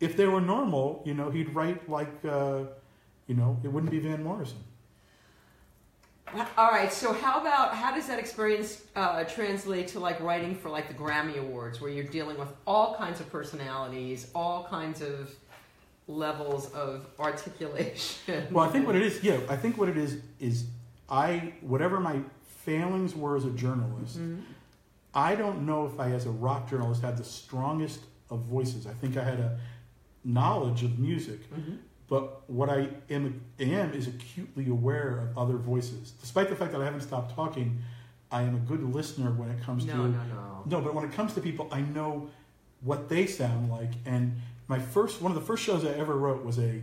if 0.00 0.16
they 0.16 0.26
were 0.26 0.40
normal, 0.40 1.02
you 1.04 1.12
know, 1.12 1.28
he'd 1.28 1.54
write 1.54 1.86
like, 1.86 2.14
uh, 2.24 2.60
you 3.26 3.34
know, 3.34 3.58
it 3.62 3.68
wouldn't 3.68 3.90
be 3.90 3.98
Van 3.98 4.22
Morrison. 4.22 4.64
All 6.56 6.70
right. 6.70 6.92
So 6.92 7.12
how 7.12 7.40
about 7.40 7.74
how 7.74 7.94
does 7.94 8.06
that 8.08 8.18
experience 8.18 8.82
uh, 8.96 9.24
translate 9.24 9.88
to 9.88 10.00
like 10.00 10.20
writing 10.20 10.54
for 10.54 10.68
like 10.70 10.88
the 10.88 10.94
Grammy 10.94 11.38
Awards, 11.38 11.80
where 11.80 11.90
you're 11.90 12.04
dealing 12.04 12.38
with 12.38 12.48
all 12.66 12.94
kinds 12.96 13.20
of 13.20 13.30
personalities, 13.30 14.30
all 14.34 14.64
kinds 14.68 15.00
of 15.02 15.34
levels 16.06 16.70
of 16.72 17.06
articulation? 17.18 18.46
Well, 18.50 18.64
I 18.64 18.70
think 18.72 18.86
what 18.86 18.96
it 18.96 19.02
is, 19.02 19.22
yeah, 19.22 19.38
I 19.48 19.56
think 19.56 19.78
what 19.78 19.88
it 19.88 19.96
is 19.96 20.18
is 20.40 20.64
I 21.08 21.54
whatever 21.60 22.00
my 22.00 22.20
failings 22.64 23.14
were 23.14 23.36
as 23.36 23.44
a 23.44 23.50
journalist, 23.50 24.18
Mhm. 24.18 24.42
I 25.14 25.34
don't 25.34 25.64
know 25.64 25.86
if 25.86 25.98
I, 25.98 26.10
as 26.12 26.26
a 26.26 26.30
rock 26.30 26.68
journalist, 26.68 27.00
had 27.02 27.16
the 27.16 27.24
strongest 27.24 28.00
of 28.30 28.40
voices. 28.40 28.86
I 28.86 28.92
think 28.92 29.16
I 29.16 29.24
had 29.24 29.40
a 29.40 29.58
knowledge 30.24 30.82
of 30.82 30.98
music, 30.98 31.40
Mhm. 31.50 31.78
But 32.08 32.48
what 32.48 32.70
I 32.70 32.88
am, 33.10 33.40
am 33.60 33.92
is 33.92 34.06
acutely 34.08 34.68
aware 34.68 35.18
of 35.20 35.36
other 35.38 35.56
voices. 35.56 36.12
Despite 36.20 36.48
the 36.48 36.56
fact 36.56 36.72
that 36.72 36.80
I 36.80 36.84
haven't 36.84 37.02
stopped 37.02 37.34
talking, 37.34 37.78
I 38.30 38.42
am 38.42 38.54
a 38.54 38.58
good 38.60 38.82
listener 38.94 39.30
when 39.30 39.50
it 39.50 39.60
comes 39.62 39.84
No, 39.84 39.92
to 39.92 39.98
no, 39.98 40.08
no. 40.08 40.18
no, 40.24 40.62
No, 40.66 40.80
but 40.80 40.94
when 40.94 41.04
it 41.04 41.12
comes 41.12 41.34
to 41.34 41.40
people, 41.40 41.68
I 41.70 41.80
know 41.82 42.28
what 42.80 43.08
they 43.08 43.26
sound 43.26 43.70
like. 43.70 43.90
And 44.06 44.36
my 44.68 44.78
first, 44.78 45.20
one 45.20 45.32
of 45.32 45.38
the 45.38 45.44
first 45.44 45.62
shows 45.62 45.84
I 45.84 45.90
ever 45.90 46.16
wrote 46.16 46.44
was 46.44 46.58
a, 46.58 46.80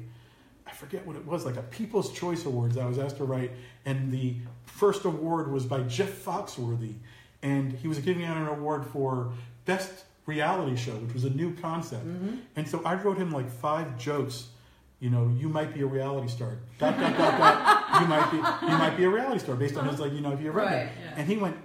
I 0.68 0.72
forget 0.72 1.06
what 1.08 1.16
it 1.16 1.26
was, 1.26 1.46
like 1.46 1.58
a 1.58 1.62
People's 1.64 2.12
Choice 2.12 2.46
Awards. 2.46 2.78
I 2.78 2.86
was 2.86 3.00
asked 3.00 3.18
to 3.18 3.24
write, 3.24 3.52
and 3.86 4.12
the 4.12 4.36
first 4.66 5.06
award 5.06 5.52
was 5.52 5.66
by 5.66 5.82
Jeff 5.84 6.10
Foxworthy, 6.24 6.96
and 7.42 7.74
he 7.74 7.88
was 7.88 8.00
giving 8.00 8.26
out 8.26 8.38
an 8.38 8.48
award 8.48 8.86
for 8.86 9.32
best 9.66 10.06
reality 10.26 10.76
show, 10.76 10.94
which 10.94 11.14
was 11.14 11.24
a 11.24 11.30
new 11.30 11.54
concept. 11.56 12.06
Mhm. 12.06 12.40
And 12.56 12.68
so 12.68 12.82
I 12.84 12.96
wrote 12.96 13.18
him 13.18 13.32
like 13.32 13.50
five 13.50 13.98
jokes. 13.98 14.48
You 15.06 15.12
know, 15.12 15.32
you 15.38 15.48
might 15.50 15.72
be 15.72 15.82
a 15.82 15.86
reality 15.86 16.28
star. 16.28 16.58
Dot 16.80 16.98
dot 17.00 17.16
dot 17.16 17.38
dot. 17.38 18.02
You 18.02 18.08
might 18.08 18.32
be 18.32 18.38
you 18.38 18.78
might 18.80 18.98
be 18.98 19.04
a 19.04 19.10
reality 19.10 19.38
star 19.38 19.56
based 19.56 19.78
on 19.78 19.88
his 19.88 20.00
like 20.00 20.12
you 20.14 20.20
know 20.22 20.32
if 20.32 20.42
you're 20.42 20.52
Right. 20.52 20.66
right. 20.86 20.90
And 21.16 21.28
he 21.30 21.38
went, 21.38 21.58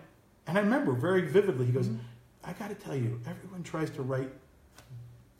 and 0.46 0.58
I 0.58 0.60
remember 0.60 0.92
very 0.92 1.22
vividly. 1.22 1.64
He 1.64 1.72
goes, 1.72 1.88
Mhm. 1.88 2.00
I 2.44 2.52
got 2.52 2.68
to 2.68 2.74
tell 2.74 2.94
you, 2.94 3.18
everyone 3.26 3.62
tries 3.62 3.88
to 3.92 4.02
write 4.02 4.30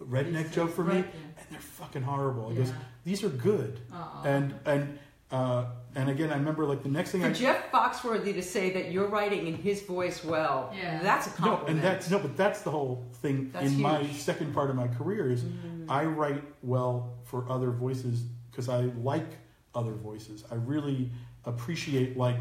redneck 0.02 0.50
joke 0.50 0.72
for 0.74 0.82
me, 0.82 0.94
Right. 0.94 1.14
and 1.36 1.46
they're 1.50 1.60
fucking 1.60 2.00
horrible. 2.00 2.48
He 2.48 2.56
Yeah. 2.56 2.64
goes, 2.64 2.72
these 3.04 3.22
are 3.22 3.28
good. 3.28 3.80
Uh-uh. 3.92 4.22
And 4.24 4.54
and 4.64 4.98
uh, 5.30 5.66
and 5.94 6.08
again, 6.08 6.30
I 6.30 6.34
remember 6.36 6.64
like 6.66 6.82
the 6.82 6.88
next 6.88 7.10
thing 7.12 7.20
For 7.22 7.28
I 7.28 7.32
Jeff 7.32 7.70
Foxworthy 7.72 8.32
to 8.34 8.42
say 8.42 8.70
that 8.74 8.92
you're 8.92 9.08
writing 9.08 9.46
in 9.46 9.54
his 9.54 9.82
voice 9.82 10.24
well, 10.24 10.72
Yeah. 10.76 11.02
that's 11.02 11.26
a 11.26 11.30
no, 11.30 11.36
compliment. 11.36 11.68
and 11.70 11.82
that's 11.82 12.10
no, 12.10 12.18
but 12.18 12.36
that's 12.36 12.62
the 12.62 12.70
whole 12.70 13.04
thing 13.22 13.50
That's 13.52 13.66
in 13.66 13.80
my 13.80 14.06
second 14.12 14.54
part 14.54 14.70
of 14.70 14.76
my 14.76 14.88
career 14.88 15.30
is 15.30 15.42
Mhm. 15.42 15.86
I 15.88 16.04
write 16.04 16.44
well 16.62 17.14
for 17.24 17.48
other 17.50 17.70
voices 17.70 18.22
because 18.50 18.68
I 18.68 18.82
like 19.02 19.38
other 19.74 19.92
voices. 19.94 20.44
I 20.50 20.54
really 20.56 21.10
appreciate 21.44 22.16
like, 22.16 22.40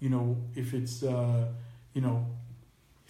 you 0.00 0.08
know, 0.08 0.36
if 0.54 0.74
it's 0.74 1.02
uh, 1.02 1.46
you 1.94 2.00
know, 2.00 2.26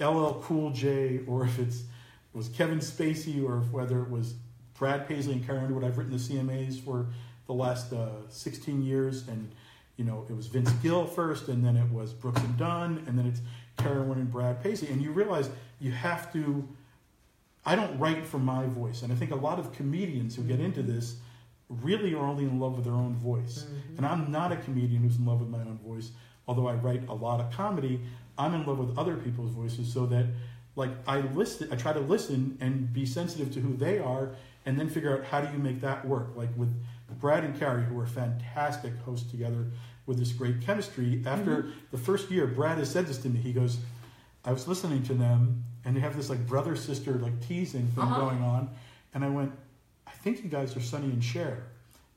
LL 0.01 0.41
Cool 0.43 0.71
J 0.71 1.21
or 1.27 1.45
if 1.45 1.59
it's 1.59 1.81
it 1.81 2.37
was 2.37 2.49
Kevin 2.49 2.79
Spacey 2.81 3.45
or 3.45 3.59
if 3.59 3.71
whether 3.71 4.03
it 4.03 4.11
was 4.11 4.35
Brad 4.79 5.07
Paisley 5.07 5.35
and 5.35 5.47
Carrie 5.47 5.61
Underwood. 5.61 5.85
I've 5.85 5.97
written 5.99 6.13
the 6.13 6.19
CMAs 6.19 6.81
for 6.81 7.07
the 7.47 7.55
last 7.55 7.93
uh, 7.93 8.09
16 8.29 8.83
years, 8.83 9.29
and 9.29 9.51
you 9.97 10.05
know, 10.05 10.27
it 10.29 10.35
was 10.35 10.47
Vince 10.49 10.71
Gill 10.83 11.07
first, 11.07 11.49
and 11.49 11.65
then 11.65 11.77
it 11.77 11.89
was 11.91 12.13
Brooks 12.13 12.41
and 12.43 12.57
Dunn, 12.57 13.05
and 13.07 13.19
then 13.19 13.27
it's 13.27 13.41
Carolyn 13.77 14.19
and 14.19 14.31
Brad 14.31 14.63
Paisley, 14.63 14.89
and 14.89 15.01
you 15.01 15.13
realize 15.13 15.51
you 15.81 15.93
have 15.93 16.33
to. 16.33 16.67
I 17.67 17.77
don't 17.77 17.99
write 17.99 18.27
for 18.27 18.39
my 18.39 18.67
voice, 18.67 19.03
and 19.03 19.13
I 19.13 19.17
think 19.17 19.31
a 19.31 19.37
lot 19.37 19.59
of 19.59 19.73
comedians 19.73 20.37
who 20.37 20.43
get 20.43 20.61
into 20.61 20.83
this 20.83 21.17
really 21.69 22.15
are 22.15 22.25
only 22.27 22.45
in 22.45 22.61
love 22.61 22.77
with 22.77 22.85
their 22.85 22.95
own 22.95 23.15
voice. 23.15 23.65
Mhm. 23.65 23.97
And 23.99 24.07
I'm 24.07 24.31
not 24.31 24.53
a 24.53 24.57
comedian 24.57 25.03
who's 25.03 25.17
in 25.17 25.25
love 25.25 25.41
with 25.41 25.49
my 25.49 25.61
own 25.61 25.79
voice, 25.79 26.11
although 26.47 26.67
I 26.69 26.75
write 26.75 27.09
a 27.09 27.15
lot 27.15 27.41
of 27.41 27.51
comedy. 27.53 28.01
I'm 28.37 28.53
in 28.53 28.67
love 28.67 28.79
with 28.79 28.99
other 28.99 29.17
people's 29.17 29.51
voices, 29.53 29.91
so 29.93 30.05
that 30.07 30.27
like 30.77 30.91
I 31.07 31.21
listen, 31.21 31.69
I 31.73 31.77
try 31.77 31.93
to 31.93 32.01
listen 32.01 32.59
and 32.61 32.93
be 32.93 33.07
sensitive 33.07 33.53
to 33.55 33.61
who 33.61 33.77
they 33.77 33.99
are, 33.99 34.35
and 34.67 34.79
then 34.79 34.89
figure 34.91 35.17
out 35.17 35.25
how 35.25 35.41
do 35.41 35.51
you 35.53 35.59
make 35.59 35.81
that 35.81 36.05
work. 36.07 36.37
Like 36.37 36.51
with 36.57 36.75
Brad 37.21 37.45
and 37.45 37.59
Carrie, 37.59 37.85
who 37.85 37.99
are 37.99 38.07
fantastic 38.07 38.93
hosts 39.05 39.31
together 39.31 39.67
with 40.07 40.19
this 40.19 40.33
great 40.33 40.61
chemistry. 40.61 41.23
After 41.27 41.71
the 41.91 41.99
first 41.99 42.31
year, 42.31 42.47
Brad 42.47 42.79
has 42.79 42.91
said 42.91 43.07
this 43.07 43.19
to 43.19 43.29
me. 43.29 43.39
He 43.41 43.53
goes, 43.53 43.79
"I 44.45 44.53
was 44.53 44.69
listening 44.69 45.03
to 45.05 45.15
them, 45.15 45.65
and 45.85 45.97
they 45.97 46.01
have 46.01 46.17
this 46.17 46.29
like 46.31 46.47
brother 46.47 46.77
sister 46.77 47.13
like 47.15 47.41
teasing 47.47 47.89
thing 47.89 48.05
Uh-huh. 48.05 48.21
going 48.21 48.43
on." 48.43 48.69
And 49.15 49.25
I 49.25 49.29
went, 49.29 49.53
I 50.07 50.11
think 50.11 50.43
you 50.43 50.51
guys 50.51 50.77
are 50.77 50.81
Sonny 50.81 51.07
and 51.07 51.23
Cher. 51.23 51.65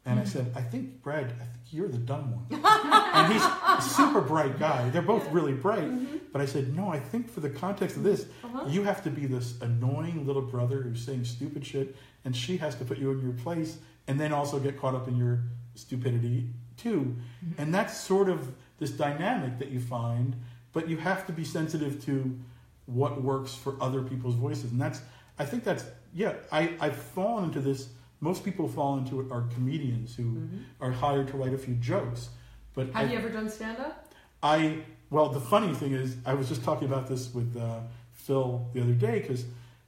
And 0.06 0.22
I 0.22 0.24
said, 0.24 0.54
I 0.56 0.62
think, 0.62 1.04
Brad, 1.04 1.26
I 1.26 1.44
think 1.44 1.66
you're 1.72 1.90
the 1.90 1.98
dumb 1.98 2.32
one. 2.32 2.46
and 2.64 3.34
he's 3.34 3.42
a 3.44 3.82
super 3.82 4.22
bright 4.22 4.58
guy. 4.58 4.90
They're 4.90 5.02
both 5.02 5.30
really 5.34 5.52
bright. 5.54 6.32
But 6.32 6.40
I 6.42 6.46
said, 6.46 6.74
no, 6.74 6.88
I 6.88 6.98
think 6.98 7.30
for 7.30 7.42
the 7.42 7.50
context 7.50 7.98
of 7.98 8.04
this, 8.04 8.26
Uh-huh. 8.42 8.68
you 8.70 8.84
have 8.84 9.04
to 9.04 9.10
be 9.10 9.26
this 9.26 9.60
annoying 9.62 10.26
little 10.26 10.42
brother 10.44 10.82
who's 10.82 11.04
saying 11.06 11.26
stupid 11.26 11.66
shit, 11.66 11.94
and 12.24 12.34
she 12.34 12.56
has 12.56 12.76
to 12.76 12.86
put 12.86 12.98
you 13.00 13.12
in 13.12 13.20
your 13.22 13.34
place 13.34 13.80
and 14.08 14.20
then 14.20 14.32
also 14.32 14.60
get 14.60 14.80
caught 14.80 14.96
up 14.96 15.08
in 15.08 15.18
your 15.18 15.40
stupidity 15.76 16.50
too. 16.78 17.16
And 17.58 17.74
that's 17.74 18.00
sort 18.00 18.30
of 18.30 18.54
this 18.80 18.92
dynamic 18.92 19.60
that 19.60 19.70
you 19.70 19.80
find, 19.80 20.36
but 20.74 20.88
you 20.88 20.98
have 20.98 21.26
to 21.28 21.32
be 21.34 21.44
sensitive 21.44 22.04
to 22.06 22.38
what 22.86 23.22
works 23.22 23.54
for 23.54 23.76
other 23.82 24.02
people's 24.02 24.36
voices. 24.36 24.72
And 24.72 24.80
that's, 24.80 25.02
I 25.40 25.46
think 25.46 25.64
that's, 25.64 25.86
yeah, 26.14 26.34
I, 26.52 26.74
I've 26.80 26.96
fallen 26.96 27.46
into 27.46 27.60
this. 27.60 27.90
Most 28.20 28.44
people 28.44 28.68
fall 28.68 28.98
into 28.98 29.20
it 29.20 29.32
are 29.32 29.44
comedians 29.54 30.16
who 30.16 30.48
are 30.82 30.92
hired 30.92 31.28
to 31.30 31.38
write 31.38 31.54
a 31.54 31.58
few 31.58 31.76
jokes. 31.76 32.30
But 32.74 32.88
Have 32.94 33.08
I- 33.10 33.12
you 33.12 33.18
ever 33.18 33.30
done 33.30 33.50
stand 33.50 33.80
up? 33.80 34.06
I 34.42 34.84
well, 35.10 35.30
the 35.30 35.40
funny 35.40 35.74
thing 35.74 35.94
is, 35.94 36.18
I 36.26 36.34
was 36.34 36.50
just 36.50 36.64
talking 36.64 36.88
about 36.88 37.08
this 37.08 37.34
with 37.34 37.56
uh, 37.56 37.80
Phil 38.12 38.68
the 38.74 38.82
other 38.82 38.94
day 38.94 39.20
because 39.22 39.46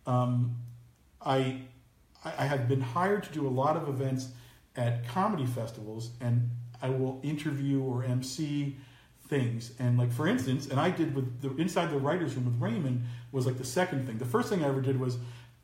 um, 0.07 0.55
I 1.21 1.61
I 2.23 2.33
I 2.39 2.45
have 2.45 2.67
been 2.67 2.81
hired 2.81 3.23
to 3.23 3.31
do 3.31 3.47
a 3.47 3.49
lot 3.49 3.75
of 3.75 3.87
events 3.89 4.29
at 4.75 5.07
comedy 5.07 5.45
festivals, 5.45 6.11
and 6.21 6.49
I 6.81 6.89
will 6.89 7.19
interview 7.23 7.81
or 7.81 8.03
MC 8.03 8.77
things. 9.27 9.71
And 9.79 9.97
like 9.97 10.11
for 10.11 10.27
instance, 10.27 10.67
and 10.67 10.79
I 10.79 10.89
did 10.89 11.15
with 11.15 11.41
the 11.41 11.55
inside 11.61 11.91
the 11.91 11.97
writers' 11.97 12.35
room 12.35 12.45
with 12.45 12.59
Raymond 12.59 13.03
was 13.31 13.45
like 13.45 13.57
the 13.57 13.65
second 13.65 14.05
thing. 14.05 14.17
The 14.17 14.25
first 14.25 14.49
thing 14.49 14.63
I 14.63 14.67
ever 14.67 14.81
did 14.81 14.99
was 14.99 15.17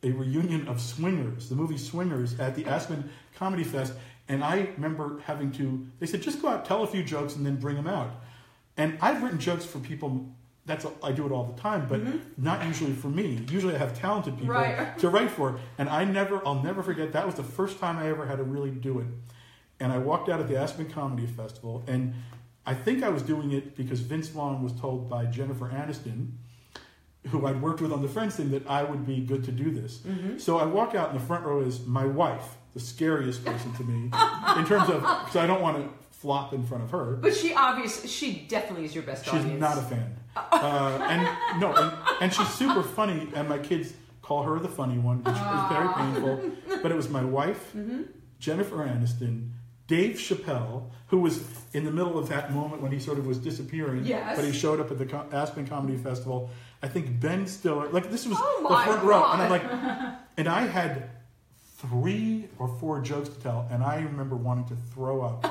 a 0.04 0.12
reunion 0.12 0.68
of 0.68 0.80
Swingers, 0.80 1.50
the 1.50 1.56
movie 1.56 1.78
Swingers, 1.78 2.40
at 2.40 2.56
the 2.56 2.66
Aspen 2.66 3.10
Comedy 3.36 3.64
Fest. 3.64 3.94
And 4.28 4.44
I 4.44 4.70
remember 4.76 5.20
having 5.26 5.52
to. 5.54 5.86
They 6.00 6.06
said 6.06 6.22
just 6.22 6.42
go 6.42 6.50
out, 6.50 6.66
tell 6.66 6.84
a 6.84 6.88
few 6.88 7.04
jokes, 7.04 7.36
and 7.36 7.46
then 7.46 7.58
bring 7.58 7.76
them 7.76 7.88
out. 7.88 8.12
And 8.78 8.98
I've 9.02 9.24
written 9.24 9.40
jokes 9.40 9.66
for 9.66 9.80
people. 9.80 10.30
That's 10.66 10.86
I 11.04 11.12
do 11.12 11.26
it 11.28 11.32
all 11.32 11.44
the 11.44 11.62
time, 11.62 11.86
but 11.88 12.04
mm-hmm. 12.04 12.44
not 12.44 12.66
usually 12.66 12.94
for 12.94 13.08
me. 13.08 13.46
Usually, 13.50 13.76
I 13.76 13.78
have 13.78 13.98
talented 13.98 14.38
people 14.38 14.56
Right. 14.56 14.98
to 15.00 15.10
write 15.10 15.30
for. 15.30 15.60
And 15.78 15.88
I 15.90 16.06
never, 16.06 16.46
I'll 16.46 16.64
never 16.64 16.82
forget. 16.82 17.14
That 17.14 17.26
was 17.26 17.36
the 17.36 17.44
first 17.44 17.80
time 17.80 17.98
I 17.98 18.10
ever 18.10 18.26
had 18.26 18.38
to 18.38 18.44
really 18.44 18.72
do 18.72 19.00
it. 19.00 19.06
And 19.80 19.92
I 19.92 20.00
walked 20.00 20.28
out 20.28 20.40
at 20.40 20.48
the 20.48 20.58
Aspen 20.58 20.90
Comedy 20.90 21.28
Festival, 21.28 21.84
and 21.86 22.14
I 22.66 22.74
think 22.74 23.04
I 23.04 23.10
was 23.10 23.22
doing 23.22 23.52
it 23.52 23.76
because 23.76 24.00
Vince 24.00 24.30
Vaughn 24.30 24.64
was 24.64 24.74
told 24.74 25.10
by 25.10 25.26
Jennifer 25.26 25.70
Aniston, 25.70 26.32
who 27.28 27.46
I'd 27.46 27.62
worked 27.62 27.82
with 27.82 27.92
on 27.92 28.02
the 28.02 28.08
Friends 28.08 28.36
thing, 28.36 28.52
that 28.52 28.68
I 28.68 28.84
would 28.84 29.06
be 29.06 29.20
good 29.20 29.44
to 29.44 29.52
do 29.52 29.70
this. 29.72 29.98
Mm-hmm. 29.98 30.38
So 30.38 30.58
I 30.58 30.66
walk 30.66 30.96
out, 30.96 31.12
and 31.12 31.20
the 31.20 31.24
front 31.24 31.46
row 31.46 31.62
is 31.62 31.86
my 31.86 32.06
wife, 32.06 32.58
the 32.74 32.80
scariest 32.80 33.46
person 33.46 33.74
to 33.74 33.84
me, 33.84 34.06
in 34.58 34.66
terms 34.66 34.90
of 34.90 35.02
because 35.02 35.36
I 35.36 35.46
don't 35.46 35.62
want 35.62 35.78
to 35.78 36.05
flop 36.20 36.54
in 36.54 36.64
front 36.64 36.84
of 36.84 36.92
her. 36.92 37.16
But 37.16 37.36
she 37.36 37.54
obviously, 37.54 38.10
she 38.10 38.46
definitely 38.48 38.86
is 38.86 38.94
your 38.96 39.04
best 39.04 39.26
She's 39.26 39.34
audience. 39.34 39.60
not 39.60 39.78
a 39.78 39.82
fan. 39.82 40.16
Uh, 40.36 40.98
and 41.10 41.62
no, 41.62 41.74
and, 41.74 41.94
and 42.22 42.34
she's 42.34 42.50
super 42.50 42.84
funny, 42.84 43.28
and 43.36 43.48
my 43.48 43.58
kids 43.58 43.94
call 44.22 44.44
her 44.44 44.60
the 44.60 44.68
funny 44.68 44.98
one, 44.98 45.24
which 45.24 45.36
is 45.36 45.70
very 45.70 45.94
painful. 45.94 46.80
But 46.82 46.92
it 46.92 46.96
was 46.96 47.10
my 47.10 47.24
wife, 47.24 47.72
Mm-hmm. 47.76 48.02
Jennifer 48.40 48.76
Aniston, 48.78 49.50
Dave 49.88 50.16
Chappelle, 50.18 50.90
who 51.08 51.20
was 51.20 51.44
in 51.74 51.86
the 51.86 51.92
middle 51.92 52.18
of 52.20 52.28
that 52.30 52.52
moment 52.54 52.82
when 52.82 52.92
he 52.92 53.00
sort 53.00 53.18
of 53.18 53.26
was 53.26 53.38
disappearing, 53.38 54.06
Yes. 54.06 54.36
but 54.36 54.44
he 54.44 54.52
showed 54.52 54.80
up 54.80 54.92
at 54.92 54.98
the 54.98 55.26
Aspen 55.32 55.66
Comedy 55.68 55.96
Festival. 55.98 56.50
I 56.84 56.88
think 56.90 57.20
Ben 57.20 57.48
Stiller, 57.48 57.88
like 57.90 58.12
this 58.12 58.28
was 58.28 58.38
Oh 58.40 58.60
the 58.68 58.76
front 58.84 59.04
row, 59.04 59.24
and 59.32 59.42
I'm 59.44 59.50
like, 59.50 59.64
and 60.38 60.48
I 60.50 60.62
had 60.68 61.10
three 61.78 62.48
or 62.60 62.68
four 62.68 63.00
jokes 63.02 63.30
to 63.30 63.40
tell, 63.40 63.68
and 63.72 63.84
I 63.84 63.98
remember 64.02 64.36
wanting 64.36 64.66
to 64.66 64.76
throw 64.94 65.22
up. 65.22 65.44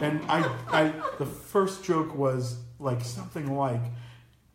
And 0.00 0.20
I, 0.28 0.48
I, 0.68 0.92
the 1.18 1.26
first 1.26 1.84
joke 1.84 2.14
was 2.16 2.56
like 2.78 3.02
something 3.02 3.54
like, 3.56 3.82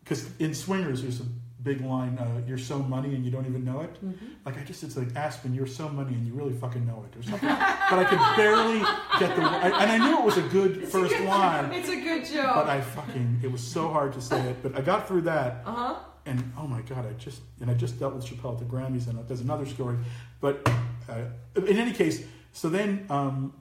because 0.02 0.28
in 0.38 0.54
Swingers 0.54 1.02
there's 1.02 1.20
a 1.20 1.24
big 1.62 1.80
line, 1.80 2.16
uh, 2.18 2.40
"You're 2.46 2.58
so 2.58 2.78
money 2.78 3.14
and 3.14 3.24
you 3.24 3.30
don't 3.30 3.46
even 3.46 3.64
know 3.64 3.80
it." 3.80 3.94
Mm-hmm. 3.94 4.26
Like 4.44 4.58
I 4.58 4.62
just, 4.64 4.82
it's 4.84 4.96
like 4.96 5.14
Aspen, 5.16 5.54
you're 5.54 5.66
so 5.66 5.88
money 5.88 6.14
and 6.14 6.26
you 6.26 6.32
really 6.32 6.52
fucking 6.54 6.86
know 6.86 7.04
it, 7.10 7.18
or 7.18 7.22
something. 7.22 7.48
but 7.48 7.98
I 7.98 8.04
could 8.04 8.18
barely 8.36 8.78
get 9.18 9.34
the, 9.36 9.42
I, 9.42 9.82
and 9.82 9.90
I 9.92 9.98
knew 9.98 10.18
it 10.18 10.24
was 10.24 10.36
a 10.38 10.42
good 10.42 10.76
It's 10.78 10.88
a 10.94 10.98
first 11.00 11.16
good- 11.16 11.26
line, 11.28 11.72
It's 11.72 11.88
a 11.88 11.96
good 12.00 12.24
joke. 12.24 12.54
but. 12.54 12.68
I 12.68 12.80
fucking, 12.80 13.40
it 13.42 13.50
was 13.50 13.60
so 13.62 13.88
hard 13.88 14.12
to 14.14 14.20
say 14.20 14.40
it. 14.50 14.62
But 14.62 14.76
I 14.76 14.80
got 14.80 15.08
through 15.08 15.22
that, 15.22 15.62
Uh 15.64 15.72
huh. 15.74 15.94
and 16.26 16.52
oh 16.58 16.66
my 16.66 16.82
god, 16.82 17.06
I 17.06 17.12
just 17.14 17.40
and 17.60 17.70
I 17.70 17.74
just 17.74 17.98
dealt 17.98 18.14
with 18.14 18.24
Chappelle 18.24 18.52
at 18.54 18.58
the 18.58 18.64
Grammys, 18.64 19.08
and 19.08 19.18
there's 19.28 19.40
another 19.40 19.66
story. 19.66 19.96
But 20.40 20.68
uh, 21.08 21.22
in 21.56 21.78
any 21.78 21.92
case, 21.92 22.24
so 22.52 22.68
then 22.68 23.06
um, 23.10 23.52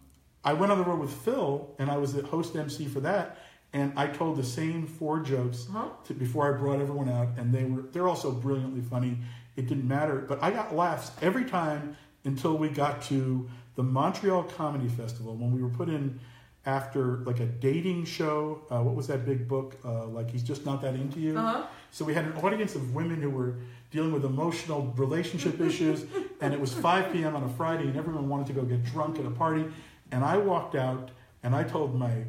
I 0.46 0.54
went 0.54 0.72
on 0.72 0.78
the 0.78 0.84
road 0.86 1.00
with 1.00 1.12
Phil, 1.12 1.68
and 1.80 1.90
I 1.90 1.98
was 1.98 2.14
the 2.14 2.22
host 2.22 2.56
MC 2.56 2.86
for 2.86 3.00
that, 3.02 3.38
and 3.74 3.92
I 3.98 4.08
told 4.08 4.38
the 4.38 4.44
same 4.44 4.86
four 4.86 5.20
jokes 5.20 5.68
Uh-huh. 5.70 5.90
to, 6.06 6.14
before 6.14 6.54
I 6.54 6.58
brought 6.58 6.80
everyone 6.80 7.10
out, 7.10 7.30
and 7.38 7.52
they 7.54 7.64
were 7.66 7.82
they're 7.92 8.08
also 8.08 8.32
brilliantly 8.32 8.82
funny. 8.82 9.18
It 9.58 9.68
didn't 9.68 9.88
matter, 9.88 10.18
but 10.28 10.42
I 10.44 10.52
got 10.52 10.76
laughs 10.76 11.12
every 11.22 11.46
time 11.46 11.98
until 12.26 12.58
we 12.58 12.70
got 12.70 13.02
to 13.04 13.50
the 13.76 13.84
Montreal 13.84 14.44
Comedy 14.44 14.88
Festival 14.88 15.36
when 15.36 15.52
we 15.52 15.62
were 15.62 15.70
put 15.70 15.90
in 15.90 16.20
after 16.66 17.18
like 17.26 17.40
a 17.40 17.46
dating 17.46 18.06
show. 18.06 18.62
Uh, 18.70 18.82
what 18.82 18.96
was 18.96 19.08
that 19.08 19.26
big 19.26 19.48
book? 19.48 19.78
Uh, 19.84 20.06
like 20.08 20.30
he's 20.32 20.44
just 20.44 20.66
not 20.66 20.82
that 20.82 20.94
into 20.96 21.20
you. 21.20 21.38
Uh 21.38 21.42
huh. 21.42 21.64
So 21.92 22.06
we 22.06 22.14
had 22.14 22.26
an 22.26 22.34
audience 22.38 22.76
of 22.76 22.94
women 22.94 23.22
who 23.22 23.30
were 23.30 23.56
dealing 23.92 24.12
with 24.12 24.26
emotional 24.26 24.94
relationship 24.98 25.60
issues, 25.70 26.06
and 26.42 26.54
it 26.54 26.60
was 26.60 26.74
5 26.74 27.12
p.m. 27.14 27.36
on 27.36 27.44
a 27.44 27.50
Friday, 27.50 27.84
and 27.88 27.96
everyone 27.98 28.28
wanted 28.30 28.48
to 28.48 28.54
go 28.54 28.62
get 28.64 28.84
drunk 28.84 29.18
at 29.20 29.26
a 29.26 29.32
party. 29.32 29.66
And 30.12 30.24
I 30.24 30.38
walked 30.38 30.76
out 30.76 31.12
and 31.44 31.56
I 31.56 31.64
told 31.64 31.96
my 31.96 32.24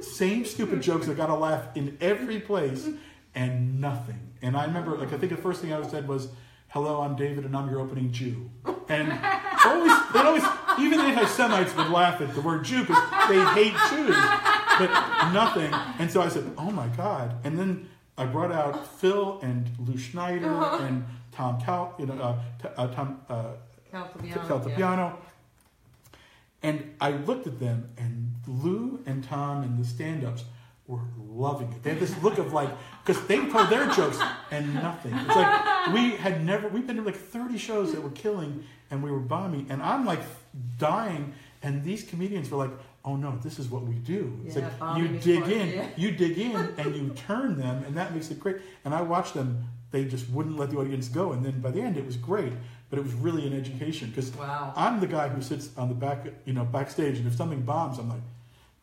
same 0.00 0.44
stupid 0.44 0.82
jokes 0.82 1.06
that 1.06 1.16
got 1.16 1.30
a 1.30 1.34
laugh 1.34 1.64
in 1.74 1.96
every 2.00 2.38
place, 2.40 2.88
and 3.34 3.80
nothing. 3.80 4.20
And 4.42 4.56
I 4.56 4.66
remember, 4.66 4.96
like, 4.96 5.12
I 5.12 5.18
think 5.18 5.32
the 5.32 5.38
first 5.38 5.60
thing 5.62 5.72
I 5.72 5.82
said 5.88 6.06
was, 6.06 6.28
"Hello, 6.68 7.00
I'm 7.00 7.16
David, 7.16 7.44
and 7.44 7.56
I'm 7.56 7.68
your 7.70 7.80
opening 7.80 8.12
Jew." 8.12 8.50
And 8.88 9.10
always, 9.64 9.92
they 10.12 10.20
always, 10.20 10.44
even 10.78 11.00
anti-Semites 11.00 11.74
would 11.76 11.88
laugh 11.90 12.20
at 12.20 12.34
the 12.34 12.40
word 12.42 12.64
Jew 12.64 12.82
because 12.82 13.02
they 13.28 13.42
hate 13.58 13.74
Jews, 13.90 14.16
but 14.78 14.90
nothing. 15.32 15.72
And 15.98 16.10
so 16.10 16.20
I 16.20 16.28
said, 16.28 16.52
"Oh 16.58 16.70
my 16.70 16.88
God!" 16.88 17.34
And 17.44 17.58
then 17.58 17.88
I 18.18 18.26
brought 18.26 18.52
out 18.52 18.86
Phil 18.98 19.38
and 19.42 19.68
Lew 19.78 19.96
Schneider 19.96 20.52
Uh-huh. 20.52 20.84
and 20.84 21.04
Tom 21.32 21.58
Cal, 21.60 21.94
you 21.98 22.06
know, 22.06 22.14
uh, 22.22 22.38
T- 22.62 22.68
uh, 22.76 22.86
Tom 22.88 23.20
uh, 23.28 23.44
Caltabiano. 23.92 24.46
Cal 24.48 24.68
yeah. 24.68 25.12
And 26.66 26.94
I 27.00 27.10
looked 27.10 27.46
at 27.46 27.60
them, 27.60 27.90
and 27.96 28.34
Lew 28.48 29.00
and 29.06 29.22
Tom 29.22 29.62
and 29.62 29.78
the 29.78 29.84
stand-ups 29.84 30.44
were 30.88 31.00
loving 31.16 31.72
it. 31.72 31.82
They 31.82 31.90
had 31.90 32.00
this 32.00 32.20
look 32.22 32.38
of 32.38 32.52
like, 32.52 32.70
because 33.04 33.24
they 33.26 33.38
told 33.48 33.70
their 33.70 33.88
jokes 33.90 34.18
and 34.50 34.74
nothing. 34.74 35.12
It's 35.14 35.36
like 35.36 35.92
we 35.94 36.16
had 36.16 36.44
never, 36.44 36.68
we've 36.68 36.86
been 36.86 36.96
to 36.96 37.02
like 37.02 37.16
30 37.16 37.56
shows 37.58 37.92
that 37.92 38.02
were 38.02 38.10
killing, 38.10 38.64
and 38.90 39.02
we 39.02 39.10
were 39.10 39.20
bombing, 39.20 39.66
and 39.70 39.80
I'm 39.82 40.04
like 40.04 40.20
dying, 40.78 41.32
and 41.62 41.84
these 41.84 42.02
comedians 42.04 42.50
were 42.50 42.58
like, 42.58 42.72
oh 43.04 43.14
no, 43.14 43.38
this 43.42 43.60
is 43.60 43.68
what 43.68 43.82
we 43.82 43.94
do. 43.94 44.40
It's 44.44 44.56
Yeah, 44.56 44.70
like 44.80 44.98
you 44.98 45.08
dig 45.18 45.48
in, 45.48 45.68
yeah. 45.68 45.88
you 45.96 46.10
dig 46.10 46.36
in, 46.38 46.56
and 46.78 46.96
you 46.96 47.10
turn 47.10 47.56
them, 47.58 47.84
and 47.84 47.96
that 47.96 48.12
makes 48.12 48.30
it 48.32 48.40
great. 48.40 48.56
And 48.84 48.92
I 48.92 49.02
watched 49.02 49.34
them; 49.34 49.64
they 49.92 50.04
just 50.04 50.28
wouldn't 50.30 50.56
let 50.56 50.70
the 50.70 50.78
audience 50.78 51.08
go, 51.08 51.32
and 51.32 51.44
then 51.44 51.60
by 51.60 51.70
the 51.70 51.80
end, 51.80 51.96
it 51.96 52.04
was 52.04 52.16
great. 52.16 52.52
But 52.88 52.98
it 53.00 53.02
was 53.02 53.14
really 53.14 53.46
an 53.46 53.52
education 53.52 54.10
because 54.10 54.34
Wow. 54.36 54.72
I'm 54.76 55.00
the 55.00 55.06
guy 55.08 55.28
who 55.28 55.42
sits 55.42 55.70
on 55.76 55.88
the 55.88 55.94
back, 55.94 56.26
you 56.44 56.52
know, 56.52 56.64
backstage, 56.64 57.18
and 57.18 57.26
if 57.26 57.34
something 57.34 57.62
bombs, 57.62 57.98
I'm 57.98 58.08
like, 58.08 58.20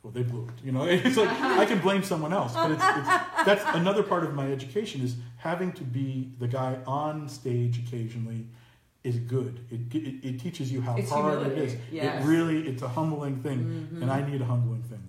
well, 0.01 0.11
they 0.11 0.23
blew 0.23 0.43
it. 0.45 0.65
You 0.65 0.73
know, 0.73 0.83
it's 0.89 1.15
like 1.15 1.29
I 1.29 1.65
can 1.65 1.79
blame 1.79 2.03
someone 2.03 2.33
else, 2.33 2.53
but 2.53 2.71
it's, 2.71 2.83
it's 2.83 3.07
that's 3.45 3.63
another 3.75 4.03
part 4.03 4.25
of 4.25 4.33
my 4.33 4.51
education 4.51 5.01
is 5.01 5.15
having 5.37 5.71
to 5.73 5.83
be 5.83 6.31
the 6.39 6.47
guy 6.47 6.77
on 6.85 7.29
stage 7.29 7.79
occasionally 7.79 8.45
is 9.05 9.15
good. 9.17 9.59
It 9.71 9.95
it, 9.95 10.25
it 10.29 10.39
teaches 10.41 10.69
you 10.71 10.81
how 10.81 10.97
It's 10.97 11.09
hard 11.09 11.39
humility, 11.39 11.61
it 11.61 11.67
is. 11.69 11.75
yes. 11.91 12.23
It 12.23 12.27
really 12.27 12.67
it's 12.67 12.81
a 12.81 12.89
humbling 12.89 13.37
thing, 13.41 13.59
Mhm. 13.93 14.01
and 14.01 14.11
I 14.11 14.29
need 14.29 14.41
a 14.41 14.45
humbling 14.45 14.83
thing. 14.83 15.03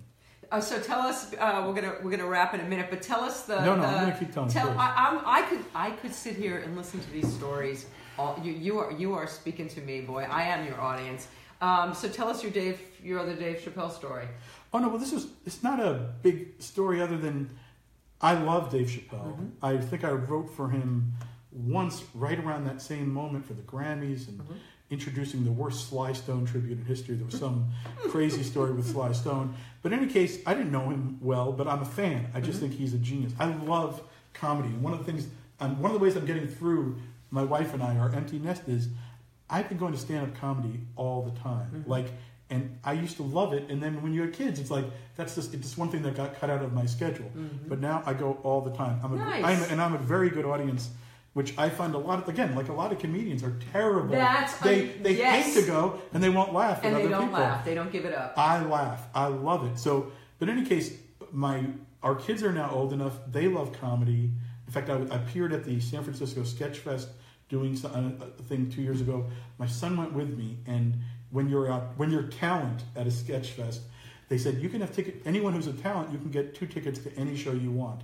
Uh, 0.51 0.61
so 0.61 0.79
tell 0.79 0.99
us. 1.01 1.33
Uh, 1.33 1.63
we're 1.67 1.73
gonna 1.73 1.95
we're 2.01 2.11
gonna 2.11 2.25
wrap 2.27 2.53
in 2.53 2.61
a 2.61 2.63
minute, 2.63 2.87
but 2.89 3.01
tell 3.01 3.21
us 3.25 3.41
the. 3.43 3.59
no, 3.65 3.75
no, 3.75 3.81
the, 3.81 3.87
I'm 3.87 4.05
gonna 4.07 4.17
keep 4.17 4.31
telling 4.33 4.49
Tell. 4.49 4.69
I, 4.79 4.93
I'm, 4.95 5.19
I 5.25 5.41
could 5.49 5.59
I 5.75 5.89
could 5.91 6.13
sit 6.13 6.37
here 6.37 6.59
and 6.59 6.77
listen 6.77 7.01
to 7.01 7.11
these 7.11 7.27
stories. 7.33 7.87
All, 8.17 8.39
you 8.43 8.53
you 8.53 8.79
are 8.79 8.91
you 8.91 9.13
are 9.13 9.27
speaking 9.27 9.67
to 9.69 9.81
me, 9.81 10.01
boy. 10.01 10.27
I 10.29 10.43
am 10.43 10.65
your 10.65 10.79
audience. 10.79 11.27
Um, 11.61 11.93
so 11.93 12.07
tell 12.09 12.27
us 12.29 12.43
your 12.43 12.51
Dave 12.51 12.79
your 13.03 13.19
other 13.19 13.35
Dave 13.35 13.57
Chappelle 13.59 13.91
story. 13.91 14.27
Oh 14.73 14.79
no, 14.79 14.89
well 14.89 14.97
this 14.97 15.13
is 15.13 15.27
it's 15.45 15.63
not 15.63 15.79
a 15.79 16.13
big 16.21 16.61
story 16.61 17.01
other 17.01 17.17
than 17.17 17.49
I 18.21 18.33
love 18.33 18.71
Dave 18.71 18.87
Chappelle. 18.87 19.37
Mhm. 19.37 19.49
I 19.61 19.77
think 19.77 20.03
I 20.03 20.11
wrote 20.11 20.49
for 20.55 20.69
him 20.69 21.13
once 21.51 22.03
right 22.13 22.39
around 22.39 22.65
that 22.65 22.81
same 22.81 23.11
moment 23.13 23.45
for 23.45 23.53
the 23.53 23.61
Grammys 23.61 24.27
and 24.27 24.39
Mhm. 24.39 24.55
introducing 24.89 25.43
the 25.43 25.51
worst 25.51 25.89
Sly 25.89 26.13
Stone 26.13 26.45
tribute 26.45 26.77
in 26.79 26.85
history. 26.85 27.15
There 27.15 27.25
was 27.25 27.37
some 27.39 27.67
crazy 28.09 28.43
story 28.43 28.71
with 28.73 28.87
Sly 28.91 29.11
Stone. 29.13 29.55
But 29.81 29.93
in 29.93 29.99
any 29.99 30.11
case, 30.11 30.39
I 30.45 30.53
didn't 30.53 30.71
know 30.71 30.89
him 30.89 31.17
well, 31.21 31.51
but 31.51 31.67
I'm 31.67 31.81
a 31.81 31.85
fan. 31.85 32.29
I 32.33 32.41
just 32.41 32.57
Mhm. 32.57 32.61
think 32.61 32.73
he's 32.73 32.93
a 32.93 32.97
genius. 32.97 33.33
I 33.39 33.45
love 33.53 34.01
comedy. 34.33 34.69
And 34.69 34.81
one 34.83 34.93
of 34.93 34.99
the 34.99 35.05
things, 35.05 35.27
um, 35.59 35.81
one 35.81 35.91
of 35.91 35.97
the 35.97 36.03
ways 36.03 36.15
I'm 36.15 36.25
getting 36.25 36.47
through 36.47 36.97
my 37.31 37.43
wife 37.43 37.73
and 37.73 37.81
I, 37.83 37.97
our 37.97 38.09
empty 38.13 38.39
nest 38.39 38.63
is 38.67 38.87
I've 39.49 39.69
been 39.69 39.77
going 39.77 39.93
to 39.93 39.99
stand 39.99 40.23
up 40.27 40.39
comedy 40.39 40.79
all 40.95 41.21
the 41.21 41.39
time. 41.39 41.83
Mhm. 41.85 41.87
Like, 41.87 42.07
and 42.49 42.77
I 42.83 42.93
used 42.93 43.17
to 43.17 43.23
love 43.23 43.53
it. 43.53 43.69
And 43.69 43.81
then 43.81 44.01
when 44.03 44.13
you're 44.13 44.27
kids, 44.27 44.59
it's 44.59 44.71
like 44.71 44.85
that's 45.15 45.35
just 45.35 45.53
it's 45.53 45.63
just 45.63 45.77
one 45.77 45.89
thing 45.89 46.01
that 46.03 46.15
got 46.15 46.39
cut 46.39 46.49
out 46.49 46.61
of 46.61 46.73
my 46.73 46.85
schedule. 46.85 47.31
Mhm. 47.35 47.67
But 47.67 47.79
now 47.79 48.03
I 48.05 48.13
go 48.13 48.39
all 48.43 48.61
the 48.61 48.71
time. 48.71 48.99
I'm 49.03 49.13
a, 49.13 49.17
Nice. 49.17 49.43
I'm 49.43 49.61
a- 49.63 49.65
and 49.73 49.81
I'm 49.81 49.93
a 49.93 49.97
very 49.97 50.29
good 50.29 50.45
audience, 50.45 50.89
which 51.33 51.57
I 51.57 51.69
find 51.69 51.95
a 51.95 51.97
lot 51.97 52.19
of 52.19 52.29
again, 52.29 52.55
like 52.55 52.69
a 52.69 52.73
lot 52.73 52.91
of 52.91 52.99
comedians 52.99 53.43
are 53.43 53.55
terrible. 53.73 54.13
That's 54.13 54.57
they 54.59 54.89
they 55.01 55.17
yes. 55.17 55.45
hate 55.55 55.61
to 55.61 55.67
go 55.67 55.99
and 56.13 56.23
they 56.23 56.29
won't 56.29 56.53
laugh 56.53 56.81
and 56.83 56.95
they 56.95 56.99
other 57.01 57.09
don't 57.09 57.25
people. 57.27 57.39
laugh. 57.39 57.65
They 57.65 57.73
don't 57.73 57.91
give 57.91 58.05
it 58.05 58.13
up. 58.13 58.33
I 58.37 58.63
laugh. 58.63 59.07
I 59.15 59.25
love 59.27 59.65
it. 59.71 59.77
So, 59.79 60.11
but 60.39 60.47
in 60.49 60.57
any 60.57 60.67
case, 60.67 60.95
my 61.31 61.65
our 62.03 62.15
kids 62.15 62.43
are 62.43 62.51
now 62.51 62.69
old 62.71 62.93
enough. 62.93 63.17
They 63.31 63.47
love 63.47 63.73
comedy. 63.73 64.31
In 64.75 64.85
fact, 64.85 64.89
I, 64.89 65.15
I 65.15 65.17
appeared 65.19 65.53
at 65.53 65.63
the 65.63 65.79
San 65.79 66.03
Francisco 66.03 66.43
Sketch 66.43 66.79
Fest 66.79 67.07
doing 67.47 67.77
some, 67.77 67.91
a, 67.91 68.23
uh, 68.23 68.27
a 68.39 68.43
thing 68.43 68.69
two 68.69 68.81
years 68.81 68.99
ago. 68.99 69.25
My 69.57 69.67
son 69.67 69.95
went 69.95 70.11
with 70.11 70.37
me, 70.37 70.57
and 70.67 70.95
when 71.31 71.47
you're 71.49 71.71
out, 71.71 71.93
when 71.95 72.11
you're 72.11 72.23
talent 72.23 72.83
at 72.95 73.07
a 73.07 73.11
sketch 73.11 73.51
fest, 73.51 73.81
they 74.27 74.37
said 74.37 74.55
you 74.55 74.67
can 74.67 74.81
have 74.81 74.93
ticket. 74.93 75.21
Anyone 75.25 75.53
who's 75.53 75.67
a 75.67 75.73
talent, 75.73 76.11
you 76.11 76.17
can 76.17 76.29
get 76.29 76.55
two 76.55 76.65
tickets 76.67 76.99
to 76.99 77.15
any 77.15 77.37
show 77.37 77.53
you 77.53 77.71
want. 77.71 78.01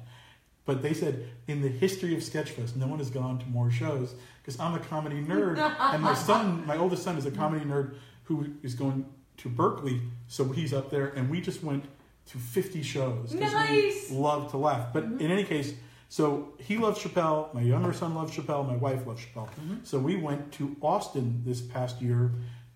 But 0.64 0.81
they 0.81 0.93
said 0.93 1.27
in 1.48 1.61
the 1.61 1.68
history 1.68 2.15
of 2.15 2.22
Sketchfest, 2.22 2.76
no 2.77 2.88
one 2.88 2.99
has 2.99 3.10
gone 3.10 3.39
to 3.39 3.45
more 3.48 3.72
shows 3.72 4.14
because 4.41 4.57
I'm 4.60 4.76
a 4.76 4.80
comedy 4.80 5.22
nerd, 5.22 5.57
and 5.57 6.02
my 6.02 6.14
son, 6.14 6.65
my 6.68 6.77
oldest 6.77 7.03
son, 7.03 7.18
is 7.18 7.26
a 7.26 7.31
comedy 7.31 7.65
nerd 7.65 7.95
who 8.26 8.48
is 8.64 8.76
going 8.76 9.06
to 9.38 9.49
Berkeley, 9.49 10.02
so 10.27 10.45
he's 10.45 10.72
up 10.72 10.89
there, 10.89 11.07
and 11.07 11.30
we 11.30 11.41
just 11.41 11.64
went 11.64 11.84
to 12.27 12.38
50 12.38 12.81
shows 12.84 13.34
because 13.34 13.52
Nice. 13.52 14.10
we 14.10 14.15
love 14.15 14.52
to 14.52 14.57
laugh. 14.57 14.93
But 14.93 15.03
in 15.03 15.31
any 15.31 15.43
case, 15.43 15.73
so 16.12 16.50
he 16.60 16.78
loves 16.78 17.00
Chappelle. 17.00 17.54
My 17.54 17.62
younger 17.62 17.94
son 17.94 18.14
loves 18.16 18.36
Chappelle. 18.36 18.68
My 18.68 18.76
wife 18.76 19.08
loves 19.08 19.22
Chappelle. 19.26 19.48
Mhm. 19.56 19.86
So 19.86 19.98
we 19.98 20.18
went 20.18 20.52
to 20.58 20.76
Austin 20.82 21.42
this 21.46 21.62
past 21.62 22.02
year 22.02 22.34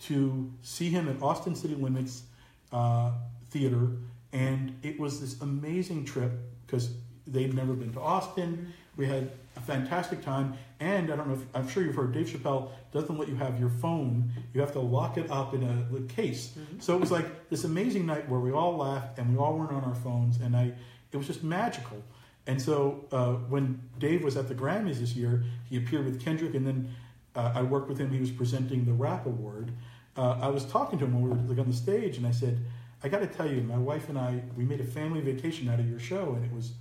to 0.07 0.49
see 0.61 0.89
him 0.89 1.09
at 1.09 1.21
Austin 1.21 1.53
City 1.53 1.75
Limits 1.75 2.23
uh, 2.71 3.11
Theater, 3.49 3.89
and 4.31 4.73
it 4.83 4.97
was 4.97 5.19
this 5.19 5.41
amazing 5.41 6.05
trip 6.05 6.31
because 6.65 6.93
they'd 7.27 7.53
never 7.53 7.73
been 7.73 7.91
to 7.93 7.99
Austin. 7.99 8.71
We 8.95 9.05
had 9.05 9.31
a 9.57 9.59
fantastic 9.59 10.21
time, 10.21 10.53
and 10.79 11.11
I 11.11 11.17
don't 11.17 11.27
know 11.27 11.33
if 11.33 11.45
I'm 11.53 11.67
sure 11.67 11.83
you've 11.83 11.95
heard 11.95 12.13
Dave 12.13 12.27
Chappelle 12.27 12.69
doesn't 12.93 13.17
let 13.17 13.27
you 13.27 13.35
have 13.35 13.59
your 13.59 13.69
phone. 13.69 14.31
You 14.53 14.61
have 14.61 14.71
to 14.73 14.79
lock 14.79 15.17
it 15.17 15.29
up 15.29 15.53
in 15.53 15.61
a 15.63 15.75
little 15.91 16.07
case. 16.07 16.53
Mhm. 16.57 16.81
So 16.81 16.95
it 16.95 17.01
was 17.01 17.11
like 17.11 17.49
this 17.49 17.65
amazing 17.65 18.05
night 18.05 18.29
where 18.29 18.39
we 18.39 18.51
all 18.53 18.77
laughed 18.77 19.19
and 19.19 19.33
we 19.33 19.37
all 19.37 19.57
weren't 19.57 19.71
on 19.73 19.83
our 19.83 19.95
phones, 19.95 20.39
and 20.39 20.55
I 20.55 20.71
it 21.11 21.17
was 21.17 21.27
just 21.27 21.43
magical. 21.43 22.01
And 22.47 22.61
so 22.61 23.05
uh, 23.11 23.33
when 23.33 23.81
Dave 23.97 24.23
was 24.23 24.37
at 24.37 24.47
the 24.47 24.55
Grammys 24.55 24.99
this 24.99 25.15
year, 25.15 25.43
he 25.69 25.77
appeared 25.77 26.05
with 26.05 26.23
Kendrick, 26.23 26.53
and 26.53 26.65
then 26.65 26.93
uh, 27.35 27.51
I 27.55 27.63
worked 27.63 27.89
with 27.89 27.97
him. 27.97 28.11
He 28.11 28.19
was 28.19 28.31
presenting 28.31 28.85
the 28.85 28.93
Rap 28.93 29.25
Award. 29.25 29.71
Uh, 30.15 30.37
I 30.41 30.47
was 30.49 30.63
talking 30.65 30.99
to 30.99 31.05
him 31.05 31.13
when 31.13 31.23
we 31.23 31.29
were 31.29 31.49
like 31.49 31.59
on 31.59 31.67
the 31.67 31.75
stage, 31.75 32.17
and 32.17 32.25
I 32.25 32.31
said, 32.31 32.59
"I 33.03 33.09
got 33.09 33.19
to 33.19 33.27
tell 33.27 33.49
you, 33.51 33.61
my 33.61 33.77
wife 33.77 34.09
and 34.09 34.17
I, 34.17 34.41
we 34.55 34.63
made 34.63 34.79
a 34.79 34.85
family 34.85 35.21
vacation 35.21 35.67
out 35.69 35.79
of 35.79 35.89
your 35.89 35.99
show, 35.99 36.33
and 36.35 36.45
it 36.45 36.53
was, 36.53 36.73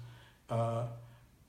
uh, 0.50 0.86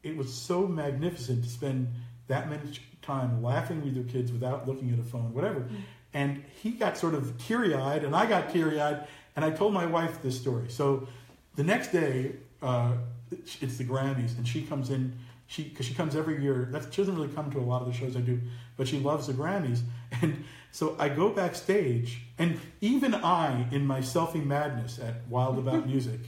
it 0.01 0.15
was 0.15 0.33
so 0.33 0.65
magnificent 0.65 1.43
to 1.43 1.49
spend 1.49 1.87
that 2.27 2.49
much 2.49 2.81
time 3.01 3.43
laughing 3.43 3.83
with 3.83 3.95
your 3.95 4.05
kids 4.05 4.31
without 4.31 4.67
looking 4.67 4.91
at 4.93 4.99
a 4.99 5.03
phone, 5.03 5.33
whatever." 5.33 5.67
And 6.13 6.43
he 6.63 6.71
got 6.71 6.97
sort 6.97 7.13
of 7.13 7.37
teary-eyed, 7.37 8.05
and 8.05 8.15
I 8.15 8.25
got 8.25 8.49
teary-eyed, 8.49 9.05
and 9.35 9.43
I 9.43 9.51
told 9.51 9.73
my 9.73 9.85
wife 9.85 10.21
this 10.21 10.39
story. 10.39 10.69
So 10.69 11.09
the 11.57 11.63
next 11.63 11.91
day, 11.91 12.37
uh, 12.61 12.93
it's 13.31 13.77
the 13.77 13.83
Grammys, 13.85 14.37
and 14.37 14.47
she 14.47 14.61
comes 14.63 14.89
in. 14.89 15.13
She 15.47 15.63
because 15.65 15.85
she 15.85 15.93
comes 15.93 16.15
every 16.15 16.41
year. 16.41 16.69
That's, 16.71 16.87
she 16.93 17.01
doesn't 17.03 17.15
really 17.15 17.27
come 17.33 17.51
to 17.51 17.59
a 17.59 17.61
lot 17.61 17.81
of 17.83 17.87
the 17.87 17.93
shows 17.93 18.15
I 18.17 18.21
do, 18.21 18.39
but 18.77 18.87
she 18.87 18.97
loves 18.99 19.27
the 19.27 19.33
Grammys. 19.33 19.81
And 20.21 20.45
so 20.71 20.95
I 20.97 21.09
go 21.09 21.29
backstage, 21.29 22.21
and 22.37 22.57
even 22.79 23.13
I, 23.13 23.67
in 23.71 23.85
my 23.85 23.99
selfie 23.99 24.45
madness 24.45 24.97
at 24.97 25.27
Wild 25.27 25.57
About 25.57 25.85
Music 25.93 26.19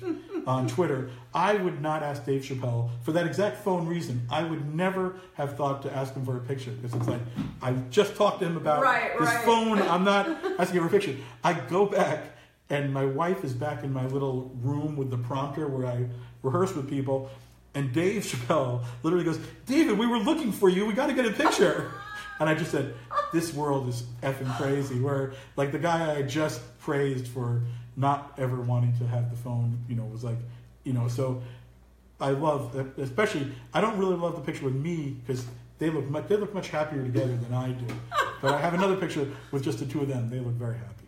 on 0.45 0.67
Twitter, 0.67 1.09
I 1.33 1.53
would 1.55 1.81
not 1.81 2.03
ask 2.03 2.25
Dave 2.25 2.41
Chappelle 2.41 2.89
for 3.03 3.13
that 3.13 3.25
exact 3.25 3.63
phone 3.63 3.87
reason. 3.87 4.21
I 4.29 4.43
would 4.43 4.75
never 4.75 5.15
have 5.35 5.55
thought 5.55 5.81
to 5.83 5.95
ask 5.95 6.13
him 6.15 6.25
for 6.25 6.35
a 6.35 6.41
picture 6.41 6.71
because 6.71 6.93
it's 6.97 7.07
like 7.07 7.21
I 7.61 7.73
just 7.91 8.15
talked 8.17 8.41
to 8.41 8.45
him 8.47 8.57
about 8.57 8.83
Right, 8.83 9.11
his 9.13 9.21
right. 9.21 9.45
phone. 9.45 9.81
I'm 9.81 10.03
not 10.03 10.27
asking 10.59 10.81
for 10.81 10.87
a 10.87 10.89
picture. 10.89 11.15
I 11.45 11.53
go 11.53 11.85
back, 11.85 12.25
and 12.69 12.93
my 12.93 13.05
wife 13.05 13.45
is 13.45 13.53
back 13.53 13.83
in 13.85 13.93
my 13.93 14.05
little 14.07 14.51
room 14.61 14.97
with 14.97 15.09
the 15.11 15.17
prompter 15.17 15.67
where 15.67 15.87
I 15.87 16.07
rehearse 16.43 16.75
with 16.75 16.89
people. 16.89 17.29
And 17.73 17.93
Dave 17.93 18.23
Chappelle 18.23 18.83
literally 19.03 19.25
goes, 19.25 19.39
David, 19.65 19.97
we 19.97 20.07
were 20.07 20.17
looking 20.17 20.51
for 20.51 20.69
you. 20.69 20.85
We 20.85 20.93
got 20.93 21.07
to 21.07 21.13
get 21.13 21.25
a 21.25 21.31
picture. 21.31 21.91
And 22.39 22.47
I 22.47 22.53
just 22.53 22.69
said, 22.69 22.93
this 23.33 23.51
world 23.51 23.89
is 23.89 24.03
effing 24.21 24.55
crazy. 24.57 24.99
Where, 24.99 25.33
like, 25.55 25.71
the 25.71 25.79
guy 25.79 26.15
I 26.15 26.21
just 26.21 26.61
praised 26.77 27.27
for 27.27 27.63
not 27.95 28.31
ever 28.37 28.61
wanting 28.61 28.95
to 28.99 29.07
have 29.07 29.31
the 29.31 29.37
phone, 29.37 29.79
you 29.89 29.95
know, 29.95 30.05
was 30.05 30.23
like, 30.23 30.37
you 30.83 30.93
know, 30.93 31.07
so 31.07 31.41
I 32.21 32.29
love, 32.29 32.75
especially, 32.99 33.51
I 33.73 33.81
don't 33.81 33.97
really 33.97 34.15
love 34.15 34.35
the 34.35 34.41
picture 34.41 34.65
with 34.65 34.75
me 34.75 35.17
because 35.25 35.47
they 35.79 35.89
look 35.89 36.27
they 36.27 36.35
look 36.35 36.53
much 36.53 36.69
happier 36.69 37.03
together 37.03 37.35
than 37.35 37.53
I 37.53 37.71
do. 37.71 37.85
But 38.41 38.53
I 38.53 38.61
have 38.61 38.73
another 38.73 38.95
picture 38.95 39.27
with 39.51 39.63
just 39.63 39.79
the 39.79 39.85
two 39.85 40.01
of 40.01 40.07
them. 40.07 40.29
They 40.29 40.39
look 40.39 40.53
very 40.53 40.77
happy. 40.77 41.05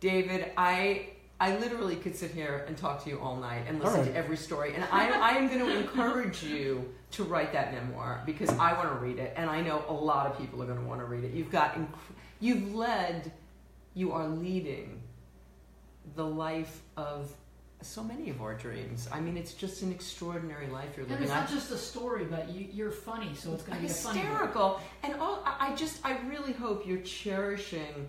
David, 0.00 0.52
I 0.56 1.08
I 1.38 1.56
literally 1.58 1.96
could 1.96 2.16
sit 2.16 2.30
here 2.30 2.64
and 2.66 2.76
talk 2.78 3.04
to 3.04 3.10
you 3.10 3.20
all 3.20 3.36
night 3.36 3.64
and 3.68 3.78
listen 3.78 3.98
All 4.00 4.02
right. 4.04 4.10
to 4.12 4.16
every 4.16 4.38
story, 4.38 4.74
and 4.74 4.84
I 4.90 5.10
I 5.10 5.30
am 5.32 5.48
going 5.48 5.60
to 5.60 5.76
encourage 5.78 6.42
you 6.42 6.94
to 7.12 7.24
write 7.24 7.52
that 7.52 7.72
memoir 7.74 8.22
because 8.24 8.48
I 8.50 8.72
want 8.72 8.88
to 8.88 8.94
read 8.96 9.18
it, 9.18 9.34
and 9.36 9.50
I 9.50 9.60
know 9.60 9.84
a 9.88 9.92
lot 9.92 10.26
of 10.26 10.38
people 10.38 10.62
are 10.62 10.66
going 10.66 10.78
to 10.78 10.84
want 10.84 11.00
to 11.00 11.04
read 11.06 11.24
it. 11.24 11.32
You've 11.34 11.50
got 11.52 11.74
inc- 11.74 11.88
you've 12.40 12.74
led, 12.74 13.32
you 13.94 14.12
are 14.12 14.26
leading, 14.26 15.02
the 16.14 16.24
life 16.24 16.80
of 16.96 17.30
so 17.82 18.02
many 18.02 18.30
of 18.30 18.40
our 18.40 18.54
dreams. 18.54 19.06
I 19.12 19.20
mean, 19.20 19.36
it's 19.36 19.52
just 19.52 19.82
an 19.82 19.92
extraordinary 19.92 20.68
life 20.68 20.96
you're 20.96 21.04
And 21.04 21.10
living. 21.12 21.24
it's 21.24 21.32
I- 21.32 21.40
not 21.40 21.50
just 21.50 21.70
a 21.70 21.76
story, 21.76 22.24
but 22.24 22.48
you, 22.48 22.66
you're 22.72 22.90
funny, 22.90 23.34
so 23.34 23.52
it's 23.52 23.62
going 23.62 23.76
to 23.78 23.84
be 23.84 23.90
a 23.90 23.94
funny 23.94 24.20
book. 24.20 24.28
hysterical. 24.30 24.80
And 25.02 25.14
all, 25.20 25.42
I 25.44 25.68
I 25.72 25.74
just, 25.76 26.00
I 26.02 26.16
really 26.28 26.54
hope 26.54 26.86
you're 26.86 27.02
cherishing 27.02 28.08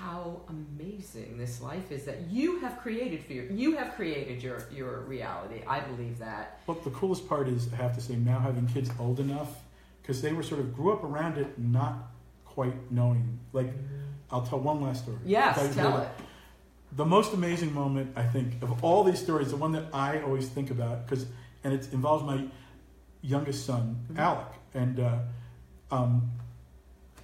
how 0.00 0.40
amazing 0.48 1.36
this 1.36 1.60
life 1.60 1.92
is 1.92 2.04
that 2.04 2.22
you 2.30 2.58
have 2.60 2.78
created 2.78 3.22
for 3.22 3.34
you. 3.34 3.48
You 3.52 3.76
have 3.76 3.94
created 3.94 4.42
your 4.42 4.62
your 4.72 5.00
reality. 5.00 5.62
I 5.66 5.80
believe 5.80 6.18
that. 6.18 6.60
But 6.66 6.84
the 6.84 6.90
coolest 6.90 7.28
part 7.28 7.48
is, 7.48 7.68
I 7.72 7.76
have 7.76 7.94
to 7.96 8.00
say, 8.00 8.16
now 8.16 8.38
having 8.38 8.66
kids 8.66 8.90
old 8.98 9.20
enough, 9.20 9.50
because 10.00 10.22
they 10.22 10.32
were 10.32 10.42
sort 10.42 10.60
of 10.60 10.74
grew 10.74 10.92
up 10.92 11.04
around 11.04 11.36
it, 11.36 11.58
not 11.58 11.94
quite 12.46 12.90
knowing. 12.90 13.38
Like, 13.52 13.70
I'll 14.30 14.42
tell 14.46 14.60
one 14.60 14.80
last 14.80 15.02
story. 15.02 15.18
Yes, 15.24 15.58
I 15.58 15.70
tell 15.72 15.92
do 15.92 15.98
it. 15.98 16.08
The 16.96 17.04
most 17.04 17.34
amazing 17.34 17.72
moment, 17.74 18.12
I 18.16 18.22
think, 18.24 18.62
of 18.62 18.82
all 18.82 19.04
these 19.04 19.20
stories, 19.20 19.50
the 19.50 19.56
one 19.56 19.72
that 19.72 19.84
I 19.92 20.22
always 20.22 20.48
think 20.48 20.70
about, 20.70 21.06
because, 21.06 21.26
and 21.62 21.72
it 21.74 21.92
involves 21.92 22.24
my 22.24 22.46
youngest 23.22 23.66
son, 23.66 24.06
Mhm. 24.10 24.18
Alec. 24.18 24.46
And, 24.74 24.98
uh, 24.98 25.18
um, 25.90 26.30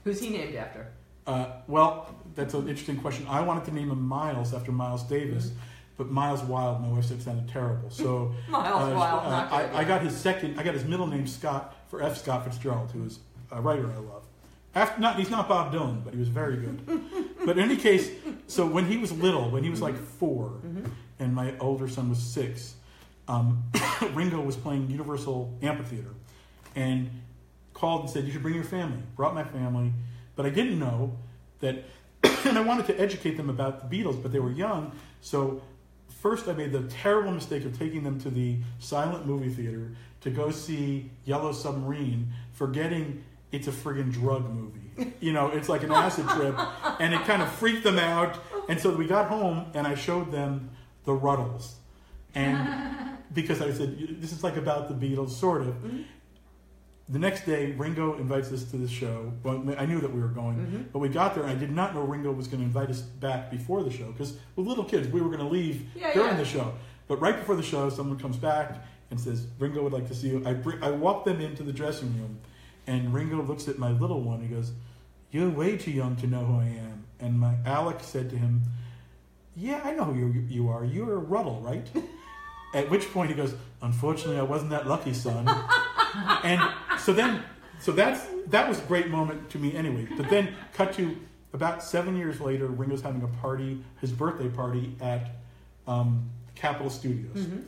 Who's 0.04 0.20
he 0.20 0.30
named 0.30 0.54
after? 0.54 0.92
uh, 1.26 1.46
well, 1.66 2.14
that's 2.36 2.54
an 2.54 2.68
interesting 2.68 2.98
question. 2.98 3.26
I 3.28 3.40
wanted 3.40 3.64
to 3.66 3.74
name 3.74 3.90
him 3.90 4.00
Miles 4.02 4.54
after 4.54 4.70
Miles 4.72 5.02
Davis, 5.04 5.52
but 5.96 6.10
Miles 6.10 6.42
Wild, 6.42 6.80
my 6.82 6.88
wife 6.88 7.06
said 7.06 7.22
sounded 7.22 7.48
terrible. 7.48 7.90
So 7.90 8.34
Miles 8.48 8.92
uh, 8.92 8.96
Wild. 8.96 9.26
uh, 9.26 9.30
not 9.30 9.50
good. 9.50 9.56
I, 9.76 9.80
I 9.80 9.84
got 9.84 10.02
his 10.02 10.16
second. 10.16 10.60
I 10.60 10.62
got 10.62 10.74
his 10.74 10.84
middle 10.84 11.06
name 11.06 11.26
Scott 11.26 11.74
for 11.88 12.02
F. 12.02 12.18
Scott 12.18 12.44
Fitzgerald, 12.44 12.90
who 12.92 13.04
is 13.04 13.18
a 13.50 13.60
writer 13.60 13.90
I 13.90 13.96
love. 13.98 14.24
After, 14.74 15.00
not 15.00 15.16
he's 15.18 15.30
not 15.30 15.48
Bob 15.48 15.72
Dylan, 15.72 16.04
but 16.04 16.12
he 16.12 16.20
was 16.20 16.28
very 16.28 16.56
good. 16.56 16.78
but 17.46 17.56
in 17.56 17.64
any 17.64 17.76
case, 17.76 18.10
so 18.46 18.66
when 18.66 18.84
he 18.84 18.98
was 18.98 19.10
little, 19.10 19.48
when 19.50 19.64
he 19.64 19.70
was 19.70 19.80
like 19.80 19.96
4 19.96 20.50
Mhm. 20.50 20.90
and 21.18 21.34
my 21.34 21.54
older 21.60 21.88
son 21.88 22.10
was 22.10 22.18
six, 22.18 22.74
um, 23.26 23.62
Ringo 24.12 24.40
was 24.42 24.54
playing 24.54 24.90
Universal 24.90 25.56
Amphitheater, 25.62 26.12
and 26.74 27.08
called 27.72 28.02
and 28.02 28.10
said 28.10 28.24
you 28.24 28.32
should 28.32 28.42
bring 28.42 28.54
your 28.54 28.64
family. 28.64 28.98
Brought 29.16 29.34
my 29.34 29.44
family, 29.44 29.92
but 30.34 30.44
I 30.44 30.50
didn't 30.50 30.78
know 30.78 31.16
that, 31.60 31.84
and 32.44 32.58
I 32.58 32.60
wanted 32.60 32.86
to 32.86 33.00
educate 33.00 33.36
them 33.36 33.50
about 33.50 33.88
the 33.88 33.96
Beatles, 33.96 34.22
but 34.22 34.32
they 34.32 34.40
were 34.40 34.50
young, 34.50 34.92
so 35.20 35.62
first 36.20 36.48
I 36.48 36.52
made 36.52 36.72
the 36.72 36.82
terrible 36.84 37.32
mistake 37.32 37.64
of 37.64 37.78
taking 37.78 38.02
them 38.02 38.18
to 38.20 38.30
the 38.30 38.56
silent 38.78 39.26
movie 39.26 39.48
theater 39.50 39.92
to 40.22 40.30
go 40.30 40.50
see 40.50 41.10
Yellow 41.24 41.52
Submarine, 41.52 42.32
forgetting 42.52 43.24
it's 43.52 43.68
a 43.68 43.72
friggin' 43.72 44.12
drug 44.12 44.52
movie. 44.52 45.12
You 45.20 45.32
know, 45.32 45.48
it's 45.48 45.68
like 45.68 45.82
an 45.82 45.92
acid 45.92 46.28
trip, 46.28 46.58
and 47.00 47.14
it 47.14 47.22
kind 47.22 47.42
of 47.42 47.50
freaked 47.52 47.84
them 47.84 47.98
out. 47.98 48.38
And 48.68 48.80
so 48.80 48.90
we 48.90 49.06
got 49.06 49.28
home, 49.28 49.66
and 49.74 49.86
I 49.86 49.94
showed 49.94 50.32
them 50.32 50.70
the 51.04 51.12
Rutles, 51.12 51.74
and 52.34 53.16
because 53.32 53.62
I 53.62 53.72
said 53.72 54.20
this 54.20 54.32
is 54.32 54.42
like 54.42 54.56
about 54.56 54.88
the 54.88 54.94
Beatles, 54.94 55.30
sort 55.30 55.62
of. 55.62 55.68
Mm-hmm. 55.68 56.02
The 57.08 57.18
next 57.20 57.46
day, 57.46 57.70
Ringo 57.72 58.14
invites 58.18 58.50
us 58.50 58.64
to 58.72 58.76
the 58.76 58.88
show. 58.88 59.32
Well, 59.44 59.62
I 59.78 59.86
knew 59.86 60.00
that 60.00 60.12
we 60.12 60.20
were 60.20 60.26
going, 60.26 60.56
Mhm. 60.56 60.92
but 60.92 60.98
we 60.98 61.08
got 61.08 61.34
there, 61.34 61.44
and 61.44 61.52
I 61.52 61.54
did 61.54 61.70
not 61.70 61.94
know 61.94 62.02
Ringo 62.02 62.32
was 62.32 62.48
going 62.48 62.58
to 62.60 62.66
invite 62.66 62.90
us 62.90 63.00
back 63.00 63.48
before 63.50 63.84
the 63.84 63.90
show 63.90 64.10
because 64.10 64.36
with 64.56 64.66
little 64.66 64.82
kids, 64.84 65.06
we 65.08 65.20
were 65.20 65.28
going 65.28 65.38
to 65.40 65.46
leave 65.48 65.88
Yeah, 65.94 66.12
during 66.14 66.30
yeah. 66.32 66.36
the 66.38 66.44
show. 66.44 66.72
But 67.06 67.20
right 67.20 67.36
before 67.36 67.54
the 67.54 67.62
show, 67.62 67.88
someone 67.90 68.18
comes 68.18 68.36
back 68.36 68.82
and 69.12 69.20
says, 69.20 69.46
"Ringo 69.60 69.84
would 69.84 69.92
like 69.92 70.08
to 70.08 70.14
see 70.16 70.28
you." 70.30 70.42
I 70.44 70.54
bring, 70.54 70.82
I 70.82 70.90
walk 70.90 71.24
them 71.24 71.40
into 71.40 71.62
the 71.62 71.72
dressing 71.72 72.08
room, 72.18 72.38
and 72.88 73.14
Ringo 73.14 73.40
looks 73.40 73.68
at 73.68 73.78
my 73.78 73.92
little 73.92 74.20
one. 74.22 74.40
He 74.40 74.48
goes, 74.48 74.72
You're 75.30 75.48
way 75.50 75.76
too 75.76 75.90
young 75.92 76.16
to 76.16 76.26
know 76.26 76.44
who 76.44 76.58
I 76.58 76.64
am. 76.66 77.04
And 77.20 77.38
my 77.38 77.54
Alec 77.64 77.98
said 78.00 78.30
to 78.30 78.36
him, 78.36 78.62
Yeah, 79.54 79.80
I 79.84 79.92
know 79.92 80.04
who 80.04 80.14
you, 80.18 80.44
you 80.48 80.68
are. 80.70 80.84
You're 80.84 81.18
a 81.18 81.20
Rutle, 81.20 81.60
right? 81.62 81.86
At 82.74 82.90
which 82.90 83.12
point 83.12 83.30
he 83.30 83.36
goes, 83.36 83.54
Unfortunately, 83.80 84.38
I 84.38 84.42
wasn't 84.42 84.70
that 84.70 84.86
lucky, 84.88 85.12
son. 85.14 85.46
and 86.44 86.60
so 87.06 87.12
then, 87.12 87.42
so 87.78 87.92
that's 87.92 88.20
that 88.48 88.68
was 88.68 88.78
a 88.78 88.82
great 88.82 89.08
moment 89.08 89.48
to 89.50 89.58
me 89.58 89.74
anyway. 89.76 90.06
But 90.16 90.28
then, 90.28 90.54
cut 90.74 90.92
to 90.94 91.16
about 91.52 91.82
seven 91.82 92.16
years 92.16 92.40
later, 92.40 92.66
Ringo's 92.66 93.00
having 93.02 93.22
a 93.22 93.28
party, 93.40 93.82
his 94.00 94.10
birthday 94.12 94.48
party 94.48 94.94
at 95.00 95.22
um, 95.86 96.28
Capitol 96.54 96.90
Studios, 96.90 97.36
Mm-hmm. 97.38 97.60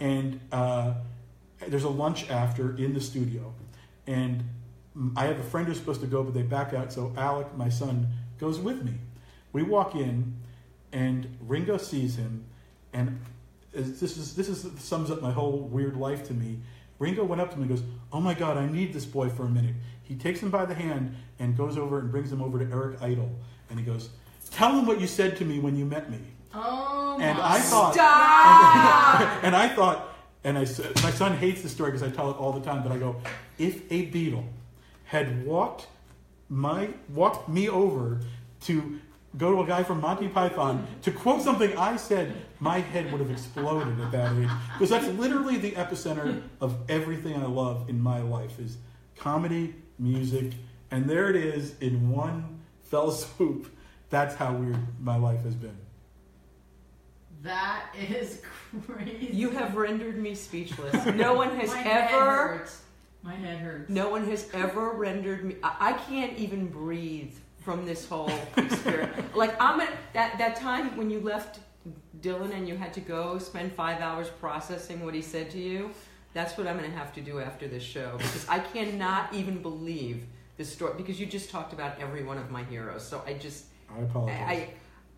and 0.00 0.40
uh, 0.52 0.94
there's 1.68 1.84
a 1.84 1.88
lunch 2.04 2.28
after 2.30 2.76
in 2.76 2.92
the 2.94 3.00
studio, 3.00 3.52
and 4.06 4.44
I 5.16 5.24
have 5.24 5.38
a 5.38 5.42
friend 5.52 5.66
who's 5.66 5.78
supposed 5.78 6.02
to 6.02 6.06
go, 6.06 6.22
but 6.22 6.34
they 6.34 6.42
back 6.42 6.74
out. 6.74 6.92
So 6.92 7.12
Alec, 7.16 7.56
my 7.56 7.70
son, 7.70 8.08
goes 8.38 8.58
with 8.58 8.84
me. 8.84 8.94
We 9.54 9.62
walk 9.62 9.94
in, 9.94 10.34
and 10.92 11.26
Ringo 11.48 11.78
sees 11.78 12.16
him, 12.16 12.44
and 12.92 13.18
this 13.72 14.16
is 14.18 14.34
this 14.36 14.48
is 14.48 14.66
sums 14.82 15.10
up 15.10 15.22
my 15.22 15.32
whole 15.32 15.60
weird 15.60 15.96
life 15.96 16.26
to 16.28 16.34
me. 16.34 16.58
Ringo 17.02 17.24
went 17.24 17.40
up 17.40 17.50
to 17.50 17.56
him 17.56 17.62
and 17.62 17.70
goes, 17.70 17.82
"Oh 18.12 18.20
my 18.20 18.32
God, 18.32 18.56
I 18.56 18.66
need 18.66 18.92
this 18.92 19.04
boy 19.04 19.28
for 19.28 19.44
a 19.44 19.48
minute." 19.48 19.74
He 20.04 20.14
takes 20.14 20.40
him 20.40 20.50
by 20.50 20.64
the 20.64 20.74
hand 20.74 21.16
and 21.38 21.56
goes 21.56 21.76
over 21.76 21.98
and 21.98 22.10
brings 22.12 22.30
him 22.30 22.40
over 22.40 22.64
to 22.64 22.72
Eric 22.72 23.02
Idle, 23.02 23.30
and 23.68 23.78
he 23.78 23.84
goes, 23.84 24.10
"Tell 24.52 24.78
him 24.78 24.86
what 24.86 25.00
you 25.00 25.08
said 25.08 25.36
to 25.38 25.44
me 25.44 25.58
when 25.58 25.76
you 25.76 25.84
met 25.84 26.10
me." 26.10 26.20
Oh 26.54 27.18
And 27.20 27.38
my 27.38 27.56
I 27.56 27.58
thought, 27.58 27.94
Stop! 27.94 29.20
and 29.44 29.56
I 29.56 29.68
thought, 29.68 30.14
and 30.44 30.56
I 30.58 30.64
said, 30.64 30.94
my 31.02 31.10
son 31.10 31.36
hates 31.36 31.62
the 31.62 31.68
story 31.68 31.90
because 31.90 32.06
I 32.06 32.10
tell 32.10 32.30
it 32.30 32.36
all 32.36 32.52
the 32.52 32.60
time. 32.60 32.82
But 32.82 32.92
I 32.92 32.98
go, 32.98 33.16
if 33.58 33.90
a 33.90 34.10
Beatle 34.10 34.44
had 35.04 35.44
walked 35.44 35.88
my 36.48 36.90
walked 37.08 37.48
me 37.48 37.68
over 37.68 38.20
to 38.62 39.00
go 39.36 39.52
to 39.54 39.62
a 39.62 39.66
guy 39.66 39.82
from 39.82 40.00
Monty 40.00 40.28
Python 40.28 40.86
to 41.02 41.10
quote 41.10 41.42
something 41.42 41.76
I 41.76 41.96
said, 41.96 42.34
my 42.60 42.80
head 42.80 43.10
would 43.10 43.20
have 43.20 43.30
exploded 43.30 43.98
at 44.00 44.12
that 44.12 44.36
age 44.36 44.48
because 44.74 44.90
that's 44.90 45.06
literally 45.18 45.56
the 45.56 45.72
epicenter 45.72 46.42
of 46.60 46.76
everything 46.88 47.34
I 47.36 47.46
love 47.46 47.88
in 47.88 48.00
my 48.00 48.20
life 48.20 48.58
is 48.58 48.76
comedy, 49.16 49.74
music, 49.98 50.52
and 50.90 51.08
there 51.08 51.30
it 51.30 51.36
is 51.36 51.78
in 51.80 52.10
one 52.10 52.60
fell 52.82 53.10
swoop. 53.12 53.74
That's 54.10 54.34
how 54.34 54.52
weird 54.54 54.76
my 55.00 55.16
life 55.16 55.42
has 55.44 55.54
been. 55.54 55.76
That 57.42 57.86
is 58.08 58.40
crazy. 58.86 59.30
You 59.32 59.50
have 59.50 59.74
rendered 59.74 60.18
me 60.18 60.34
speechless. 60.34 60.94
No 61.16 61.34
one 61.34 61.56
has 61.58 61.70
My 61.70 61.78
head 61.78 62.10
ever. 62.12 62.24
hurts. 62.48 62.82
My 63.22 63.34
head 63.34 63.58
hurts. 63.58 63.90
No 63.90 64.10
one 64.10 64.28
has 64.28 64.48
ever 64.52 64.90
rendered 64.90 65.44
me. 65.44 65.56
I, 65.62 65.76
I 65.80 65.92
can't 65.94 66.36
even 66.38 66.68
breathe 66.68 67.34
from 67.64 67.86
this 67.86 68.08
whole 68.08 68.32
experience. 68.56 69.14
like 69.34 69.60
I'm 69.60 69.80
at 69.80 69.92
that 70.14 70.38
that 70.38 70.56
time 70.56 70.96
when 70.96 71.10
you 71.10 71.20
left 71.20 71.60
Dylan 72.20 72.54
and 72.54 72.68
you 72.68 72.76
had 72.76 72.92
to 72.94 73.00
go 73.00 73.38
spend 73.38 73.72
five 73.72 74.00
hours 74.00 74.28
processing 74.28 75.04
what 75.04 75.14
he 75.14 75.22
said 75.22 75.50
to 75.50 75.58
you. 75.58 75.90
That's 76.34 76.56
what 76.56 76.66
I'm 76.66 76.78
going 76.78 76.90
to 76.90 76.96
have 76.96 77.12
to 77.14 77.20
do 77.20 77.40
after 77.40 77.68
this 77.68 77.82
show 77.82 78.16
because 78.16 78.48
I 78.48 78.58
cannot 78.58 79.34
even 79.34 79.60
believe 79.60 80.24
this 80.56 80.72
story 80.72 80.94
because 80.96 81.20
you 81.20 81.26
just 81.26 81.50
talked 81.50 81.72
about 81.72 81.98
every 82.00 82.22
one 82.22 82.38
of 82.38 82.50
my 82.50 82.64
heroes. 82.64 83.06
So 83.06 83.22
I 83.26 83.34
just 83.34 83.66
I 83.94 84.00
apologize. 84.00 84.40
I, 84.48 84.68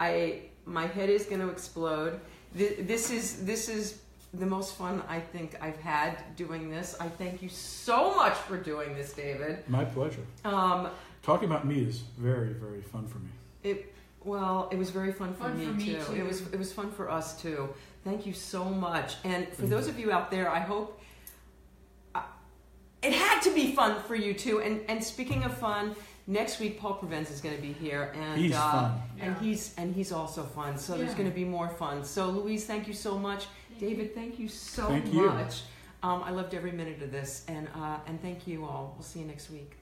I, 0.00 0.40
my 0.64 0.86
head 0.86 1.10
is 1.10 1.26
going 1.26 1.40
to 1.40 1.50
explode. 1.50 2.20
This 2.54 3.10
is 3.10 3.44
this 3.44 3.68
is 3.68 4.00
the 4.32 4.46
most 4.46 4.74
fun 4.76 5.02
I 5.08 5.20
think 5.20 5.56
I've 5.60 5.78
had 5.78 6.36
doing 6.36 6.70
this. 6.70 6.96
I 7.00 7.08
thank 7.08 7.42
you 7.42 7.48
so 7.48 8.14
much 8.16 8.34
for 8.34 8.56
doing 8.56 8.94
this, 8.94 9.12
David. 9.12 9.68
My 9.68 9.84
pleasure. 9.84 10.22
Um, 10.44 10.88
Talking 11.24 11.48
about 11.48 11.66
me 11.66 11.80
is 11.82 12.00
very, 12.18 12.52
very 12.52 12.82
fun 12.82 13.06
for 13.06 13.18
me. 13.18 13.30
it 13.62 13.90
well, 14.24 14.68
it 14.72 14.78
was 14.78 14.88
very 14.90 15.12
fun 15.12 15.34
for, 15.34 15.40
Fun 15.44 15.58
me, 15.58 15.66
for 15.66 15.72
me, 15.72 15.84
too. 15.84 16.00
too. 16.04 16.12
It 16.14 16.24
was 16.26 16.40
it 16.52 16.58
was 16.58 16.72
fun 16.72 16.90
for 16.90 17.10
us 17.10 17.40
too. 17.40 17.68
Thank 18.04 18.24
you 18.26 18.32
so 18.32 18.64
much. 18.64 19.16
And 19.24 19.46
for 19.48 19.54
Thank 19.56 19.70
those 19.70 19.86
you. 19.86 19.92
of 19.92 19.98
you 19.98 20.12
out 20.12 20.30
there, 20.30 20.50
I 20.50 20.60
hope 20.60 21.00
uh, 22.14 22.22
it 23.02 23.12
had 23.12 23.40
to 23.42 23.54
be 23.54 23.74
fun 23.74 24.00
for 24.02 24.14
you 24.14 24.32
too. 24.34 24.60
And 24.62 24.80
and 24.88 25.02
speaking 25.04 25.42
of 25.44 25.52
fun, 25.58 25.94
next 26.26 26.58
week 26.60 26.78
Paul 26.80 26.98
Provenza 26.98 27.32
is 27.32 27.40
going 27.42 27.54
to 27.56 27.60
be 27.62 27.72
here, 27.72 28.12
and 28.14 28.40
He's 28.40 28.54
uh, 28.54 28.70
fun. 28.72 29.02
and 29.20 29.32
Yeah. 29.36 29.40
he's 29.42 29.74
and 29.76 29.94
he's 29.94 30.12
also 30.12 30.42
fun. 30.42 30.78
So 30.78 30.96
there's 30.96 31.14
going 31.14 31.28
to 31.28 31.34
be 31.34 31.44
more 31.44 31.68
fun. 31.68 32.02
So 32.04 32.30
Louise, 32.30 32.64
thank 32.66 32.86
you 32.88 32.94
so 32.94 33.18
much. 33.18 33.46
David, 33.78 34.14
thank 34.14 34.38
you 34.38 34.48
so 34.48 34.86
Thank 34.86 35.12
you. 35.12 35.26
much. 35.26 35.62
Um, 36.02 36.22
I 36.22 36.30
loved 36.30 36.54
every 36.54 36.72
minute 36.72 37.02
of 37.02 37.10
this, 37.10 37.44
and 37.48 37.68
uh, 37.74 37.98
and 38.06 38.20
thank 38.22 38.46
you 38.46 38.64
all. 38.64 38.94
We'll 38.96 39.04
see 39.04 39.20
you 39.20 39.26
next 39.26 39.50
week. 39.50 39.72